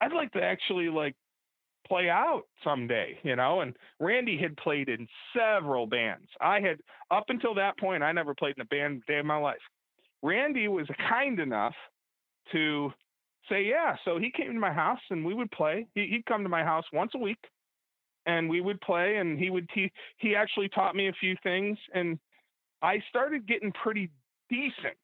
I'd 0.00 0.12
like 0.12 0.32
to 0.32 0.42
actually 0.42 0.88
like 0.88 1.14
play 1.86 2.08
out 2.08 2.42
someday, 2.64 3.18
you 3.22 3.36
know. 3.36 3.60
And 3.60 3.76
Randy 4.00 4.38
had 4.38 4.56
played 4.56 4.88
in 4.88 5.06
several 5.36 5.86
bands. 5.86 6.26
I 6.40 6.60
had 6.60 6.78
up 7.10 7.24
until 7.28 7.54
that 7.54 7.78
point, 7.78 8.02
I 8.02 8.12
never 8.12 8.34
played 8.34 8.54
in 8.56 8.62
a 8.62 8.66
band 8.66 9.02
day 9.06 9.18
of 9.18 9.26
my 9.26 9.36
life. 9.36 9.56
Randy 10.22 10.68
was 10.68 10.86
kind 11.08 11.38
enough 11.40 11.74
to 12.52 12.90
say, 13.48 13.64
yeah. 13.64 13.96
So 14.04 14.18
he 14.18 14.30
came 14.30 14.52
to 14.52 14.60
my 14.60 14.72
house 14.72 15.00
and 15.10 15.24
we 15.24 15.34
would 15.34 15.50
play. 15.50 15.86
He, 15.94 16.08
would 16.12 16.26
come 16.26 16.42
to 16.42 16.48
my 16.48 16.62
house 16.62 16.84
once 16.92 17.12
a 17.14 17.18
week 17.18 17.38
and 18.26 18.48
we 18.48 18.60
would 18.60 18.80
play 18.80 19.16
and 19.16 19.38
he 19.38 19.50
would 19.50 19.68
te- 19.70 19.92
he 20.18 20.34
actually 20.34 20.68
taught 20.68 20.94
me 20.94 21.08
a 21.08 21.12
few 21.12 21.36
things 21.42 21.78
and 21.94 22.18
I 22.82 23.02
started 23.08 23.46
getting 23.46 23.72
pretty 23.72 24.10
decent 24.48 24.96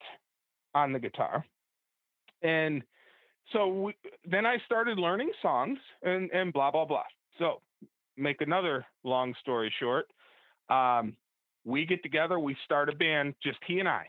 on 0.75 0.93
the 0.93 0.99
guitar. 0.99 1.45
And 2.43 2.83
so 3.53 3.69
we, 3.69 3.95
then 4.29 4.47
I 4.47 4.59
started 4.67 4.99
learning 4.99 5.31
songs 5.41 5.79
and, 6.03 6.31
and 6.33 6.53
blah, 6.53 6.71
blah, 6.71 6.85
blah. 6.85 7.05
So 7.39 7.61
make 8.17 8.41
another 8.41 8.85
long 9.05 9.35
story 9.41 9.73
short. 9.81 10.07
Um, 10.69 11.17
we 11.65 11.87
get 11.87 12.03
together, 12.03 12.39
we 12.39 12.57
start 12.65 12.89
a 12.89 12.93
band, 12.95 13.35
just 13.43 13.59
he 13.67 13.79
and 13.81 13.89
I 13.89 14.07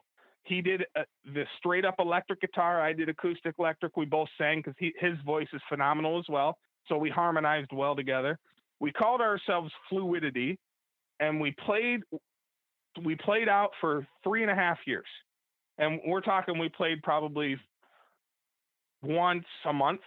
he 0.49 0.61
did 0.61 0.83
uh, 0.97 1.03
the 1.25 1.45
straight 1.59 1.85
up 1.85 1.95
electric 1.99 2.41
guitar. 2.41 2.81
I 2.81 2.91
did 2.91 3.07
acoustic 3.07 3.55
electric. 3.59 3.95
We 3.95 4.05
both 4.05 4.29
sang 4.37 4.63
because 4.65 4.73
his 4.79 5.13
voice 5.25 5.47
is 5.53 5.61
phenomenal 5.69 6.17
as 6.17 6.25
well. 6.27 6.57
So 6.87 6.97
we 6.97 7.09
harmonized 7.09 7.69
well 7.71 7.95
together. 7.95 8.39
We 8.79 8.91
called 8.91 9.21
ourselves 9.21 9.71
Fluidity, 9.89 10.57
and 11.19 11.39
we 11.39 11.53
played. 11.65 12.01
We 13.03 13.15
played 13.15 13.47
out 13.47 13.71
for 13.79 14.07
three 14.23 14.41
and 14.41 14.51
a 14.51 14.55
half 14.55 14.77
years, 14.85 15.05
and 15.77 15.99
we're 16.05 16.21
talking. 16.21 16.57
We 16.57 16.69
played 16.69 17.01
probably 17.03 17.57
once 19.01 19.45
a 19.65 19.73
month 19.73 20.01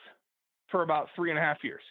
for 0.71 0.83
about 0.83 1.09
three 1.15 1.31
and 1.31 1.39
a 1.39 1.43
half 1.43 1.59
years, 1.63 1.83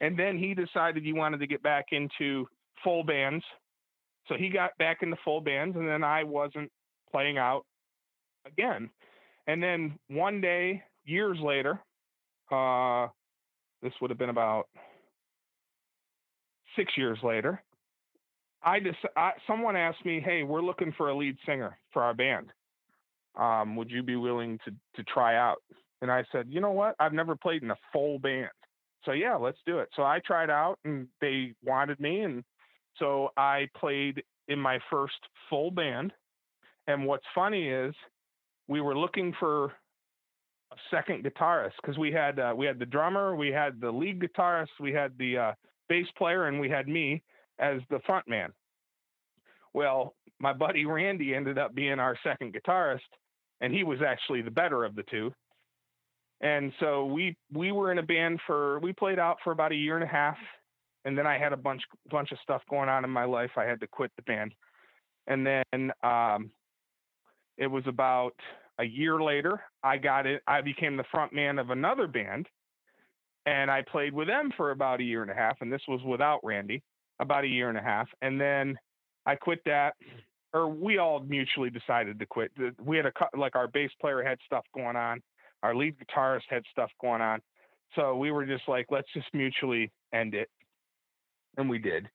and 0.00 0.18
then 0.18 0.38
he 0.38 0.54
decided 0.54 1.02
he 1.02 1.12
wanted 1.12 1.40
to 1.40 1.46
get 1.46 1.62
back 1.62 1.86
into 1.92 2.46
full 2.82 3.04
bands. 3.04 3.44
So 4.28 4.36
he 4.36 4.48
got 4.48 4.70
back 4.78 4.98
into 5.02 5.16
full 5.24 5.40
bands, 5.40 5.76
and 5.76 5.88
then 5.88 6.04
I 6.04 6.24
wasn't 6.24 6.70
playing 7.10 7.38
out 7.38 7.64
again. 8.46 8.90
And 9.46 9.62
then 9.62 9.98
one 10.08 10.40
day, 10.40 10.82
years 11.04 11.38
later, 11.40 11.80
uh, 12.52 13.08
this 13.82 13.92
would 14.00 14.10
have 14.10 14.18
been 14.18 14.30
about 14.30 14.68
six 16.76 16.92
years 16.96 17.18
later, 17.22 17.62
I 18.62 18.80
just 18.80 18.98
I, 19.16 19.32
someone 19.46 19.76
asked 19.76 20.04
me, 20.04 20.20
"Hey, 20.20 20.42
we're 20.42 20.62
looking 20.62 20.92
for 20.96 21.08
a 21.08 21.16
lead 21.16 21.36
singer 21.46 21.78
for 21.92 22.02
our 22.02 22.14
band. 22.14 22.52
Um, 23.36 23.76
would 23.76 23.90
you 23.90 24.02
be 24.02 24.16
willing 24.16 24.58
to 24.64 24.72
to 24.96 25.02
try 25.04 25.36
out?" 25.36 25.62
And 26.02 26.10
I 26.10 26.24
said, 26.32 26.46
"You 26.48 26.60
know 26.60 26.72
what? 26.72 26.96
I've 27.00 27.12
never 27.12 27.36
played 27.36 27.62
in 27.62 27.70
a 27.70 27.78
full 27.92 28.18
band, 28.18 28.50
so 29.04 29.12
yeah, 29.12 29.36
let's 29.36 29.58
do 29.66 29.78
it." 29.78 29.88
So 29.96 30.02
I 30.02 30.20
tried 30.26 30.50
out, 30.50 30.78
and 30.84 31.08
they 31.20 31.54
wanted 31.64 32.00
me, 32.00 32.20
and 32.20 32.44
so 32.98 33.30
I 33.36 33.68
played 33.76 34.22
in 34.48 34.58
my 34.58 34.78
first 34.90 35.18
full 35.48 35.70
band. 35.70 36.12
And 36.86 37.06
what's 37.06 37.26
funny 37.34 37.68
is 37.68 37.94
we 38.68 38.80
were 38.80 38.96
looking 38.96 39.32
for 39.38 39.66
a 40.72 40.76
second 40.90 41.24
guitarist 41.24 41.72
because 41.80 41.98
we 41.98 42.12
had 42.12 42.38
uh, 42.38 42.52
we 42.56 42.66
had 42.66 42.78
the 42.78 42.86
drummer, 42.86 43.34
we 43.34 43.48
had 43.48 43.80
the 43.80 43.90
lead 43.90 44.20
guitarist, 44.20 44.68
we 44.80 44.92
had 44.92 45.16
the 45.18 45.38
uh, 45.38 45.52
bass 45.90 46.06
player, 46.16 46.46
and 46.46 46.58
we 46.58 46.70
had 46.70 46.88
me 46.88 47.22
as 47.58 47.80
the 47.90 48.00
front 48.06 48.26
man. 48.26 48.52
Well, 49.74 50.14
my 50.38 50.54
buddy 50.54 50.86
Randy 50.86 51.34
ended 51.34 51.58
up 51.58 51.74
being 51.74 51.98
our 51.98 52.16
second 52.24 52.54
guitarist, 52.54 53.00
and 53.60 53.74
he 53.74 53.84
was 53.84 53.98
actually 54.00 54.40
the 54.40 54.50
better 54.50 54.84
of 54.84 54.94
the 54.94 55.02
two. 55.10 55.32
And 56.40 56.72
so 56.80 57.04
we 57.04 57.36
we 57.52 57.70
were 57.72 57.92
in 57.92 57.98
a 57.98 58.02
band 58.02 58.40
for 58.46 58.78
we 58.80 58.94
played 58.94 59.18
out 59.18 59.36
for 59.44 59.52
about 59.52 59.72
a 59.72 59.76
year 59.76 59.96
and 59.96 60.04
a 60.04 60.06
half, 60.06 60.38
and 61.04 61.18
then 61.18 61.26
I 61.26 61.36
had 61.36 61.52
a 61.52 61.56
bunch 61.56 61.82
bunch 62.10 62.32
of 62.32 62.38
stuff 62.42 62.62
going 62.70 62.88
on 62.88 63.04
in 63.04 63.10
my 63.10 63.24
life. 63.24 63.50
I 63.58 63.64
had 63.64 63.80
to 63.80 63.86
quit 63.86 64.10
the 64.16 64.22
band, 64.22 64.54
and 65.26 65.46
then 65.46 65.92
um, 66.02 66.50
it 67.58 67.66
was 67.66 67.84
about 67.86 68.34
a 68.78 68.84
year 68.84 69.20
later, 69.20 69.60
I 69.82 69.98
got 69.98 70.26
it. 70.26 70.42
I 70.46 70.62
became 70.62 70.96
the 70.96 71.04
front 71.10 71.34
man 71.34 71.58
of 71.58 71.68
another 71.68 72.06
band, 72.06 72.46
and 73.46 73.70
I 73.70 73.82
played 73.82 74.12
with 74.12 74.28
them 74.28 74.50
for 74.56 74.70
about 74.70 75.00
a 75.00 75.04
year 75.04 75.22
and 75.22 75.30
a 75.30 75.34
half. 75.34 75.56
And 75.60 75.72
this 75.72 75.82
was 75.88 76.00
without 76.04 76.40
Randy, 76.42 76.82
about 77.20 77.44
a 77.44 77.48
year 77.48 77.68
and 77.68 77.78
a 77.78 77.82
half. 77.82 78.08
And 78.22 78.40
then 78.40 78.76
I 79.26 79.36
quit 79.36 79.60
that, 79.66 79.94
or 80.52 80.68
we 80.68 80.98
all 80.98 81.20
mutually 81.20 81.70
decided 81.70 82.18
to 82.18 82.26
quit. 82.26 82.50
We 82.82 82.96
had 82.96 83.06
a 83.06 83.12
like 83.36 83.56
our 83.56 83.68
bass 83.68 83.90
player 84.00 84.22
had 84.22 84.38
stuff 84.44 84.64
going 84.74 84.96
on, 84.96 85.20
our 85.62 85.74
lead 85.74 85.96
guitarist 85.98 86.42
had 86.48 86.62
stuff 86.72 86.90
going 87.00 87.20
on, 87.20 87.40
so 87.94 88.16
we 88.16 88.30
were 88.30 88.46
just 88.46 88.68
like, 88.68 88.86
let's 88.90 89.08
just 89.14 89.26
mutually 89.32 89.90
end 90.12 90.34
it, 90.34 90.48
and 91.56 91.68
we 91.68 91.78
did. 91.78 92.08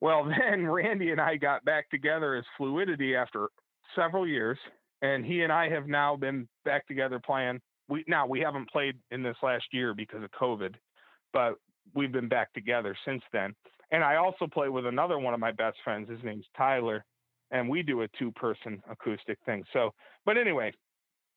Well, 0.00 0.24
then 0.52 0.66
Randy 0.66 1.10
and 1.10 1.20
I 1.20 1.36
got 1.36 1.64
back 1.64 1.88
together 1.90 2.34
as 2.34 2.44
Fluidity 2.56 3.16
after 3.16 3.48
several 3.96 4.26
years, 4.26 4.58
and 5.02 5.24
he 5.24 5.42
and 5.42 5.52
I 5.52 5.68
have 5.70 5.86
now 5.86 6.16
been 6.16 6.48
back 6.64 6.86
together 6.86 7.20
playing. 7.24 7.60
We 7.88 8.04
now 8.08 8.26
we 8.26 8.40
haven't 8.40 8.70
played 8.70 8.96
in 9.10 9.22
this 9.22 9.36
last 9.42 9.64
year 9.72 9.94
because 9.94 10.22
of 10.22 10.30
COVID, 10.30 10.74
but 11.32 11.54
we've 11.94 12.12
been 12.12 12.28
back 12.28 12.52
together 12.52 12.96
since 13.04 13.22
then. 13.32 13.54
And 13.90 14.02
I 14.02 14.16
also 14.16 14.46
play 14.46 14.68
with 14.68 14.86
another 14.86 15.18
one 15.18 15.34
of 15.34 15.40
my 15.40 15.52
best 15.52 15.76
friends. 15.84 16.08
His 16.08 16.22
name's 16.24 16.46
Tyler, 16.56 17.04
and 17.50 17.68
we 17.68 17.82
do 17.82 18.02
a 18.02 18.08
two-person 18.18 18.82
acoustic 18.90 19.38
thing. 19.44 19.64
So, 19.72 19.92
but 20.24 20.38
anyway, 20.38 20.72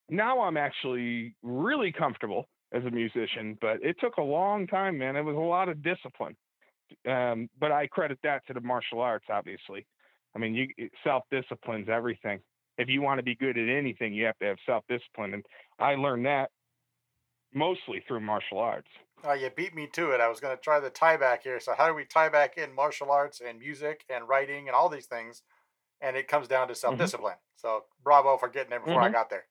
now 0.08 0.40
I'm 0.40 0.56
actually 0.56 1.34
really 1.42 1.92
comfortable 1.92 2.48
as 2.72 2.84
a 2.84 2.90
musician, 2.90 3.56
but 3.60 3.82
it 3.82 3.96
took 4.00 4.16
a 4.16 4.22
long 4.22 4.66
time, 4.66 4.98
man. 4.98 5.16
It 5.16 5.22
was 5.22 5.36
a 5.36 5.38
lot 5.38 5.68
of 5.68 5.82
discipline. 5.82 6.36
Um, 7.08 7.48
but 7.60 7.70
I 7.70 7.86
credit 7.86 8.18
that 8.22 8.46
to 8.46 8.54
the 8.54 8.60
martial 8.60 9.00
arts, 9.00 9.26
obviously. 9.30 9.86
I 10.34 10.38
mean, 10.38 10.54
you 10.54 10.68
self 11.04 11.24
discipline's 11.30 11.88
everything 11.88 12.40
if 12.78 12.88
you 12.88 13.02
want 13.02 13.18
to 13.18 13.22
be 13.22 13.34
good 13.34 13.58
at 13.58 13.68
anything, 13.68 14.14
you 14.14 14.24
have 14.24 14.38
to 14.38 14.46
have 14.46 14.56
self 14.64 14.84
discipline. 14.88 15.34
And 15.34 15.44
I 15.78 15.96
learned 15.96 16.26
that 16.26 16.50
mostly 17.52 18.02
through 18.06 18.20
martial 18.20 18.58
arts. 18.58 18.88
Oh, 19.24 19.32
you 19.32 19.50
beat 19.54 19.74
me 19.74 19.88
to 19.94 20.12
it. 20.12 20.20
I 20.20 20.28
was 20.28 20.38
going 20.38 20.56
to 20.56 20.62
try 20.62 20.78
the 20.78 20.90
tie 20.90 21.16
back 21.16 21.42
here. 21.42 21.58
So, 21.58 21.74
how 21.76 21.88
do 21.88 21.94
we 21.94 22.04
tie 22.04 22.28
back 22.28 22.56
in 22.56 22.72
martial 22.74 23.10
arts 23.10 23.42
and 23.44 23.58
music 23.58 24.04
and 24.08 24.28
writing 24.28 24.68
and 24.68 24.76
all 24.76 24.88
these 24.88 25.06
things? 25.06 25.42
And 26.00 26.16
it 26.16 26.28
comes 26.28 26.46
down 26.46 26.68
to 26.68 26.74
self 26.74 26.96
discipline. 26.96 27.34
Mm-hmm. 27.34 27.66
So, 27.68 27.84
bravo 28.04 28.36
for 28.36 28.48
getting 28.48 28.70
there 28.70 28.80
before 28.80 29.02
mm-hmm. 29.02 29.04
I 29.04 29.10
got 29.10 29.30
there. 29.30 29.44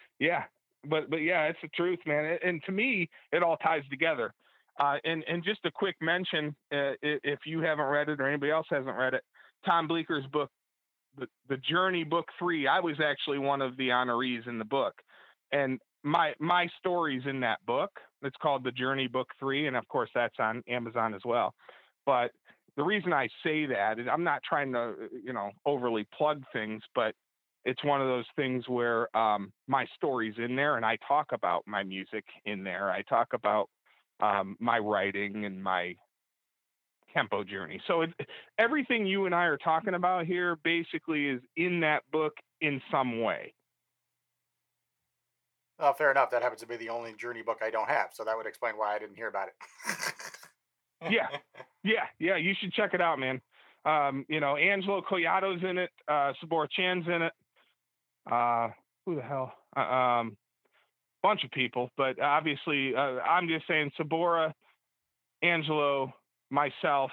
yeah, 0.18 0.44
but 0.88 1.10
but 1.10 1.18
yeah, 1.18 1.44
it's 1.44 1.58
the 1.60 1.68
truth, 1.68 1.98
man. 2.06 2.38
And 2.42 2.62
to 2.64 2.72
me, 2.72 3.10
it 3.32 3.42
all 3.42 3.58
ties 3.58 3.82
together. 3.90 4.32
Uh, 4.80 4.96
and 5.04 5.22
and 5.28 5.44
just 5.44 5.60
a 5.64 5.70
quick 5.70 5.96
mention, 6.00 6.48
uh, 6.72 6.92
if 7.02 7.40
you 7.44 7.60
haven't 7.60 7.84
read 7.84 8.08
it 8.08 8.20
or 8.20 8.26
anybody 8.26 8.50
else 8.50 8.66
hasn't 8.70 8.96
read 8.96 9.14
it, 9.14 9.22
Tom 9.64 9.88
Bleecker's 9.88 10.26
book, 10.32 10.50
the, 11.18 11.26
the 11.48 11.56
Journey 11.58 12.04
Book 12.04 12.26
Three, 12.38 12.66
I 12.66 12.80
was 12.80 12.96
actually 13.04 13.38
one 13.38 13.62
of 13.62 13.76
the 13.76 13.88
honorees 13.88 14.46
in 14.48 14.58
the 14.58 14.64
book. 14.64 14.94
And 15.52 15.78
my 16.04 16.34
my 16.38 16.68
stories 16.78 17.22
in 17.26 17.40
that 17.40 17.64
book. 17.66 17.90
It's 18.22 18.36
called 18.40 18.64
The 18.64 18.72
Journey 18.72 19.08
Book 19.08 19.28
Three, 19.38 19.66
and 19.66 19.76
of 19.76 19.86
course 19.88 20.10
that's 20.14 20.36
on 20.38 20.62
Amazon 20.68 21.14
as 21.14 21.22
well. 21.24 21.54
But 22.06 22.30
the 22.76 22.82
reason 22.82 23.12
I 23.12 23.28
say 23.42 23.66
that 23.66 23.98
is 23.98 24.06
I'm 24.10 24.24
not 24.24 24.42
trying 24.48 24.72
to 24.74 24.94
you 25.22 25.32
know 25.32 25.50
overly 25.66 26.06
plug 26.16 26.42
things, 26.52 26.82
but 26.94 27.14
it's 27.64 27.82
one 27.82 28.02
of 28.02 28.06
those 28.06 28.26
things 28.36 28.68
where 28.68 29.14
um, 29.16 29.50
my 29.66 29.86
story's 29.96 30.34
in 30.38 30.54
there, 30.54 30.76
and 30.76 30.84
I 30.84 30.98
talk 31.08 31.28
about 31.32 31.62
my 31.66 31.82
music 31.82 32.24
in 32.44 32.62
there. 32.62 32.90
I 32.90 33.02
talk 33.02 33.28
about 33.32 33.70
um, 34.20 34.56
my 34.60 34.78
writing 34.78 35.46
and 35.46 35.62
my 35.62 35.94
Kenpo 37.16 37.46
journey. 37.46 37.80
So 37.86 38.02
it, 38.02 38.10
everything 38.58 39.06
you 39.06 39.26
and 39.26 39.34
I 39.34 39.44
are 39.44 39.56
talking 39.56 39.94
about 39.94 40.26
here 40.26 40.56
basically 40.64 41.26
is 41.26 41.40
in 41.56 41.80
that 41.80 42.02
book 42.12 42.34
in 42.60 42.80
some 42.90 43.20
way. 43.20 43.54
Well, 45.78 45.94
fair 45.94 46.10
enough. 46.10 46.30
That 46.30 46.42
happens 46.42 46.60
to 46.60 46.66
be 46.66 46.76
the 46.76 46.88
only 46.88 47.14
journey 47.14 47.42
book 47.42 47.58
I 47.62 47.70
don't 47.70 47.88
have, 47.88 48.10
so 48.12 48.24
that 48.24 48.36
would 48.36 48.46
explain 48.46 48.74
why 48.76 48.94
I 48.94 48.98
didn't 48.98 49.16
hear 49.16 49.28
about 49.28 49.48
it. 49.48 49.54
yeah, 51.10 51.26
yeah, 51.82 52.04
yeah. 52.18 52.36
You 52.36 52.54
should 52.60 52.72
check 52.72 52.94
it 52.94 53.00
out, 53.00 53.18
man. 53.18 53.40
Um, 53.84 54.24
you 54.28 54.40
know, 54.40 54.56
Angelo 54.56 55.02
Collato's 55.02 55.60
in 55.68 55.78
it. 55.78 55.90
Uh, 56.08 56.32
Sabor 56.40 56.68
Chan's 56.70 57.06
in 57.06 57.22
it. 57.22 57.32
Uh, 58.30 58.68
who 59.04 59.16
the 59.16 59.22
hell? 59.22 59.52
Uh, 59.76 59.80
um, 59.80 60.36
bunch 61.22 61.42
of 61.44 61.50
people, 61.50 61.90
but 61.96 62.20
obviously, 62.20 62.94
uh, 62.94 63.18
I'm 63.20 63.48
just 63.48 63.66
saying 63.66 63.90
Sabora, 63.98 64.52
Angelo, 65.42 66.12
myself, 66.54 67.10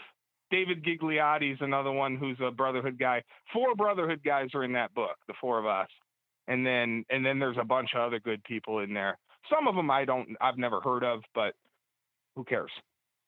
David 0.51 0.85
Gigliotti 0.85 1.53
is 1.53 1.59
another 1.61 1.91
one 1.91 2.15
who's 2.15 2.37
a 2.41 2.51
Brotherhood 2.51 2.97
guy. 2.99 3.23
Four 3.51 3.75
Brotherhood 3.75 4.21
guys 4.23 4.49
are 4.53 4.63
in 4.63 4.73
that 4.73 4.93
book, 4.93 5.15
the 5.27 5.33
four 5.41 5.57
of 5.59 5.65
us, 5.65 5.89
and 6.47 6.65
then 6.65 7.03
and 7.09 7.25
then 7.25 7.39
there's 7.39 7.57
a 7.59 7.65
bunch 7.65 7.89
of 7.95 8.01
other 8.01 8.19
good 8.19 8.43
people 8.43 8.79
in 8.79 8.93
there. 8.93 9.17
Some 9.49 9.67
of 9.67 9.75
them 9.75 9.89
I 9.89 10.05
don't, 10.05 10.29
I've 10.39 10.57
never 10.57 10.79
heard 10.81 11.03
of, 11.03 11.21
but 11.33 11.55
who 12.35 12.43
cares? 12.43 12.71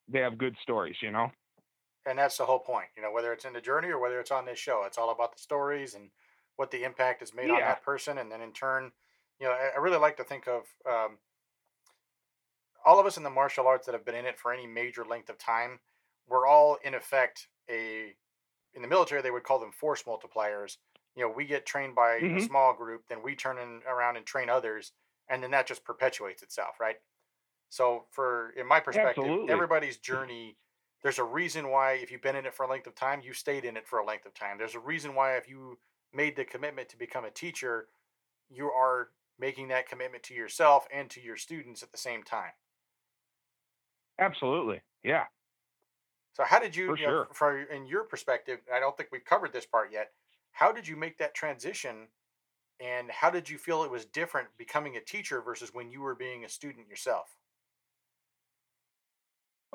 They 0.07 0.19
have 0.19 0.37
good 0.37 0.55
stories, 0.61 0.95
you 1.01 1.11
know. 1.11 1.31
And 2.05 2.19
that's 2.19 2.37
the 2.37 2.45
whole 2.45 2.59
point, 2.59 2.87
you 2.95 3.01
know, 3.01 3.11
whether 3.11 3.31
it's 3.33 3.45
in 3.45 3.53
the 3.53 3.61
journey 3.61 3.87
or 3.87 3.99
whether 3.99 4.19
it's 4.19 4.31
on 4.31 4.45
this 4.45 4.59
show, 4.59 4.83
it's 4.85 4.97
all 4.97 5.09
about 5.09 5.33
the 5.33 5.41
stories 5.41 5.95
and 5.95 6.09
what 6.57 6.69
the 6.69 6.83
impact 6.83 7.21
is 7.23 7.33
made 7.33 7.47
yeah. 7.47 7.53
on 7.53 7.59
that 7.61 7.83
person, 7.83 8.17
and 8.19 8.31
then 8.31 8.41
in 8.41 8.51
turn, 8.51 8.91
you 9.39 9.47
know, 9.47 9.53
I, 9.53 9.71
I 9.75 9.79
really 9.79 9.97
like 9.97 10.17
to 10.17 10.23
think 10.23 10.47
of 10.47 10.63
um, 10.87 11.17
all 12.85 12.99
of 12.99 13.05
us 13.05 13.17
in 13.17 13.23
the 13.23 13.29
martial 13.29 13.67
arts 13.67 13.85
that 13.85 13.93
have 13.93 14.05
been 14.05 14.15
in 14.15 14.25
it 14.25 14.37
for 14.37 14.53
any 14.53 14.67
major 14.67 15.05
length 15.05 15.29
of 15.29 15.37
time 15.37 15.79
we're 16.27 16.47
all 16.47 16.77
in 16.83 16.93
effect 16.93 17.47
a 17.69 18.13
in 18.73 18.81
the 18.81 18.87
military 18.87 19.21
they 19.21 19.31
would 19.31 19.43
call 19.43 19.59
them 19.59 19.71
force 19.71 20.03
multipliers 20.03 20.77
you 21.15 21.23
know 21.23 21.33
we 21.35 21.45
get 21.45 21.65
trained 21.65 21.95
by 21.95 22.19
mm-hmm. 22.19 22.37
a 22.37 22.41
small 22.41 22.73
group 22.73 23.03
then 23.07 23.19
we 23.23 23.35
turn 23.35 23.57
in, 23.57 23.81
around 23.89 24.17
and 24.17 24.25
train 24.25 24.49
others 24.49 24.91
and 25.29 25.41
then 25.41 25.51
that 25.51 25.67
just 25.67 25.83
perpetuates 25.83 26.43
itself 26.43 26.79
right 26.79 26.97
so 27.69 28.05
for 28.11 28.51
in 28.57 28.67
my 28.67 28.79
perspective 28.79 29.23
Absolutely. 29.23 29.51
everybody's 29.51 29.97
journey 29.97 30.57
there's 31.03 31.19
a 31.19 31.23
reason 31.23 31.69
why 31.69 31.93
if 31.93 32.11
you've 32.11 32.21
been 32.21 32.35
in 32.35 32.45
it 32.45 32.53
for 32.53 32.65
a 32.65 32.69
length 32.69 32.87
of 32.87 32.95
time 32.95 33.21
you 33.23 33.33
stayed 33.33 33.65
in 33.65 33.77
it 33.77 33.87
for 33.87 33.99
a 33.99 34.05
length 34.05 34.25
of 34.25 34.33
time 34.33 34.57
there's 34.57 34.75
a 34.75 34.79
reason 34.79 35.15
why 35.15 35.35
if 35.35 35.47
you 35.47 35.77
made 36.13 36.35
the 36.35 36.45
commitment 36.45 36.89
to 36.89 36.97
become 36.97 37.25
a 37.25 37.31
teacher 37.31 37.87
you 38.49 38.65
are 38.65 39.09
making 39.39 39.67
that 39.67 39.89
commitment 39.89 40.23
to 40.23 40.33
yourself 40.33 40.85
and 40.93 41.09
to 41.09 41.21
your 41.21 41.35
students 41.35 41.81
at 41.81 41.91
the 41.91 41.97
same 41.97 42.23
time 42.23 42.51
Absolutely. 44.19 44.81
Yeah. 45.03 45.25
So 46.33 46.43
how 46.43 46.59
did 46.59 46.75
you, 46.75 46.87
For 46.87 46.97
you 46.97 47.05
know, 47.05 47.11
sure. 47.11 47.27
from 47.33 47.65
in 47.71 47.85
your 47.85 48.03
perspective, 48.03 48.59
I 48.73 48.79
don't 48.79 48.97
think 48.97 49.09
we've 49.11 49.23
covered 49.23 49.53
this 49.53 49.65
part 49.65 49.91
yet. 49.91 50.11
How 50.51 50.71
did 50.71 50.87
you 50.87 50.95
make 50.95 51.17
that 51.19 51.33
transition 51.33 52.07
and 52.79 53.09
how 53.11 53.29
did 53.29 53.49
you 53.49 53.57
feel 53.57 53.83
it 53.83 53.91
was 53.91 54.05
different 54.05 54.47
becoming 54.57 54.97
a 54.97 55.01
teacher 55.01 55.41
versus 55.41 55.73
when 55.73 55.89
you 55.91 56.01
were 56.01 56.15
being 56.15 56.43
a 56.43 56.49
student 56.49 56.87
yourself? 56.87 57.37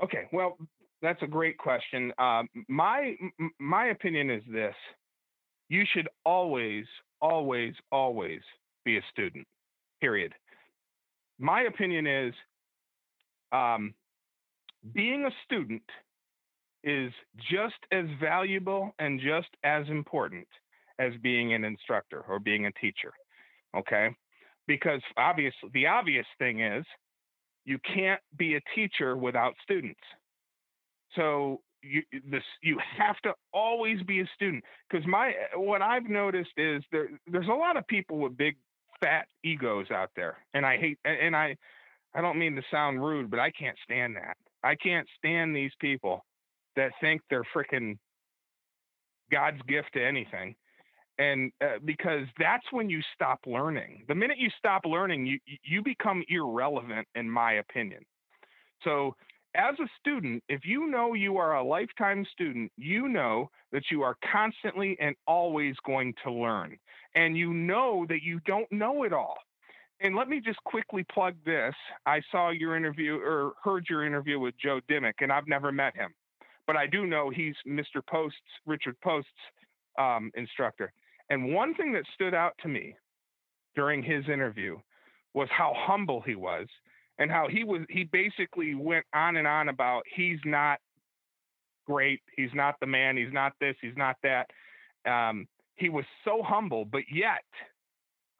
Okay, 0.03 0.29
well, 0.33 0.57
that's 1.03 1.23
a 1.23 1.27
great 1.27 1.59
question. 1.59 2.13
Um, 2.19 2.49
my 2.69 3.17
my 3.59 3.87
opinion 3.87 4.31
is 4.31 4.43
this: 4.51 4.75
you 5.69 5.85
should 5.93 6.09
always, 6.25 6.85
always, 7.21 7.75
always 7.91 8.41
be 8.85 8.99
a 8.99 9.03
student. 9.11 9.47
Period. 10.01 10.35
My 11.41 11.63
opinion 11.63 12.07
is, 12.07 12.35
um, 13.53 13.95
being 14.93 15.25
a 15.25 15.31
student 15.45 15.83
is 16.85 17.13
just 17.51 17.77
as 17.93 18.07
valuable 18.21 18.93
and 18.99 19.21
just 19.21 19.49
as 19.65 19.87
important 19.89 20.47
as 20.99 21.13
being 21.23 21.55
an 21.55 21.65
instructor 21.65 22.25
or 22.29 22.39
being 22.39 22.67
a 22.67 22.73
teacher. 22.73 23.13
Okay? 23.77 24.15
Because 24.67 25.01
obviously, 25.17 25.71
the 25.73 25.87
obvious 25.87 26.27
thing 26.39 26.61
is 26.61 26.85
you 27.65 27.79
can't 27.95 28.21
be 28.37 28.57
a 28.57 28.61
teacher 28.75 29.17
without 29.17 29.55
students. 29.63 30.01
So 31.15 31.61
you 31.83 32.03
this 32.31 32.43
you 32.63 32.79
have 32.99 33.17
to 33.19 33.33
always 33.53 34.03
be 34.03 34.21
a 34.21 34.27
student 34.35 34.65
because 34.89 35.07
my 35.07 35.33
what 35.55 35.83
I've 35.83 36.09
noticed 36.09 36.51
is 36.57 36.83
there 36.91 37.09
there's 37.31 37.49
a 37.49 37.53
lot 37.53 37.77
of 37.77 37.87
people 37.87 38.19
with 38.19 38.37
big 38.37 38.57
fat 39.01 39.27
egos 39.45 39.91
out 39.91 40.11
there 40.17 40.39
and 40.55 40.67
I 40.67 40.77
hate 40.77 40.99
and 41.05 41.37
I 41.37 41.57
I 42.15 42.21
don't 42.21 42.39
mean 42.39 42.57
to 42.57 42.63
sound 42.71 43.01
rude 43.05 43.31
but 43.31 43.39
I 43.39 43.51
can't 43.53 43.77
stand 43.85 44.17
that. 44.17 44.37
I 44.65 44.75
can't 44.75 45.07
stand 45.19 45.55
these 45.55 45.71
people 45.81 46.25
that 46.77 46.93
think 47.01 47.23
they're 47.29 47.47
freaking 47.55 47.99
God's 49.31 49.61
gift 49.69 49.93
to 49.95 50.05
anything. 50.05 50.55
And 51.19 51.51
uh, 51.61 51.79
because 51.85 52.27
that's 52.39 52.65
when 52.71 52.89
you 52.89 53.01
stop 53.15 53.41
learning. 53.45 54.05
The 54.09 54.15
minute 54.15 54.39
you 54.39 54.51
stop 54.57 54.83
learning, 54.85 55.27
you 55.27 55.41
you 55.65 55.83
become 55.83 56.23
irrelevant, 56.29 57.09
in 57.17 57.29
my 57.29 57.55
opinion. 57.55 58.05
So, 58.85 59.17
as 59.57 59.75
a 59.81 59.89
student, 59.99 60.45
if 60.49 60.61
you 60.65 60.87
know 60.87 61.15
you 61.15 61.37
are 61.39 61.57
a 61.57 61.65
lifetime 61.65 62.25
student, 62.33 62.71
you 62.77 63.09
know 63.09 63.51
that 63.73 63.83
you 63.91 64.03
are 64.03 64.17
constantly 64.31 64.97
and 65.01 65.17
always 65.27 65.75
going 65.85 66.15
to 66.23 66.31
learn, 66.31 66.79
and 67.17 67.37
you 67.37 67.53
know 67.53 68.07
that 68.09 68.23
you 68.23 68.39
don't 68.47 68.71
know 68.71 69.03
it 69.03 69.13
all. 69.13 69.39
And 70.01 70.15
let 70.15 70.29
me 70.29 70.41
just 70.41 70.63
quickly 70.63 71.05
plug 71.13 71.35
this. 71.45 71.75
I 72.07 72.23
saw 72.31 72.51
your 72.51 72.77
interview 72.77 73.17
or 73.17 73.55
heard 73.65 73.87
your 73.91 74.07
interview 74.07 74.39
with 74.39 74.55
Joe 74.57 74.79
Dimmick, 74.89 75.17
and 75.21 75.33
I've 75.33 75.49
never 75.49 75.73
met 75.73 75.97
him 75.97 76.15
but 76.69 76.77
I 76.77 76.87
do 76.87 77.07
know 77.07 77.31
he's 77.31 77.55
Mr. 77.67 78.07
Post's, 78.07 78.37
Richard 78.67 78.95
Post's 79.01 79.31
um, 79.99 80.31
instructor. 80.37 80.93
And 81.31 81.55
one 81.55 81.75
thing 81.75 81.95
that 81.95 82.05
stood 82.15 82.35
out 82.35 82.53
to 82.63 82.69
me 82.69 82.95
during 83.75 84.03
his 84.03 84.29
interview 84.29 84.77
was 85.33 85.49
how 85.51 85.73
humble 85.75 86.21
he 86.21 86.35
was 86.35 86.67
and 87.19 87.31
how 87.31 87.49
he 87.51 87.65
was, 87.65 87.81
he 87.89 88.05
basically 88.05 88.75
went 88.75 89.07
on 89.15 89.37
and 89.37 89.47
on 89.47 89.71
about 89.71 90.03
he's 90.15 90.39
not 90.45 90.79
great, 91.87 92.21
he's 92.37 92.51
not 92.55 92.75
the 92.81 92.87
man, 92.87 93.17
he's 93.17 93.33
not 93.33 93.55
this, 93.61 93.75
he's 93.81 93.97
not 93.97 94.17
that. 94.23 94.47
Um, 95.11 95.49
he 95.77 95.89
was 95.89 96.05
so 96.23 96.43
humble, 96.43 96.85
but 96.85 97.03
yet, 97.11 97.45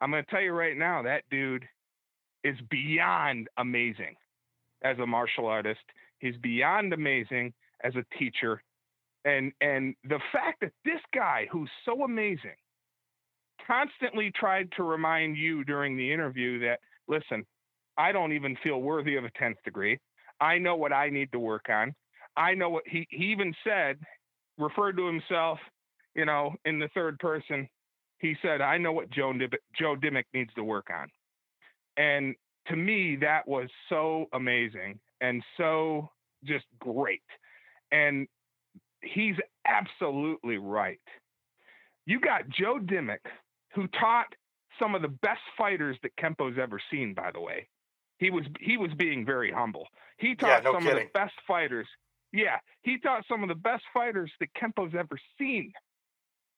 I'm 0.01 0.11
going 0.11 0.23
to 0.23 0.29
tell 0.29 0.41
you 0.41 0.51
right 0.51 0.77
now, 0.77 1.01
that 1.01 1.23
dude 1.31 1.65
is 2.43 2.55
beyond 2.69 3.47
amazing 3.57 4.15
as 4.83 4.99
a 4.99 5.07
martial 5.07 5.47
artist. 5.47 5.79
He's 6.19 6.37
beyond 6.37 6.93
amazing 6.93 7.53
as 7.83 7.93
a 7.95 8.17
teacher. 8.17 8.61
And 9.25 9.51
and 9.61 9.95
the 10.03 10.19
fact 10.31 10.61
that 10.61 10.71
this 10.85 11.01
guy 11.13 11.47
who's 11.51 11.69
so 11.85 12.03
amazing 12.03 12.55
constantly 13.67 14.31
tried 14.31 14.69
to 14.77 14.83
remind 14.83 15.37
you 15.37 15.63
during 15.63 15.97
the 15.97 16.11
interview 16.11 16.59
that 16.59 16.79
listen, 17.07 17.45
I 17.97 18.11
don't 18.11 18.31
even 18.31 18.55
feel 18.63 18.81
worthy 18.81 19.17
of 19.17 19.25
a 19.25 19.31
10th 19.31 19.61
degree. 19.65 19.99
I 20.39 20.57
know 20.57 20.75
what 20.75 20.93
I 20.93 21.09
need 21.09 21.31
to 21.33 21.39
work 21.39 21.65
on. 21.69 21.93
I 22.37 22.53
know 22.53 22.69
what 22.69 22.83
he, 22.87 23.05
he 23.09 23.25
even 23.25 23.53
said, 23.63 23.97
referred 24.57 24.95
to 24.97 25.05
himself, 25.05 25.59
you 26.15 26.25
know, 26.25 26.55
in 26.65 26.79
the 26.79 26.87
third 26.93 27.19
person. 27.19 27.67
He 28.19 28.35
said, 28.41 28.61
I 28.61 28.77
know 28.77 28.93
what 28.93 29.09
Joe, 29.09 29.33
Joe 29.77 29.95
Dimmick 29.95 30.27
needs 30.33 30.53
to 30.55 30.63
work 30.63 30.87
on. 30.93 31.09
And 31.97 32.35
to 32.67 32.75
me, 32.75 33.17
that 33.17 33.47
was 33.47 33.67
so 33.89 34.27
amazing 34.33 34.99
and 35.21 35.43
so 35.57 36.09
just 36.45 36.65
great. 36.79 37.21
And 37.91 38.27
he's 39.01 39.35
absolutely 39.67 40.57
right. 40.57 40.99
You 42.05 42.19
got 42.19 42.49
Joe 42.49 42.79
Dimmick, 42.79 43.25
who 43.75 43.87
taught 43.87 44.33
some 44.79 44.95
of 44.95 45.01
the 45.01 45.07
best 45.07 45.41
fighters 45.57 45.97
that 46.01 46.15
Kenpo's 46.17 46.57
ever 46.59 46.79
seen, 46.91 47.13
by 47.13 47.31
the 47.31 47.39
way. 47.39 47.67
He 48.17 48.29
was 48.29 48.43
he 48.59 48.77
was 48.77 48.91
being 48.97 49.25
very 49.25 49.51
humble. 49.51 49.87
He 50.17 50.35
taught 50.35 50.63
yeah, 50.63 50.71
no 50.71 50.73
some 50.73 50.83
kidding. 50.83 50.97
of 50.97 51.13
the 51.13 51.19
best 51.19 51.35
fighters. 51.47 51.87
Yeah, 52.33 52.57
he 52.81 52.99
taught 52.99 53.23
some 53.27 53.43
of 53.43 53.49
the 53.49 53.55
best 53.55 53.83
fighters 53.93 54.31
that 54.39 54.53
Kenpo's 54.53 54.93
ever 54.97 55.17
seen. 55.37 55.71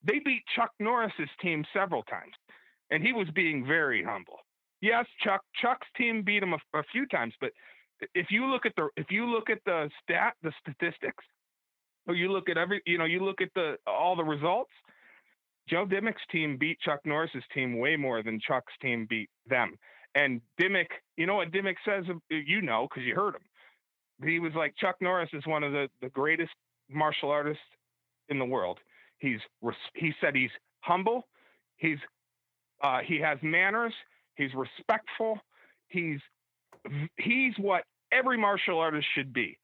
They 0.03 0.19
beat 0.19 0.41
Chuck 0.55 0.71
Norris's 0.79 1.29
team 1.41 1.63
several 1.73 2.03
times, 2.03 2.33
and 2.89 3.03
he 3.03 3.13
was 3.13 3.27
being 3.35 3.65
very 3.65 4.03
humble. 4.03 4.39
Yes, 4.81 5.05
Chuck 5.23 5.41
Chuck's 5.61 5.87
team 5.95 6.23
beat 6.23 6.41
him 6.41 6.53
a, 6.53 6.79
a 6.79 6.83
few 6.91 7.05
times, 7.05 7.33
but 7.39 7.51
if 8.13 8.27
you 8.29 8.45
look 8.45 8.65
at 8.65 8.73
the 8.75 8.89
if 8.97 9.07
you 9.09 9.25
look 9.25 9.49
at 9.49 9.59
the 9.65 9.89
stat 10.03 10.33
the 10.43 10.51
statistics, 10.61 11.23
or 12.07 12.15
you 12.15 12.31
look 12.31 12.49
at 12.49 12.57
every 12.57 12.81
you 12.85 12.97
know 12.97 13.05
you 13.05 13.23
look 13.23 13.41
at 13.41 13.49
the 13.55 13.75
all 13.87 14.15
the 14.15 14.23
results, 14.23 14.71
Joe 15.69 15.85
Dimmick's 15.85 16.21
team 16.31 16.57
beat 16.57 16.79
Chuck 16.79 16.99
Norris's 17.05 17.43
team 17.53 17.79
way 17.79 17.95
more 17.95 18.23
than 18.23 18.39
Chuck's 18.39 18.73
team 18.81 19.07
beat 19.09 19.29
them. 19.47 19.77
And 20.15 20.41
Dimmick, 20.59 20.89
you 21.15 21.25
know 21.25 21.35
what 21.35 21.51
Dimmick 21.51 21.77
says? 21.85 22.03
You 22.29 22.61
know, 22.61 22.87
because 22.89 23.05
you 23.05 23.15
heard 23.15 23.35
him. 23.35 24.27
He 24.27 24.39
was 24.39 24.51
like 24.55 24.75
Chuck 24.77 24.95
Norris 25.01 25.29
is 25.33 25.45
one 25.47 25.63
of 25.63 25.71
the, 25.71 25.87
the 26.01 26.09
greatest 26.09 26.51
martial 26.89 27.29
artists 27.29 27.63
in 28.29 28.37
the 28.37 28.45
world. 28.45 28.79
He's 29.19 29.39
he 29.95 30.13
said 30.19 30.35
he's 30.35 30.51
humble. 30.81 31.27
He's 31.77 31.97
uh, 32.83 32.99
he 33.05 33.19
has 33.19 33.37
manners. 33.41 33.93
He's 34.35 34.51
respectful. 34.53 35.39
He's 35.87 36.19
he's 37.17 37.53
what 37.57 37.83
every 38.11 38.37
martial 38.37 38.79
artist 38.79 39.07
should 39.15 39.33
be. 39.33 39.57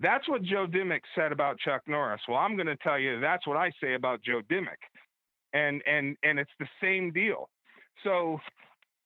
That's 0.00 0.28
what 0.28 0.42
Joe 0.42 0.66
Dimmick 0.66 1.02
said 1.14 1.32
about 1.32 1.58
Chuck 1.58 1.82
Norris. 1.86 2.20
Well, 2.28 2.38
I'm 2.38 2.56
going 2.56 2.66
to 2.66 2.76
tell 2.76 2.98
you 2.98 3.20
that's 3.20 3.46
what 3.46 3.56
I 3.56 3.70
say 3.80 3.94
about 3.94 4.22
Joe 4.22 4.40
Dimmick, 4.48 4.80
and 5.52 5.82
and 5.86 6.16
and 6.22 6.38
it's 6.38 6.50
the 6.58 6.68
same 6.80 7.12
deal. 7.12 7.48
So 8.02 8.40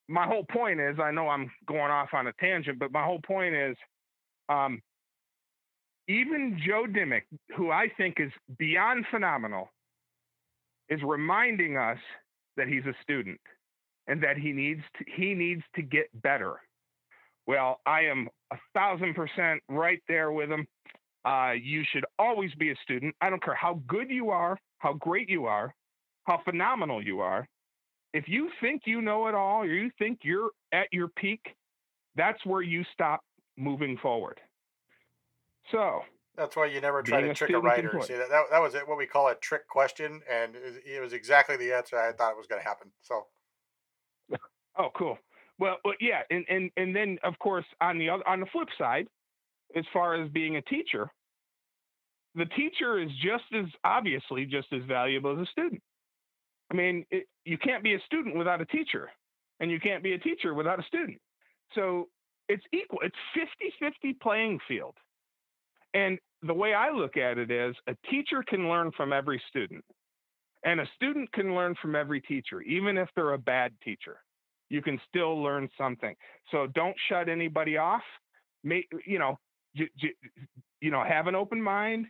my 0.08 0.26
whole 0.26 0.44
point 0.44 0.80
is, 0.80 0.96
I 1.02 1.10
know 1.10 1.28
I'm 1.28 1.50
going 1.66 1.90
off 1.90 2.10
on 2.12 2.28
a 2.28 2.32
tangent, 2.34 2.78
but 2.78 2.92
my 2.92 3.04
whole 3.04 3.20
point 3.26 3.54
is, 3.54 3.76
um, 4.48 4.80
even 6.08 6.58
Joe 6.64 6.86
Dimmick, 6.86 7.26
who 7.56 7.70
I 7.70 7.88
think 7.96 8.16
is 8.18 8.30
beyond 8.58 9.06
phenomenal, 9.10 9.68
is 10.88 11.00
reminding 11.02 11.76
us 11.76 11.98
that 12.56 12.68
he's 12.68 12.84
a 12.86 12.94
student 13.02 13.40
and 14.06 14.22
that 14.22 14.36
he 14.36 14.52
needs 14.52 14.82
to, 14.98 15.04
he 15.16 15.34
needs 15.34 15.62
to 15.74 15.82
get 15.82 16.06
better. 16.22 16.60
Well, 17.46 17.80
I 17.86 18.02
am 18.02 18.28
a 18.52 18.56
thousand 18.74 19.14
percent 19.14 19.62
right 19.68 20.02
there 20.08 20.32
with 20.32 20.48
them. 20.48 20.66
Uh, 21.24 21.52
you 21.60 21.82
should 21.92 22.04
always 22.18 22.54
be 22.54 22.70
a 22.70 22.76
student. 22.82 23.14
I 23.20 23.30
don't 23.30 23.42
care 23.42 23.54
how 23.54 23.80
good 23.86 24.10
you 24.10 24.30
are, 24.30 24.58
how 24.78 24.92
great 24.94 25.28
you 25.28 25.46
are, 25.46 25.74
how 26.24 26.40
phenomenal 26.44 27.02
you 27.02 27.20
are. 27.20 27.48
If 28.12 28.28
you 28.28 28.48
think 28.60 28.82
you 28.86 29.02
know 29.02 29.26
it 29.26 29.34
all, 29.34 29.62
or 29.62 29.66
you 29.66 29.90
think 29.98 30.20
you're 30.22 30.50
at 30.72 30.86
your 30.92 31.08
peak, 31.08 31.40
that's 32.14 32.44
where 32.46 32.62
you 32.62 32.84
stop 32.92 33.20
moving 33.56 33.98
forward. 33.98 34.40
So 35.70 36.02
that's 36.36 36.56
why 36.56 36.66
you 36.66 36.80
never 36.80 37.02
try 37.02 37.20
to 37.20 37.34
trick 37.34 37.50
a 37.50 37.58
writer. 37.58 37.90
See 38.02 38.14
that, 38.14 38.28
that 38.28 38.44
that 38.50 38.60
was 38.60 38.74
it, 38.74 38.86
what 38.86 38.98
we 38.98 39.06
call 39.06 39.28
a 39.28 39.34
trick 39.34 39.68
question, 39.68 40.20
and 40.30 40.54
it 40.54 41.00
was 41.00 41.12
exactly 41.12 41.56
the 41.56 41.74
answer 41.74 41.98
I 41.98 42.12
thought 42.12 42.32
it 42.32 42.36
was 42.36 42.46
going 42.46 42.60
to 42.60 42.68
happen. 42.68 42.90
So, 43.02 43.26
oh, 44.78 44.90
cool. 44.94 45.18
Well, 45.58 45.76
well, 45.84 45.94
yeah, 46.00 46.20
and 46.30 46.44
and 46.48 46.70
and 46.76 46.94
then 46.94 47.18
of 47.24 47.38
course 47.38 47.64
on 47.80 47.98
the 47.98 48.10
other 48.10 48.26
on 48.28 48.40
the 48.40 48.46
flip 48.46 48.68
side, 48.76 49.06
as 49.74 49.84
far 49.92 50.14
as 50.14 50.30
being 50.30 50.56
a 50.56 50.62
teacher, 50.62 51.10
the 52.34 52.46
teacher 52.46 52.98
is 53.00 53.10
just 53.22 53.44
as 53.54 53.64
obviously 53.84 54.44
just 54.44 54.68
as 54.72 54.82
valuable 54.86 55.32
as 55.32 55.46
a 55.46 55.50
student. 55.50 55.82
I 56.70 56.74
mean, 56.74 57.06
it, 57.10 57.26
you 57.44 57.56
can't 57.58 57.82
be 57.82 57.94
a 57.94 58.00
student 58.00 58.36
without 58.36 58.60
a 58.60 58.66
teacher, 58.66 59.08
and 59.60 59.70
you 59.70 59.80
can't 59.80 60.02
be 60.02 60.12
a 60.12 60.18
teacher 60.18 60.52
without 60.52 60.78
a 60.78 60.82
student. 60.84 61.18
So 61.74 62.08
it's 62.48 62.64
equal. 62.72 62.98
It's 63.02 63.16
50-50 63.82 64.20
playing 64.20 64.58
field. 64.68 64.94
And 65.94 66.18
the 66.42 66.54
way 66.54 66.74
I 66.74 66.90
look 66.90 67.16
at 67.16 67.38
it 67.38 67.50
is 67.50 67.74
a 67.86 67.96
teacher 68.10 68.44
can 68.46 68.68
learn 68.68 68.90
from 68.96 69.12
every 69.12 69.40
student, 69.48 69.84
and 70.64 70.80
a 70.80 70.88
student 70.96 71.32
can 71.32 71.54
learn 71.54 71.74
from 71.80 71.94
every 71.94 72.20
teacher, 72.20 72.60
even 72.62 72.98
if 72.98 73.08
they're 73.14 73.32
a 73.32 73.38
bad 73.38 73.72
teacher 73.82 74.18
you 74.68 74.82
can 74.82 75.00
still 75.08 75.40
learn 75.42 75.68
something. 75.78 76.14
So 76.50 76.66
don't 76.74 76.96
shut 77.08 77.28
anybody 77.28 77.76
off. 77.76 78.02
Make 78.64 78.88
you 79.06 79.18
know, 79.18 79.38
you, 79.74 79.86
you 80.80 80.90
know, 80.90 81.04
have 81.04 81.26
an 81.26 81.34
open 81.34 81.62
mind. 81.62 82.06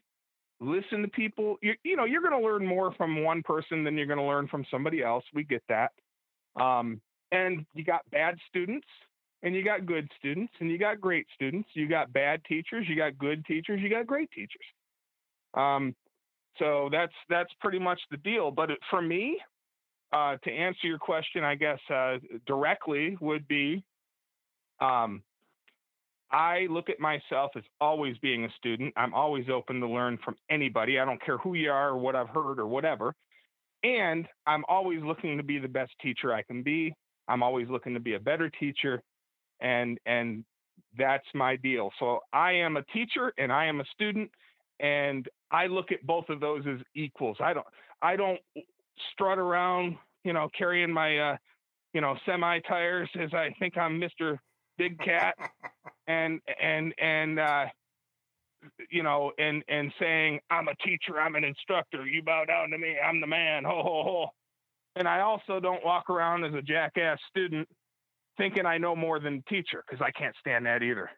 Listen 0.60 1.02
to 1.02 1.08
people. 1.08 1.56
You, 1.62 1.74
you 1.82 1.96
know, 1.96 2.04
you're 2.04 2.22
going 2.22 2.40
to 2.40 2.46
learn 2.46 2.66
more 2.66 2.94
from 2.94 3.22
one 3.22 3.42
person 3.42 3.84
than 3.84 3.96
you're 3.96 4.06
going 4.06 4.18
to 4.18 4.24
learn 4.24 4.48
from 4.48 4.64
somebody 4.70 5.02
else. 5.02 5.24
We 5.34 5.44
get 5.44 5.62
that. 5.68 5.92
Um, 6.60 7.00
and 7.32 7.66
you 7.74 7.84
got 7.84 8.08
bad 8.10 8.36
students, 8.48 8.86
and 9.42 9.54
you 9.54 9.62
got 9.62 9.84
good 9.84 10.10
students, 10.18 10.52
and 10.60 10.70
you 10.70 10.78
got 10.78 11.00
great 11.00 11.26
students. 11.34 11.68
You 11.74 11.88
got 11.88 12.12
bad 12.12 12.42
teachers. 12.44 12.86
You 12.88 12.96
got 12.96 13.18
good 13.18 13.44
teachers. 13.44 13.80
You 13.82 13.90
got 13.90 14.06
great 14.06 14.30
teachers. 14.30 14.64
Um, 15.54 15.94
so 16.58 16.88
that's 16.90 17.12
that's 17.28 17.52
pretty 17.60 17.78
much 17.78 18.00
the 18.10 18.16
deal. 18.18 18.50
But 18.50 18.70
for 18.88 19.02
me, 19.02 19.38
uh, 20.12 20.36
to 20.44 20.50
answer 20.50 20.86
your 20.86 20.98
question, 20.98 21.44
I 21.44 21.54
guess 21.54 21.78
uh, 21.92 22.16
directly 22.46 23.16
would 23.20 23.46
be 23.48 23.84
um, 24.80 25.22
I 26.30 26.66
look 26.70 26.90
at 26.90 26.98
myself 26.98 27.52
as 27.56 27.62
always 27.80 28.16
being 28.18 28.44
a 28.44 28.48
student. 28.56 28.92
I'm 28.96 29.14
always 29.14 29.46
open 29.48 29.80
to 29.80 29.88
learn 29.88 30.18
from 30.24 30.36
anybody. 30.50 30.98
I 30.98 31.04
don't 31.04 31.24
care 31.24 31.38
who 31.38 31.54
you 31.54 31.70
are 31.70 31.90
or 31.90 31.98
what 31.98 32.16
I've 32.16 32.28
heard 32.28 32.58
or 32.58 32.66
whatever. 32.66 33.14
And 33.84 34.26
I'm 34.46 34.64
always 34.68 35.02
looking 35.02 35.36
to 35.36 35.42
be 35.42 35.58
the 35.58 35.68
best 35.68 35.92
teacher 36.02 36.32
I 36.32 36.42
can 36.42 36.62
be. 36.62 36.94
I'm 37.28 37.42
always 37.42 37.68
looking 37.68 37.94
to 37.94 38.00
be 38.00 38.14
a 38.14 38.20
better 38.20 38.50
teacher. 38.50 39.00
And 39.60 39.98
and 40.06 40.44
that's 40.98 41.26
my 41.34 41.56
deal. 41.56 41.90
So 41.98 42.20
I 42.32 42.52
am 42.52 42.76
a 42.76 42.82
teacher 42.92 43.32
and 43.38 43.52
I 43.52 43.66
am 43.66 43.80
a 43.80 43.84
student 43.94 44.30
and 44.80 45.28
I 45.50 45.66
look 45.66 45.92
at 45.92 46.04
both 46.04 46.28
of 46.28 46.40
those 46.40 46.64
as 46.66 46.80
equals. 46.94 47.36
I 47.40 47.52
don't 47.52 47.66
I 48.02 48.16
don't 48.16 48.40
strut 49.12 49.39
around, 49.39 49.97
you 50.24 50.32
know, 50.32 50.48
carrying 50.56 50.93
my, 50.93 51.18
uh, 51.18 51.36
you 51.93 52.01
know, 52.01 52.16
semi 52.27 52.60
tires 52.60 53.09
as 53.18 53.32
I 53.32 53.55
think 53.59 53.77
I'm 53.77 54.01
Mr. 54.01 54.39
Big 54.78 54.98
Cat, 54.98 55.35
and 56.06 56.40
and 56.60 56.94
and 56.98 57.39
uh, 57.39 57.64
you 58.90 59.02
know, 59.02 59.32
and 59.39 59.62
and 59.68 59.93
saying 59.98 60.40
I'm 60.51 60.68
a 60.68 60.74
teacher, 60.77 61.20
I'm 61.20 61.36
an 61.36 61.44
instructor. 61.44 62.06
You 62.06 62.23
bow 62.23 62.44
down 62.44 62.70
to 62.70 62.78
me, 62.78 62.97
I'm 63.02 63.20
the 63.20 63.27
man. 63.27 63.64
Ho 63.64 63.82
ho 63.82 64.02
ho. 64.05 64.27
And 64.97 65.06
I 65.06 65.20
also 65.20 65.60
don't 65.60 65.85
walk 65.85 66.09
around 66.09 66.44
as 66.44 66.55
a 66.55 66.62
jackass 66.62 67.18
student 67.28 67.68
thinking 68.39 68.66
I 68.66 68.78
know 68.78 68.97
more 68.97 69.20
than 69.20 69.36
the 69.36 69.55
teacher 69.55 69.82
because 69.86 70.02
I 70.02 70.10
can't 70.18 70.35
stand 70.40 70.66
that 70.66 70.82
either. 70.82 71.10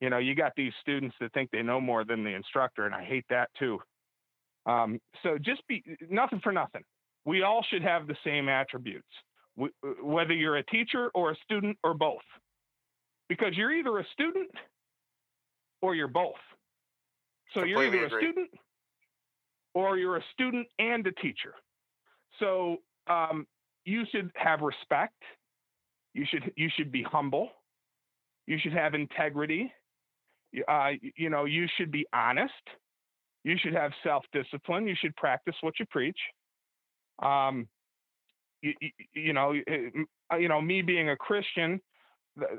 You 0.00 0.08
know, 0.08 0.18
you 0.18 0.34
got 0.34 0.52
these 0.56 0.72
students 0.80 1.14
that 1.20 1.32
think 1.34 1.50
they 1.50 1.62
know 1.62 1.80
more 1.80 2.04
than 2.04 2.24
the 2.24 2.30
instructor, 2.30 2.86
and 2.86 2.94
I 2.94 3.04
hate 3.04 3.26
that 3.28 3.50
too. 3.58 3.78
Um, 4.66 4.98
so 5.22 5.36
just 5.38 5.66
be 5.68 5.82
nothing 6.08 6.40
for 6.42 6.52
nothing 6.52 6.82
we 7.24 7.42
all 7.42 7.64
should 7.70 7.82
have 7.82 8.06
the 8.06 8.16
same 8.24 8.48
attributes, 8.48 9.08
whether 10.02 10.32
you're 10.32 10.56
a 10.56 10.64
teacher 10.64 11.10
or 11.14 11.32
a 11.32 11.36
student 11.44 11.76
or 11.84 11.94
both, 11.94 12.18
because 13.28 13.56
you're 13.56 13.72
either 13.72 13.98
a 13.98 14.04
student 14.12 14.50
or 15.82 15.94
you're 15.94 16.08
both. 16.08 16.34
So 17.54 17.60
Completely 17.60 17.70
you're 17.70 17.94
either 17.94 18.06
agree. 18.06 18.28
a 18.28 18.32
student 18.32 18.50
or 19.74 19.98
you're 19.98 20.16
a 20.16 20.24
student 20.32 20.66
and 20.78 21.06
a 21.06 21.12
teacher. 21.12 21.54
So 22.38 22.78
um, 23.08 23.46
you 23.84 24.04
should 24.10 24.30
have 24.34 24.60
respect. 24.60 25.22
You 26.14 26.24
should 26.28 26.52
you 26.56 26.68
should 26.76 26.90
be 26.90 27.02
humble. 27.02 27.50
You 28.46 28.58
should 28.58 28.72
have 28.72 28.94
integrity. 28.94 29.72
Uh, 30.66 30.90
you 31.16 31.30
know 31.30 31.44
you 31.44 31.66
should 31.76 31.90
be 31.90 32.06
honest. 32.12 32.52
You 33.44 33.56
should 33.58 33.74
have 33.74 33.92
self 34.02 34.24
discipline. 34.32 34.86
You 34.86 34.96
should 35.00 35.14
practice 35.16 35.54
what 35.60 35.78
you 35.78 35.86
preach 35.90 36.18
um, 37.22 37.68
you, 38.62 38.74
you 39.12 39.32
know, 39.32 39.54
uh, 40.32 40.36
you 40.36 40.48
know, 40.48 40.60
me 40.60 40.82
being 40.82 41.10
a 41.10 41.16
Christian, 41.16 41.80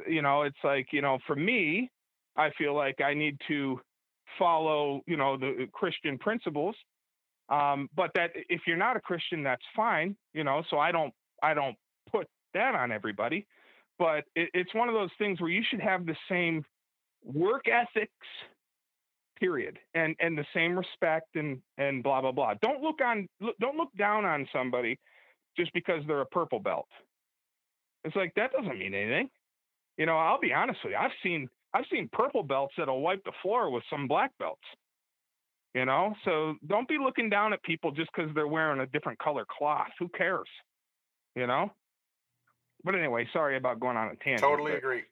you 0.07 0.21
know, 0.21 0.43
it's 0.43 0.57
like, 0.63 0.87
you 0.91 1.01
know, 1.01 1.19
for 1.27 1.35
me, 1.35 1.89
I 2.35 2.49
feel 2.57 2.75
like 2.75 3.01
I 3.01 3.13
need 3.13 3.37
to 3.47 3.79
follow, 4.39 5.01
you 5.05 5.17
know, 5.17 5.37
the 5.37 5.67
Christian 5.71 6.17
principles. 6.17 6.75
Um, 7.49 7.89
but 7.95 8.11
that 8.15 8.31
if 8.49 8.61
you're 8.65 8.77
not 8.77 8.95
a 8.95 9.01
Christian, 9.01 9.43
that's 9.43 9.65
fine, 9.75 10.15
you 10.33 10.43
know. 10.43 10.63
So 10.69 10.79
I 10.79 10.91
don't, 10.91 11.13
I 11.43 11.53
don't 11.53 11.75
put 12.09 12.27
that 12.53 12.75
on 12.75 12.91
everybody. 12.91 13.45
But 13.99 14.23
it, 14.35 14.49
it's 14.53 14.73
one 14.73 14.87
of 14.87 14.95
those 14.95 15.09
things 15.17 15.41
where 15.41 15.49
you 15.49 15.63
should 15.69 15.81
have 15.81 16.05
the 16.05 16.15
same 16.29 16.63
work 17.23 17.65
ethics 17.67 18.11
period 19.41 19.79
and 19.95 20.15
and 20.19 20.37
the 20.37 20.45
same 20.53 20.77
respect 20.77 21.35
and 21.35 21.59
and 21.77 22.03
blah 22.03 22.21
blah 22.21 22.31
blah. 22.31 22.53
Don't 22.61 22.81
look 22.81 23.01
on 23.03 23.27
look, 23.41 23.57
don't 23.59 23.75
look 23.75 23.89
down 23.97 24.23
on 24.23 24.47
somebody 24.53 24.97
just 25.57 25.73
because 25.73 26.03
they're 26.07 26.21
a 26.21 26.25
purple 26.27 26.59
belt. 26.59 26.87
It's 28.05 28.15
like 28.15 28.33
that 28.35 28.51
doesn't 28.53 28.77
mean 28.77 28.93
anything. 28.93 29.29
You 29.97 30.05
know 30.05 30.17
i'll 30.17 30.39
be 30.39 30.53
honest 30.53 30.79
with 30.83 30.93
you 30.93 30.97
i've 30.97 31.11
seen 31.21 31.49
i've 31.73 31.85
seen 31.91 32.09
purple 32.13 32.43
belts 32.43 32.73
that'll 32.77 33.01
wipe 33.01 33.23
the 33.25 33.33
floor 33.41 33.71
with 33.71 33.83
some 33.89 34.07
black 34.07 34.31
belts. 34.39 34.61
You 35.73 35.85
know 35.85 36.13
so 36.23 36.55
don't 36.67 36.87
be 36.87 36.97
looking 37.03 37.29
down 37.29 37.51
at 37.53 37.63
people 37.63 37.91
just 37.91 38.09
because 38.15 38.31
they're 38.35 38.47
wearing 38.47 38.79
a 38.79 38.85
different 38.87 39.19
color 39.19 39.45
cloth. 39.49 39.89
Who 39.99 40.07
cares? 40.09 40.47
You 41.35 41.47
know? 41.47 41.71
But 42.83 42.95
anyway 42.95 43.27
sorry 43.33 43.57
about 43.57 43.79
going 43.79 43.97
on 43.97 44.07
a 44.07 44.15
tangent 44.23 44.41
totally 44.41 44.73
agree 44.73 45.03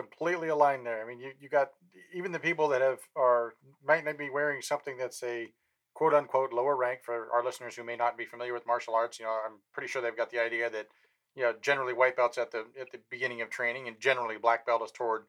completely 0.00 0.48
aligned 0.48 0.86
there. 0.86 1.02
I 1.02 1.08
mean, 1.08 1.20
you, 1.20 1.32
you 1.40 1.48
got 1.48 1.70
even 2.14 2.32
the 2.32 2.38
people 2.38 2.68
that 2.68 2.80
have 2.80 3.00
are 3.16 3.54
might 3.86 4.04
not 4.04 4.18
be 4.18 4.30
wearing 4.30 4.62
something 4.62 4.96
that's 4.96 5.22
a 5.22 5.48
quote 5.94 6.14
unquote 6.14 6.52
lower 6.52 6.76
rank 6.76 7.00
for 7.02 7.28
our 7.32 7.44
listeners 7.44 7.76
who 7.76 7.84
may 7.84 7.96
not 7.96 8.16
be 8.16 8.24
familiar 8.24 8.54
with 8.54 8.66
martial 8.66 8.94
arts. 8.94 9.18
You 9.18 9.26
know, 9.26 9.38
I'm 9.46 9.58
pretty 9.72 9.88
sure 9.88 10.02
they've 10.02 10.16
got 10.16 10.30
the 10.30 10.40
idea 10.40 10.70
that 10.70 10.86
you 11.34 11.42
know 11.42 11.54
generally 11.60 11.92
white 11.92 12.16
belts 12.16 12.38
at 12.38 12.50
the 12.50 12.64
at 12.80 12.90
the 12.92 13.00
beginning 13.10 13.42
of 13.42 13.50
training, 13.50 13.88
and 13.88 13.98
generally 14.00 14.36
black 14.38 14.66
belt 14.66 14.82
is 14.84 14.92
toward 14.92 15.22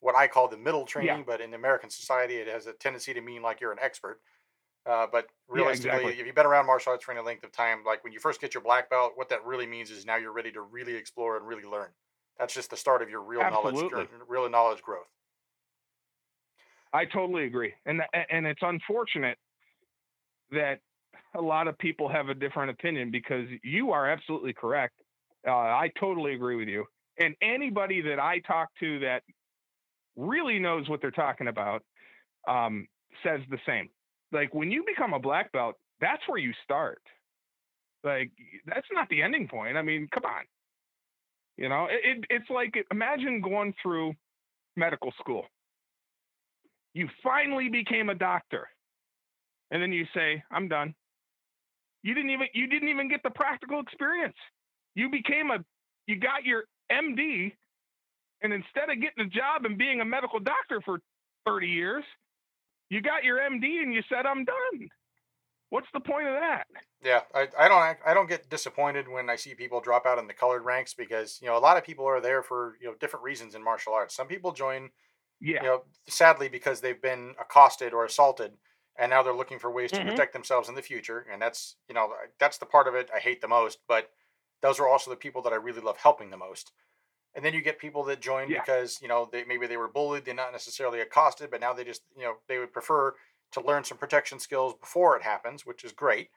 what 0.00 0.16
I 0.16 0.26
call 0.26 0.48
the 0.48 0.56
middle 0.56 0.84
training. 0.84 1.18
Yeah. 1.18 1.24
But 1.26 1.40
in 1.40 1.54
American 1.54 1.90
society, 1.90 2.36
it 2.36 2.48
has 2.48 2.66
a 2.66 2.72
tendency 2.72 3.14
to 3.14 3.20
mean 3.20 3.42
like 3.42 3.60
you're 3.60 3.72
an 3.72 3.78
expert. 3.80 4.20
Uh, 4.84 5.06
but 5.10 5.28
realistically, 5.48 5.90
yeah, 5.90 5.94
exactly. 5.94 6.20
if 6.20 6.26
you've 6.26 6.34
been 6.34 6.46
around 6.46 6.66
martial 6.66 6.90
arts 6.90 7.04
for 7.04 7.12
any 7.12 7.20
length 7.20 7.44
of 7.44 7.52
time, 7.52 7.84
like 7.86 8.02
when 8.02 8.12
you 8.12 8.18
first 8.18 8.40
get 8.40 8.52
your 8.52 8.62
black 8.62 8.90
belt, 8.90 9.12
what 9.14 9.28
that 9.28 9.44
really 9.44 9.66
means 9.66 9.92
is 9.92 10.04
now 10.04 10.16
you're 10.16 10.32
ready 10.32 10.50
to 10.50 10.60
really 10.60 10.94
explore 10.94 11.36
and 11.36 11.46
really 11.46 11.62
learn. 11.62 11.88
That's 12.38 12.54
just 12.54 12.70
the 12.70 12.76
start 12.76 13.02
of 13.02 13.10
your 13.10 13.22
real 13.22 13.40
Absolutely. 13.40 13.90
knowledge, 13.90 14.08
real 14.28 14.48
knowledge 14.48 14.82
growth. 14.82 15.06
I 16.92 17.04
totally 17.06 17.44
agree, 17.44 17.72
and 17.86 18.02
and 18.30 18.46
it's 18.46 18.60
unfortunate 18.62 19.38
that 20.50 20.80
a 21.34 21.40
lot 21.40 21.68
of 21.68 21.78
people 21.78 22.08
have 22.08 22.28
a 22.28 22.34
different 22.34 22.70
opinion 22.70 23.10
because 23.10 23.46
you 23.62 23.92
are 23.92 24.10
absolutely 24.10 24.52
correct. 24.52 24.94
Uh, 25.46 25.52
I 25.52 25.90
totally 25.98 26.34
agree 26.34 26.56
with 26.56 26.68
you. 26.68 26.84
And 27.18 27.34
anybody 27.42 28.00
that 28.02 28.18
I 28.18 28.40
talk 28.40 28.68
to 28.80 28.98
that 29.00 29.22
really 30.16 30.58
knows 30.58 30.88
what 30.88 31.00
they're 31.00 31.10
talking 31.10 31.48
about 31.48 31.82
um, 32.46 32.86
says 33.22 33.40
the 33.50 33.58
same. 33.66 33.88
Like 34.30 34.54
when 34.54 34.70
you 34.70 34.84
become 34.86 35.14
a 35.14 35.18
black 35.18 35.52
belt, 35.52 35.76
that's 36.00 36.22
where 36.26 36.38
you 36.38 36.52
start. 36.64 37.02
Like 38.04 38.30
that's 38.66 38.86
not 38.92 39.08
the 39.08 39.22
ending 39.22 39.48
point. 39.48 39.76
I 39.76 39.82
mean, 39.82 40.08
come 40.12 40.24
on. 40.24 40.44
You 41.56 41.68
know, 41.68 41.86
it, 41.90 42.18
it, 42.18 42.24
it's 42.30 42.50
like 42.50 42.74
imagine 42.90 43.40
going 43.40 43.74
through 43.82 44.14
medical 44.76 45.12
school. 45.20 45.44
You 46.94 47.08
finally 47.22 47.68
became 47.68 48.10
a 48.10 48.14
doctor, 48.14 48.68
and 49.70 49.82
then 49.82 49.92
you 49.92 50.06
say, 50.14 50.42
"I'm 50.50 50.68
done." 50.68 50.94
You 52.02 52.14
didn't 52.14 52.30
even 52.30 52.48
you 52.54 52.66
didn't 52.66 52.88
even 52.88 53.08
get 53.08 53.22
the 53.22 53.30
practical 53.30 53.80
experience. 53.80 54.36
You 54.94 55.10
became 55.10 55.50
a 55.50 55.64
you 56.06 56.18
got 56.18 56.44
your 56.44 56.64
MD, 56.90 57.52
and 58.42 58.52
instead 58.52 58.90
of 58.90 59.00
getting 59.00 59.26
a 59.26 59.28
job 59.28 59.64
and 59.64 59.78
being 59.78 60.00
a 60.00 60.04
medical 60.04 60.40
doctor 60.40 60.80
for 60.84 60.98
30 61.46 61.68
years, 61.68 62.04
you 62.90 63.00
got 63.02 63.24
your 63.24 63.38
MD 63.38 63.82
and 63.82 63.94
you 63.94 64.02
said, 64.08 64.26
"I'm 64.26 64.44
done." 64.44 64.88
What's 65.72 65.90
the 65.94 66.00
point 66.00 66.26
of 66.26 66.34
that? 66.34 66.66
Yeah, 67.02 67.20
I, 67.34 67.48
I 67.58 67.66
don't 67.66 67.96
I 68.04 68.12
don't 68.12 68.28
get 68.28 68.50
disappointed 68.50 69.08
when 69.08 69.30
I 69.30 69.36
see 69.36 69.54
people 69.54 69.80
drop 69.80 70.04
out 70.04 70.18
in 70.18 70.26
the 70.26 70.34
colored 70.34 70.66
ranks 70.66 70.92
because 70.92 71.38
you 71.40 71.48
know 71.48 71.56
a 71.56 71.64
lot 71.64 71.78
of 71.78 71.82
people 71.82 72.04
are 72.04 72.20
there 72.20 72.42
for 72.42 72.76
you 72.78 72.88
know 72.88 72.94
different 73.00 73.24
reasons 73.24 73.54
in 73.54 73.64
martial 73.64 73.94
arts. 73.94 74.14
Some 74.14 74.26
people 74.26 74.52
join, 74.52 74.90
yeah, 75.40 75.62
you 75.62 75.68
know, 75.68 75.84
sadly 76.06 76.50
because 76.50 76.82
they've 76.82 77.00
been 77.00 77.34
accosted 77.40 77.94
or 77.94 78.04
assaulted, 78.04 78.52
and 78.98 79.08
now 79.08 79.22
they're 79.22 79.32
looking 79.32 79.58
for 79.58 79.70
ways 79.70 79.90
to 79.92 80.00
mm-hmm. 80.00 80.10
protect 80.10 80.34
themselves 80.34 80.68
in 80.68 80.74
the 80.74 80.82
future. 80.82 81.24
And 81.32 81.40
that's 81.40 81.76
you 81.88 81.94
know 81.94 82.12
that's 82.38 82.58
the 82.58 82.66
part 82.66 82.86
of 82.86 82.94
it 82.94 83.08
I 83.14 83.18
hate 83.18 83.40
the 83.40 83.48
most. 83.48 83.78
But 83.88 84.10
those 84.60 84.78
are 84.78 84.86
also 84.86 85.10
the 85.10 85.16
people 85.16 85.40
that 85.40 85.54
I 85.54 85.56
really 85.56 85.80
love 85.80 85.96
helping 85.96 86.28
the 86.28 86.36
most. 86.36 86.72
And 87.34 87.42
then 87.42 87.54
you 87.54 87.62
get 87.62 87.78
people 87.78 88.04
that 88.04 88.20
join 88.20 88.50
yeah. 88.50 88.60
because 88.60 88.98
you 89.00 89.08
know 89.08 89.26
they 89.32 89.44
maybe 89.44 89.66
they 89.66 89.78
were 89.78 89.88
bullied, 89.88 90.26
they're 90.26 90.34
not 90.34 90.52
necessarily 90.52 91.00
accosted, 91.00 91.50
but 91.50 91.62
now 91.62 91.72
they 91.72 91.84
just 91.84 92.02
you 92.14 92.24
know 92.24 92.34
they 92.46 92.58
would 92.58 92.74
prefer 92.74 93.14
to 93.52 93.60
learn 93.60 93.84
some 93.84 93.98
protection 93.98 94.38
skills 94.38 94.74
before 94.80 95.16
it 95.16 95.22
happens, 95.22 95.64
which 95.64 95.84
is 95.84 95.92
great. 95.92 96.30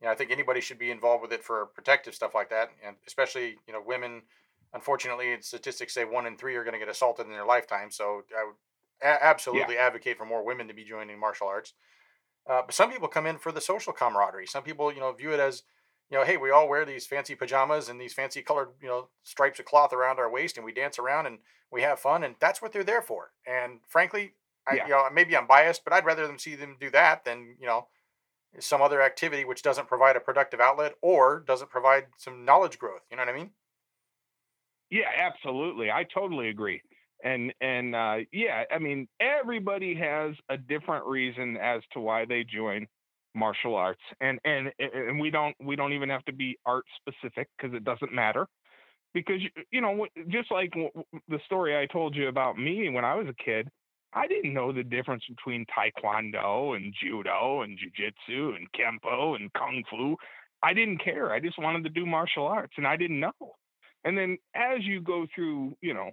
You 0.00 0.06
know, 0.06 0.12
I 0.12 0.14
think 0.14 0.30
anybody 0.30 0.60
should 0.60 0.78
be 0.78 0.90
involved 0.90 1.22
with 1.22 1.32
it 1.32 1.44
for 1.44 1.66
protective 1.66 2.14
stuff 2.14 2.34
like 2.34 2.50
that, 2.50 2.70
and 2.84 2.96
especially 3.06 3.56
you 3.66 3.72
know 3.72 3.82
women. 3.84 4.22
Unfortunately, 4.74 5.36
statistics 5.40 5.92
say 5.92 6.04
one 6.04 6.24
in 6.24 6.36
three 6.36 6.56
are 6.56 6.64
going 6.64 6.72
to 6.72 6.78
get 6.78 6.88
assaulted 6.88 7.26
in 7.26 7.32
their 7.32 7.44
lifetime. 7.44 7.90
So 7.90 8.22
I 8.34 8.44
would 8.44 8.54
a- 9.02 9.24
absolutely 9.24 9.74
yeah. 9.74 9.86
advocate 9.86 10.16
for 10.16 10.24
more 10.24 10.44
women 10.44 10.68
to 10.68 10.74
be 10.74 10.84
joining 10.84 11.18
martial 11.18 11.48
arts. 11.48 11.74
Uh, 12.48 12.62
but 12.64 12.74
some 12.74 12.90
people 12.90 13.08
come 13.08 13.26
in 13.26 13.38
for 13.38 13.52
the 13.52 13.60
social 13.60 13.92
camaraderie. 13.92 14.46
Some 14.46 14.62
people, 14.62 14.92
you 14.92 15.00
know, 15.00 15.12
view 15.12 15.32
it 15.32 15.40
as, 15.40 15.62
you 16.10 16.18
know, 16.18 16.24
hey, 16.24 16.36
we 16.36 16.50
all 16.50 16.68
wear 16.68 16.84
these 16.84 17.06
fancy 17.06 17.34
pajamas 17.34 17.88
and 17.88 18.00
these 18.00 18.12
fancy 18.12 18.42
colored, 18.42 18.70
you 18.80 18.88
know, 18.88 19.08
stripes 19.22 19.60
of 19.60 19.64
cloth 19.66 19.92
around 19.92 20.18
our 20.18 20.30
waist, 20.30 20.56
and 20.56 20.64
we 20.64 20.72
dance 20.72 20.98
around 20.98 21.26
and 21.26 21.38
we 21.70 21.82
have 21.82 21.98
fun, 21.98 22.24
and 22.24 22.34
that's 22.40 22.60
what 22.60 22.72
they're 22.72 22.84
there 22.84 23.02
for. 23.02 23.32
And 23.46 23.80
frankly, 23.86 24.34
I, 24.66 24.76
yeah. 24.76 24.84
you 24.84 24.90
know, 24.90 25.04
maybe 25.12 25.36
I'm 25.36 25.46
biased, 25.46 25.84
but 25.84 25.92
I'd 25.92 26.04
rather 26.04 26.26
them 26.26 26.38
see 26.38 26.54
them 26.54 26.76
do 26.80 26.90
that 26.90 27.24
than 27.24 27.56
you 27.60 27.66
know 27.66 27.88
some 28.60 28.82
other 28.82 29.00
activity 29.00 29.44
which 29.44 29.62
doesn't 29.62 29.88
provide 29.88 30.16
a 30.16 30.20
productive 30.20 30.60
outlet 30.60 30.94
or 31.00 31.40
doesn't 31.40 31.70
provide 31.70 32.06
some 32.18 32.44
knowledge 32.44 32.78
growth. 32.78 33.00
You 33.10 33.16
know 33.16 33.22
what 33.22 33.34
I 33.34 33.36
mean? 33.36 33.50
Yeah, 34.90 35.08
absolutely. 35.16 35.90
I 35.90 36.04
totally 36.04 36.48
agree. 36.50 36.82
And 37.24 37.52
and 37.60 37.94
uh, 37.94 38.16
yeah, 38.32 38.64
I 38.70 38.78
mean, 38.78 39.08
everybody 39.20 39.94
has 39.94 40.34
a 40.50 40.56
different 40.56 41.06
reason 41.06 41.56
as 41.56 41.80
to 41.92 42.00
why 42.00 42.24
they 42.24 42.44
join 42.44 42.86
martial 43.34 43.74
arts, 43.74 44.02
and 44.20 44.38
and 44.44 44.70
and 44.78 45.18
we 45.18 45.30
don't 45.30 45.54
we 45.62 45.76
don't 45.76 45.92
even 45.92 46.08
have 46.08 46.24
to 46.24 46.32
be 46.32 46.58
art 46.66 46.84
specific 47.00 47.48
because 47.56 47.74
it 47.74 47.84
doesn't 47.84 48.12
matter. 48.12 48.46
Because 49.14 49.40
you 49.70 49.80
know, 49.80 50.06
just 50.28 50.50
like 50.50 50.72
the 51.28 51.38
story 51.46 51.78
I 51.78 51.86
told 51.86 52.16
you 52.16 52.28
about 52.28 52.58
me 52.58 52.88
when 52.90 53.04
I 53.04 53.14
was 53.14 53.28
a 53.28 53.44
kid, 53.44 53.68
I 54.14 54.26
didn't 54.26 54.52
know 54.52 54.72
the 54.72 54.82
difference 54.84 55.24
between 55.28 55.66
taekwondo 55.66 56.76
and 56.76 56.94
judo 57.02 57.62
and 57.62 57.78
jujitsu 57.78 58.56
and 58.56 58.66
kenpo 58.72 59.36
and 59.36 59.52
kung 59.54 59.82
fu. 59.90 60.16
I 60.62 60.74
didn't 60.74 61.02
care. 61.02 61.32
I 61.32 61.40
just 61.40 61.58
wanted 61.58 61.84
to 61.84 61.90
do 61.90 62.06
martial 62.06 62.46
arts 62.46 62.74
and 62.76 62.86
I 62.86 62.96
didn't 62.96 63.20
know. 63.20 63.56
And 64.04 64.16
then 64.16 64.36
as 64.54 64.82
you 64.82 65.00
go 65.00 65.26
through, 65.34 65.76
you 65.80 65.94
know, 65.94 66.10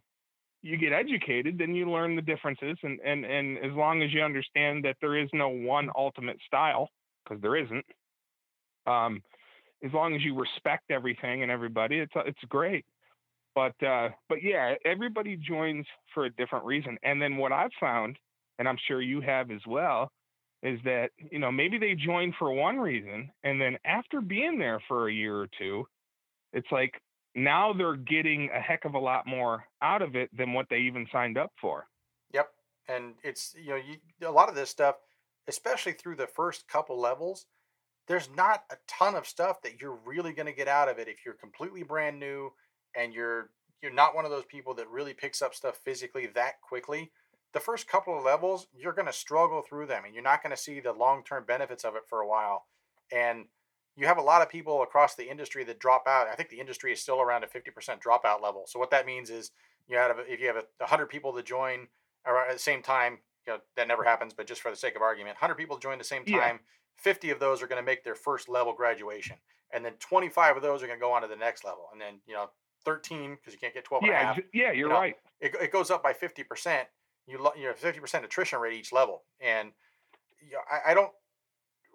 you 0.61 0.77
get 0.77 0.93
educated, 0.93 1.57
then 1.57 1.73
you 1.73 1.89
learn 1.89 2.15
the 2.15 2.21
differences 2.21 2.77
and 2.83 2.99
and 3.01 3.25
and 3.25 3.57
as 3.59 3.71
long 3.73 4.01
as 4.01 4.13
you 4.13 4.21
understand 4.21 4.83
that 4.85 4.97
there 5.01 5.17
is 5.17 5.29
no 5.33 5.49
one 5.49 5.89
ultimate 5.95 6.37
style 6.45 6.89
because 7.23 7.41
there 7.41 7.55
isn't 7.55 7.85
um 8.87 9.21
as 9.83 9.93
long 9.93 10.15
as 10.15 10.23
you 10.23 10.37
respect 10.37 10.91
everything 10.91 11.43
and 11.43 11.51
everybody 11.51 11.99
it's 11.99 12.11
it's 12.25 12.39
great 12.49 12.85
but 13.55 13.73
uh, 13.85 14.09
but 14.27 14.43
yeah, 14.43 14.75
everybody 14.85 15.35
joins 15.35 15.85
for 16.13 16.25
a 16.25 16.29
different 16.31 16.65
reason. 16.65 16.97
And 17.03 17.21
then 17.21 17.37
what 17.37 17.51
I've 17.51 17.71
found, 17.79 18.17
and 18.57 18.67
I'm 18.67 18.77
sure 18.87 19.01
you 19.01 19.21
have 19.21 19.51
as 19.51 19.61
well, 19.67 20.11
is 20.63 20.79
that 20.85 21.09
you 21.31 21.39
know 21.39 21.51
maybe 21.51 21.77
they 21.77 21.95
join 21.95 22.33
for 22.37 22.51
one 22.53 22.77
reason, 22.77 23.29
and 23.43 23.59
then 23.59 23.77
after 23.85 24.21
being 24.21 24.59
there 24.59 24.81
for 24.87 25.07
a 25.07 25.13
year 25.13 25.35
or 25.35 25.47
two, 25.57 25.85
it's 26.53 26.67
like 26.71 26.93
now 27.35 27.73
they're 27.73 27.95
getting 27.95 28.49
a 28.53 28.59
heck 28.59 28.85
of 28.85 28.93
a 28.93 28.99
lot 28.99 29.25
more 29.27 29.63
out 29.81 30.01
of 30.01 30.15
it 30.15 30.29
than 30.35 30.53
what 30.53 30.67
they 30.69 30.79
even 30.79 31.07
signed 31.11 31.37
up 31.37 31.51
for. 31.59 31.87
Yep, 32.33 32.49
and 32.87 33.15
it's 33.23 33.55
you 33.59 33.69
know 33.69 33.75
you, 33.77 33.97
a 34.27 34.31
lot 34.31 34.49
of 34.49 34.55
this 34.55 34.69
stuff, 34.69 34.95
especially 35.47 35.93
through 35.93 36.15
the 36.15 36.27
first 36.27 36.67
couple 36.67 36.99
levels. 36.99 37.45
There's 38.07 38.29
not 38.35 38.63
a 38.71 38.75
ton 38.87 39.13
of 39.13 39.27
stuff 39.27 39.61
that 39.61 39.79
you're 39.79 39.99
really 40.03 40.33
going 40.33 40.47
to 40.47 40.53
get 40.53 40.67
out 40.67 40.89
of 40.89 40.97
it 40.97 41.07
if 41.07 41.23
you're 41.23 41.35
completely 41.35 41.83
brand 41.83 42.19
new 42.19 42.51
and 42.95 43.13
you're 43.13 43.49
you're 43.81 43.93
not 43.93 44.15
one 44.15 44.25
of 44.25 44.31
those 44.31 44.45
people 44.45 44.73
that 44.75 44.89
really 44.89 45.13
picks 45.13 45.41
up 45.41 45.55
stuff 45.55 45.79
physically 45.83 46.27
that 46.35 46.61
quickly, 46.61 47.11
the 47.53 47.59
first 47.59 47.87
couple 47.87 48.17
of 48.17 48.23
levels, 48.23 48.67
you're 48.73 48.93
going 48.93 49.05
to 49.05 49.13
struggle 49.13 49.61
through 49.61 49.87
them 49.87 50.03
and 50.05 50.13
you're 50.13 50.23
not 50.23 50.43
going 50.43 50.55
to 50.55 50.61
see 50.61 50.79
the 50.79 50.93
long 50.93 51.23
term 51.23 51.45
benefits 51.47 51.85
of 51.85 51.95
it 51.95 52.03
for 52.07 52.19
a 52.19 52.27
while. 52.27 52.65
And 53.11 53.45
you 53.95 54.05
have 54.05 54.17
a 54.17 54.21
lot 54.21 54.41
of 54.41 54.49
people 54.49 54.81
across 54.81 55.15
the 55.15 55.29
industry 55.29 55.63
that 55.65 55.79
drop 55.79 56.03
out. 56.07 56.27
I 56.27 56.35
think 56.35 56.49
the 56.49 56.59
industry 56.59 56.91
is 56.91 57.01
still 57.01 57.21
around 57.21 57.43
a 57.43 57.47
50% 57.47 58.01
dropout 58.01 58.41
level. 58.41 58.65
So 58.67 58.79
what 58.79 58.91
that 58.91 59.05
means 59.05 59.29
is 59.29 59.51
you 59.87 59.97
have 59.97 60.17
if 60.27 60.39
you 60.39 60.47
have 60.47 60.57
a 60.57 60.63
100 60.77 61.07
people 61.07 61.33
that 61.33 61.45
join 61.45 61.87
at 62.25 62.53
the 62.53 62.59
same 62.59 62.81
time, 62.81 63.19
you 63.47 63.53
know, 63.53 63.59
that 63.75 63.87
never 63.87 64.03
happens, 64.03 64.33
but 64.33 64.45
just 64.45 64.61
for 64.61 64.69
the 64.69 64.77
sake 64.77 64.95
of 64.95 65.01
argument, 65.01 65.35
100 65.35 65.55
people 65.55 65.77
join 65.77 65.93
at 65.93 65.99
the 65.99 66.05
same 66.05 66.23
time, 66.25 66.59
yeah. 66.59 67.01
50 67.01 67.31
of 67.31 67.39
those 67.39 67.63
are 67.63 67.67
going 67.67 67.81
to 67.81 67.85
make 67.85 68.03
their 68.03 68.15
first 68.15 68.49
level 68.49 68.73
graduation. 68.73 69.37
And 69.73 69.83
then 69.83 69.93
25 69.99 70.57
of 70.57 70.61
those 70.61 70.83
are 70.83 70.87
going 70.87 70.99
to 70.99 71.01
go 71.01 71.11
on 71.11 71.21
to 71.21 71.27
the 71.27 71.35
next 71.35 71.63
level. 71.63 71.85
And 71.91 72.01
then, 72.01 72.19
you 72.27 72.33
know, 72.33 72.49
13 72.85 73.35
because 73.35 73.53
you 73.53 73.59
can't 73.59 73.73
get 73.73 73.83
12 73.83 74.03
yeah, 74.05 74.09
and 74.09 74.15
a 74.15 74.25
half. 74.25 74.39
Yeah, 74.53 74.65
you're 74.67 74.75
you 74.75 74.87
know, 74.89 74.95
right. 74.95 75.17
It, 75.39 75.55
it 75.61 75.71
goes 75.71 75.91
up 75.91 76.03
by 76.03 76.13
50%. 76.13 76.85
You 77.27 77.51
you 77.55 77.65
know 77.65 77.73
50% 77.73 78.23
attrition 78.23 78.59
rate 78.59 78.73
each 78.73 78.91
level. 78.91 79.23
And 79.39 79.71
you 80.41 80.53
know, 80.53 80.59
I, 80.69 80.91
I 80.91 80.93
don't 80.93 81.11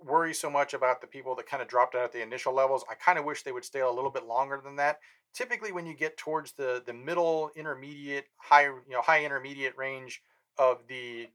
worry 0.05 0.35
so 0.35 0.51
much 0.51 0.75
about 0.75 1.01
the 1.01 1.07
people 1.07 1.35
that 1.35 1.47
kind 1.47 1.63
of 1.63 1.69
dropped 1.69 1.95
out 1.95 2.05
at 2.05 2.13
the 2.13 2.23
initial 2.23 2.53
levels. 2.53 2.85
I 2.91 2.95
kind 2.95 3.19
of 3.19 3.25
wish 3.25 3.43
they 3.43 3.53
would 3.53 3.65
stay 3.65 3.81
a 3.81 3.91
little 3.91 4.11
bit 4.11 4.27
longer 4.27 4.61
than 4.63 4.77
that. 4.77 4.99
Typically 5.33 5.73
when 5.73 5.87
you 5.87 5.95
get 5.95 6.17
towards 6.17 6.53
the 6.53 6.83
the 6.87 6.93
middle 6.93 7.51
intermediate 7.57 8.27
high 8.37 8.65
you 8.65 8.83
know 8.91 9.03
high 9.03 9.25
intermediate 9.25 9.77
range 9.77 10.23
of 10.59 10.79
the 10.89 11.29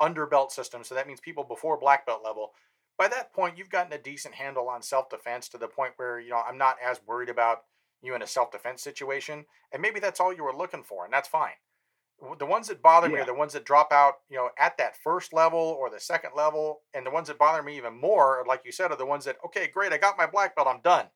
underbelt 0.00 0.50
system, 0.50 0.84
so 0.84 0.94
that 0.94 1.06
means 1.06 1.20
people 1.20 1.44
before 1.44 1.78
black 1.78 2.06
belt 2.06 2.22
level, 2.24 2.52
by 2.96 3.08
that 3.08 3.32
point 3.34 3.58
you've 3.58 3.70
gotten 3.70 3.92
a 3.92 3.98
decent 3.98 4.34
handle 4.34 4.68
on 4.68 4.80
self-defense 4.80 5.48
to 5.50 5.58
the 5.58 5.68
point 5.68 5.92
where 5.96 6.18
you 6.18 6.30
know 6.30 6.40
I'm 6.48 6.58
not 6.58 6.76
as 6.82 7.00
worried 7.06 7.28
about 7.28 7.64
you 8.06 8.14
in 8.14 8.22
a 8.22 8.26
self 8.26 8.50
defense 8.50 8.82
situation, 8.82 9.44
and 9.72 9.82
maybe 9.82 10.00
that's 10.00 10.20
all 10.20 10.32
you 10.32 10.44
were 10.44 10.56
looking 10.56 10.82
for, 10.82 11.04
and 11.04 11.12
that's 11.12 11.28
fine. 11.28 11.52
The 12.38 12.46
ones 12.46 12.68
that 12.68 12.80
bother 12.80 13.08
yeah. 13.08 13.14
me 13.14 13.20
are 13.20 13.26
the 13.26 13.34
ones 13.34 13.52
that 13.52 13.66
drop 13.66 13.92
out, 13.92 14.14
you 14.30 14.38
know, 14.38 14.48
at 14.58 14.78
that 14.78 14.96
first 14.96 15.34
level 15.34 15.58
or 15.58 15.90
the 15.90 16.00
second 16.00 16.30
level, 16.34 16.80
and 16.94 17.04
the 17.04 17.10
ones 17.10 17.28
that 17.28 17.38
bother 17.38 17.62
me 17.62 17.76
even 17.76 18.00
more, 18.00 18.42
like 18.48 18.62
you 18.64 18.72
said, 18.72 18.90
are 18.90 18.96
the 18.96 19.04
ones 19.04 19.26
that 19.26 19.36
okay, 19.44 19.68
great, 19.68 19.92
I 19.92 19.98
got 19.98 20.16
my 20.16 20.26
black 20.26 20.56
belt, 20.56 20.68
I'm 20.68 20.80
done. 20.80 21.06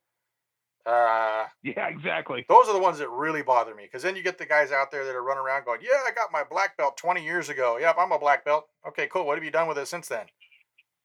Uh, 0.87 1.45
yeah, 1.63 1.89
exactly. 1.89 2.45
Those 2.49 2.69
are 2.69 2.73
the 2.73 2.81
ones 2.81 2.99
that 2.99 3.11
really 3.11 3.43
bother 3.43 3.75
me 3.75 3.85
because 3.85 4.03
then 4.03 4.17
you 4.17 4.23
get 4.23 4.39
the 4.39 4.47
guys 4.47 4.73
out 4.73 4.91
there 4.91 5.05
that 5.05 5.15
are 5.15 5.23
running 5.23 5.45
around 5.45 5.65
going, 5.65 5.81
"Yeah, 5.83 6.01
I 6.07 6.11
got 6.11 6.33
my 6.33 6.43
black 6.43 6.77
belt 6.77 6.97
20 6.97 7.23
years 7.23 7.49
ago. 7.49 7.77
Yep, 7.79 7.97
I'm 7.99 8.13
a 8.13 8.19
black 8.19 8.45
belt. 8.45 8.67
Okay, 8.89 9.07
cool. 9.09 9.27
What 9.27 9.37
have 9.37 9.45
you 9.45 9.51
done 9.51 9.69
with 9.69 9.79
it 9.79 9.89
since 9.89 10.09
then?" 10.09 10.27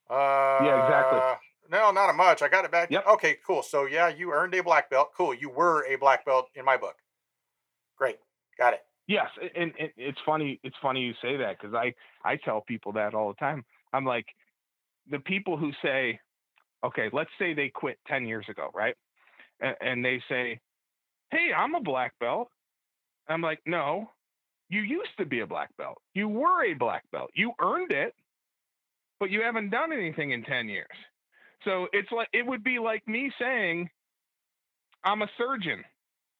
Uh, 0.10 0.60
yeah, 0.64 0.84
exactly. 0.84 1.20
No, 1.70 1.92
not 1.92 2.10
a 2.10 2.14
much. 2.14 2.42
I 2.42 2.48
got 2.48 2.66
it 2.66 2.72
back. 2.72 2.92
Yep. 2.92 3.06
Okay, 3.14 3.38
cool. 3.46 3.64
So 3.64 3.86
yeah, 3.86 4.08
you 4.10 4.32
earned 4.32 4.54
a 4.56 4.62
black 4.62 4.90
belt. 4.90 5.10
Cool. 5.16 5.34
You 5.34 5.50
were 5.50 5.86
a 5.86 5.96
black 5.96 6.26
belt 6.26 6.50
in 6.56 6.66
my 6.66 6.78
book. 6.78 6.96
Great. 7.98 8.18
Got 8.58 8.74
it. 8.74 8.82
Yes, 9.08 9.28
and, 9.56 9.72
and 9.80 9.90
it's 9.98 10.18
funny. 10.26 10.60
It's 10.64 10.76
funny 10.82 11.02
you 11.02 11.14
say 11.22 11.38
that 11.38 11.58
because 11.60 11.76
I 11.76 11.94
I 12.24 12.38
tell 12.38 12.62
people 12.62 12.92
that 12.94 13.14
all 13.14 13.28
the 13.28 13.36
time. 13.36 13.64
I'm 13.94 14.06
like, 14.06 14.26
the 15.10 15.20
people 15.20 15.58
who 15.58 15.72
say, 15.84 16.20
okay, 16.84 17.10
let's 17.14 17.30
say 17.40 17.54
they 17.54 17.70
quit 17.70 17.98
10 18.08 18.26
years 18.26 18.46
ago, 18.50 18.70
right? 18.74 18.96
And, 19.62 19.76
and 19.82 20.06
they 20.06 20.22
say, 20.28 20.60
hey, 21.32 21.50
I'm 21.56 21.76
a 21.76 21.82
black 21.82 22.14
belt. 22.20 22.50
I'm 23.28 23.42
like, 23.42 23.60
no, 23.66 24.10
you 24.70 24.82
used 24.82 25.18
to 25.18 25.26
be 25.26 25.40
a 25.42 25.48
black 25.48 25.76
belt. 25.78 25.98
You 26.14 26.28
were 26.28 26.66
a 26.66 26.74
black 26.74 27.04
belt. 27.12 27.30
You 27.34 27.54
earned 27.62 27.92
it, 27.92 28.14
but 29.20 29.32
you 29.32 29.42
haven't 29.42 29.70
done 29.70 29.94
anything 29.94 30.32
in 30.32 30.44
10 30.44 30.68
years. 30.68 30.88
So 31.66 31.88
it's 31.92 32.12
like 32.12 32.30
it 32.32 32.46
would 32.46 32.64
be 32.64 32.80
like 32.80 33.06
me 33.08 33.32
saying 33.40 33.90
I'm 35.04 35.22
a 35.22 35.28
surgeon, 35.38 35.84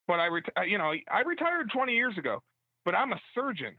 but 0.08 0.20
I 0.20 0.28
you 0.64 0.78
know, 0.78 0.92
I 1.10 1.20
retired 1.20 1.70
20 1.72 1.92
years 1.92 2.16
ago, 2.16 2.42
but 2.84 2.94
I'm 2.94 3.12
a 3.12 3.20
surgeon. 3.34 3.76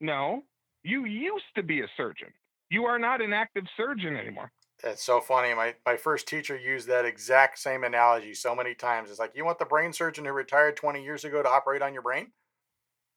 No, 0.00 0.42
you 0.82 1.06
used 1.06 1.44
to 1.56 1.62
be 1.62 1.80
a 1.80 1.88
surgeon. 1.96 2.28
You 2.70 2.84
are 2.84 2.98
not 2.98 3.20
an 3.20 3.32
active 3.32 3.64
surgeon 3.76 4.16
anymore. 4.16 4.52
That's 4.82 5.02
so 5.02 5.20
funny. 5.20 5.52
My 5.54 5.74
my 5.84 5.96
first 5.96 6.26
teacher 6.26 6.56
used 6.56 6.88
that 6.88 7.04
exact 7.04 7.58
same 7.58 7.84
analogy 7.84 8.34
so 8.34 8.54
many 8.54 8.74
times. 8.74 9.10
It's 9.10 9.18
like 9.18 9.32
you 9.34 9.44
want 9.44 9.58
the 9.58 9.66
brain 9.66 9.92
surgeon 9.92 10.24
who 10.24 10.32
retired 10.32 10.76
20 10.76 11.02
years 11.02 11.24
ago 11.24 11.42
to 11.42 11.48
operate 11.48 11.82
on 11.82 11.92
your 11.92 12.02
brain? 12.02 12.32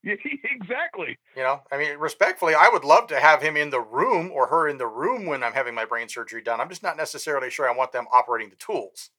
Yeah, 0.03 0.15
exactly. 0.43 1.17
You 1.35 1.43
know, 1.43 1.61
I 1.71 1.77
mean, 1.77 1.97
respectfully, 1.97 2.55
I 2.55 2.69
would 2.69 2.83
love 2.83 3.07
to 3.07 3.19
have 3.19 3.41
him 3.41 3.55
in 3.57 3.69
the 3.69 3.79
room 3.81 4.31
or 4.31 4.47
her 4.47 4.67
in 4.67 4.77
the 4.77 4.87
room 4.87 5.25
when 5.25 5.43
I'm 5.43 5.53
having 5.53 5.73
my 5.73 5.85
brain 5.85 6.09
surgery 6.09 6.41
done. 6.41 6.59
I'm 6.59 6.69
just 6.69 6.83
not 6.83 6.97
necessarily 6.97 7.49
sure 7.49 7.69
I 7.69 7.75
want 7.75 7.91
them 7.93 8.05
operating 8.11 8.49
the 8.49 8.55
tools. 8.57 9.09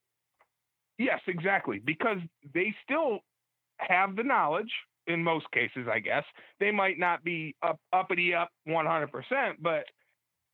Yes, 0.98 1.20
exactly. 1.26 1.80
Because 1.84 2.18
they 2.52 2.74
still 2.84 3.20
have 3.78 4.14
the 4.16 4.22
knowledge 4.22 4.70
in 5.06 5.22
most 5.24 5.50
cases, 5.50 5.86
I 5.90 5.98
guess. 5.98 6.24
They 6.60 6.70
might 6.70 6.98
not 6.98 7.24
be 7.24 7.56
up 7.62 7.78
uppity 7.92 8.34
up 8.34 8.50
100%, 8.68 9.08
but 9.60 9.84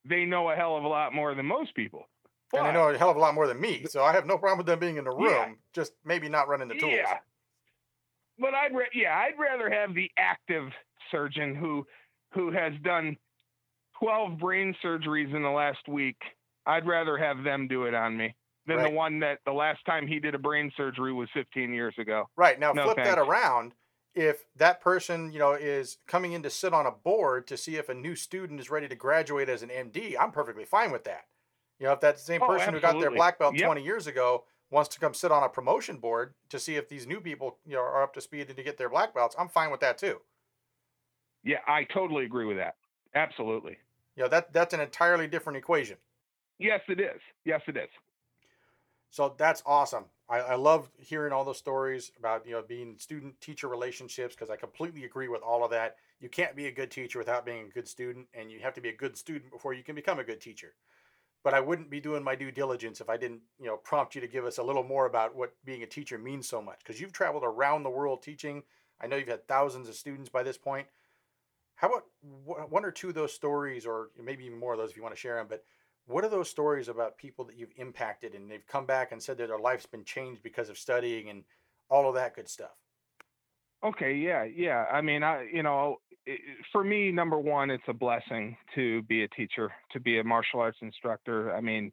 they 0.08 0.24
know 0.24 0.48
a 0.50 0.56
hell 0.56 0.76
of 0.76 0.84
a 0.84 0.88
lot 0.88 1.12
more 1.12 1.34
than 1.34 1.46
most 1.46 1.74
people. 1.74 2.08
and 2.52 2.66
they 2.66 2.72
know 2.72 2.88
a 2.88 2.98
hell 2.98 3.10
of 3.10 3.16
a 3.16 3.20
lot 3.20 3.34
more 3.34 3.46
than 3.46 3.60
me. 3.60 3.84
So 3.88 4.02
I 4.02 4.12
have 4.12 4.26
no 4.26 4.38
problem 4.38 4.58
with 4.58 4.66
them 4.66 4.78
being 4.80 4.96
in 4.96 5.04
the 5.04 5.10
room, 5.10 5.28
Yeah. 5.30 5.52
just 5.72 5.92
maybe 6.04 6.28
not 6.28 6.48
running 6.48 6.66
the 6.68 6.74
tools. 6.74 6.94
Yeah. 6.94 7.18
But 8.40 8.54
I'd 8.54 8.74
ra- 8.74 8.84
yeah, 8.94 9.16
I'd 9.16 9.38
rather 9.38 9.68
have 9.70 9.94
the 9.94 10.10
active 10.18 10.70
surgeon 11.10 11.54
who 11.54 11.86
who 12.32 12.50
has 12.52 12.72
done 12.82 13.16
12 13.98 14.38
brain 14.38 14.74
surgeries 14.84 15.34
in 15.34 15.42
the 15.42 15.50
last 15.50 15.86
week. 15.88 16.16
I'd 16.66 16.86
rather 16.86 17.18
have 17.18 17.42
them 17.42 17.68
do 17.68 17.84
it 17.84 17.94
on 17.94 18.16
me 18.16 18.34
than 18.66 18.76
Right. 18.78 18.90
the 18.90 18.94
one 18.96 19.18
that 19.20 19.40
the 19.44 19.52
last 19.52 19.84
time 19.84 20.06
he 20.06 20.20
did 20.20 20.34
a 20.34 20.38
brain 20.38 20.70
surgery 20.76 21.12
was 21.12 21.28
15 21.34 21.72
years 21.74 21.94
ago. 21.98 22.28
Right. 22.36 22.58
Now 22.58 22.72
No 22.72 22.84
flip 22.84 22.96
that 22.98 23.18
around. 23.18 23.74
If 24.14 24.44
that 24.56 24.80
person, 24.80 25.32
you 25.32 25.38
know, 25.38 25.52
is 25.52 25.98
coming 26.06 26.32
in 26.32 26.42
to 26.42 26.50
sit 26.50 26.72
on 26.74 26.86
a 26.86 26.90
board 26.90 27.46
to 27.48 27.56
see 27.56 27.76
if 27.76 27.88
a 27.88 27.94
new 27.94 28.16
student 28.16 28.58
is 28.60 28.70
ready 28.70 28.88
to 28.88 28.94
graduate 28.96 29.48
as 29.48 29.62
an 29.62 29.70
MD, 29.70 30.16
I'm 30.18 30.32
perfectly 30.32 30.64
fine 30.64 30.90
with 30.90 31.04
that. 31.04 31.26
You 31.78 31.86
know, 31.86 31.92
if 31.92 32.00
that 32.00 32.18
same 32.18 32.42
Oh, 32.42 32.46
person 32.46 32.74
who 32.74 32.80
got 32.80 32.98
their 33.00 33.10
black 33.10 33.38
belt 33.38 33.54
Yep. 33.56 33.64
20 33.66 33.82
years 33.82 34.06
ago 34.06 34.44
wants 34.70 34.88
to 34.90 35.00
come 35.00 35.14
sit 35.14 35.32
on 35.32 35.42
a 35.42 35.48
promotion 35.48 35.98
board 35.98 36.34
to 36.48 36.58
see 36.58 36.76
if 36.76 36.88
these 36.88 37.06
new 37.06 37.20
people, 37.20 37.58
you 37.66 37.74
know, 37.74 37.80
are 37.80 38.02
up 38.02 38.14
to 38.14 38.20
speed 38.20 38.48
and 38.48 38.56
to 38.56 38.62
get 38.62 38.78
their 38.78 38.88
black 38.88 39.14
belts, 39.14 39.34
I'm 39.38 39.48
fine 39.48 39.70
with 39.70 39.80
that 39.80 39.98
too. 39.98 40.20
Yeah, 41.42 41.58
I 41.66 41.84
totally 41.84 42.24
agree 42.24 42.46
with 42.46 42.56
that. 42.58 42.76
Absolutely. 43.14 43.78
You 44.16 44.24
know, 44.24 44.28
that 44.28 44.52
that's 44.52 44.74
an 44.74 44.80
entirely 44.80 45.26
different 45.26 45.56
equation. 45.56 45.96
Yes, 46.58 46.80
it 46.88 47.00
is. 47.00 47.20
Yes, 47.44 47.62
it 47.66 47.76
is. 47.76 47.88
So 49.10 49.34
that's 49.36 49.62
awesome. 49.66 50.04
I, 50.28 50.38
I 50.38 50.54
love 50.54 50.88
hearing 50.98 51.32
all 51.32 51.44
those 51.44 51.58
stories 51.58 52.12
about 52.18 52.46
you 52.46 52.52
know 52.52 52.62
being 52.62 52.96
student 52.98 53.40
teacher 53.40 53.66
relationships 53.66 54.36
because 54.36 54.50
I 54.50 54.56
completely 54.56 55.04
agree 55.04 55.28
with 55.28 55.42
all 55.42 55.64
of 55.64 55.70
that. 55.72 55.96
You 56.20 56.28
can't 56.28 56.54
be 56.54 56.66
a 56.66 56.72
good 56.72 56.90
teacher 56.90 57.18
without 57.18 57.44
being 57.44 57.66
a 57.66 57.70
good 57.70 57.88
student, 57.88 58.26
and 58.34 58.50
you 58.50 58.60
have 58.60 58.74
to 58.74 58.80
be 58.80 58.90
a 58.90 58.96
good 58.96 59.16
student 59.16 59.50
before 59.50 59.72
you 59.72 59.82
can 59.82 59.94
become 59.94 60.18
a 60.18 60.24
good 60.24 60.40
teacher. 60.40 60.74
But 61.42 61.54
I 61.54 61.60
wouldn't 61.60 61.90
be 61.90 62.00
doing 62.00 62.22
my 62.22 62.34
due 62.34 62.50
diligence 62.50 63.00
if 63.00 63.08
I 63.08 63.16
didn't 63.16 63.40
you 63.58 63.66
know 63.66 63.78
prompt 63.78 64.14
you 64.14 64.20
to 64.20 64.28
give 64.28 64.44
us 64.44 64.58
a 64.58 64.62
little 64.62 64.84
more 64.84 65.06
about 65.06 65.34
what 65.34 65.54
being 65.64 65.82
a 65.82 65.86
teacher 65.86 66.18
means 66.18 66.48
so 66.48 66.60
much 66.60 66.80
because 66.80 67.00
you've 67.00 67.12
traveled 67.12 67.44
around 67.44 67.82
the 67.82 67.90
world 67.90 68.22
teaching. 68.22 68.62
I 69.00 69.06
know 69.06 69.16
you've 69.16 69.28
had 69.28 69.48
thousands 69.48 69.88
of 69.88 69.94
students 69.94 70.28
by 70.28 70.42
this 70.42 70.58
point. 70.58 70.86
How 71.76 71.88
about 71.88 72.04
one 72.68 72.84
or 72.84 72.90
two 72.90 73.08
of 73.08 73.14
those 73.14 73.32
stories, 73.32 73.86
or 73.86 74.10
maybe 74.22 74.44
even 74.44 74.58
more 74.58 74.74
of 74.74 74.78
those 74.78 74.90
if 74.90 74.96
you 74.96 75.02
want 75.02 75.14
to 75.14 75.20
share 75.20 75.36
them? 75.36 75.46
But 75.48 75.64
what 76.06 76.24
are 76.24 76.28
those 76.28 76.50
stories 76.50 76.88
about 76.88 77.16
people 77.16 77.46
that 77.46 77.56
you've 77.56 77.72
impacted 77.76 78.34
and 78.34 78.50
they've 78.50 78.66
come 78.66 78.84
back 78.84 79.12
and 79.12 79.22
said 79.22 79.38
that 79.38 79.48
their 79.48 79.58
life's 79.58 79.86
been 79.86 80.04
changed 80.04 80.42
because 80.42 80.68
of 80.68 80.76
studying 80.76 81.30
and 81.30 81.44
all 81.88 82.06
of 82.06 82.14
that 82.16 82.36
good 82.36 82.50
stuff? 82.50 82.76
Okay, 83.82 84.14
yeah, 84.14 84.44
yeah. 84.44 84.84
I 84.92 85.00
mean, 85.00 85.22
I 85.22 85.48
you 85.50 85.62
know, 85.62 86.00
for 86.72 86.84
me, 86.84 87.10
number 87.12 87.38
one, 87.38 87.70
it's 87.70 87.82
a 87.88 87.92
blessing 87.92 88.56
to 88.74 89.02
be 89.02 89.24
a 89.24 89.28
teacher, 89.28 89.72
to 89.92 90.00
be 90.00 90.18
a 90.18 90.24
martial 90.24 90.60
arts 90.60 90.78
instructor. 90.82 91.54
I 91.54 91.60
mean, 91.60 91.92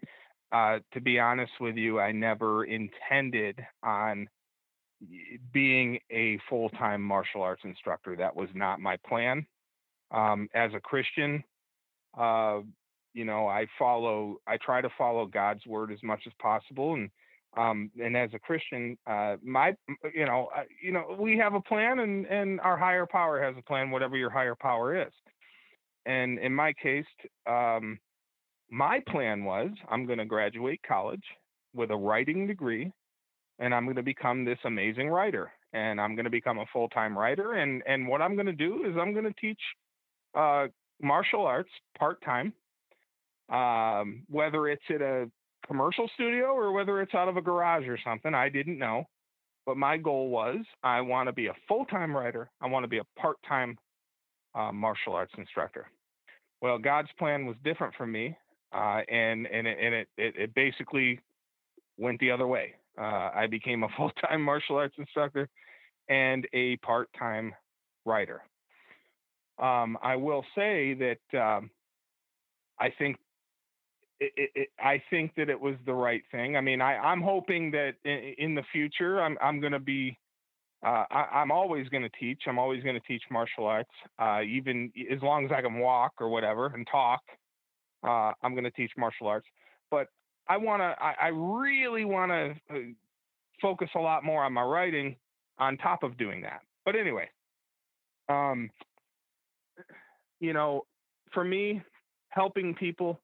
uh, 0.51 0.79
to 0.93 1.01
be 1.01 1.19
honest 1.19 1.51
with 1.59 1.75
you, 1.75 1.99
I 1.99 2.11
never 2.11 2.65
intended 2.65 3.59
on 3.83 4.27
being 5.53 5.99
a 6.11 6.39
full-time 6.49 7.01
martial 7.01 7.41
arts 7.41 7.61
instructor. 7.63 8.15
That 8.15 8.35
was 8.35 8.49
not 8.53 8.79
my 8.79 8.97
plan. 9.07 9.45
Um, 10.11 10.47
as 10.53 10.71
a 10.73 10.79
Christian, 10.79 11.43
uh, 12.17 12.59
you 13.13 13.25
know, 13.25 13.47
I 13.47 13.67
follow, 13.77 14.37
I 14.47 14.57
try 14.57 14.81
to 14.81 14.89
follow 14.97 15.25
God's 15.25 15.65
word 15.65 15.91
as 15.91 15.99
much 16.01 16.21
as 16.25 16.33
possible, 16.39 16.93
and 16.93 17.09
um, 17.57 17.91
and 18.01 18.15
as 18.15 18.29
a 18.33 18.39
Christian, 18.39 18.97
uh, 19.07 19.37
my, 19.43 19.75
you 20.13 20.25
know, 20.25 20.49
uh, 20.55 20.63
you 20.81 20.91
know, 20.91 21.15
we 21.19 21.37
have 21.37 21.53
a 21.53 21.61
plan, 21.61 21.99
and 21.99 22.25
and 22.27 22.59
our 22.61 22.77
higher 22.77 23.05
power 23.05 23.41
has 23.41 23.55
a 23.57 23.63
plan, 23.63 23.91
whatever 23.91 24.15
your 24.15 24.29
higher 24.29 24.55
power 24.55 25.01
is. 25.01 25.11
And 26.05 26.39
in 26.39 26.53
my 26.53 26.73
case, 26.73 27.05
um, 27.47 27.99
my 28.69 29.01
plan 29.07 29.43
was 29.43 29.69
I'm 29.89 30.05
going 30.05 30.19
to 30.19 30.25
graduate 30.25 30.81
college 30.87 31.23
with 31.73 31.91
a 31.91 31.95
writing 31.95 32.47
degree, 32.47 32.91
and 33.59 33.73
I'm 33.73 33.85
going 33.85 33.95
to 33.97 34.03
become 34.03 34.45
this 34.45 34.59
amazing 34.63 35.09
writer, 35.09 35.51
and 35.73 35.99
I'm 35.99 36.15
going 36.15 36.25
to 36.25 36.31
become 36.31 36.59
a 36.59 36.65
full-time 36.71 37.17
writer, 37.17 37.53
and 37.53 37.81
and 37.87 38.07
what 38.07 38.21
I'm 38.21 38.35
going 38.35 38.47
to 38.47 38.53
do 38.53 38.85
is 38.85 38.95
I'm 38.99 39.13
going 39.13 39.25
to 39.25 39.33
teach 39.41 39.59
uh, 40.35 40.67
martial 41.01 41.45
arts 41.45 41.71
part-time, 41.97 42.53
um, 43.49 44.23
whether 44.29 44.67
it's 44.67 44.83
at 44.89 45.01
a 45.01 45.29
commercial 45.67 46.09
studio 46.15 46.47
or 46.47 46.71
whether 46.71 47.01
it's 47.01 47.13
out 47.13 47.27
of 47.27 47.37
a 47.37 47.41
garage 47.41 47.87
or 47.87 47.99
something. 48.03 48.33
I 48.33 48.49
didn't 48.49 48.77
know. 48.77 49.05
But 49.65 49.75
my 49.75 49.97
goal 49.97 50.29
was 50.29 50.59
I 50.81 51.01
want 51.01 51.27
to 51.27 51.33
be 51.33 51.47
a 51.47 51.53
full 51.67 51.85
time 51.85 52.15
writer, 52.15 52.49
I 52.61 52.67
want 52.67 52.85
to 52.85 52.87
be 52.87 52.99
a 52.99 53.19
part 53.19 53.35
time 53.47 53.77
uh, 54.55 54.71
martial 54.71 55.13
arts 55.13 55.33
instructor. 55.37 55.87
Well, 56.61 56.77
God's 56.79 57.09
plan 57.19 57.45
was 57.45 57.57
different 57.63 57.93
for 57.95 58.07
me, 58.07 58.35
uh, 58.73 59.01
and 59.09 59.45
and 59.45 59.67
it, 59.67 59.77
and 59.79 59.93
it, 59.93 60.07
it 60.17 60.35
it 60.37 60.55
basically 60.55 61.19
went 61.97 62.19
the 62.19 62.31
other 62.31 62.47
way. 62.47 62.75
Uh, 62.97 63.29
I 63.35 63.47
became 63.47 63.83
a 63.83 63.89
full 63.97 64.11
time 64.25 64.41
martial 64.41 64.77
arts 64.77 64.95
instructor 64.97 65.49
and 66.09 66.47
a 66.53 66.77
part 66.77 67.09
time 67.19 67.53
writer. 68.05 68.41
Um, 69.61 69.97
I 70.01 70.15
will 70.15 70.45
say 70.55 70.93
that 70.93 71.39
um, 71.39 71.69
I 72.79 72.93
think 72.97 73.17
it, 74.19 74.51
it, 74.55 74.69
I 74.79 75.01
think 75.09 75.33
that 75.35 75.49
it 75.49 75.59
was 75.59 75.75
the 75.85 75.93
right 75.93 76.23
thing. 76.31 76.55
I 76.57 76.61
mean, 76.61 76.81
I, 76.81 76.97
I'm 76.97 77.21
hoping 77.21 77.71
that 77.71 77.93
in, 78.03 78.33
in 78.37 78.55
the 78.55 78.63
future, 78.71 79.21
I'm, 79.21 79.37
I'm 79.41 79.59
going 79.59 79.73
to 79.73 79.79
be, 79.79 80.17
uh, 80.85 81.05
I, 81.11 81.27
I'm 81.35 81.51
always 81.51 81.87
going 81.89 82.03
to 82.03 82.09
teach. 82.19 82.43
I'm 82.47 82.59
always 82.59 82.83
going 82.83 82.95
to 82.95 83.07
teach 83.07 83.23
martial 83.29 83.65
arts, 83.65 83.89
uh, 84.19 84.41
even 84.41 84.91
as 85.11 85.21
long 85.21 85.45
as 85.45 85.51
I 85.51 85.61
can 85.61 85.79
walk 85.79 86.13
or 86.19 86.29
whatever 86.29 86.67
and 86.67 86.87
talk. 86.91 87.21
Uh, 88.07 88.31
I'm 88.43 88.53
going 88.53 88.63
to 88.63 88.71
teach 88.71 88.91
martial 88.97 89.27
arts. 89.27 89.47
But 89.89 90.07
I 90.47 90.57
want 90.57 90.81
to, 90.81 90.95
I, 91.03 91.15
I 91.21 91.27
really 91.27 92.05
want 92.05 92.31
to 92.31 92.75
uh, 92.75 92.79
focus 93.61 93.89
a 93.95 93.99
lot 93.99 94.23
more 94.23 94.43
on 94.43 94.53
my 94.53 94.63
writing 94.63 95.15
on 95.59 95.77
top 95.77 96.03
of 96.03 96.17
doing 96.17 96.41
that. 96.41 96.61
But 96.85 96.95
anyway, 96.95 97.29
um, 98.29 98.69
you 100.39 100.53
know, 100.53 100.85
for 101.33 101.43
me, 101.43 101.81
helping 102.29 102.75
people 102.75 103.19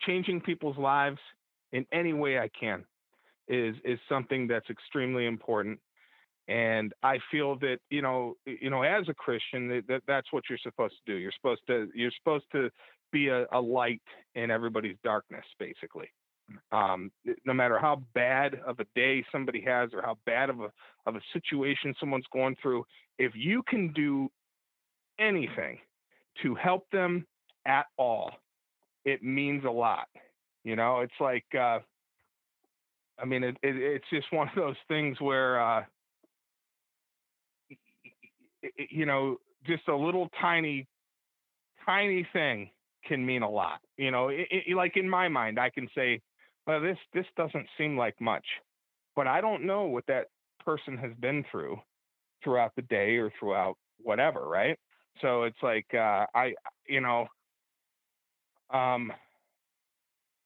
changing 0.00 0.40
people's 0.40 0.76
lives 0.76 1.18
in 1.72 1.86
any 1.92 2.12
way 2.12 2.38
I 2.38 2.48
can 2.58 2.84
is 3.48 3.76
is 3.84 3.98
something 4.08 4.46
that's 4.46 4.68
extremely 4.70 5.26
important. 5.26 5.78
And 6.48 6.92
I 7.02 7.18
feel 7.30 7.58
that 7.58 7.78
you 7.90 8.02
know, 8.02 8.34
you 8.46 8.70
know, 8.70 8.82
as 8.82 9.08
a 9.08 9.14
Christian, 9.14 9.68
that, 9.68 9.84
that 9.88 10.02
that's 10.06 10.32
what 10.32 10.44
you're 10.48 10.58
supposed 10.62 10.94
to 11.04 11.12
do. 11.12 11.18
You're 11.18 11.32
supposed 11.32 11.62
to 11.68 11.88
you're 11.94 12.12
supposed 12.18 12.46
to 12.52 12.70
be 13.12 13.28
a, 13.28 13.46
a 13.52 13.60
light 13.60 14.02
in 14.34 14.50
everybody's 14.50 14.96
darkness, 15.02 15.44
basically. 15.58 16.08
Um, 16.70 17.10
no 17.44 17.52
matter 17.52 17.78
how 17.78 18.02
bad 18.14 18.60
of 18.64 18.78
a 18.78 18.86
day 18.94 19.24
somebody 19.32 19.60
has 19.62 19.90
or 19.92 20.02
how 20.02 20.16
bad 20.26 20.48
of 20.48 20.60
a 20.60 20.70
of 21.06 21.16
a 21.16 21.20
situation 21.32 21.94
someone's 21.98 22.26
going 22.32 22.56
through, 22.62 22.84
if 23.18 23.32
you 23.34 23.62
can 23.68 23.92
do 23.92 24.28
anything 25.18 25.78
to 26.42 26.54
help 26.54 26.88
them 26.92 27.26
at 27.66 27.86
all, 27.96 28.30
it 29.06 29.24
means 29.24 29.64
a 29.64 29.70
lot. 29.70 30.08
You 30.64 30.76
know, 30.76 31.00
it's 31.00 31.14
like, 31.20 31.46
uh, 31.58 31.80
I 33.18 33.24
mean, 33.26 33.44
it, 33.44 33.56
it, 33.62 33.76
it's 33.76 34.06
just 34.12 34.32
one 34.32 34.48
of 34.48 34.54
those 34.56 34.76
things 34.88 35.20
where, 35.20 35.60
uh, 35.60 35.84
you 38.90 39.06
know, 39.06 39.38
just 39.66 39.88
a 39.88 39.96
little 39.96 40.28
tiny, 40.40 40.88
tiny 41.86 42.26
thing 42.32 42.70
can 43.06 43.24
mean 43.24 43.42
a 43.42 43.50
lot. 43.50 43.80
You 43.98 44.12
know, 44.12 44.30
like 44.74 44.96
in 44.96 45.08
my 45.08 45.28
mind, 45.28 45.58
I 45.60 45.70
can 45.70 45.88
say, 45.94 46.20
well, 46.66 46.80
this 46.80 46.98
this 47.14 47.26
doesn't 47.36 47.68
seem 47.78 47.96
like 47.96 48.20
much, 48.20 48.46
but 49.16 49.26
I 49.28 49.40
don't 49.40 49.64
know 49.66 49.84
what 49.84 50.06
that 50.08 50.28
person 50.64 50.98
has 50.98 51.12
been 51.20 51.44
through 51.50 51.78
throughout 52.44 52.72
the 52.76 52.82
day 52.82 53.16
or 53.16 53.32
throughout 53.38 53.76
whatever, 54.02 54.48
right? 54.48 54.78
So 55.22 55.44
it's 55.44 55.62
like 55.62 55.86
uh, 55.94 56.26
I, 56.34 56.54
you 56.88 57.00
know, 57.00 57.26
um, 58.70 59.12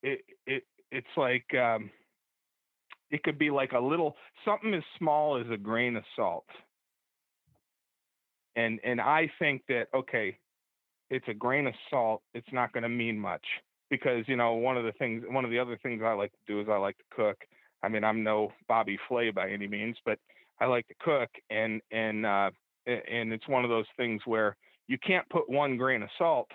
it 0.03 0.21
it 0.47 0.65
it's 0.91 1.07
like 1.17 1.47
um, 1.55 1.91
it 3.11 3.23
could 3.23 3.39
be 3.39 3.51
like 3.51 3.73
a 3.73 3.79
little 3.79 4.17
something 4.45 4.75
as 4.75 4.83
small 4.99 5.41
as 5.41 5.47
a 5.51 5.57
grain 5.57 5.97
of 5.97 6.05
salt, 6.17 6.47
and 8.57 8.81
and 8.85 9.01
I 9.01 9.31
think 9.39 9.63
that 9.69 9.87
okay, 9.95 10.39
it's 11.11 11.29
a 11.29 11.35
grain 11.35 11.67
of 11.67 11.75
salt. 11.91 12.23
It's 12.35 12.53
not 12.53 12.73
going 12.73 12.83
to 12.83 12.89
mean 12.89 13.19
much 13.19 13.45
because 13.91 14.25
you 14.27 14.37
know 14.37 14.55
one 14.55 14.77
of 14.77 14.85
the 14.85 14.93
things, 14.93 15.25
one 15.29 15.45
of 15.45 15.51
the 15.51 15.59
other 15.59 15.79
things 15.83 16.03
I 16.05 16.13
like 16.13 16.33
to 16.33 16.53
do 16.53 16.61
is 16.61 16.69
I 16.71 16.77
like 16.77 16.99
to 16.99 17.05
cook. 17.15 17.37
I 17.83 17.89
mean, 17.89 18.05
I'm 18.05 18.23
no 18.23 18.53
Bobby 18.69 18.99
Flay 19.09 19.31
by 19.31 19.51
any 19.51 19.67
means, 19.67 19.97
but 20.05 20.19
I 20.61 20.67
like 20.67 20.87
to 20.89 20.95
cook, 21.01 21.31
and 21.51 21.81
and 21.91 22.27
uh, 22.27 22.51
and 22.87 23.33
it's 23.33 23.49
one 23.49 23.65
of 23.65 23.71
those 23.71 23.87
things 23.97 24.23
where 24.25 24.57
you 24.89 24.99
can't 24.99 25.29
put 25.31 25.49
one 25.49 25.77
grain 25.77 26.03
of 26.03 26.09
salt 26.19 26.49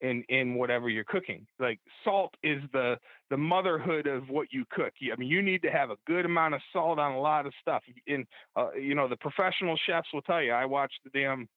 in 0.00 0.24
in 0.28 0.54
whatever 0.54 0.88
you're 0.88 1.04
cooking. 1.04 1.46
Like 1.58 1.78
salt 2.04 2.34
is 2.42 2.62
the 2.72 2.96
the 3.30 3.36
motherhood 3.36 4.06
of 4.06 4.28
what 4.28 4.48
you 4.50 4.64
cook. 4.70 4.92
I 5.00 5.16
mean, 5.16 5.28
you 5.28 5.42
need 5.42 5.62
to 5.62 5.70
have 5.70 5.90
a 5.90 5.96
good 6.06 6.24
amount 6.24 6.54
of 6.54 6.60
salt 6.72 6.98
on 6.98 7.12
a 7.12 7.20
lot 7.20 7.46
of 7.46 7.52
stuff. 7.60 7.82
And 8.06 8.26
uh, 8.56 8.72
you 8.72 8.94
know, 8.94 9.08
the 9.08 9.16
professional 9.16 9.78
chefs 9.86 10.08
will 10.12 10.22
tell 10.22 10.42
you. 10.42 10.52
I 10.52 10.64
watch 10.64 10.92
the 11.04 11.10
damn, 11.10 11.48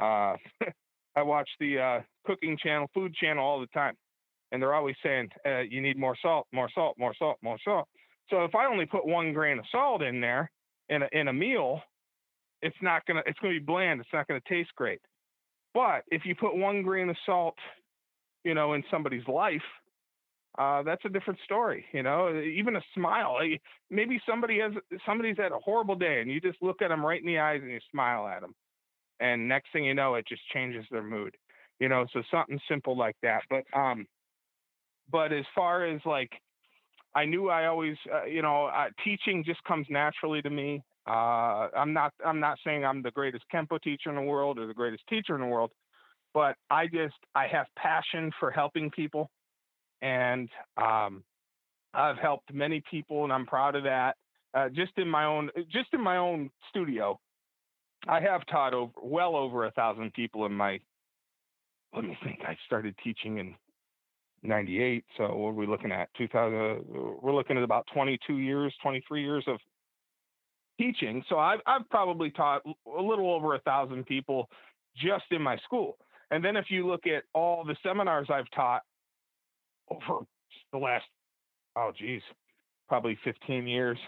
uh, 0.00 0.36
I 1.16 1.22
watch 1.22 1.48
the 1.58 1.78
uh, 1.78 2.00
cooking 2.26 2.58
channel, 2.62 2.88
food 2.94 3.14
channel 3.14 3.44
all 3.44 3.60
the 3.60 3.66
time, 3.68 3.94
and 4.52 4.62
they're 4.62 4.74
always 4.74 4.96
saying 5.02 5.28
uh, 5.46 5.60
you 5.60 5.80
need 5.80 5.98
more 5.98 6.16
salt, 6.20 6.46
more 6.52 6.70
salt, 6.74 6.96
more 6.98 7.14
salt, 7.18 7.38
more 7.42 7.58
salt. 7.64 7.88
So 8.30 8.44
if 8.44 8.54
I 8.54 8.66
only 8.66 8.86
put 8.86 9.06
one 9.06 9.32
grain 9.32 9.58
of 9.58 9.64
salt 9.70 10.02
in 10.02 10.20
there 10.20 10.50
in 10.88 11.02
a 11.02 11.08
in 11.12 11.28
a 11.28 11.32
meal, 11.32 11.80
it's 12.62 12.76
not 12.82 13.06
gonna 13.06 13.22
it's 13.26 13.38
gonna 13.38 13.54
be 13.54 13.60
bland. 13.60 14.00
It's 14.00 14.10
not 14.12 14.28
gonna 14.28 14.40
taste 14.48 14.74
great. 14.76 15.00
But 15.74 16.04
if 16.10 16.24
you 16.24 16.34
put 16.34 16.56
one 16.56 16.82
grain 16.82 17.10
of 17.10 17.16
salt 17.26 17.56
you 18.46 18.54
know, 18.54 18.74
in 18.74 18.84
somebody's 18.90 19.26
life, 19.26 19.68
uh, 20.56 20.82
that's 20.84 21.04
a 21.04 21.08
different 21.08 21.40
story. 21.44 21.84
You 21.92 22.02
know, 22.02 22.40
even 22.40 22.76
a 22.76 22.82
smile. 22.94 23.38
Maybe 23.90 24.20
somebody 24.28 24.60
has 24.60 24.72
somebody's 25.04 25.36
had 25.36 25.52
a 25.52 25.58
horrible 25.58 25.96
day, 25.96 26.20
and 26.20 26.30
you 26.30 26.40
just 26.40 26.62
look 26.62 26.80
at 26.80 26.88
them 26.88 27.04
right 27.04 27.20
in 27.20 27.26
the 27.26 27.40
eyes 27.40 27.60
and 27.62 27.70
you 27.70 27.80
smile 27.90 28.26
at 28.28 28.40
them, 28.40 28.54
and 29.20 29.48
next 29.48 29.72
thing 29.72 29.84
you 29.84 29.94
know, 29.94 30.14
it 30.14 30.26
just 30.28 30.42
changes 30.54 30.86
their 30.90 31.02
mood. 31.02 31.34
You 31.80 31.88
know, 31.88 32.06
so 32.12 32.22
something 32.30 32.58
simple 32.68 32.96
like 32.96 33.16
that. 33.22 33.42
But 33.50 33.64
um, 33.78 34.06
but 35.10 35.32
as 35.32 35.44
far 35.54 35.84
as 35.86 36.00
like, 36.06 36.30
I 37.14 37.24
knew 37.24 37.50
I 37.50 37.66
always, 37.66 37.96
uh, 38.14 38.24
you 38.24 38.42
know, 38.42 38.66
uh, 38.66 38.86
teaching 39.04 39.42
just 39.44 39.62
comes 39.64 39.86
naturally 39.90 40.40
to 40.42 40.50
me. 40.50 40.82
Uh, 41.08 41.68
I'm 41.76 41.92
not 41.92 42.12
I'm 42.24 42.40
not 42.40 42.58
saying 42.64 42.84
I'm 42.84 43.02
the 43.02 43.10
greatest 43.10 43.44
Kenpo 43.52 43.80
teacher 43.80 44.08
in 44.10 44.16
the 44.16 44.22
world 44.22 44.58
or 44.58 44.66
the 44.66 44.74
greatest 44.74 45.02
teacher 45.08 45.34
in 45.34 45.40
the 45.40 45.46
world, 45.46 45.70
but 46.36 46.54
I 46.68 46.86
just 46.86 47.14
I 47.34 47.46
have 47.46 47.64
passion 47.78 48.30
for 48.38 48.50
helping 48.50 48.90
people, 48.90 49.30
and 50.02 50.50
um, 50.76 51.24
I've 51.94 52.18
helped 52.18 52.52
many 52.52 52.82
people, 52.90 53.24
and 53.24 53.32
I'm 53.32 53.46
proud 53.46 53.74
of 53.74 53.84
that. 53.84 54.16
Uh, 54.52 54.68
just 54.68 54.92
in 54.98 55.08
my 55.08 55.24
own 55.24 55.48
just 55.72 55.88
in 55.94 56.00
my 56.02 56.18
own 56.18 56.50
studio, 56.68 57.18
I 58.06 58.20
have 58.20 58.44
taught 58.48 58.74
over 58.74 58.92
well 59.02 59.34
over 59.34 59.64
a 59.64 59.70
thousand 59.70 60.12
people 60.12 60.44
in 60.44 60.52
my. 60.52 60.78
Let 61.94 62.04
me 62.04 62.18
think. 62.22 62.40
I 62.46 62.54
started 62.66 62.94
teaching 63.02 63.38
in 63.38 63.54
'98, 64.42 65.06
so 65.16 65.34
what 65.34 65.48
are 65.48 65.52
we 65.54 65.66
looking 65.66 65.90
at? 65.90 66.10
2000. 66.18 66.84
We're 67.22 67.34
looking 67.34 67.56
at 67.56 67.62
about 67.62 67.86
22 67.94 68.36
years, 68.36 68.74
23 68.82 69.22
years 69.22 69.44
of 69.46 69.56
teaching. 70.78 71.24
So 71.30 71.38
I've 71.38 71.60
I've 71.64 71.88
probably 71.88 72.30
taught 72.30 72.60
a 72.66 73.00
little 73.02 73.32
over 73.32 73.54
a 73.54 73.60
thousand 73.60 74.04
people 74.04 74.50
just 74.94 75.24
in 75.30 75.40
my 75.40 75.56
school. 75.64 75.96
And 76.30 76.44
then 76.44 76.56
if 76.56 76.66
you 76.70 76.86
look 76.86 77.06
at 77.06 77.22
all 77.34 77.64
the 77.64 77.76
seminars 77.82 78.28
I've 78.30 78.50
taught 78.54 78.82
over 79.90 80.24
the 80.72 80.78
last, 80.78 81.04
oh 81.76 81.92
geez, 81.96 82.22
probably 82.88 83.18
15 83.24 83.66
years, 83.66 83.98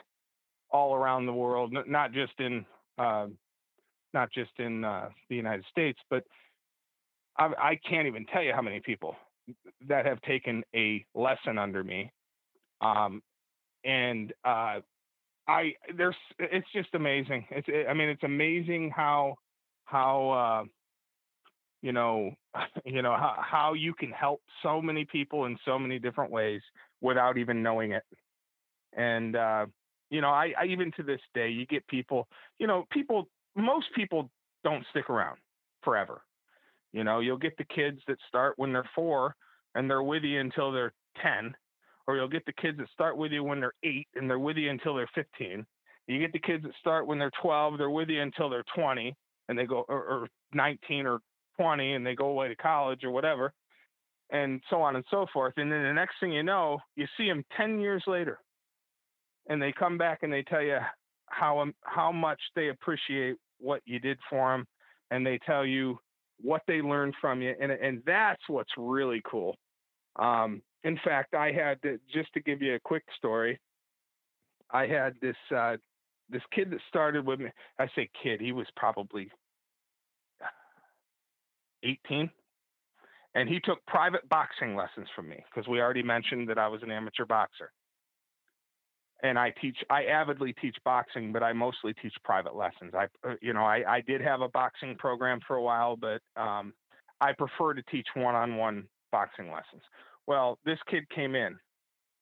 all 0.71 0.95
around 0.95 1.27
the 1.27 1.33
world, 1.33 1.75
not 1.87 2.13
just 2.13 2.33
in 2.39 2.65
uh, 2.99 3.27
not 4.15 4.33
just 4.33 4.51
in 4.59 4.85
uh, 4.85 5.09
the 5.29 5.37
United 5.37 5.65
States, 5.71 5.99
but 6.11 6.25
I, 7.39 7.51
I, 7.59 7.81
can't 7.89 8.07
even 8.07 8.27
tell 8.27 8.43
you 8.43 8.53
how 8.53 8.63
many 8.63 8.81
people 8.81 9.15
that 9.87 10.07
have 10.07 10.21
taken 10.23 10.63
a 10.75 11.05
lesson 11.15 11.59
under 11.59 11.85
me. 11.85 12.11
Um, 12.81 13.23
and 13.85 14.33
uh, 14.45 14.81
I 15.47 15.73
there's 15.97 16.17
it's 16.39 16.67
just 16.75 16.89
amazing. 16.95 17.47
It's 17.51 17.69
I 17.89 17.95
mean 17.95 18.09
it's 18.09 18.23
amazing 18.23 18.93
how 18.95 19.37
how 19.85 20.31
uh, 20.31 20.65
you 21.83 21.93
know 21.93 22.33
you 22.85 23.03
know 23.03 23.13
how, 23.13 23.37
how 23.39 23.73
you 23.75 23.95
can 23.95 24.11
help 24.11 24.43
so 24.63 24.81
many 24.81 25.05
people 25.05 25.47
in 25.47 25.57
so 25.65 25.79
many 25.79 25.99
different 25.99 26.31
ways 26.31 26.61
without 27.01 27.39
even 27.39 27.63
knowing 27.63 27.93
it. 27.93 28.03
And 28.97 29.37
uh, 29.37 29.67
you 30.11 30.21
know 30.21 30.31
I, 30.31 30.53
I 30.59 30.65
even 30.67 30.93
to 30.97 31.03
this 31.03 31.21
day 31.35 31.51
you 31.51 31.67
get 31.67 31.87
people 31.87 32.29
you 32.59 32.67
know 32.67 32.87
people 32.91 33.29
most 33.57 33.87
people 33.95 34.31
don't 34.65 34.85
stick 34.91 35.11
around 35.11 35.39
forever. 35.83 36.23
You 36.93 37.05
know 37.05 37.21
you'll 37.21 37.39
get 37.39 37.57
the 37.59 37.65
kids 37.65 38.01
that 38.09 38.19
start 38.29 38.55
when 38.57 38.73
they're 38.73 38.91
four 38.95 39.35
and 39.75 39.89
they're 39.89 40.03
with 40.03 40.25
you 40.25 40.41
until 40.41 40.73
they're 40.73 40.93
10 41.23 41.55
or 42.07 42.17
you'll 42.17 42.29
get 42.29 42.45
the 42.47 42.53
kids 42.53 42.79
that 42.79 42.89
start 42.93 43.17
with 43.17 43.33
you 43.33 43.45
when 43.45 43.61
they're 43.61 43.75
eight 43.85 44.09
and 44.15 44.29
they're 44.29 44.39
with 44.39 44.57
you 44.57 44.71
until 44.71 44.95
they're 44.95 45.11
15 45.15 45.65
you 46.07 46.19
get 46.19 46.33
the 46.33 46.39
kids 46.39 46.63
that 46.63 46.73
start 46.81 47.07
when 47.07 47.19
they're 47.19 47.31
12 47.43 47.79
they're 47.79 47.91
with 47.91 48.09
you 48.09 48.23
until 48.23 48.49
they're 48.49 48.65
20 48.75 49.15
and 49.49 49.59
they 49.59 49.67
go 49.67 49.85
or, 49.89 50.05
or 50.05 50.29
19 50.55 51.07
or 51.07 51.21
20 51.59 51.95
and 51.95 52.07
they 52.07 52.15
go 52.15 52.27
away 52.27 52.49
to 52.49 52.57
college 52.57 53.05
or 53.05 53.11
whatever, 53.11 53.53
and 54.31 54.61
so 54.71 54.83
on 54.83 54.97
and 54.97 55.05
so 55.11 55.27
forth. 55.33 55.55
And 55.57 55.71
then 55.71 55.83
the 55.83 55.93
next 55.93 56.15
thing 56.21 56.33
you 56.33 56.43
know, 56.43 56.79
you 56.97 57.07
see 57.17 57.29
them 57.29 57.45
10 57.57 57.81
years 57.81 58.03
later, 58.07 58.39
and 59.49 59.61
they 59.61 59.73
come 59.73 59.99
back 59.99 60.21
and 60.23 60.33
they 60.33 60.43
tell 60.43 60.63
you 60.63 60.79
how 61.27 61.59
um, 61.59 61.75
how 61.83 62.11
much 62.13 62.41
they 62.55 62.69
appreciate 62.69 63.37
what 63.59 63.83
you 63.85 63.99
did 63.99 64.19
for 64.31 64.53
them, 64.53 64.67
and 65.11 65.27
they 65.27 65.39
tell 65.45 65.65
you 65.65 65.99
what 66.41 66.63
they 66.67 66.81
learned 66.81 67.15
from 67.21 67.43
you, 67.43 67.55
and 67.61 67.73
and 67.73 68.03
that's 68.07 68.43
what's 68.49 68.71
really 68.77 69.21
cool. 69.29 69.57
Um, 70.17 70.63
in 70.85 70.99
fact, 71.05 71.35
I 71.35 71.53
had 71.53 71.81
to, 71.83 71.99
just 72.13 72.33
to 72.35 72.41
give 72.41 72.63
you 72.63 72.75
a 72.75 72.81
quick 72.81 73.05
story. 73.17 73.59
I 74.71 74.87
had 74.87 75.15
this 75.21 75.37
uh, 75.55 75.77
this 76.31 76.43
kid 76.55 76.71
that 76.71 76.81
started 76.89 77.27
with 77.27 77.41
me. 77.41 77.51
I 77.79 77.87
say 77.95 78.09
kid, 78.23 78.41
he 78.41 78.53
was 78.53 78.67
probably 78.77 79.31
18 81.83 82.31
and 83.35 83.49
he 83.49 83.61
took 83.61 83.85
private 83.87 84.29
boxing 84.29 84.75
lessons 84.75 85.07
from 85.15 85.29
me 85.29 85.45
because 85.49 85.69
we 85.69 85.81
already 85.81 86.03
mentioned 86.03 86.49
that 86.49 86.59
I 86.59 86.69
was 86.69 86.83
an 86.83 86.91
amateur 86.91 87.25
boxer. 87.25 87.71
And 89.23 89.39
I 89.39 89.53
teach, 89.61 89.77
I 89.91 90.05
avidly 90.05 90.55
teach 90.61 90.77
boxing, 90.85 91.33
but 91.33 91.43
I 91.43 91.53
mostly 91.53 91.93
teach 92.01 92.15
private 92.25 92.55
lessons. 92.55 92.95
I, 92.95 93.07
uh, 93.29 93.35
you 93.43 93.53
know, 93.53 93.65
I, 93.65 93.97
I 93.97 94.01
did 94.01 94.21
have 94.21 94.41
a 94.41 94.49
boxing 94.49 94.97
program 94.97 95.41
for 95.47 95.57
a 95.57 95.63
while, 95.63 95.97
but 95.97 96.21
um, 96.37 96.73
I 97.21 97.33
prefer 97.33 97.75
to 97.75 97.83
teach 97.91 98.07
one-on-one 98.15 98.85
boxing 99.11 99.47
lessons. 99.47 99.83
Well, 100.27 100.59
this 100.65 100.79
kid 100.89 101.09
came 101.11 101.35
in 101.35 101.57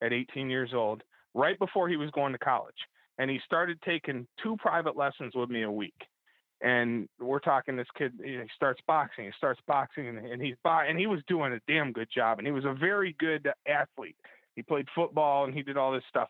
at 0.03 0.13
18 0.13 0.49
years 0.49 0.71
old, 0.75 1.03
right 1.35 1.59
before 1.59 1.89
he 1.89 1.97
was 1.97 2.11
going 2.13 2.33
to 2.33 2.39
college, 2.39 2.75
and 3.19 3.31
he 3.31 3.41
started 3.45 3.79
taking 3.85 4.27
two 4.43 4.57
private 4.59 4.97
lessons 4.97 5.35
with 5.35 5.51
me 5.51 5.63
a 5.63 5.71
week 5.71 5.95
and 6.63 7.09
we're 7.21 7.39
talking 7.39 7.77
this 7.77 7.87
kid 7.97 8.13
he 8.25 8.41
starts 8.55 8.81
boxing 8.87 9.27
he 9.27 9.31
starts 9.37 9.61
boxing 9.67 10.09
and, 10.09 10.41
he's 10.41 10.55
and 10.65 10.99
he 10.99 11.07
was 11.07 11.21
doing 11.29 11.53
a 11.53 11.61
damn 11.71 11.93
good 11.93 12.09
job 12.15 12.39
and 12.39 12.47
he 12.47 12.53
was 12.53 12.65
a 12.65 12.75
very 12.75 13.15
good 13.19 13.49
athlete. 13.69 14.17
He 14.55 14.63
played 14.63 14.87
football 14.95 15.45
and 15.45 15.55
he 15.55 15.63
did 15.63 15.77
all 15.77 15.93
this 15.93 16.03
stuff. 16.09 16.29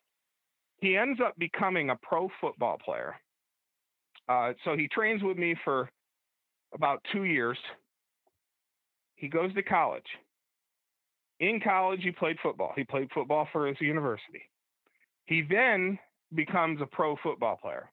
He 0.78 0.96
ends 0.96 1.20
up 1.24 1.38
becoming 1.38 1.90
a 1.90 1.96
pro 1.96 2.28
football 2.40 2.76
player. 2.84 3.14
Uh, 4.28 4.52
so 4.64 4.76
he 4.76 4.88
trains 4.88 5.22
with 5.22 5.38
me 5.38 5.54
for 5.64 5.88
about 6.74 7.00
two 7.12 7.24
years. 7.24 7.56
He 9.14 9.28
goes 9.28 9.54
to 9.54 9.62
college. 9.62 10.06
In 11.38 11.60
college 11.60 12.00
he 12.02 12.10
played 12.10 12.36
football. 12.42 12.72
He 12.74 12.82
played 12.82 13.08
football 13.14 13.48
for 13.52 13.66
his 13.66 13.80
university. 13.80 14.42
He 15.26 15.42
then 15.48 15.98
becomes 16.34 16.80
a 16.80 16.86
pro 16.86 17.16
football 17.22 17.58
player. 17.62 17.90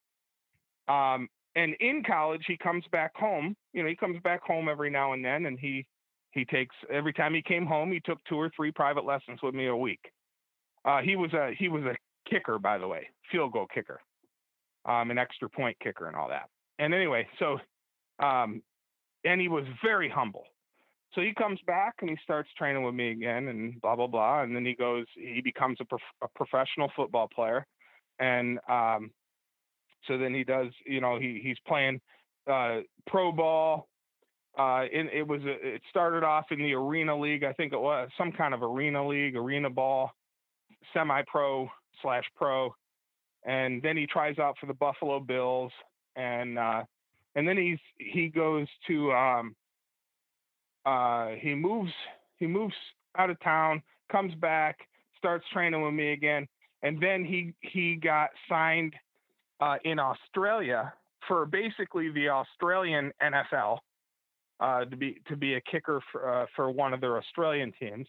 Um, 0.88 1.30
and 1.56 1.76
in 1.80 2.04
college 2.06 2.44
he 2.48 2.58
comes 2.58 2.84
back 2.92 3.16
home 3.16 3.56
you 3.74 3.82
know 3.82 3.90
he 3.90 3.96
comes 3.96 4.20
back 4.24 4.42
home 4.44 4.68
every 4.70 4.90
now 4.90 5.14
and 5.14 5.24
then 5.24 5.46
and 5.46 5.60
he 5.60 5.86
he 6.32 6.46
takes 6.46 6.76
every 6.92 7.14
time 7.14 7.34
he 7.34 7.42
came 7.42 7.66
home 7.66 7.92
he 7.92 8.00
took 8.00 8.18
two 8.28 8.36
or 8.36 8.52
three 8.56 8.72
private 8.72 9.06
lessons 9.06 9.40
with 9.44 9.54
me 9.54 9.68
a 9.68 9.76
week. 9.76 10.12
Uh, 10.86 11.02
he 11.02 11.16
was 11.16 11.32
a 11.34 11.52
he 11.58 11.70
was 11.70 11.84
a 11.84 11.96
kicker 12.30 12.60
by 12.60 12.78
the 12.78 12.88
way 12.88 13.08
field 13.32 13.52
goal 13.52 13.68
kicker 13.74 14.00
um, 14.86 15.12
an 15.12 15.18
extra 15.18 15.50
point 15.50 15.78
kicker 15.80 16.08
and 16.08 16.16
all 16.16 16.28
that. 16.28 16.50
And 16.80 16.94
anyway 16.94 17.28
so 17.40 17.58
um, 18.20 18.62
and 19.26 19.40
he 19.40 19.48
was 19.48 19.66
very 19.84 20.10
humble. 20.10 20.46
So 21.14 21.22
he 21.22 21.34
comes 21.34 21.60
back 21.68 21.96
and 22.02 22.10
he 22.10 22.18
starts 22.24 22.50
training 22.58 22.84
with 22.84 22.96
me 22.96 23.12
again, 23.12 23.48
and 23.48 23.80
blah 23.82 23.96
blah 23.96 24.08
blah. 24.08 24.42
And 24.42 24.56
then 24.56 24.66
he 24.66 24.74
goes, 24.74 25.06
he 25.16 25.42
becomes 25.42 25.78
a, 25.80 25.86
prof- 25.86 26.02
a 26.24 26.28
professional 26.36 26.92
football 26.96 27.30
player, 27.34 27.66
and 28.20 28.60
um, 28.70 29.12
so 30.08 30.18
then 30.18 30.34
he 30.34 30.44
does, 30.44 30.68
you 30.86 31.02
know, 31.02 31.20
he 31.20 31.40
he's 31.44 31.58
playing 31.68 32.00
uh, 32.52 32.80
pro 33.08 33.32
ball. 33.32 33.88
Uh, 34.58 34.84
it, 34.92 35.08
it 35.12 35.28
was 35.28 35.42
a, 35.46 35.76
it 35.76 35.82
started 35.90 36.24
off 36.24 36.46
in 36.52 36.60
the 36.60 36.74
arena 36.74 37.20
league, 37.20 37.44
I 37.44 37.54
think 37.54 37.74
it 37.74 37.80
was 37.80 38.08
some 38.18 38.32
kind 38.32 38.54
of 38.54 38.62
arena 38.62 39.08
league, 39.08 39.36
arena 39.36 39.68
ball, 39.68 40.12
semi-pro 40.94 41.68
slash 42.04 42.24
pro, 42.36 42.76
and 43.46 43.82
then 43.82 43.98
he 43.98 44.06
tries 44.06 44.38
out 44.38 44.56
for 44.60 44.68
the 44.68 44.74
Buffalo 44.76 45.20
Bills, 45.20 45.72
and 46.16 46.60
uh, 46.60 46.84
and 47.36 47.48
then 47.48 47.58
he's 47.58 47.80
he 47.98 48.28
goes 48.28 48.68
to 48.88 49.12
um, 49.12 49.56
uh, 50.86 51.30
he 51.40 51.56
moves 51.56 51.92
he 52.38 52.46
moves 52.46 52.76
out 53.18 53.30
of 53.32 53.40
town, 53.40 53.82
comes 54.12 54.36
back, 54.36 54.78
starts 55.18 55.46
training 55.52 55.82
with 55.82 55.94
me 55.94 56.12
again, 56.12 56.48
and 56.84 57.02
then 57.02 57.26
he 57.26 57.54
he 57.62 57.96
got 57.96 58.30
signed 58.48 58.94
uh, 59.64 59.78
in 59.86 59.98
Australia 59.98 60.94
for 61.28 61.46
basically 61.46 62.12
the 62.12 62.28
Australian 62.28 63.14
NFL 63.22 63.78
uh, 64.60 64.84
to 64.86 64.98
be 64.98 65.22
to 65.28 65.38
be 65.38 65.56
a 65.56 65.62
kicker 65.62 66.02
for 66.12 66.42
uh, 66.42 66.46
for 66.56 66.70
one 66.70 66.94
of 66.94 67.00
their 67.00 67.18
Australian 67.18 67.72
teams, 67.80 68.06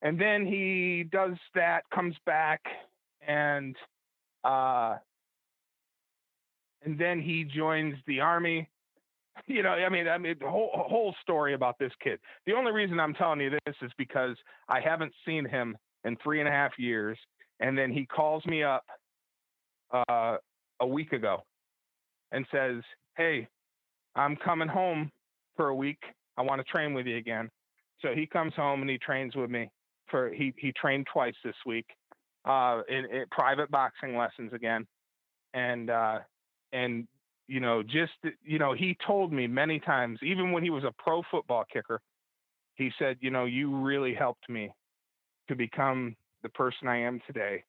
and 0.00 0.18
then 0.18 0.46
he 0.46 1.04
does 1.12 1.36
that, 1.54 1.82
comes 1.94 2.14
back, 2.24 2.60
and 3.26 3.76
uh, 4.44 4.96
and 6.84 6.98
then 6.98 7.20
he 7.20 7.44
joins 7.44 7.94
the 8.06 8.20
army. 8.20 8.68
You 9.46 9.62
know, 9.62 9.70
I 9.70 9.88
mean, 9.88 10.06
I 10.06 10.18
mean, 10.18 10.36
the 10.38 10.48
whole 10.48 10.70
whole 10.74 11.14
story 11.22 11.54
about 11.54 11.78
this 11.78 11.90
kid. 12.04 12.20
The 12.44 12.52
only 12.52 12.70
reason 12.70 13.00
I'm 13.00 13.14
telling 13.14 13.40
you 13.40 13.48
this 13.64 13.74
is 13.80 13.90
because 13.96 14.36
I 14.68 14.78
haven't 14.78 15.12
seen 15.26 15.46
him 15.46 15.74
in 16.04 16.18
three 16.22 16.40
and 16.40 16.48
a 16.48 16.52
half 16.52 16.72
years, 16.78 17.18
and 17.58 17.76
then 17.76 17.90
he 17.90 18.04
calls 18.04 18.44
me 18.44 18.62
up 18.62 18.84
uh, 19.90 20.36
a 20.82 20.86
week 20.86 21.12
ago 21.12 21.42
and 22.32 22.46
says, 22.52 22.82
"Hey, 23.16 23.48
I'm 24.14 24.36
coming 24.36 24.68
home 24.68 25.10
for 25.56 25.68
a 25.68 25.74
week. 25.74 26.02
I 26.36 26.42
want 26.42 26.60
to 26.60 26.70
train 26.70 26.92
with 26.92 27.06
you 27.06 27.16
again." 27.16 27.50
So 28.00 28.14
he 28.14 28.26
comes 28.26 28.52
home 28.54 28.82
and 28.82 28.90
he 28.90 28.98
trains 28.98 29.34
with 29.34 29.50
me. 29.50 29.70
For 30.10 30.30
he 30.30 30.52
he 30.58 30.72
trained 30.72 31.06
twice 31.10 31.34
this 31.42 31.56
week, 31.64 31.86
uh, 32.44 32.82
in, 32.88 33.06
in 33.06 33.24
private 33.30 33.70
boxing 33.70 34.16
lessons 34.16 34.52
again, 34.52 34.86
and 35.54 35.88
uh, 35.88 36.18
and 36.72 37.06
you 37.48 37.60
know 37.60 37.82
just 37.82 38.12
you 38.42 38.58
know 38.58 38.74
he 38.74 38.96
told 39.06 39.32
me 39.32 39.46
many 39.46 39.78
times, 39.78 40.18
even 40.22 40.52
when 40.52 40.62
he 40.62 40.70
was 40.70 40.84
a 40.84 40.92
pro 40.98 41.22
football 41.30 41.64
kicker, 41.72 42.00
he 42.74 42.90
said, 42.98 43.16
you 43.20 43.30
know, 43.30 43.44
you 43.44 43.74
really 43.74 44.14
helped 44.14 44.48
me 44.48 44.72
to 45.48 45.54
become 45.54 46.16
the 46.42 46.48
person 46.50 46.88
I 46.88 46.98
am 46.98 47.20
today, 47.26 47.62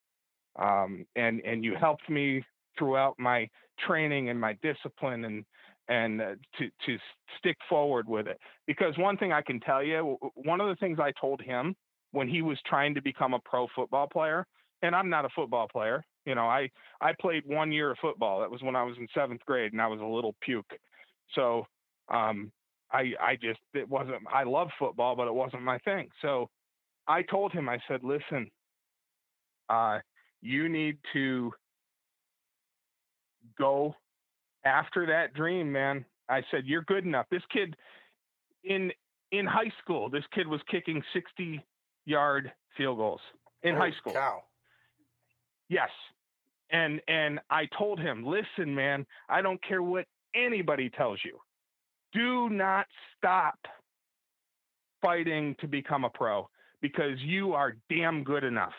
um, 0.57 1.05
and 1.15 1.41
and 1.41 1.63
you 1.63 1.75
helped 1.79 2.09
me 2.09 2.43
throughout 2.77 3.15
my 3.19 3.47
training 3.85 4.29
and 4.29 4.39
my 4.39 4.57
discipline 4.61 5.25
and 5.25 5.45
and 5.89 6.21
uh, 6.21 6.35
to 6.57 6.69
to 6.85 6.97
stick 7.37 7.57
forward 7.67 8.07
with 8.07 8.27
it. 8.27 8.39
Because 8.67 8.97
one 8.97 9.17
thing 9.17 9.31
I 9.33 9.41
can 9.41 9.59
tell 9.59 9.83
you 9.83 10.17
one 10.35 10.61
of 10.61 10.67
the 10.67 10.75
things 10.75 10.99
I 10.99 11.11
told 11.19 11.41
him 11.41 11.75
when 12.11 12.27
he 12.27 12.41
was 12.41 12.57
trying 12.65 12.93
to 12.95 13.01
become 13.01 13.33
a 13.33 13.39
pro 13.39 13.67
football 13.75 14.07
player 14.07 14.45
and 14.81 14.95
I'm 14.95 15.09
not 15.09 15.25
a 15.25 15.29
football 15.35 15.67
player 15.67 16.03
you 16.25 16.35
know 16.35 16.45
I 16.45 16.69
I 17.01 17.13
played 17.19 17.43
one 17.45 17.71
year 17.71 17.91
of 17.91 17.97
football. 18.01 18.39
That 18.39 18.51
was 18.51 18.61
when 18.61 18.75
I 18.75 18.83
was 18.83 18.95
in 18.97 19.07
7th 19.15 19.41
grade 19.45 19.73
and 19.73 19.81
I 19.81 19.87
was 19.87 19.99
a 19.99 20.05
little 20.05 20.35
puke. 20.41 20.71
So 21.35 21.65
um 22.13 22.51
I 22.91 23.11
I 23.19 23.35
just 23.41 23.59
it 23.73 23.89
wasn't 23.89 24.21
I 24.31 24.43
love 24.43 24.69
football 24.79 25.15
but 25.15 25.27
it 25.27 25.33
wasn't 25.33 25.63
my 25.63 25.79
thing. 25.79 26.07
So 26.21 26.49
I 27.07 27.23
told 27.23 27.51
him 27.51 27.67
I 27.67 27.79
said 27.87 28.03
listen 28.03 28.49
uh 29.69 29.99
you 30.41 30.69
need 30.69 30.97
to 31.13 31.51
go 33.57 33.95
after 34.65 35.05
that 35.05 35.33
dream, 35.33 35.71
man. 35.71 36.05
I 36.29 36.41
said, 36.51 36.65
You're 36.65 36.83
good 36.83 37.05
enough. 37.05 37.25
This 37.29 37.43
kid 37.51 37.75
in 38.63 38.91
in 39.31 39.45
high 39.45 39.71
school, 39.81 40.09
this 40.09 40.23
kid 40.33 40.47
was 40.47 40.61
kicking 40.69 41.01
60 41.13 41.63
yard 42.05 42.51
field 42.77 42.97
goals 42.97 43.21
in 43.63 43.75
Holy 43.75 43.89
high 43.91 43.97
school. 43.97 44.13
Cow. 44.13 44.43
Yes. 45.69 45.89
And 46.71 47.01
and 47.07 47.39
I 47.49 47.67
told 47.77 47.99
him, 47.99 48.25
listen, 48.25 48.73
man, 48.73 49.05
I 49.29 49.41
don't 49.41 49.61
care 49.63 49.83
what 49.83 50.05
anybody 50.35 50.89
tells 50.89 51.19
you. 51.23 51.37
Do 52.13 52.49
not 52.49 52.85
stop 53.17 53.57
fighting 55.01 55.55
to 55.59 55.67
become 55.67 56.05
a 56.05 56.09
pro 56.09 56.47
because 56.81 57.19
you 57.19 57.53
are 57.53 57.75
damn 57.89 58.23
good 58.23 58.43
enough. 58.43 58.73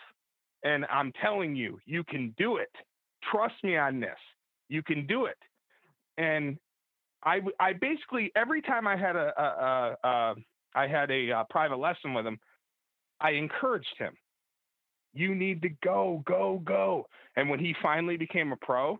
And 0.63 0.85
I'm 0.89 1.11
telling 1.21 1.55
you, 1.55 1.79
you 1.85 2.03
can 2.03 2.33
do 2.37 2.57
it. 2.57 2.71
Trust 3.31 3.55
me 3.63 3.77
on 3.77 3.99
this 3.99 4.17
you 4.69 4.83
can 4.83 5.05
do 5.07 5.25
it. 5.25 5.37
And 6.17 6.57
I, 7.23 7.41
I 7.59 7.73
basically 7.73 8.31
every 8.35 8.61
time 8.61 8.87
I 8.87 8.95
had 8.95 9.15
a, 9.15 9.33
a, 9.37 9.43
a, 9.43 10.07
a 10.07 10.35
I 10.75 10.87
had 10.87 11.09
a, 11.09 11.29
a 11.29 11.45
private 11.49 11.77
lesson 11.77 12.13
with 12.13 12.25
him, 12.25 12.37
I 13.19 13.31
encouraged 13.31 13.95
him. 13.97 14.13
You 15.13 15.33
need 15.33 15.61
to 15.61 15.69
go, 15.83 16.21
go, 16.27 16.61
go. 16.65 17.05
And 17.37 17.49
when 17.49 17.59
he 17.59 17.73
finally 17.81 18.17
became 18.17 18.51
a 18.51 18.57
pro, 18.57 18.99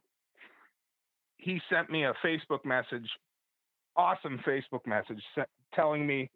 he 1.38 1.60
sent 1.70 1.92
me 1.92 2.06
a 2.06 2.14
Facebook 2.26 2.64
message, 2.64 3.08
awesome 3.98 4.40
Facebook 4.48 4.86
message, 4.86 5.22
telling 5.74 6.08
me 6.08 6.30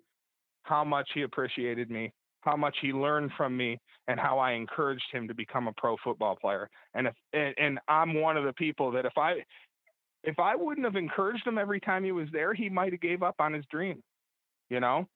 how 0.63 0.83
much 0.83 1.09
he 1.13 1.21
appreciated 1.21 1.89
me, 1.89 2.11
how 2.41 2.57
much 2.57 2.75
he 2.81 2.91
learned 2.91 3.31
from 3.37 3.55
me 3.55 3.79
and 4.09 4.19
how 4.19 4.39
I 4.39 4.53
encouraged 4.53 5.05
him 5.11 5.27
to 5.27 5.35
become 5.35 5.67
a 5.67 5.73
pro 5.73 5.95
football 6.03 6.35
player. 6.35 6.67
And 6.95 7.07
if 7.07 7.13
and, 7.31 7.53
and, 7.57 7.79
I'm 7.87 8.19
one 8.19 8.37
of 8.37 8.43
the 8.43 8.53
people 8.53 8.91
that 8.91 9.05
if 9.05 9.17
I 9.17 9.35
if 10.23 10.39
I 10.39 10.55
wouldn't 10.55 10.85
have 10.85 10.95
encouraged 10.95 11.45
him 11.45 11.59
every 11.59 11.79
time 11.79 12.03
he 12.03 12.11
was 12.11 12.27
there, 12.33 12.53
he 12.55 12.69
might 12.69 12.91
have 12.91 13.01
gave 13.01 13.21
up 13.21 13.35
on 13.39 13.53
his 13.53 13.63
dream. 13.71 14.01
You 14.69 14.79
know? 14.79 15.07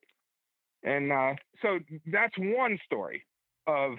And 0.84 1.12
uh, 1.12 1.34
so 1.62 1.80
that's 2.12 2.34
one 2.38 2.78
story 2.86 3.26
of 3.66 3.94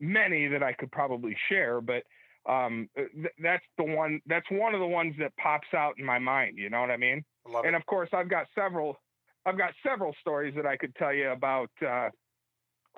many 0.00 0.46
that 0.46 0.62
I 0.62 0.72
could 0.72 0.92
probably 0.92 1.36
share, 1.48 1.80
but 1.80 2.04
um, 2.48 2.88
th- 2.94 3.32
that's 3.42 3.64
the 3.76 3.84
one 3.84 4.20
that's 4.26 4.46
one 4.50 4.74
of 4.74 4.80
the 4.80 4.86
ones 4.86 5.14
that 5.18 5.36
pops 5.36 5.68
out 5.74 5.94
in 5.98 6.04
my 6.04 6.18
mind, 6.18 6.58
you 6.58 6.70
know 6.70 6.80
what 6.80 6.90
I 6.90 6.96
mean? 6.96 7.24
I 7.46 7.58
and 7.58 7.68
it. 7.68 7.74
of 7.74 7.84
course 7.86 8.10
I've 8.12 8.30
got 8.30 8.46
several 8.54 8.98
I've 9.46 9.58
got 9.58 9.72
several 9.84 10.14
stories 10.20 10.54
that 10.54 10.66
I 10.66 10.76
could 10.76 10.94
tell 10.94 11.12
you 11.12 11.30
about 11.30 11.70
uh, 11.84 12.10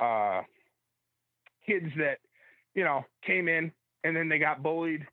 uh, 0.03 0.43
kids 1.67 1.87
that 1.97 2.19
you 2.75 2.85
know 2.85 3.05
came 3.25 3.49
in 3.49 3.73
and 4.05 4.17
then 4.17 4.29
they 4.29 4.39
got 4.39 4.63
bullied 4.63 5.07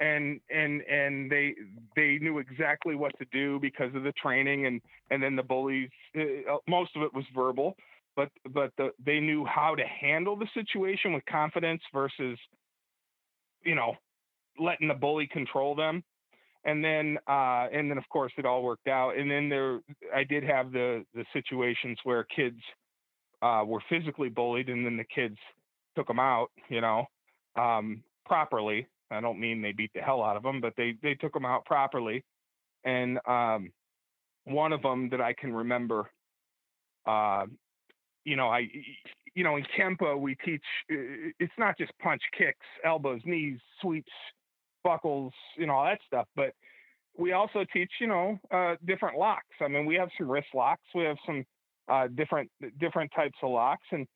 and 0.00 0.40
and 0.50 0.82
and 0.82 1.30
they 1.30 1.54
they 1.96 2.18
knew 2.20 2.38
exactly 2.38 2.94
what 2.94 3.12
to 3.18 3.26
do 3.32 3.58
because 3.60 3.94
of 3.94 4.02
the 4.02 4.12
training 4.12 4.66
and 4.66 4.80
and 5.10 5.22
then 5.22 5.36
the 5.36 5.42
bullies 5.42 5.88
uh, 6.16 6.56
most 6.68 6.94
of 6.96 7.02
it 7.02 7.12
was 7.14 7.24
verbal 7.34 7.76
but 8.16 8.30
but 8.52 8.72
the, 8.78 8.90
they 9.04 9.20
knew 9.20 9.44
how 9.44 9.74
to 9.74 9.84
handle 9.84 10.36
the 10.36 10.48
situation 10.54 11.12
with 11.12 11.24
confidence 11.26 11.82
versus 11.92 12.38
you 13.64 13.74
know 13.74 13.94
letting 14.58 14.88
the 14.88 14.94
bully 14.94 15.26
control 15.26 15.74
them 15.74 16.02
and 16.64 16.84
then 16.84 17.18
uh, 17.26 17.66
and 17.72 17.90
then 17.90 17.98
of 17.98 18.08
course 18.08 18.32
it 18.36 18.44
all 18.44 18.62
worked 18.62 18.88
out. 18.88 19.16
And 19.16 19.30
then 19.30 19.48
there, 19.48 19.80
I 20.14 20.24
did 20.24 20.44
have 20.44 20.72
the 20.72 21.04
the 21.14 21.24
situations 21.32 21.98
where 22.04 22.24
kids 22.24 22.60
uh, 23.42 23.62
were 23.66 23.80
physically 23.88 24.28
bullied, 24.28 24.68
and 24.68 24.84
then 24.84 24.96
the 24.96 25.04
kids 25.04 25.36
took 25.98 26.06
them 26.06 26.20
out, 26.20 26.50
you 26.68 26.80
know, 26.80 27.06
um, 27.56 28.04
properly. 28.24 28.86
I 29.10 29.20
don't 29.20 29.40
mean 29.40 29.60
they 29.60 29.72
beat 29.72 29.90
the 29.94 30.00
hell 30.00 30.22
out 30.22 30.36
of 30.36 30.44
them, 30.44 30.60
but 30.60 30.74
they 30.76 30.94
they 31.02 31.14
took 31.14 31.32
them 31.32 31.44
out 31.44 31.64
properly. 31.64 32.24
And 32.84 33.18
um, 33.26 33.72
one 34.44 34.72
of 34.72 34.82
them 34.82 35.08
that 35.10 35.20
I 35.20 35.32
can 35.32 35.52
remember, 35.52 36.08
uh, 37.04 37.46
you 38.24 38.36
know, 38.36 38.48
I, 38.48 38.68
you 39.34 39.42
know, 39.42 39.56
in 39.56 39.64
Kenpo 39.76 40.20
we 40.20 40.36
teach. 40.44 40.62
It's 40.88 41.52
not 41.58 41.76
just 41.76 41.90
punch, 41.98 42.22
kicks, 42.36 42.66
elbows, 42.84 43.22
knees, 43.24 43.58
sweeps, 43.80 44.12
buckles, 44.84 45.32
you 45.56 45.66
know, 45.66 45.72
all 45.72 45.84
that 45.84 45.98
stuff. 46.06 46.28
But 46.36 46.52
we 47.16 47.32
also 47.32 47.64
teach, 47.72 47.90
you 48.00 48.06
know, 48.06 48.38
uh, 48.52 48.76
different 48.86 49.18
locks. 49.18 49.56
I 49.60 49.66
mean, 49.66 49.84
we 49.84 49.96
have 49.96 50.10
some 50.16 50.30
wrist 50.30 50.48
locks. 50.54 50.84
We 50.94 51.04
have 51.04 51.16
some 51.26 51.44
uh, 51.88 52.06
different 52.14 52.50
different 52.78 53.10
types 53.16 53.38
of 53.42 53.50
locks, 53.50 53.86
and 53.90 54.06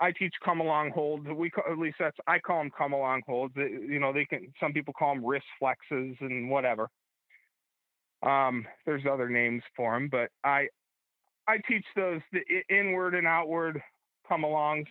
I 0.00 0.12
teach 0.12 0.34
come 0.44 0.60
along 0.60 0.90
holds. 0.92 1.26
We 1.28 1.50
at 1.70 1.78
least 1.78 1.96
that's 1.98 2.16
I 2.26 2.38
call 2.38 2.58
them 2.58 2.70
come 2.76 2.92
along 2.92 3.22
holds. 3.26 3.54
You 3.56 3.98
know, 4.00 4.12
they 4.12 4.24
can. 4.24 4.52
Some 4.60 4.72
people 4.72 4.94
call 4.94 5.14
them 5.14 5.24
wrist 5.24 5.46
flexes 5.62 6.16
and 6.20 6.50
whatever. 6.50 6.88
Um, 8.22 8.66
there's 8.86 9.02
other 9.10 9.28
names 9.28 9.62
for 9.76 9.92
them, 9.94 10.08
but 10.10 10.30
I 10.44 10.68
I 11.46 11.58
teach 11.68 11.84
those 11.96 12.20
the 12.32 12.40
inward 12.68 13.14
and 13.14 13.26
outward 13.26 13.82
come 14.28 14.42
alongs. 14.42 14.86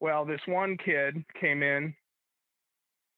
Well, 0.00 0.24
this 0.24 0.40
one 0.46 0.76
kid 0.76 1.24
came 1.40 1.62
in 1.62 1.94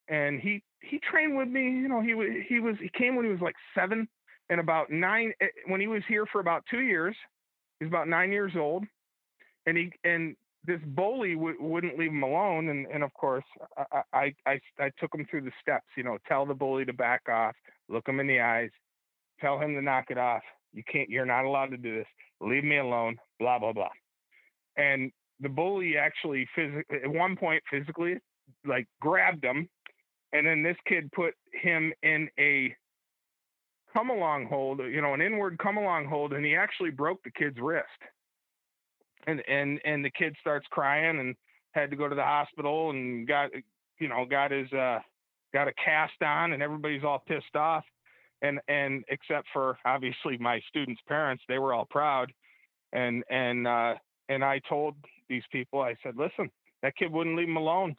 and 0.08 0.40
he 0.40 0.62
he 0.80 0.98
trained 0.98 1.36
with 1.36 1.48
me. 1.48 1.62
You 1.62 1.88
know, 1.88 2.00
he 2.00 2.14
was 2.14 2.28
he 2.48 2.60
was 2.60 2.76
he 2.80 2.90
came 2.96 3.16
when 3.16 3.24
he 3.24 3.30
was 3.30 3.40
like 3.40 3.56
seven, 3.74 4.08
and 4.50 4.60
about 4.60 4.90
nine 4.90 5.32
eh, 5.40 5.46
when 5.66 5.80
he 5.80 5.86
was 5.86 6.02
here 6.08 6.26
for 6.26 6.40
about 6.40 6.64
two 6.70 6.80
years. 6.80 7.16
He's 7.80 7.88
about 7.88 8.08
nine 8.08 8.30
years 8.30 8.52
old, 8.56 8.84
and 9.66 9.76
he 9.76 9.90
and 10.04 10.36
this 10.64 10.80
bully 10.86 11.34
w- 11.34 11.60
wouldn't 11.60 11.98
leave 11.98 12.10
him 12.10 12.22
alone. 12.22 12.68
And 12.68 12.86
and 12.86 13.02
of 13.02 13.12
course, 13.14 13.44
I, 13.92 14.02
I 14.12 14.34
I 14.46 14.60
I 14.78 14.90
took 14.98 15.14
him 15.14 15.26
through 15.30 15.42
the 15.42 15.52
steps. 15.60 15.86
You 15.96 16.04
know, 16.04 16.18
tell 16.28 16.46
the 16.46 16.54
bully 16.54 16.84
to 16.84 16.92
back 16.92 17.22
off, 17.28 17.54
look 17.88 18.08
him 18.08 18.20
in 18.20 18.26
the 18.26 18.40
eyes, 18.40 18.70
tell 19.40 19.58
him 19.58 19.74
to 19.74 19.82
knock 19.82 20.06
it 20.10 20.18
off. 20.18 20.42
You 20.72 20.82
can't. 20.90 21.08
You're 21.10 21.26
not 21.26 21.44
allowed 21.44 21.70
to 21.70 21.76
do 21.76 21.96
this. 21.96 22.06
Leave 22.40 22.64
me 22.64 22.78
alone. 22.78 23.16
Blah 23.38 23.58
blah 23.58 23.72
blah. 23.72 23.90
And 24.76 25.12
the 25.40 25.48
bully 25.48 25.96
actually 25.96 26.48
phys- 26.56 26.84
at 26.90 27.10
one 27.10 27.36
point 27.36 27.62
physically 27.70 28.18
like 28.64 28.86
grabbed 29.00 29.44
him 29.44 29.68
and 30.32 30.46
then 30.46 30.62
this 30.62 30.76
kid 30.86 31.10
put 31.12 31.34
him 31.52 31.92
in 32.02 32.28
a 32.38 32.74
come 33.92 34.10
along 34.10 34.46
hold, 34.46 34.80
you 34.80 35.02
know, 35.02 35.12
an 35.12 35.20
inward 35.20 35.58
come 35.58 35.76
along 35.76 36.06
hold, 36.06 36.32
and 36.32 36.44
he 36.44 36.56
actually 36.56 36.90
broke 36.90 37.22
the 37.22 37.30
kid's 37.30 37.58
wrist. 37.60 37.86
And 39.26 39.42
and 39.48 39.80
and 39.84 40.04
the 40.04 40.10
kid 40.10 40.36
starts 40.40 40.66
crying 40.70 41.20
and 41.20 41.34
had 41.72 41.90
to 41.90 41.96
go 41.96 42.08
to 42.08 42.14
the 42.14 42.22
hospital 42.22 42.90
and 42.90 43.26
got 43.26 43.50
you 43.98 44.08
know 44.08 44.24
got 44.28 44.50
his 44.50 44.70
uh 44.72 44.98
got 45.52 45.68
a 45.68 45.72
cast 45.74 46.20
on 46.22 46.52
and 46.52 46.62
everybody's 46.62 47.04
all 47.04 47.22
pissed 47.26 47.54
off 47.54 47.84
and 48.42 48.60
and 48.68 49.04
except 49.08 49.46
for 49.52 49.78
obviously 49.84 50.36
my 50.38 50.60
students 50.68 51.00
parents 51.06 51.42
they 51.48 51.58
were 51.58 51.72
all 51.72 51.86
proud 51.88 52.32
and 52.92 53.22
and 53.30 53.66
uh 53.66 53.94
and 54.28 54.44
I 54.44 54.60
told 54.68 54.96
these 55.28 55.44
people 55.52 55.80
I 55.80 55.94
said 56.02 56.16
listen 56.16 56.50
that 56.82 56.96
kid 56.96 57.12
wouldn't 57.12 57.36
leave 57.36 57.48
him 57.48 57.56
alone 57.56 57.96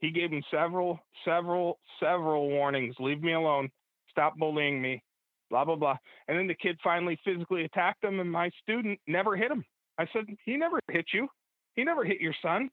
he 0.00 0.10
gave 0.10 0.32
him 0.32 0.42
several, 0.50 0.98
several, 1.24 1.78
several 2.00 2.48
warnings. 2.48 2.94
Leave 2.98 3.22
me 3.22 3.34
alone. 3.34 3.70
Stop 4.10 4.36
bullying 4.36 4.80
me. 4.80 5.02
Blah 5.50 5.64
blah 5.64 5.76
blah. 5.76 5.96
And 6.26 6.38
then 6.38 6.46
the 6.46 6.54
kid 6.54 6.78
finally 6.82 7.18
physically 7.24 7.64
attacked 7.64 8.02
him, 8.02 8.20
and 8.20 8.30
my 8.30 8.50
student 8.62 8.98
never 9.06 9.36
hit 9.36 9.50
him. 9.50 9.64
I 10.00 10.06
said, 10.14 10.24
he 10.46 10.56
never 10.56 10.80
hit 10.90 11.04
you. 11.12 11.28
He 11.74 11.84
never 11.84 12.04
hit 12.04 12.22
your 12.22 12.34
son. 12.40 12.70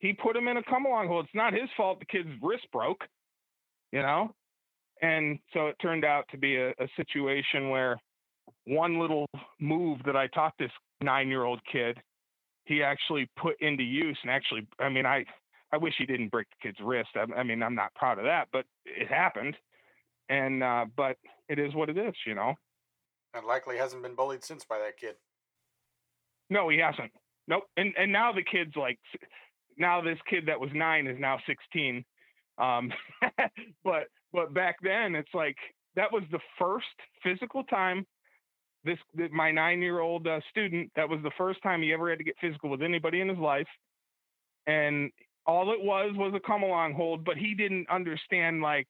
He 0.00 0.12
put 0.12 0.34
him 0.34 0.48
in 0.48 0.56
a 0.56 0.62
come 0.64 0.84
along 0.84 1.06
hole. 1.06 1.20
It's 1.20 1.30
not 1.32 1.52
his 1.52 1.68
fault 1.76 2.00
the 2.00 2.06
kid's 2.06 2.28
wrist 2.42 2.66
broke, 2.72 3.04
you 3.92 4.02
know? 4.02 4.34
And 5.00 5.38
so 5.52 5.68
it 5.68 5.76
turned 5.80 6.04
out 6.04 6.24
to 6.32 6.36
be 6.36 6.56
a, 6.56 6.70
a 6.70 6.88
situation 6.96 7.70
where 7.70 8.00
one 8.66 8.98
little 8.98 9.26
move 9.60 10.00
that 10.06 10.16
I 10.16 10.26
taught 10.28 10.54
this 10.58 10.72
nine 11.00 11.28
year 11.28 11.44
old 11.44 11.60
kid, 11.70 11.98
he 12.64 12.82
actually 12.82 13.30
put 13.40 13.54
into 13.60 13.84
use 13.84 14.18
and 14.22 14.32
actually, 14.32 14.66
I 14.80 14.88
mean, 14.88 15.06
I, 15.06 15.24
I 15.72 15.76
wish 15.76 15.94
he 15.96 16.04
didn't 16.04 16.32
break 16.32 16.48
the 16.50 16.68
kid's 16.68 16.80
wrist. 16.82 17.10
I, 17.14 17.32
I 17.38 17.44
mean, 17.44 17.62
I'm 17.62 17.76
not 17.76 17.94
proud 17.94 18.18
of 18.18 18.24
that, 18.24 18.48
but 18.52 18.64
it 18.84 19.06
happened. 19.06 19.56
And, 20.28 20.64
uh, 20.64 20.86
but 20.96 21.16
it 21.48 21.60
is 21.60 21.74
what 21.74 21.90
it 21.90 21.96
is, 21.96 22.14
you 22.26 22.34
know? 22.34 22.54
And 23.34 23.46
likely 23.46 23.76
hasn't 23.76 24.02
been 24.02 24.16
bullied 24.16 24.42
since 24.42 24.64
by 24.64 24.78
that 24.80 24.96
kid. 24.98 25.14
No, 26.50 26.68
he 26.68 26.78
hasn't. 26.78 27.12
Nope. 27.46 27.64
And, 27.76 27.92
and 27.98 28.12
now 28.12 28.32
the 28.32 28.42
kid's 28.42 28.76
like, 28.76 28.98
now 29.76 30.00
this 30.00 30.18
kid 30.28 30.44
that 30.46 30.60
was 30.60 30.70
nine 30.74 31.06
is 31.06 31.18
now 31.18 31.38
16. 31.46 32.04
Um, 32.58 32.92
but, 33.84 34.04
but 34.32 34.54
back 34.54 34.76
then 34.82 35.14
it's 35.14 35.34
like, 35.34 35.56
that 35.96 36.12
was 36.12 36.22
the 36.30 36.40
first 36.58 36.86
physical 37.22 37.64
time 37.64 38.06
this, 38.84 38.98
my 39.32 39.50
nine 39.50 39.80
year 39.80 40.00
old 40.00 40.26
uh, 40.26 40.40
student, 40.50 40.90
that 40.96 41.08
was 41.08 41.20
the 41.22 41.30
first 41.36 41.62
time 41.62 41.82
he 41.82 41.92
ever 41.92 42.10
had 42.10 42.18
to 42.18 42.24
get 42.24 42.36
physical 42.40 42.70
with 42.70 42.82
anybody 42.82 43.20
in 43.20 43.28
his 43.28 43.38
life. 43.38 43.66
And 44.66 45.10
all 45.46 45.72
it 45.72 45.82
was 45.82 46.12
was 46.16 46.34
a 46.34 46.46
come 46.46 46.62
along 46.62 46.94
hold, 46.94 47.24
but 47.24 47.36
he 47.36 47.54
didn't 47.54 47.88
understand 47.90 48.62
like, 48.62 48.88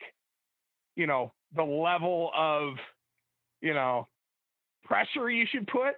you 0.96 1.06
know, 1.06 1.32
the 1.54 1.62
level 1.62 2.30
of, 2.36 2.74
you 3.60 3.74
know, 3.74 4.08
pressure 4.84 5.30
you 5.30 5.46
should 5.50 5.66
put. 5.66 5.94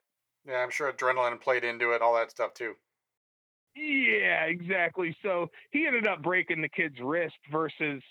Yeah, 0.47 0.59
I'm 0.59 0.71
sure 0.71 0.93
adrenaline 0.93 1.41
played 1.41 1.65
into 1.65 1.93
it, 1.93 2.03
all 2.03 2.15
that 2.15 2.31
stuff 2.31 2.55
too. 2.55 2.75
Yeah, 3.75 4.45
exactly. 4.45 5.15
So 5.23 5.51
he 5.71 5.87
ended 5.87 6.07
up 6.07 6.23
breaking 6.23 6.63
the 6.63 6.69
kid's 6.69 6.99
wrist 7.01 7.37
versus 7.53 8.03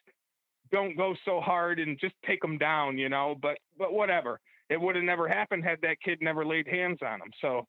don't 0.71 0.97
go 0.97 1.15
so 1.25 1.39
hard 1.39 1.79
and 1.79 1.99
just 1.99 2.13
take 2.25 2.43
him 2.43 2.57
down, 2.57 2.97
you 2.97 3.09
know. 3.09 3.35
But 3.41 3.57
but 3.77 3.93
whatever, 3.93 4.39
it 4.69 4.79
would 4.79 4.95
have 4.95 5.05
never 5.05 5.27
happened 5.27 5.63
had 5.63 5.79
that 5.81 5.97
kid 6.03 6.19
never 6.21 6.45
laid 6.45 6.67
hands 6.67 6.99
on 7.03 7.21
him. 7.21 7.31
So, 7.41 7.67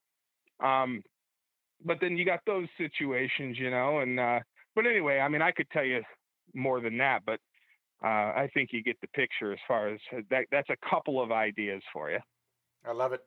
um, 0.65 1.03
but 1.85 1.99
then 2.01 2.17
you 2.17 2.25
got 2.25 2.41
those 2.47 2.69
situations, 2.77 3.59
you 3.59 3.71
know, 3.71 4.01
and 4.01 4.21
uh, 4.21 4.41
but 4.75 4.87
anyway, 4.87 5.21
I 5.21 5.29
mean, 5.29 5.43
I 5.43 5.53
could 5.53 5.71
tell 5.71 5.85
you 5.85 6.03
more 6.55 6.81
than 6.81 6.99
that, 6.99 7.23
but 7.25 7.41
uh, 8.05 8.09
I 8.09 8.51
think 8.53 8.71
you 8.73 8.83
get 8.83 9.01
the 9.01 9.09
picture 9.09 9.53
as 9.53 9.59
far 9.67 9.89
as 9.89 10.01
uh, 10.15 10.21
that. 10.31 10.47
That's 10.51 10.69
a 10.71 10.89
couple 10.89 11.23
of 11.23 11.33
ideas 11.33 11.83
for 11.93 12.11
you. 12.11 12.19
I 12.85 12.93
love 12.93 13.13
it. 13.15 13.23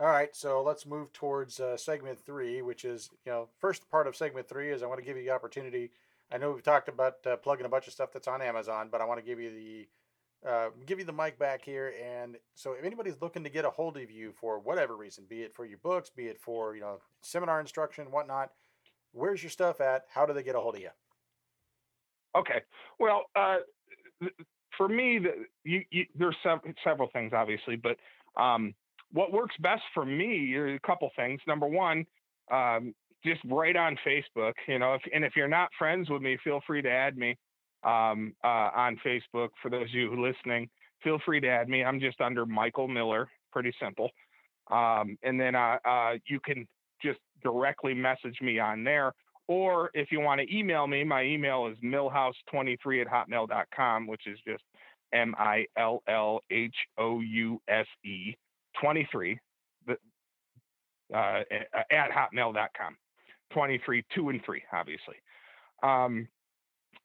All 0.00 0.06
right, 0.06 0.34
so 0.34 0.62
let's 0.62 0.86
move 0.86 1.12
towards 1.12 1.60
uh, 1.60 1.76
segment 1.76 2.18
three, 2.18 2.62
which 2.62 2.84
is 2.84 3.10
you 3.24 3.32
know 3.32 3.48
first 3.58 3.88
part 3.90 4.06
of 4.06 4.16
segment 4.16 4.48
three 4.48 4.70
is 4.70 4.82
I 4.82 4.86
want 4.86 4.98
to 4.98 5.04
give 5.04 5.16
you 5.16 5.22
the 5.22 5.30
opportunity. 5.30 5.90
I 6.32 6.38
know 6.38 6.50
we've 6.50 6.62
talked 6.62 6.88
about 6.88 7.18
uh, 7.26 7.36
plugging 7.36 7.66
a 7.66 7.68
bunch 7.68 7.86
of 7.86 7.92
stuff 7.92 8.10
that's 8.12 8.26
on 8.26 8.40
Amazon, 8.40 8.88
but 8.90 9.00
I 9.00 9.04
want 9.04 9.20
to 9.20 9.26
give 9.26 9.38
you 9.38 9.50
the 9.50 9.88
uh, 10.48 10.70
give 10.86 10.98
you 10.98 11.04
the 11.04 11.12
mic 11.12 11.38
back 11.38 11.64
here. 11.64 11.94
And 12.02 12.36
so, 12.54 12.72
if 12.72 12.84
anybody's 12.84 13.20
looking 13.20 13.44
to 13.44 13.50
get 13.50 13.64
a 13.64 13.70
hold 13.70 13.96
of 13.96 14.10
you 14.10 14.32
for 14.32 14.58
whatever 14.58 14.96
reason, 14.96 15.24
be 15.28 15.42
it 15.42 15.54
for 15.54 15.64
your 15.64 15.78
books, 15.78 16.10
be 16.10 16.24
it 16.24 16.40
for 16.40 16.74
you 16.74 16.80
know 16.80 16.98
seminar 17.20 17.60
instruction, 17.60 18.10
whatnot, 18.10 18.50
where's 19.12 19.42
your 19.42 19.50
stuff 19.50 19.80
at? 19.80 20.06
How 20.08 20.26
do 20.26 20.32
they 20.32 20.42
get 20.42 20.56
a 20.56 20.60
hold 20.60 20.76
of 20.76 20.80
you? 20.80 20.90
Okay. 22.34 22.62
Well, 22.98 23.24
uh, 23.36 23.58
for 24.76 24.88
me, 24.88 25.18
the, 25.18 25.44
you, 25.64 25.82
you, 25.90 26.06
there's 26.14 26.36
sev- 26.42 26.60
several 26.82 27.08
things, 27.12 27.32
obviously, 27.34 27.76
but 27.76 27.96
um, 28.40 28.74
what 29.12 29.32
works 29.32 29.54
best 29.60 29.82
for 29.94 30.04
me 30.04 30.54
are 30.54 30.74
a 30.74 30.80
couple 30.80 31.10
things. 31.16 31.40
Number 31.46 31.66
one, 31.66 32.04
um, 32.50 32.94
just 33.24 33.40
right 33.44 33.76
on 33.76 33.96
Facebook, 34.06 34.54
you 34.66 34.78
know, 34.78 34.94
if, 34.94 35.02
and 35.14 35.24
if 35.24 35.34
you're 35.36 35.48
not 35.48 35.70
friends 35.78 36.10
with 36.10 36.22
me, 36.22 36.36
feel 36.42 36.60
free 36.66 36.82
to 36.82 36.90
add 36.90 37.16
me 37.16 37.36
um, 37.84 38.34
uh, 38.42 38.70
on 38.74 38.98
Facebook. 39.04 39.48
For 39.62 39.70
those 39.70 39.84
of 39.84 39.94
you 39.94 40.20
listening, 40.20 40.68
feel 41.02 41.18
free 41.24 41.40
to 41.40 41.48
add 41.48 41.68
me. 41.68 41.84
I'm 41.84 42.00
just 42.00 42.20
under 42.20 42.46
Michael 42.46 42.88
Miller, 42.88 43.28
pretty 43.52 43.72
simple. 43.80 44.10
Um, 44.70 45.16
and 45.22 45.40
then 45.40 45.54
uh, 45.54 45.76
uh, 45.84 46.12
you 46.26 46.40
can 46.40 46.66
just 47.02 47.20
directly 47.42 47.94
message 47.94 48.38
me 48.40 48.58
on 48.58 48.84
there. 48.84 49.12
Or 49.48 49.90
if 49.92 50.10
you 50.10 50.20
want 50.20 50.40
to 50.40 50.56
email 50.56 50.86
me, 50.86 51.04
my 51.04 51.24
email 51.24 51.66
is 51.66 51.76
millhouse23 51.84 53.02
at 53.02 53.08
hotmail.com, 53.08 54.06
which 54.06 54.26
is 54.26 54.38
just 54.46 54.62
M 55.12 55.34
I 55.36 55.66
L 55.76 56.02
L 56.08 56.40
H 56.50 56.74
O 56.98 57.20
U 57.20 57.60
S 57.68 57.86
E 58.04 58.34
23 58.82 59.38
uh, 61.14 61.42
at 61.90 62.10
hotmail.com. 62.10 62.96
23, 63.52 64.04
2 64.14 64.28
and 64.30 64.42
3, 64.44 64.62
obviously. 64.72 65.16
Um, 65.82 66.26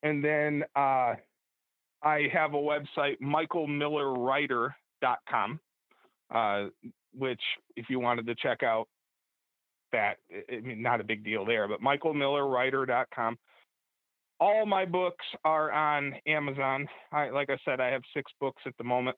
and 0.03 0.23
then 0.23 0.63
uh, 0.75 1.15
I 2.03 2.29
have 2.31 2.53
a 2.53 2.57
website, 2.57 3.19
michaelmillerwriter.com, 3.21 5.59
uh, 6.33 6.67
which 7.13 7.41
if 7.75 7.89
you 7.89 7.99
wanted 7.99 8.25
to 8.27 8.35
check 8.35 8.63
out 8.63 8.87
that. 9.91 10.19
I 10.51 10.59
mean, 10.61 10.81
not 10.81 11.01
a 11.01 11.03
big 11.03 11.23
deal 11.23 11.45
there, 11.45 11.67
but 11.67 11.81
michaelmillerwriter.com. 11.81 13.37
All 14.39 14.67
my 14.67 14.85
books 14.85 15.25
are 15.43 15.71
on 15.71 16.13
Amazon. 16.27 16.87
I, 17.11 17.31
like 17.31 17.49
I 17.49 17.57
said, 17.65 17.81
I 17.81 17.87
have 17.87 18.03
six 18.13 18.31
books 18.39 18.61
at 18.67 18.77
the 18.77 18.83
moment. 18.83 19.17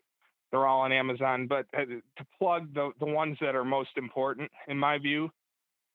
They're 0.51 0.65
all 0.65 0.81
on 0.81 0.91
Amazon. 0.91 1.47
But 1.47 1.65
uh, 1.77 1.85
to 1.85 2.25
plug 2.37 2.73
the, 2.73 2.91
the 2.99 3.05
ones 3.05 3.37
that 3.41 3.55
are 3.55 3.65
most 3.65 3.91
important, 3.97 4.51
in 4.67 4.77
my 4.77 4.97
view, 4.97 5.29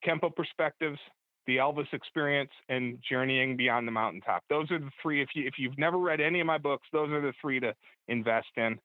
Kenpo 0.07 0.35
Perspectives, 0.35 0.99
The 1.47 1.57
Elvis 1.57 1.93
Experience, 1.93 2.51
and 2.69 2.99
Journeying 3.09 3.57
Beyond 3.57 3.89
the 3.89 3.93
Mountaintop. 3.93 4.45
Those 4.49 4.71
are 4.71 4.79
the 4.79 4.91
three. 5.03 5.23
If 5.23 5.31
you 5.35 5.47
if 5.47 5.55
you've 5.59 5.79
never 5.79 5.99
read 5.99 6.21
any 6.21 6.41
of 6.41 6.47
my 6.47 6.59
books, 6.59 6.87
those 6.93 7.11
are 7.11 7.21
the 7.21 7.33
three 7.41 7.61
to 7.61 7.75
invest 8.09 8.49
in, 8.57 8.79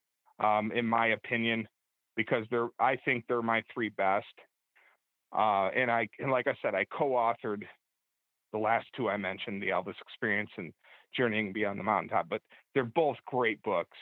um, 0.44 0.72
in 0.72 0.86
my 0.86 1.08
opinion, 1.08 1.68
because 2.16 2.46
they're 2.50 2.70
I 2.80 2.96
think 3.06 3.26
they're 3.28 3.42
my 3.42 3.64
three 3.74 3.90
best. 3.90 4.26
Uh, 5.32 5.70
and 5.76 5.92
I, 5.92 6.08
and 6.18 6.32
like 6.32 6.48
I 6.48 6.56
said, 6.62 6.74
I 6.74 6.86
co-authored 6.86 7.64
the 8.52 8.58
last 8.58 8.88
two 8.98 9.10
I 9.10 9.18
mentioned, 9.18 9.62
the 9.62 9.68
Elvis 9.68 9.94
Experience 10.02 10.50
and 10.58 10.74
Journeying 11.16 11.54
Beyond 11.54 11.80
the 11.80 11.84
Mountaintop. 11.84 12.28
But 12.30 12.42
they're 12.74 12.84
both 12.84 13.18
great 13.28 13.62
books. 13.62 13.96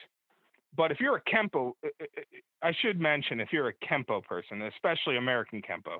But 0.75 0.91
if 0.91 0.99
you're 0.99 1.15
a 1.15 1.21
Kenpo, 1.21 1.73
uh, 1.83 1.87
uh, 2.01 2.03
uh, 2.03 2.21
I 2.61 2.73
should 2.81 2.99
mention 2.99 3.39
if 3.39 3.49
you're 3.51 3.69
a 3.69 3.73
Kenpo 3.73 4.23
person, 4.23 4.61
especially 4.63 5.17
American 5.17 5.61
Kenpo, 5.61 5.99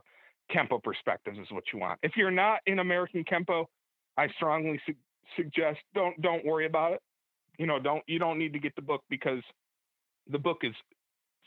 Kenpo 0.52 0.81
perspectives 0.81 1.38
is 1.38 1.48
what 1.52 1.64
you 1.73 1.80
want. 1.80 1.99
If 2.03 2.14
you're 2.15 2.31
not 2.31 2.60
in 2.65 2.80
American 2.80 3.23
Kenpo, 3.23 3.65
I 4.18 4.27
strongly 4.35 4.80
su- 4.85 4.94
suggest 5.35 5.80
don't 5.94 6.19
don't 6.22 6.45
worry 6.45 6.65
about 6.65 6.94
it. 6.94 7.02
You 7.57 7.65
know, 7.65 7.80
don't 7.80 8.03
you 8.07 8.19
don't 8.19 8.38
need 8.38 8.53
to 8.53 8.60
get 8.60 8.76
the 8.76 8.81
book 8.81 9.03
because 9.10 9.41
the 10.30 10.39
book 10.39 10.60
is 10.64 10.73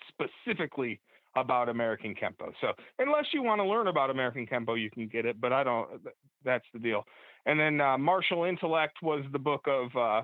specifically 0.09 1.01
about 1.37 1.69
American 1.69 2.15
Kenpo. 2.15 2.53
So 2.61 2.73
unless 2.99 3.27
you 3.33 3.43
want 3.43 3.61
to 3.61 3.65
learn 3.65 3.87
about 3.87 4.11
American 4.11 4.47
Kenpo, 4.47 4.81
you 4.81 4.91
can 4.91 5.07
get 5.07 5.25
it, 5.25 5.41
but 5.41 5.53
I 5.53 5.63
don't. 5.63 5.89
That's 6.45 6.65
the 6.73 6.79
deal. 6.79 7.05
And 7.47 7.59
then 7.59 7.81
uh, 7.81 7.97
Martial 7.99 8.45
Intellect 8.45 8.99
was 9.03 9.25
the 9.33 9.39
book 9.39 9.67
of 9.67 9.97
uh, 9.97 10.23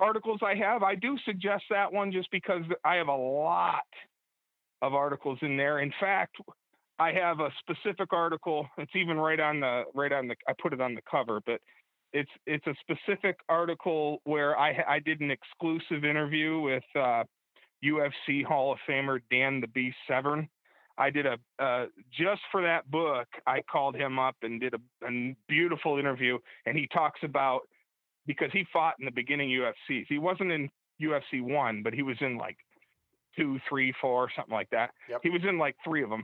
articles 0.00 0.40
I 0.42 0.54
have. 0.54 0.82
I 0.82 0.94
do 0.94 1.16
suggest 1.24 1.64
that 1.70 1.92
one 1.92 2.12
just 2.12 2.30
because 2.30 2.62
I 2.84 2.96
have 2.96 3.08
a 3.08 3.16
lot 3.16 3.86
of 4.82 4.94
articles 4.94 5.38
in 5.42 5.56
there. 5.56 5.80
In 5.80 5.92
fact, 6.00 6.36
I 6.98 7.12
have 7.12 7.40
a 7.40 7.50
specific 7.60 8.12
article. 8.12 8.68
It's 8.78 8.94
even 8.96 9.16
right 9.16 9.40
on 9.40 9.60
the 9.60 9.84
right 9.94 10.12
on 10.12 10.28
the. 10.28 10.36
I 10.48 10.52
put 10.60 10.72
it 10.72 10.80
on 10.80 10.94
the 10.94 11.02
cover, 11.08 11.40
but 11.46 11.60
it's 12.12 12.30
it's 12.46 12.66
a 12.66 12.74
specific 12.80 13.38
article 13.48 14.20
where 14.24 14.58
I 14.58 14.82
I 14.88 14.98
did 14.98 15.20
an 15.20 15.30
exclusive 15.30 16.04
interview 16.04 16.60
with 16.60 16.84
uh, 16.96 17.24
UFC 17.84 18.44
Hall 18.44 18.72
of 18.72 18.78
Famer 18.88 19.20
Dan 19.30 19.60
the 19.60 19.68
Beast 19.68 19.96
Severn. 20.08 20.48
I 20.96 21.10
did 21.10 21.26
a 21.26 21.38
uh, 21.62 21.86
just 22.16 22.40
for 22.50 22.62
that 22.62 22.90
book. 22.90 23.28
I 23.46 23.62
called 23.70 23.94
him 23.94 24.18
up 24.18 24.36
and 24.42 24.60
did 24.60 24.74
a, 24.74 25.06
a 25.06 25.36
beautiful 25.48 25.98
interview, 25.98 26.38
and 26.66 26.76
he 26.76 26.88
talks 26.88 27.20
about 27.22 27.60
because 28.28 28.50
he 28.52 28.64
fought 28.72 28.94
in 29.00 29.06
the 29.06 29.10
beginning 29.10 29.48
UFCs. 29.48 30.04
He 30.08 30.18
wasn't 30.18 30.52
in 30.52 30.68
UFC 31.02 31.42
one, 31.42 31.82
but 31.82 31.94
he 31.94 32.02
was 32.02 32.18
in 32.20 32.36
like 32.36 32.58
two, 33.36 33.58
three, 33.68 33.92
four, 34.00 34.28
something 34.36 34.54
like 34.54 34.68
that. 34.70 34.90
Yep. 35.08 35.20
He 35.24 35.30
was 35.30 35.40
in 35.48 35.58
like 35.58 35.74
three 35.82 36.04
of 36.04 36.10
them, 36.10 36.22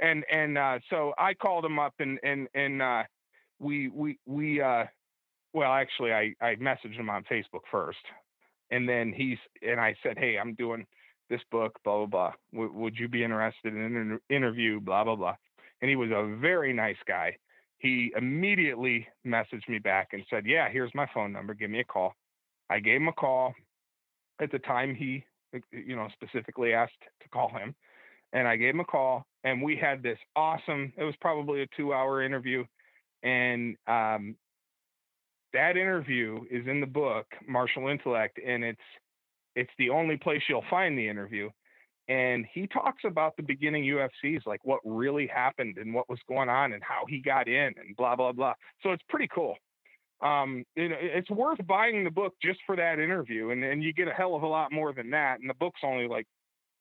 and 0.00 0.24
and 0.32 0.56
uh, 0.56 0.78
so 0.88 1.12
I 1.18 1.34
called 1.34 1.64
him 1.64 1.78
up 1.78 1.94
and 1.98 2.18
and 2.22 2.48
and 2.54 2.80
uh, 2.80 3.02
we 3.58 3.88
we 3.88 4.18
we 4.26 4.62
uh, 4.62 4.84
well 5.52 5.72
actually 5.72 6.12
I 6.12 6.34
I 6.40 6.54
messaged 6.54 6.94
him 6.94 7.10
on 7.10 7.24
Facebook 7.24 7.64
first, 7.70 7.98
and 8.70 8.88
then 8.88 9.12
he's 9.12 9.38
and 9.60 9.80
I 9.80 9.96
said 10.04 10.16
hey 10.16 10.38
I'm 10.38 10.54
doing 10.54 10.86
this 11.28 11.40
book 11.50 11.78
blah 11.84 11.98
blah 11.98 12.06
blah 12.06 12.32
w- 12.52 12.72
would 12.72 12.96
you 12.96 13.08
be 13.08 13.24
interested 13.24 13.74
in 13.74 13.80
an 13.80 13.96
inter- 13.96 14.20
interview 14.30 14.78
blah 14.78 15.02
blah 15.02 15.16
blah, 15.16 15.34
and 15.82 15.90
he 15.90 15.96
was 15.96 16.10
a 16.10 16.36
very 16.40 16.72
nice 16.72 16.96
guy. 17.08 17.36
He 17.80 18.12
immediately 18.16 19.08
messaged 19.26 19.68
me 19.68 19.78
back 19.78 20.08
and 20.12 20.22
said 20.30 20.44
yeah 20.46 20.68
here's 20.70 20.94
my 20.94 21.06
phone 21.12 21.32
number 21.32 21.54
give 21.54 21.70
me 21.70 21.80
a 21.80 21.84
call. 21.84 22.14
I 22.70 22.80
gave 22.80 23.00
him 23.00 23.08
a 23.08 23.12
call. 23.12 23.54
At 24.40 24.52
the 24.52 24.58
time 24.58 24.94
he 24.94 25.24
you 25.72 25.96
know 25.96 26.08
specifically 26.14 26.72
asked 26.72 26.92
to 27.22 27.28
call 27.28 27.50
him 27.50 27.74
and 28.32 28.46
I 28.46 28.56
gave 28.56 28.74
him 28.74 28.80
a 28.80 28.84
call 28.84 29.26
and 29.44 29.62
we 29.62 29.76
had 29.76 30.02
this 30.02 30.18
awesome 30.36 30.92
it 30.96 31.04
was 31.04 31.14
probably 31.20 31.62
a 31.62 31.66
2 31.76 31.92
hour 31.92 32.22
interview 32.22 32.64
and 33.22 33.76
um, 33.86 34.36
that 35.52 35.76
interview 35.76 36.40
is 36.50 36.66
in 36.66 36.80
the 36.80 36.86
book 36.86 37.26
Martial 37.48 37.88
Intellect 37.88 38.38
and 38.44 38.64
it's 38.64 38.80
it's 39.56 39.70
the 39.78 39.90
only 39.90 40.16
place 40.16 40.42
you'll 40.48 40.64
find 40.70 40.96
the 40.96 41.08
interview 41.08 41.50
and 42.10 42.44
he 42.52 42.66
talks 42.66 43.04
about 43.06 43.36
the 43.36 43.42
beginning 43.42 43.84
UFCs 43.84 44.44
like 44.44 44.60
what 44.64 44.80
really 44.84 45.26
happened 45.26 45.78
and 45.78 45.94
what 45.94 46.08
was 46.10 46.18
going 46.28 46.50
on 46.50 46.74
and 46.74 46.82
how 46.82 47.04
he 47.08 47.20
got 47.20 47.48
in 47.48 47.72
and 47.78 47.96
blah 47.96 48.16
blah 48.16 48.32
blah 48.32 48.54
so 48.82 48.90
it's 48.90 49.02
pretty 49.08 49.28
cool 49.34 49.56
um, 50.22 50.64
you 50.76 50.90
know, 50.90 50.96
it's 51.00 51.30
worth 51.30 51.66
buying 51.66 52.04
the 52.04 52.10
book 52.10 52.34
just 52.42 52.60
for 52.66 52.76
that 52.76 52.98
interview, 52.98 53.50
and 53.50 53.64
and 53.64 53.82
you 53.82 53.92
get 53.92 54.08
a 54.08 54.12
hell 54.12 54.34
of 54.34 54.42
a 54.42 54.46
lot 54.46 54.70
more 54.70 54.92
than 54.92 55.10
that. 55.10 55.40
And 55.40 55.48
the 55.48 55.54
book's 55.54 55.80
only 55.82 56.06
like, 56.08 56.26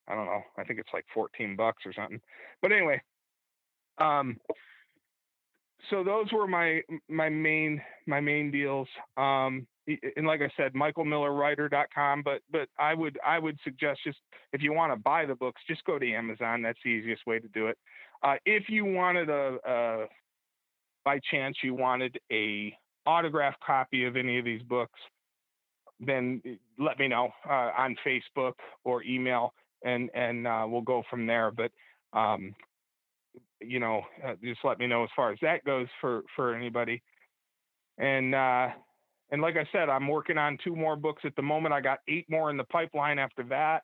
I 0.07 0.15
don't 0.15 0.25
know, 0.25 0.41
I 0.57 0.63
think 0.65 0.79
it's 0.79 0.89
like 0.93 1.05
fourteen 1.13 1.55
bucks 1.55 1.83
or 1.85 1.93
something. 1.93 2.19
But 2.61 2.73
anyway, 2.73 3.01
um, 3.97 4.37
so 5.89 6.03
those 6.03 6.31
were 6.33 6.47
my 6.47 6.81
my 7.07 7.29
main 7.29 7.81
my 8.07 8.19
main 8.19 8.51
deals. 8.51 8.89
Um, 9.15 9.67
and 10.15 10.27
like 10.27 10.41
I 10.41 10.49
said, 10.57 10.73
michaelmillerwriter.com. 10.73 12.23
But 12.23 12.41
but 12.51 12.67
I 12.77 12.93
would 12.93 13.17
I 13.25 13.39
would 13.39 13.57
suggest 13.63 14.01
just 14.03 14.17
if 14.53 14.61
you 14.61 14.73
want 14.73 14.91
to 14.91 14.97
buy 14.97 15.25
the 15.25 15.35
books, 15.35 15.61
just 15.67 15.83
go 15.85 15.99
to 15.99 16.11
Amazon. 16.11 16.61
That's 16.61 16.79
the 16.83 16.89
easiest 16.89 17.25
way 17.25 17.39
to 17.39 17.47
do 17.49 17.67
it. 17.67 17.77
Uh, 18.23 18.35
if 18.45 18.69
you 18.69 18.85
wanted 18.85 19.29
a, 19.29 19.57
a 19.65 20.05
by 21.05 21.19
chance 21.31 21.57
you 21.63 21.73
wanted 21.73 22.19
a 22.31 22.77
autographed 23.05 23.61
copy 23.65 24.05
of 24.05 24.15
any 24.15 24.37
of 24.37 24.45
these 24.45 24.61
books, 24.63 24.99
then 25.99 26.41
eh, 26.45 26.55
let 26.77 26.99
me 26.99 27.07
know 27.07 27.29
uh, 27.49 27.71
on 27.77 27.95
Facebook 28.05 28.53
or 28.83 29.03
email, 29.03 29.53
and 29.83 30.09
and 30.13 30.47
uh, 30.47 30.65
we'll 30.67 30.81
go 30.81 31.03
from 31.09 31.25
there. 31.25 31.51
But 31.51 31.71
um, 32.13 32.55
you 33.61 33.79
know, 33.79 34.01
uh, 34.25 34.35
just 34.43 34.61
let 34.63 34.79
me 34.79 34.87
know 34.87 35.03
as 35.03 35.09
far 35.15 35.31
as 35.31 35.39
that 35.41 35.63
goes 35.63 35.87
for 36.01 36.23
for 36.35 36.55
anybody. 36.55 37.01
And 37.97 38.33
uh, 38.33 38.69
and 39.31 39.41
like 39.41 39.55
I 39.57 39.67
said, 39.71 39.89
I'm 39.89 40.07
working 40.07 40.37
on 40.37 40.57
two 40.63 40.75
more 40.75 40.95
books 40.95 41.21
at 41.25 41.35
the 41.35 41.41
moment. 41.41 41.73
I 41.73 41.81
got 41.81 41.99
eight 42.07 42.25
more 42.29 42.49
in 42.49 42.57
the 42.57 42.63
pipeline 42.65 43.19
after 43.19 43.43
that. 43.43 43.83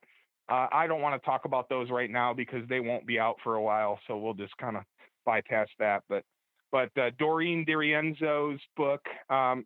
Uh, 0.50 0.68
I 0.72 0.88
don't 0.88 1.02
want 1.02 1.20
to 1.22 1.26
talk 1.26 1.46
about 1.46 1.70
those 1.70 1.90
right 1.90 2.10
now 2.10 2.34
because 2.34 2.68
they 2.70 2.80
won't 2.80 3.08
be 3.08 3.20
out 3.20 3.36
for 3.44 3.56
a 3.56 3.62
while, 3.62 4.00
so 4.08 4.18
we'll 4.18 4.34
just 4.34 4.56
kind 4.58 4.78
of 4.78 4.84
bypass 5.26 5.68
that. 5.80 6.04
But 6.08 6.24
but 6.72 6.90
uh, 7.00 7.12
Doreen 7.18 7.66
Dirienzo's 7.66 8.60
book, 8.76 9.02
um, 9.30 9.66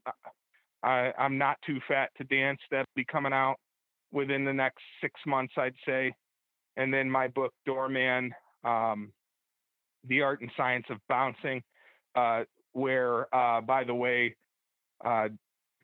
I, 0.84 1.12
am 1.18 1.38
not 1.38 1.58
too 1.66 1.80
fat 1.88 2.12
to 2.18 2.24
dance. 2.26 2.60
That'll 2.70 2.86
be 2.96 3.06
coming 3.06 3.34
out 3.34 3.56
within 4.12 4.46
the 4.46 4.54
next 4.54 4.82
six 5.02 5.20
months, 5.26 5.54
I'd 5.58 5.74
say. 5.86 6.14
And 6.78 6.94
then 6.94 7.10
my 7.10 7.28
book, 7.28 7.54
Doorman, 7.66 8.32
um, 8.64 9.12
The 10.08 10.22
Art 10.22 10.42
and 10.42 10.52
Science 10.56 10.86
of 10.90 10.98
Bouncing, 11.10 11.62
uh, 12.16 12.44
where, 12.74 13.34
uh, 13.36 13.62
by 13.62 13.84
the 13.84 13.96
way, 13.96 14.36
uh, 15.04 15.30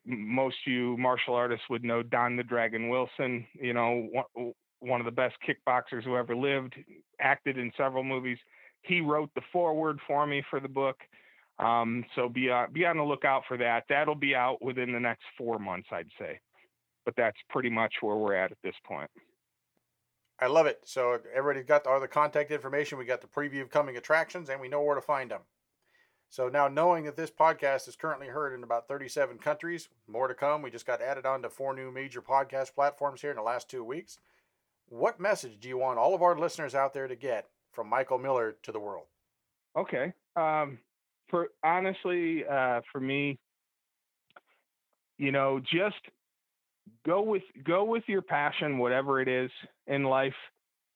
most 0.06 0.56
you 0.66 0.96
martial 0.96 1.34
artists 1.34 1.66
would 1.68 1.84
know 1.84 2.02
Don 2.02 2.36
the 2.36 2.42
Dragon 2.42 2.88
Wilson, 2.88 3.46
you 3.54 3.72
know, 3.72 4.08
one, 4.80 5.00
of 5.00 5.04
the 5.04 5.10
best 5.10 5.34
kickboxers 5.46 6.04
who 6.04 6.16
ever 6.16 6.36
lived, 6.36 6.74
acted 7.20 7.58
in 7.58 7.72
several 7.76 8.04
movies 8.04 8.38
he 8.86 9.00
wrote 9.00 9.30
the 9.34 9.42
foreword 9.52 9.98
for 10.06 10.26
me 10.26 10.42
for 10.48 10.60
the 10.60 10.68
book. 10.68 10.96
Um, 11.58 12.04
so 12.14 12.28
be 12.28 12.50
uh, 12.50 12.66
be 12.72 12.84
on 12.84 12.98
the 12.98 13.02
lookout 13.02 13.42
for 13.48 13.56
that. 13.56 13.84
That'll 13.88 14.14
be 14.14 14.34
out 14.34 14.62
within 14.62 14.92
the 14.92 15.00
next 15.00 15.24
four 15.38 15.58
months, 15.58 15.88
I'd 15.90 16.08
say. 16.18 16.38
But 17.04 17.14
that's 17.16 17.38
pretty 17.48 17.70
much 17.70 17.94
where 18.00 18.16
we're 18.16 18.34
at 18.34 18.52
at 18.52 18.58
this 18.62 18.74
point. 18.84 19.10
I 20.38 20.48
love 20.48 20.66
it. 20.66 20.80
So 20.84 21.18
everybody's 21.34 21.66
got 21.66 21.86
all 21.86 21.98
the 21.98 22.08
contact 22.08 22.50
information. 22.50 22.98
We 22.98 23.06
got 23.06 23.22
the 23.22 23.26
preview 23.26 23.62
of 23.62 23.70
coming 23.70 23.96
attractions, 23.96 24.50
and 24.50 24.60
we 24.60 24.68
know 24.68 24.82
where 24.82 24.94
to 24.94 25.00
find 25.00 25.30
them. 25.30 25.40
So 26.28 26.48
now 26.48 26.68
knowing 26.68 27.04
that 27.04 27.16
this 27.16 27.30
podcast 27.30 27.88
is 27.88 27.96
currently 27.96 28.26
heard 28.26 28.52
in 28.52 28.62
about 28.62 28.88
37 28.88 29.38
countries, 29.38 29.88
more 30.06 30.28
to 30.28 30.34
come. 30.34 30.62
We 30.62 30.70
just 30.70 30.86
got 30.86 31.00
added 31.00 31.24
on 31.24 31.42
to 31.42 31.50
four 31.50 31.74
new 31.74 31.90
major 31.90 32.20
podcast 32.20 32.74
platforms 32.74 33.20
here 33.20 33.30
in 33.30 33.36
the 33.36 33.42
last 33.42 33.70
two 33.70 33.84
weeks. 33.84 34.18
What 34.88 35.20
message 35.20 35.58
do 35.60 35.68
you 35.68 35.78
want 35.78 35.98
all 35.98 36.14
of 36.14 36.22
our 36.22 36.38
listeners 36.38 36.74
out 36.74 36.92
there 36.92 37.08
to 37.08 37.16
get 37.16 37.48
from 37.72 37.88
Michael 37.88 38.18
Miller 38.18 38.56
to 38.62 38.72
the 38.72 38.80
world? 38.80 39.06
Okay. 39.76 40.12
Um, 40.36 40.78
for 41.28 41.48
honestly, 41.64 42.44
uh, 42.46 42.80
for 42.92 43.00
me, 43.00 43.38
you 45.18 45.32
know, 45.32 45.60
just 45.60 45.96
go 47.04 47.22
with 47.22 47.42
go 47.64 47.84
with 47.84 48.04
your 48.06 48.22
passion, 48.22 48.78
whatever 48.78 49.20
it 49.20 49.28
is 49.28 49.50
in 49.86 50.04
life. 50.04 50.34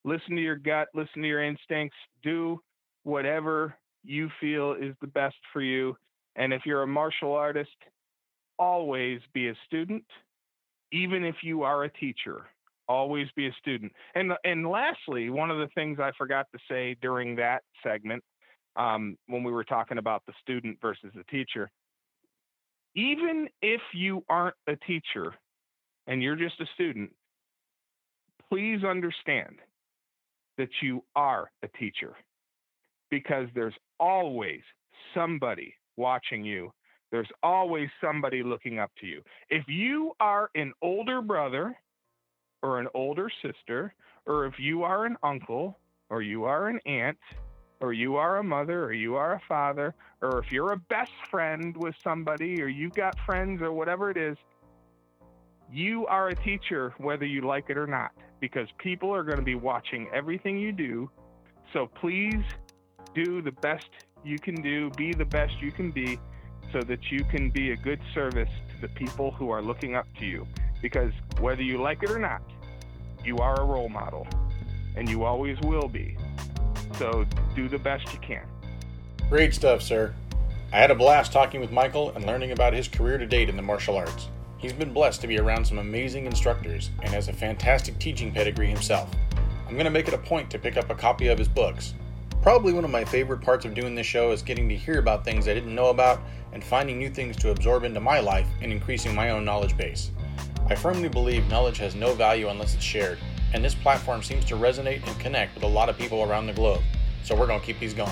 Listen 0.04 0.36
to 0.36 0.42
your 0.42 0.56
gut, 0.56 0.88
listen 0.94 1.22
to 1.22 1.28
your 1.28 1.42
instincts, 1.42 1.96
do 2.22 2.60
whatever 3.02 3.74
you 4.02 4.28
feel 4.40 4.72
is 4.72 4.94
the 5.00 5.06
best 5.06 5.36
for 5.52 5.62
you. 5.62 5.96
And 6.36 6.52
if 6.52 6.62
you're 6.64 6.82
a 6.82 6.86
martial 6.86 7.32
artist, 7.32 7.70
always 8.58 9.20
be 9.32 9.48
a 9.48 9.54
student, 9.66 10.04
even 10.92 11.24
if 11.24 11.36
you 11.42 11.62
are 11.62 11.84
a 11.84 11.92
teacher 11.92 12.46
always 12.90 13.28
be 13.36 13.46
a 13.46 13.52
student. 13.52 13.92
And 14.16 14.32
and 14.44 14.68
lastly, 14.68 15.30
one 15.30 15.50
of 15.50 15.58
the 15.58 15.68
things 15.76 15.98
I 16.00 16.10
forgot 16.18 16.46
to 16.52 16.58
say 16.68 16.96
during 17.00 17.36
that 17.36 17.62
segment, 17.84 18.22
um, 18.74 19.16
when 19.28 19.44
we 19.44 19.52
were 19.52 19.64
talking 19.64 19.98
about 19.98 20.22
the 20.26 20.32
student 20.42 20.78
versus 20.82 21.12
the 21.14 21.22
teacher, 21.30 21.70
even 22.96 23.48
if 23.62 23.80
you 23.94 24.24
aren't 24.28 24.56
a 24.66 24.74
teacher 24.74 25.32
and 26.08 26.20
you're 26.20 26.34
just 26.34 26.60
a 26.60 26.66
student, 26.74 27.10
please 28.48 28.82
understand 28.82 29.60
that 30.58 30.70
you 30.82 31.04
are 31.14 31.52
a 31.62 31.68
teacher 31.78 32.16
because 33.10 33.48
there's 33.54 33.74
always 33.98 34.60
somebody 35.14 35.74
watching 35.96 36.44
you. 36.44 36.72
There's 37.10 37.28
always 37.42 37.88
somebody 38.00 38.42
looking 38.42 38.78
up 38.78 38.92
to 39.00 39.06
you. 39.06 39.22
If 39.48 39.64
you 39.68 40.12
are 40.20 40.50
an 40.54 40.72
older 40.80 41.20
brother 41.20 41.76
or 42.62 42.78
an 42.78 42.86
older 42.94 43.30
sister, 43.42 43.94
or 44.26 44.46
if 44.46 44.54
you 44.58 44.84
are 44.84 45.06
an 45.06 45.16
uncle, 45.22 45.78
or 46.08 46.22
you 46.22 46.44
are 46.44 46.68
an 46.68 46.78
aunt, 46.86 47.18
or 47.80 47.92
you 47.92 48.16
are 48.16 48.38
a 48.38 48.44
mother, 48.44 48.84
or 48.84 48.92
you 48.92 49.16
are 49.16 49.34
a 49.34 49.40
father, 49.48 49.94
or 50.20 50.38
if 50.38 50.52
you're 50.52 50.72
a 50.72 50.76
best 50.76 51.12
friend 51.30 51.76
with 51.76 51.94
somebody, 52.04 52.62
or 52.62 52.68
you've 52.68 52.94
got 52.94 53.18
friends, 53.24 53.62
or 53.62 53.72
whatever 53.72 54.10
it 54.10 54.16
is, 54.16 54.36
you 55.72 56.06
are 56.06 56.28
a 56.28 56.34
teacher 56.34 56.92
whether 56.98 57.24
you 57.24 57.40
like 57.40 57.70
it 57.70 57.78
or 57.78 57.86
not, 57.86 58.10
because 58.40 58.68
people 58.78 59.14
are 59.14 59.22
going 59.22 59.38
to 59.38 59.44
be 59.44 59.54
watching 59.54 60.08
everything 60.12 60.58
you 60.58 60.72
do. 60.72 61.10
So 61.72 61.86
please 61.86 62.44
do 63.14 63.42
the 63.42 63.52
best 63.52 63.88
you 64.24 64.38
can 64.38 64.60
do, 64.60 64.90
be 64.90 65.12
the 65.12 65.24
best 65.24 65.52
you 65.60 65.72
can 65.72 65.90
be, 65.90 66.18
so 66.72 66.80
that 66.82 67.10
you 67.10 67.24
can 67.24 67.50
be 67.50 67.72
a 67.72 67.76
good 67.76 68.00
service 68.14 68.48
to 68.74 68.80
the 68.80 68.88
people 68.94 69.30
who 69.32 69.50
are 69.50 69.62
looking 69.62 69.96
up 69.96 70.06
to 70.18 70.26
you 70.26 70.46
because 70.82 71.12
whether 71.40 71.62
you 71.62 71.80
like 71.80 72.02
it 72.02 72.10
or 72.10 72.18
not, 72.18 72.42
you 73.24 73.36
are 73.38 73.60
a 73.60 73.64
role 73.64 73.88
model 73.88 74.26
and 74.96 75.08
you 75.08 75.24
always 75.24 75.58
will 75.60 75.88
be. 75.88 76.16
So 76.98 77.26
do 77.54 77.68
the 77.68 77.78
best 77.78 78.12
you 78.12 78.18
can. 78.20 78.46
Great 79.28 79.54
stuff, 79.54 79.82
sir. 79.82 80.14
I 80.72 80.78
had 80.78 80.90
a 80.90 80.94
blast 80.94 81.32
talking 81.32 81.60
with 81.60 81.72
Michael 81.72 82.10
and 82.10 82.24
learning 82.26 82.52
about 82.52 82.72
his 82.72 82.88
career 82.88 83.18
to 83.18 83.26
date 83.26 83.48
in 83.48 83.56
the 83.56 83.62
martial 83.62 83.96
arts. 83.96 84.28
He's 84.58 84.72
been 84.72 84.92
blessed 84.92 85.20
to 85.22 85.26
be 85.26 85.38
around 85.38 85.64
some 85.64 85.78
amazing 85.78 86.26
instructors 86.26 86.90
and 87.02 87.10
has 87.12 87.28
a 87.28 87.32
fantastic 87.32 87.98
teaching 87.98 88.32
pedigree 88.32 88.68
himself. 88.68 89.10
I'm 89.66 89.74
going 89.74 89.84
to 89.84 89.90
make 89.90 90.08
it 90.08 90.14
a 90.14 90.18
point 90.18 90.50
to 90.50 90.58
pick 90.58 90.76
up 90.76 90.90
a 90.90 90.94
copy 90.94 91.28
of 91.28 91.38
his 91.38 91.48
books. 91.48 91.94
Probably 92.42 92.72
one 92.72 92.86
of 92.86 92.90
my 92.90 93.04
favorite 93.04 93.42
parts 93.42 93.66
of 93.66 93.74
doing 93.74 93.94
this 93.94 94.06
show 94.06 94.32
is 94.32 94.40
getting 94.40 94.66
to 94.70 94.74
hear 94.74 94.98
about 94.98 95.26
things 95.26 95.46
I 95.46 95.52
didn't 95.52 95.74
know 95.74 95.90
about 95.90 96.22
and 96.54 96.64
finding 96.64 96.98
new 96.98 97.10
things 97.10 97.36
to 97.36 97.50
absorb 97.50 97.84
into 97.84 98.00
my 98.00 98.18
life 98.18 98.46
and 98.62 98.72
increasing 98.72 99.14
my 99.14 99.28
own 99.28 99.44
knowledge 99.44 99.76
base. 99.76 100.10
I 100.66 100.74
firmly 100.74 101.10
believe 101.10 101.46
knowledge 101.48 101.76
has 101.78 101.94
no 101.94 102.14
value 102.14 102.48
unless 102.48 102.74
it's 102.74 102.82
shared, 102.82 103.18
and 103.52 103.62
this 103.62 103.74
platform 103.74 104.22
seems 104.22 104.46
to 104.46 104.54
resonate 104.54 105.06
and 105.06 105.20
connect 105.20 105.54
with 105.54 105.64
a 105.64 105.66
lot 105.66 105.90
of 105.90 105.98
people 105.98 106.22
around 106.22 106.46
the 106.46 106.54
globe. 106.54 106.80
So 107.24 107.36
we're 107.36 107.46
going 107.46 107.60
to 107.60 107.66
keep 107.66 107.78
these 107.78 107.92
going. 107.92 108.10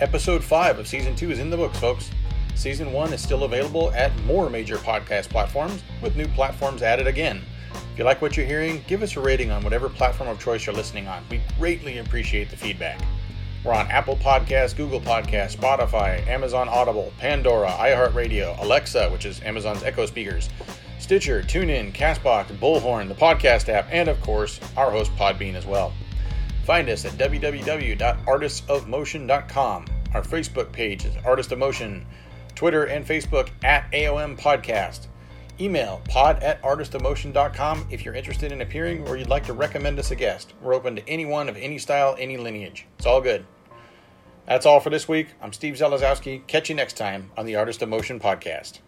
Episode 0.00 0.44
5 0.44 0.78
of 0.78 0.86
Season 0.86 1.16
2 1.16 1.30
is 1.30 1.38
in 1.38 1.48
the 1.48 1.56
books, 1.56 1.78
folks. 1.78 2.10
Season 2.56 2.92
1 2.92 3.14
is 3.14 3.22
still 3.22 3.44
available 3.44 3.90
at 3.92 4.14
more 4.24 4.50
major 4.50 4.76
podcast 4.76 5.30
platforms, 5.30 5.82
with 6.02 6.14
new 6.14 6.28
platforms 6.28 6.82
added 6.82 7.06
again. 7.06 7.42
If 7.98 8.02
you 8.02 8.06
like 8.06 8.22
what 8.22 8.36
you're 8.36 8.46
hearing, 8.46 8.84
give 8.86 9.02
us 9.02 9.16
a 9.16 9.20
rating 9.20 9.50
on 9.50 9.64
whatever 9.64 9.88
platform 9.88 10.28
of 10.28 10.38
choice 10.38 10.64
you're 10.64 10.76
listening 10.76 11.08
on. 11.08 11.24
We 11.28 11.40
greatly 11.58 11.98
appreciate 11.98 12.48
the 12.48 12.56
feedback. 12.56 13.00
We're 13.64 13.72
on 13.72 13.88
Apple 13.88 14.14
Podcasts, 14.14 14.76
Google 14.76 15.00
Podcasts, 15.00 15.56
Spotify, 15.56 16.24
Amazon 16.28 16.68
Audible, 16.68 17.12
Pandora, 17.18 17.70
iHeartRadio, 17.70 18.56
Alexa, 18.62 19.10
which 19.10 19.26
is 19.26 19.42
Amazon's 19.42 19.82
Echo 19.82 20.06
speakers, 20.06 20.48
Stitcher, 21.00 21.42
TuneIn, 21.42 21.92
Castbox, 21.92 22.56
Bullhorn, 22.58 23.08
the 23.08 23.16
podcast 23.16 23.68
app, 23.68 23.88
and 23.90 24.08
of 24.08 24.20
course, 24.20 24.60
our 24.76 24.92
host 24.92 25.10
Podbean 25.16 25.54
as 25.54 25.66
well. 25.66 25.92
Find 26.62 26.88
us 26.88 27.04
at 27.04 27.14
www.artistsofmotion.com. 27.14 29.86
Our 30.14 30.22
Facebook 30.22 30.70
page 30.70 31.04
is 31.04 31.16
Artist 31.24 31.50
of 31.50 31.58
Motion, 31.58 32.06
Twitter 32.54 32.84
and 32.84 33.04
Facebook 33.04 33.48
at 33.64 33.90
AOM 33.90 34.38
Podcast. 34.38 35.08
Email 35.60 36.00
pod 36.08 36.42
at 36.42 36.62
artistofmotion.com 36.62 37.88
if 37.90 38.04
you're 38.04 38.14
interested 38.14 38.52
in 38.52 38.60
appearing 38.60 39.06
or 39.08 39.16
you'd 39.16 39.28
like 39.28 39.44
to 39.46 39.52
recommend 39.52 39.98
us 39.98 40.10
a 40.10 40.16
guest. 40.16 40.54
We're 40.62 40.74
open 40.74 40.96
to 40.96 41.08
anyone 41.08 41.48
of 41.48 41.56
any 41.56 41.78
style, 41.78 42.16
any 42.18 42.36
lineage. 42.36 42.86
It's 42.96 43.06
all 43.06 43.20
good. 43.20 43.44
That's 44.46 44.66
all 44.66 44.80
for 44.80 44.90
this 44.90 45.08
week. 45.08 45.28
I'm 45.42 45.52
Steve 45.52 45.74
Zelazowski. 45.74 46.46
Catch 46.46 46.68
you 46.68 46.74
next 46.74 46.96
time 46.96 47.30
on 47.36 47.44
the 47.44 47.56
Artist 47.56 47.82
of 47.82 47.88
Motion 47.88 48.18
podcast. 48.18 48.78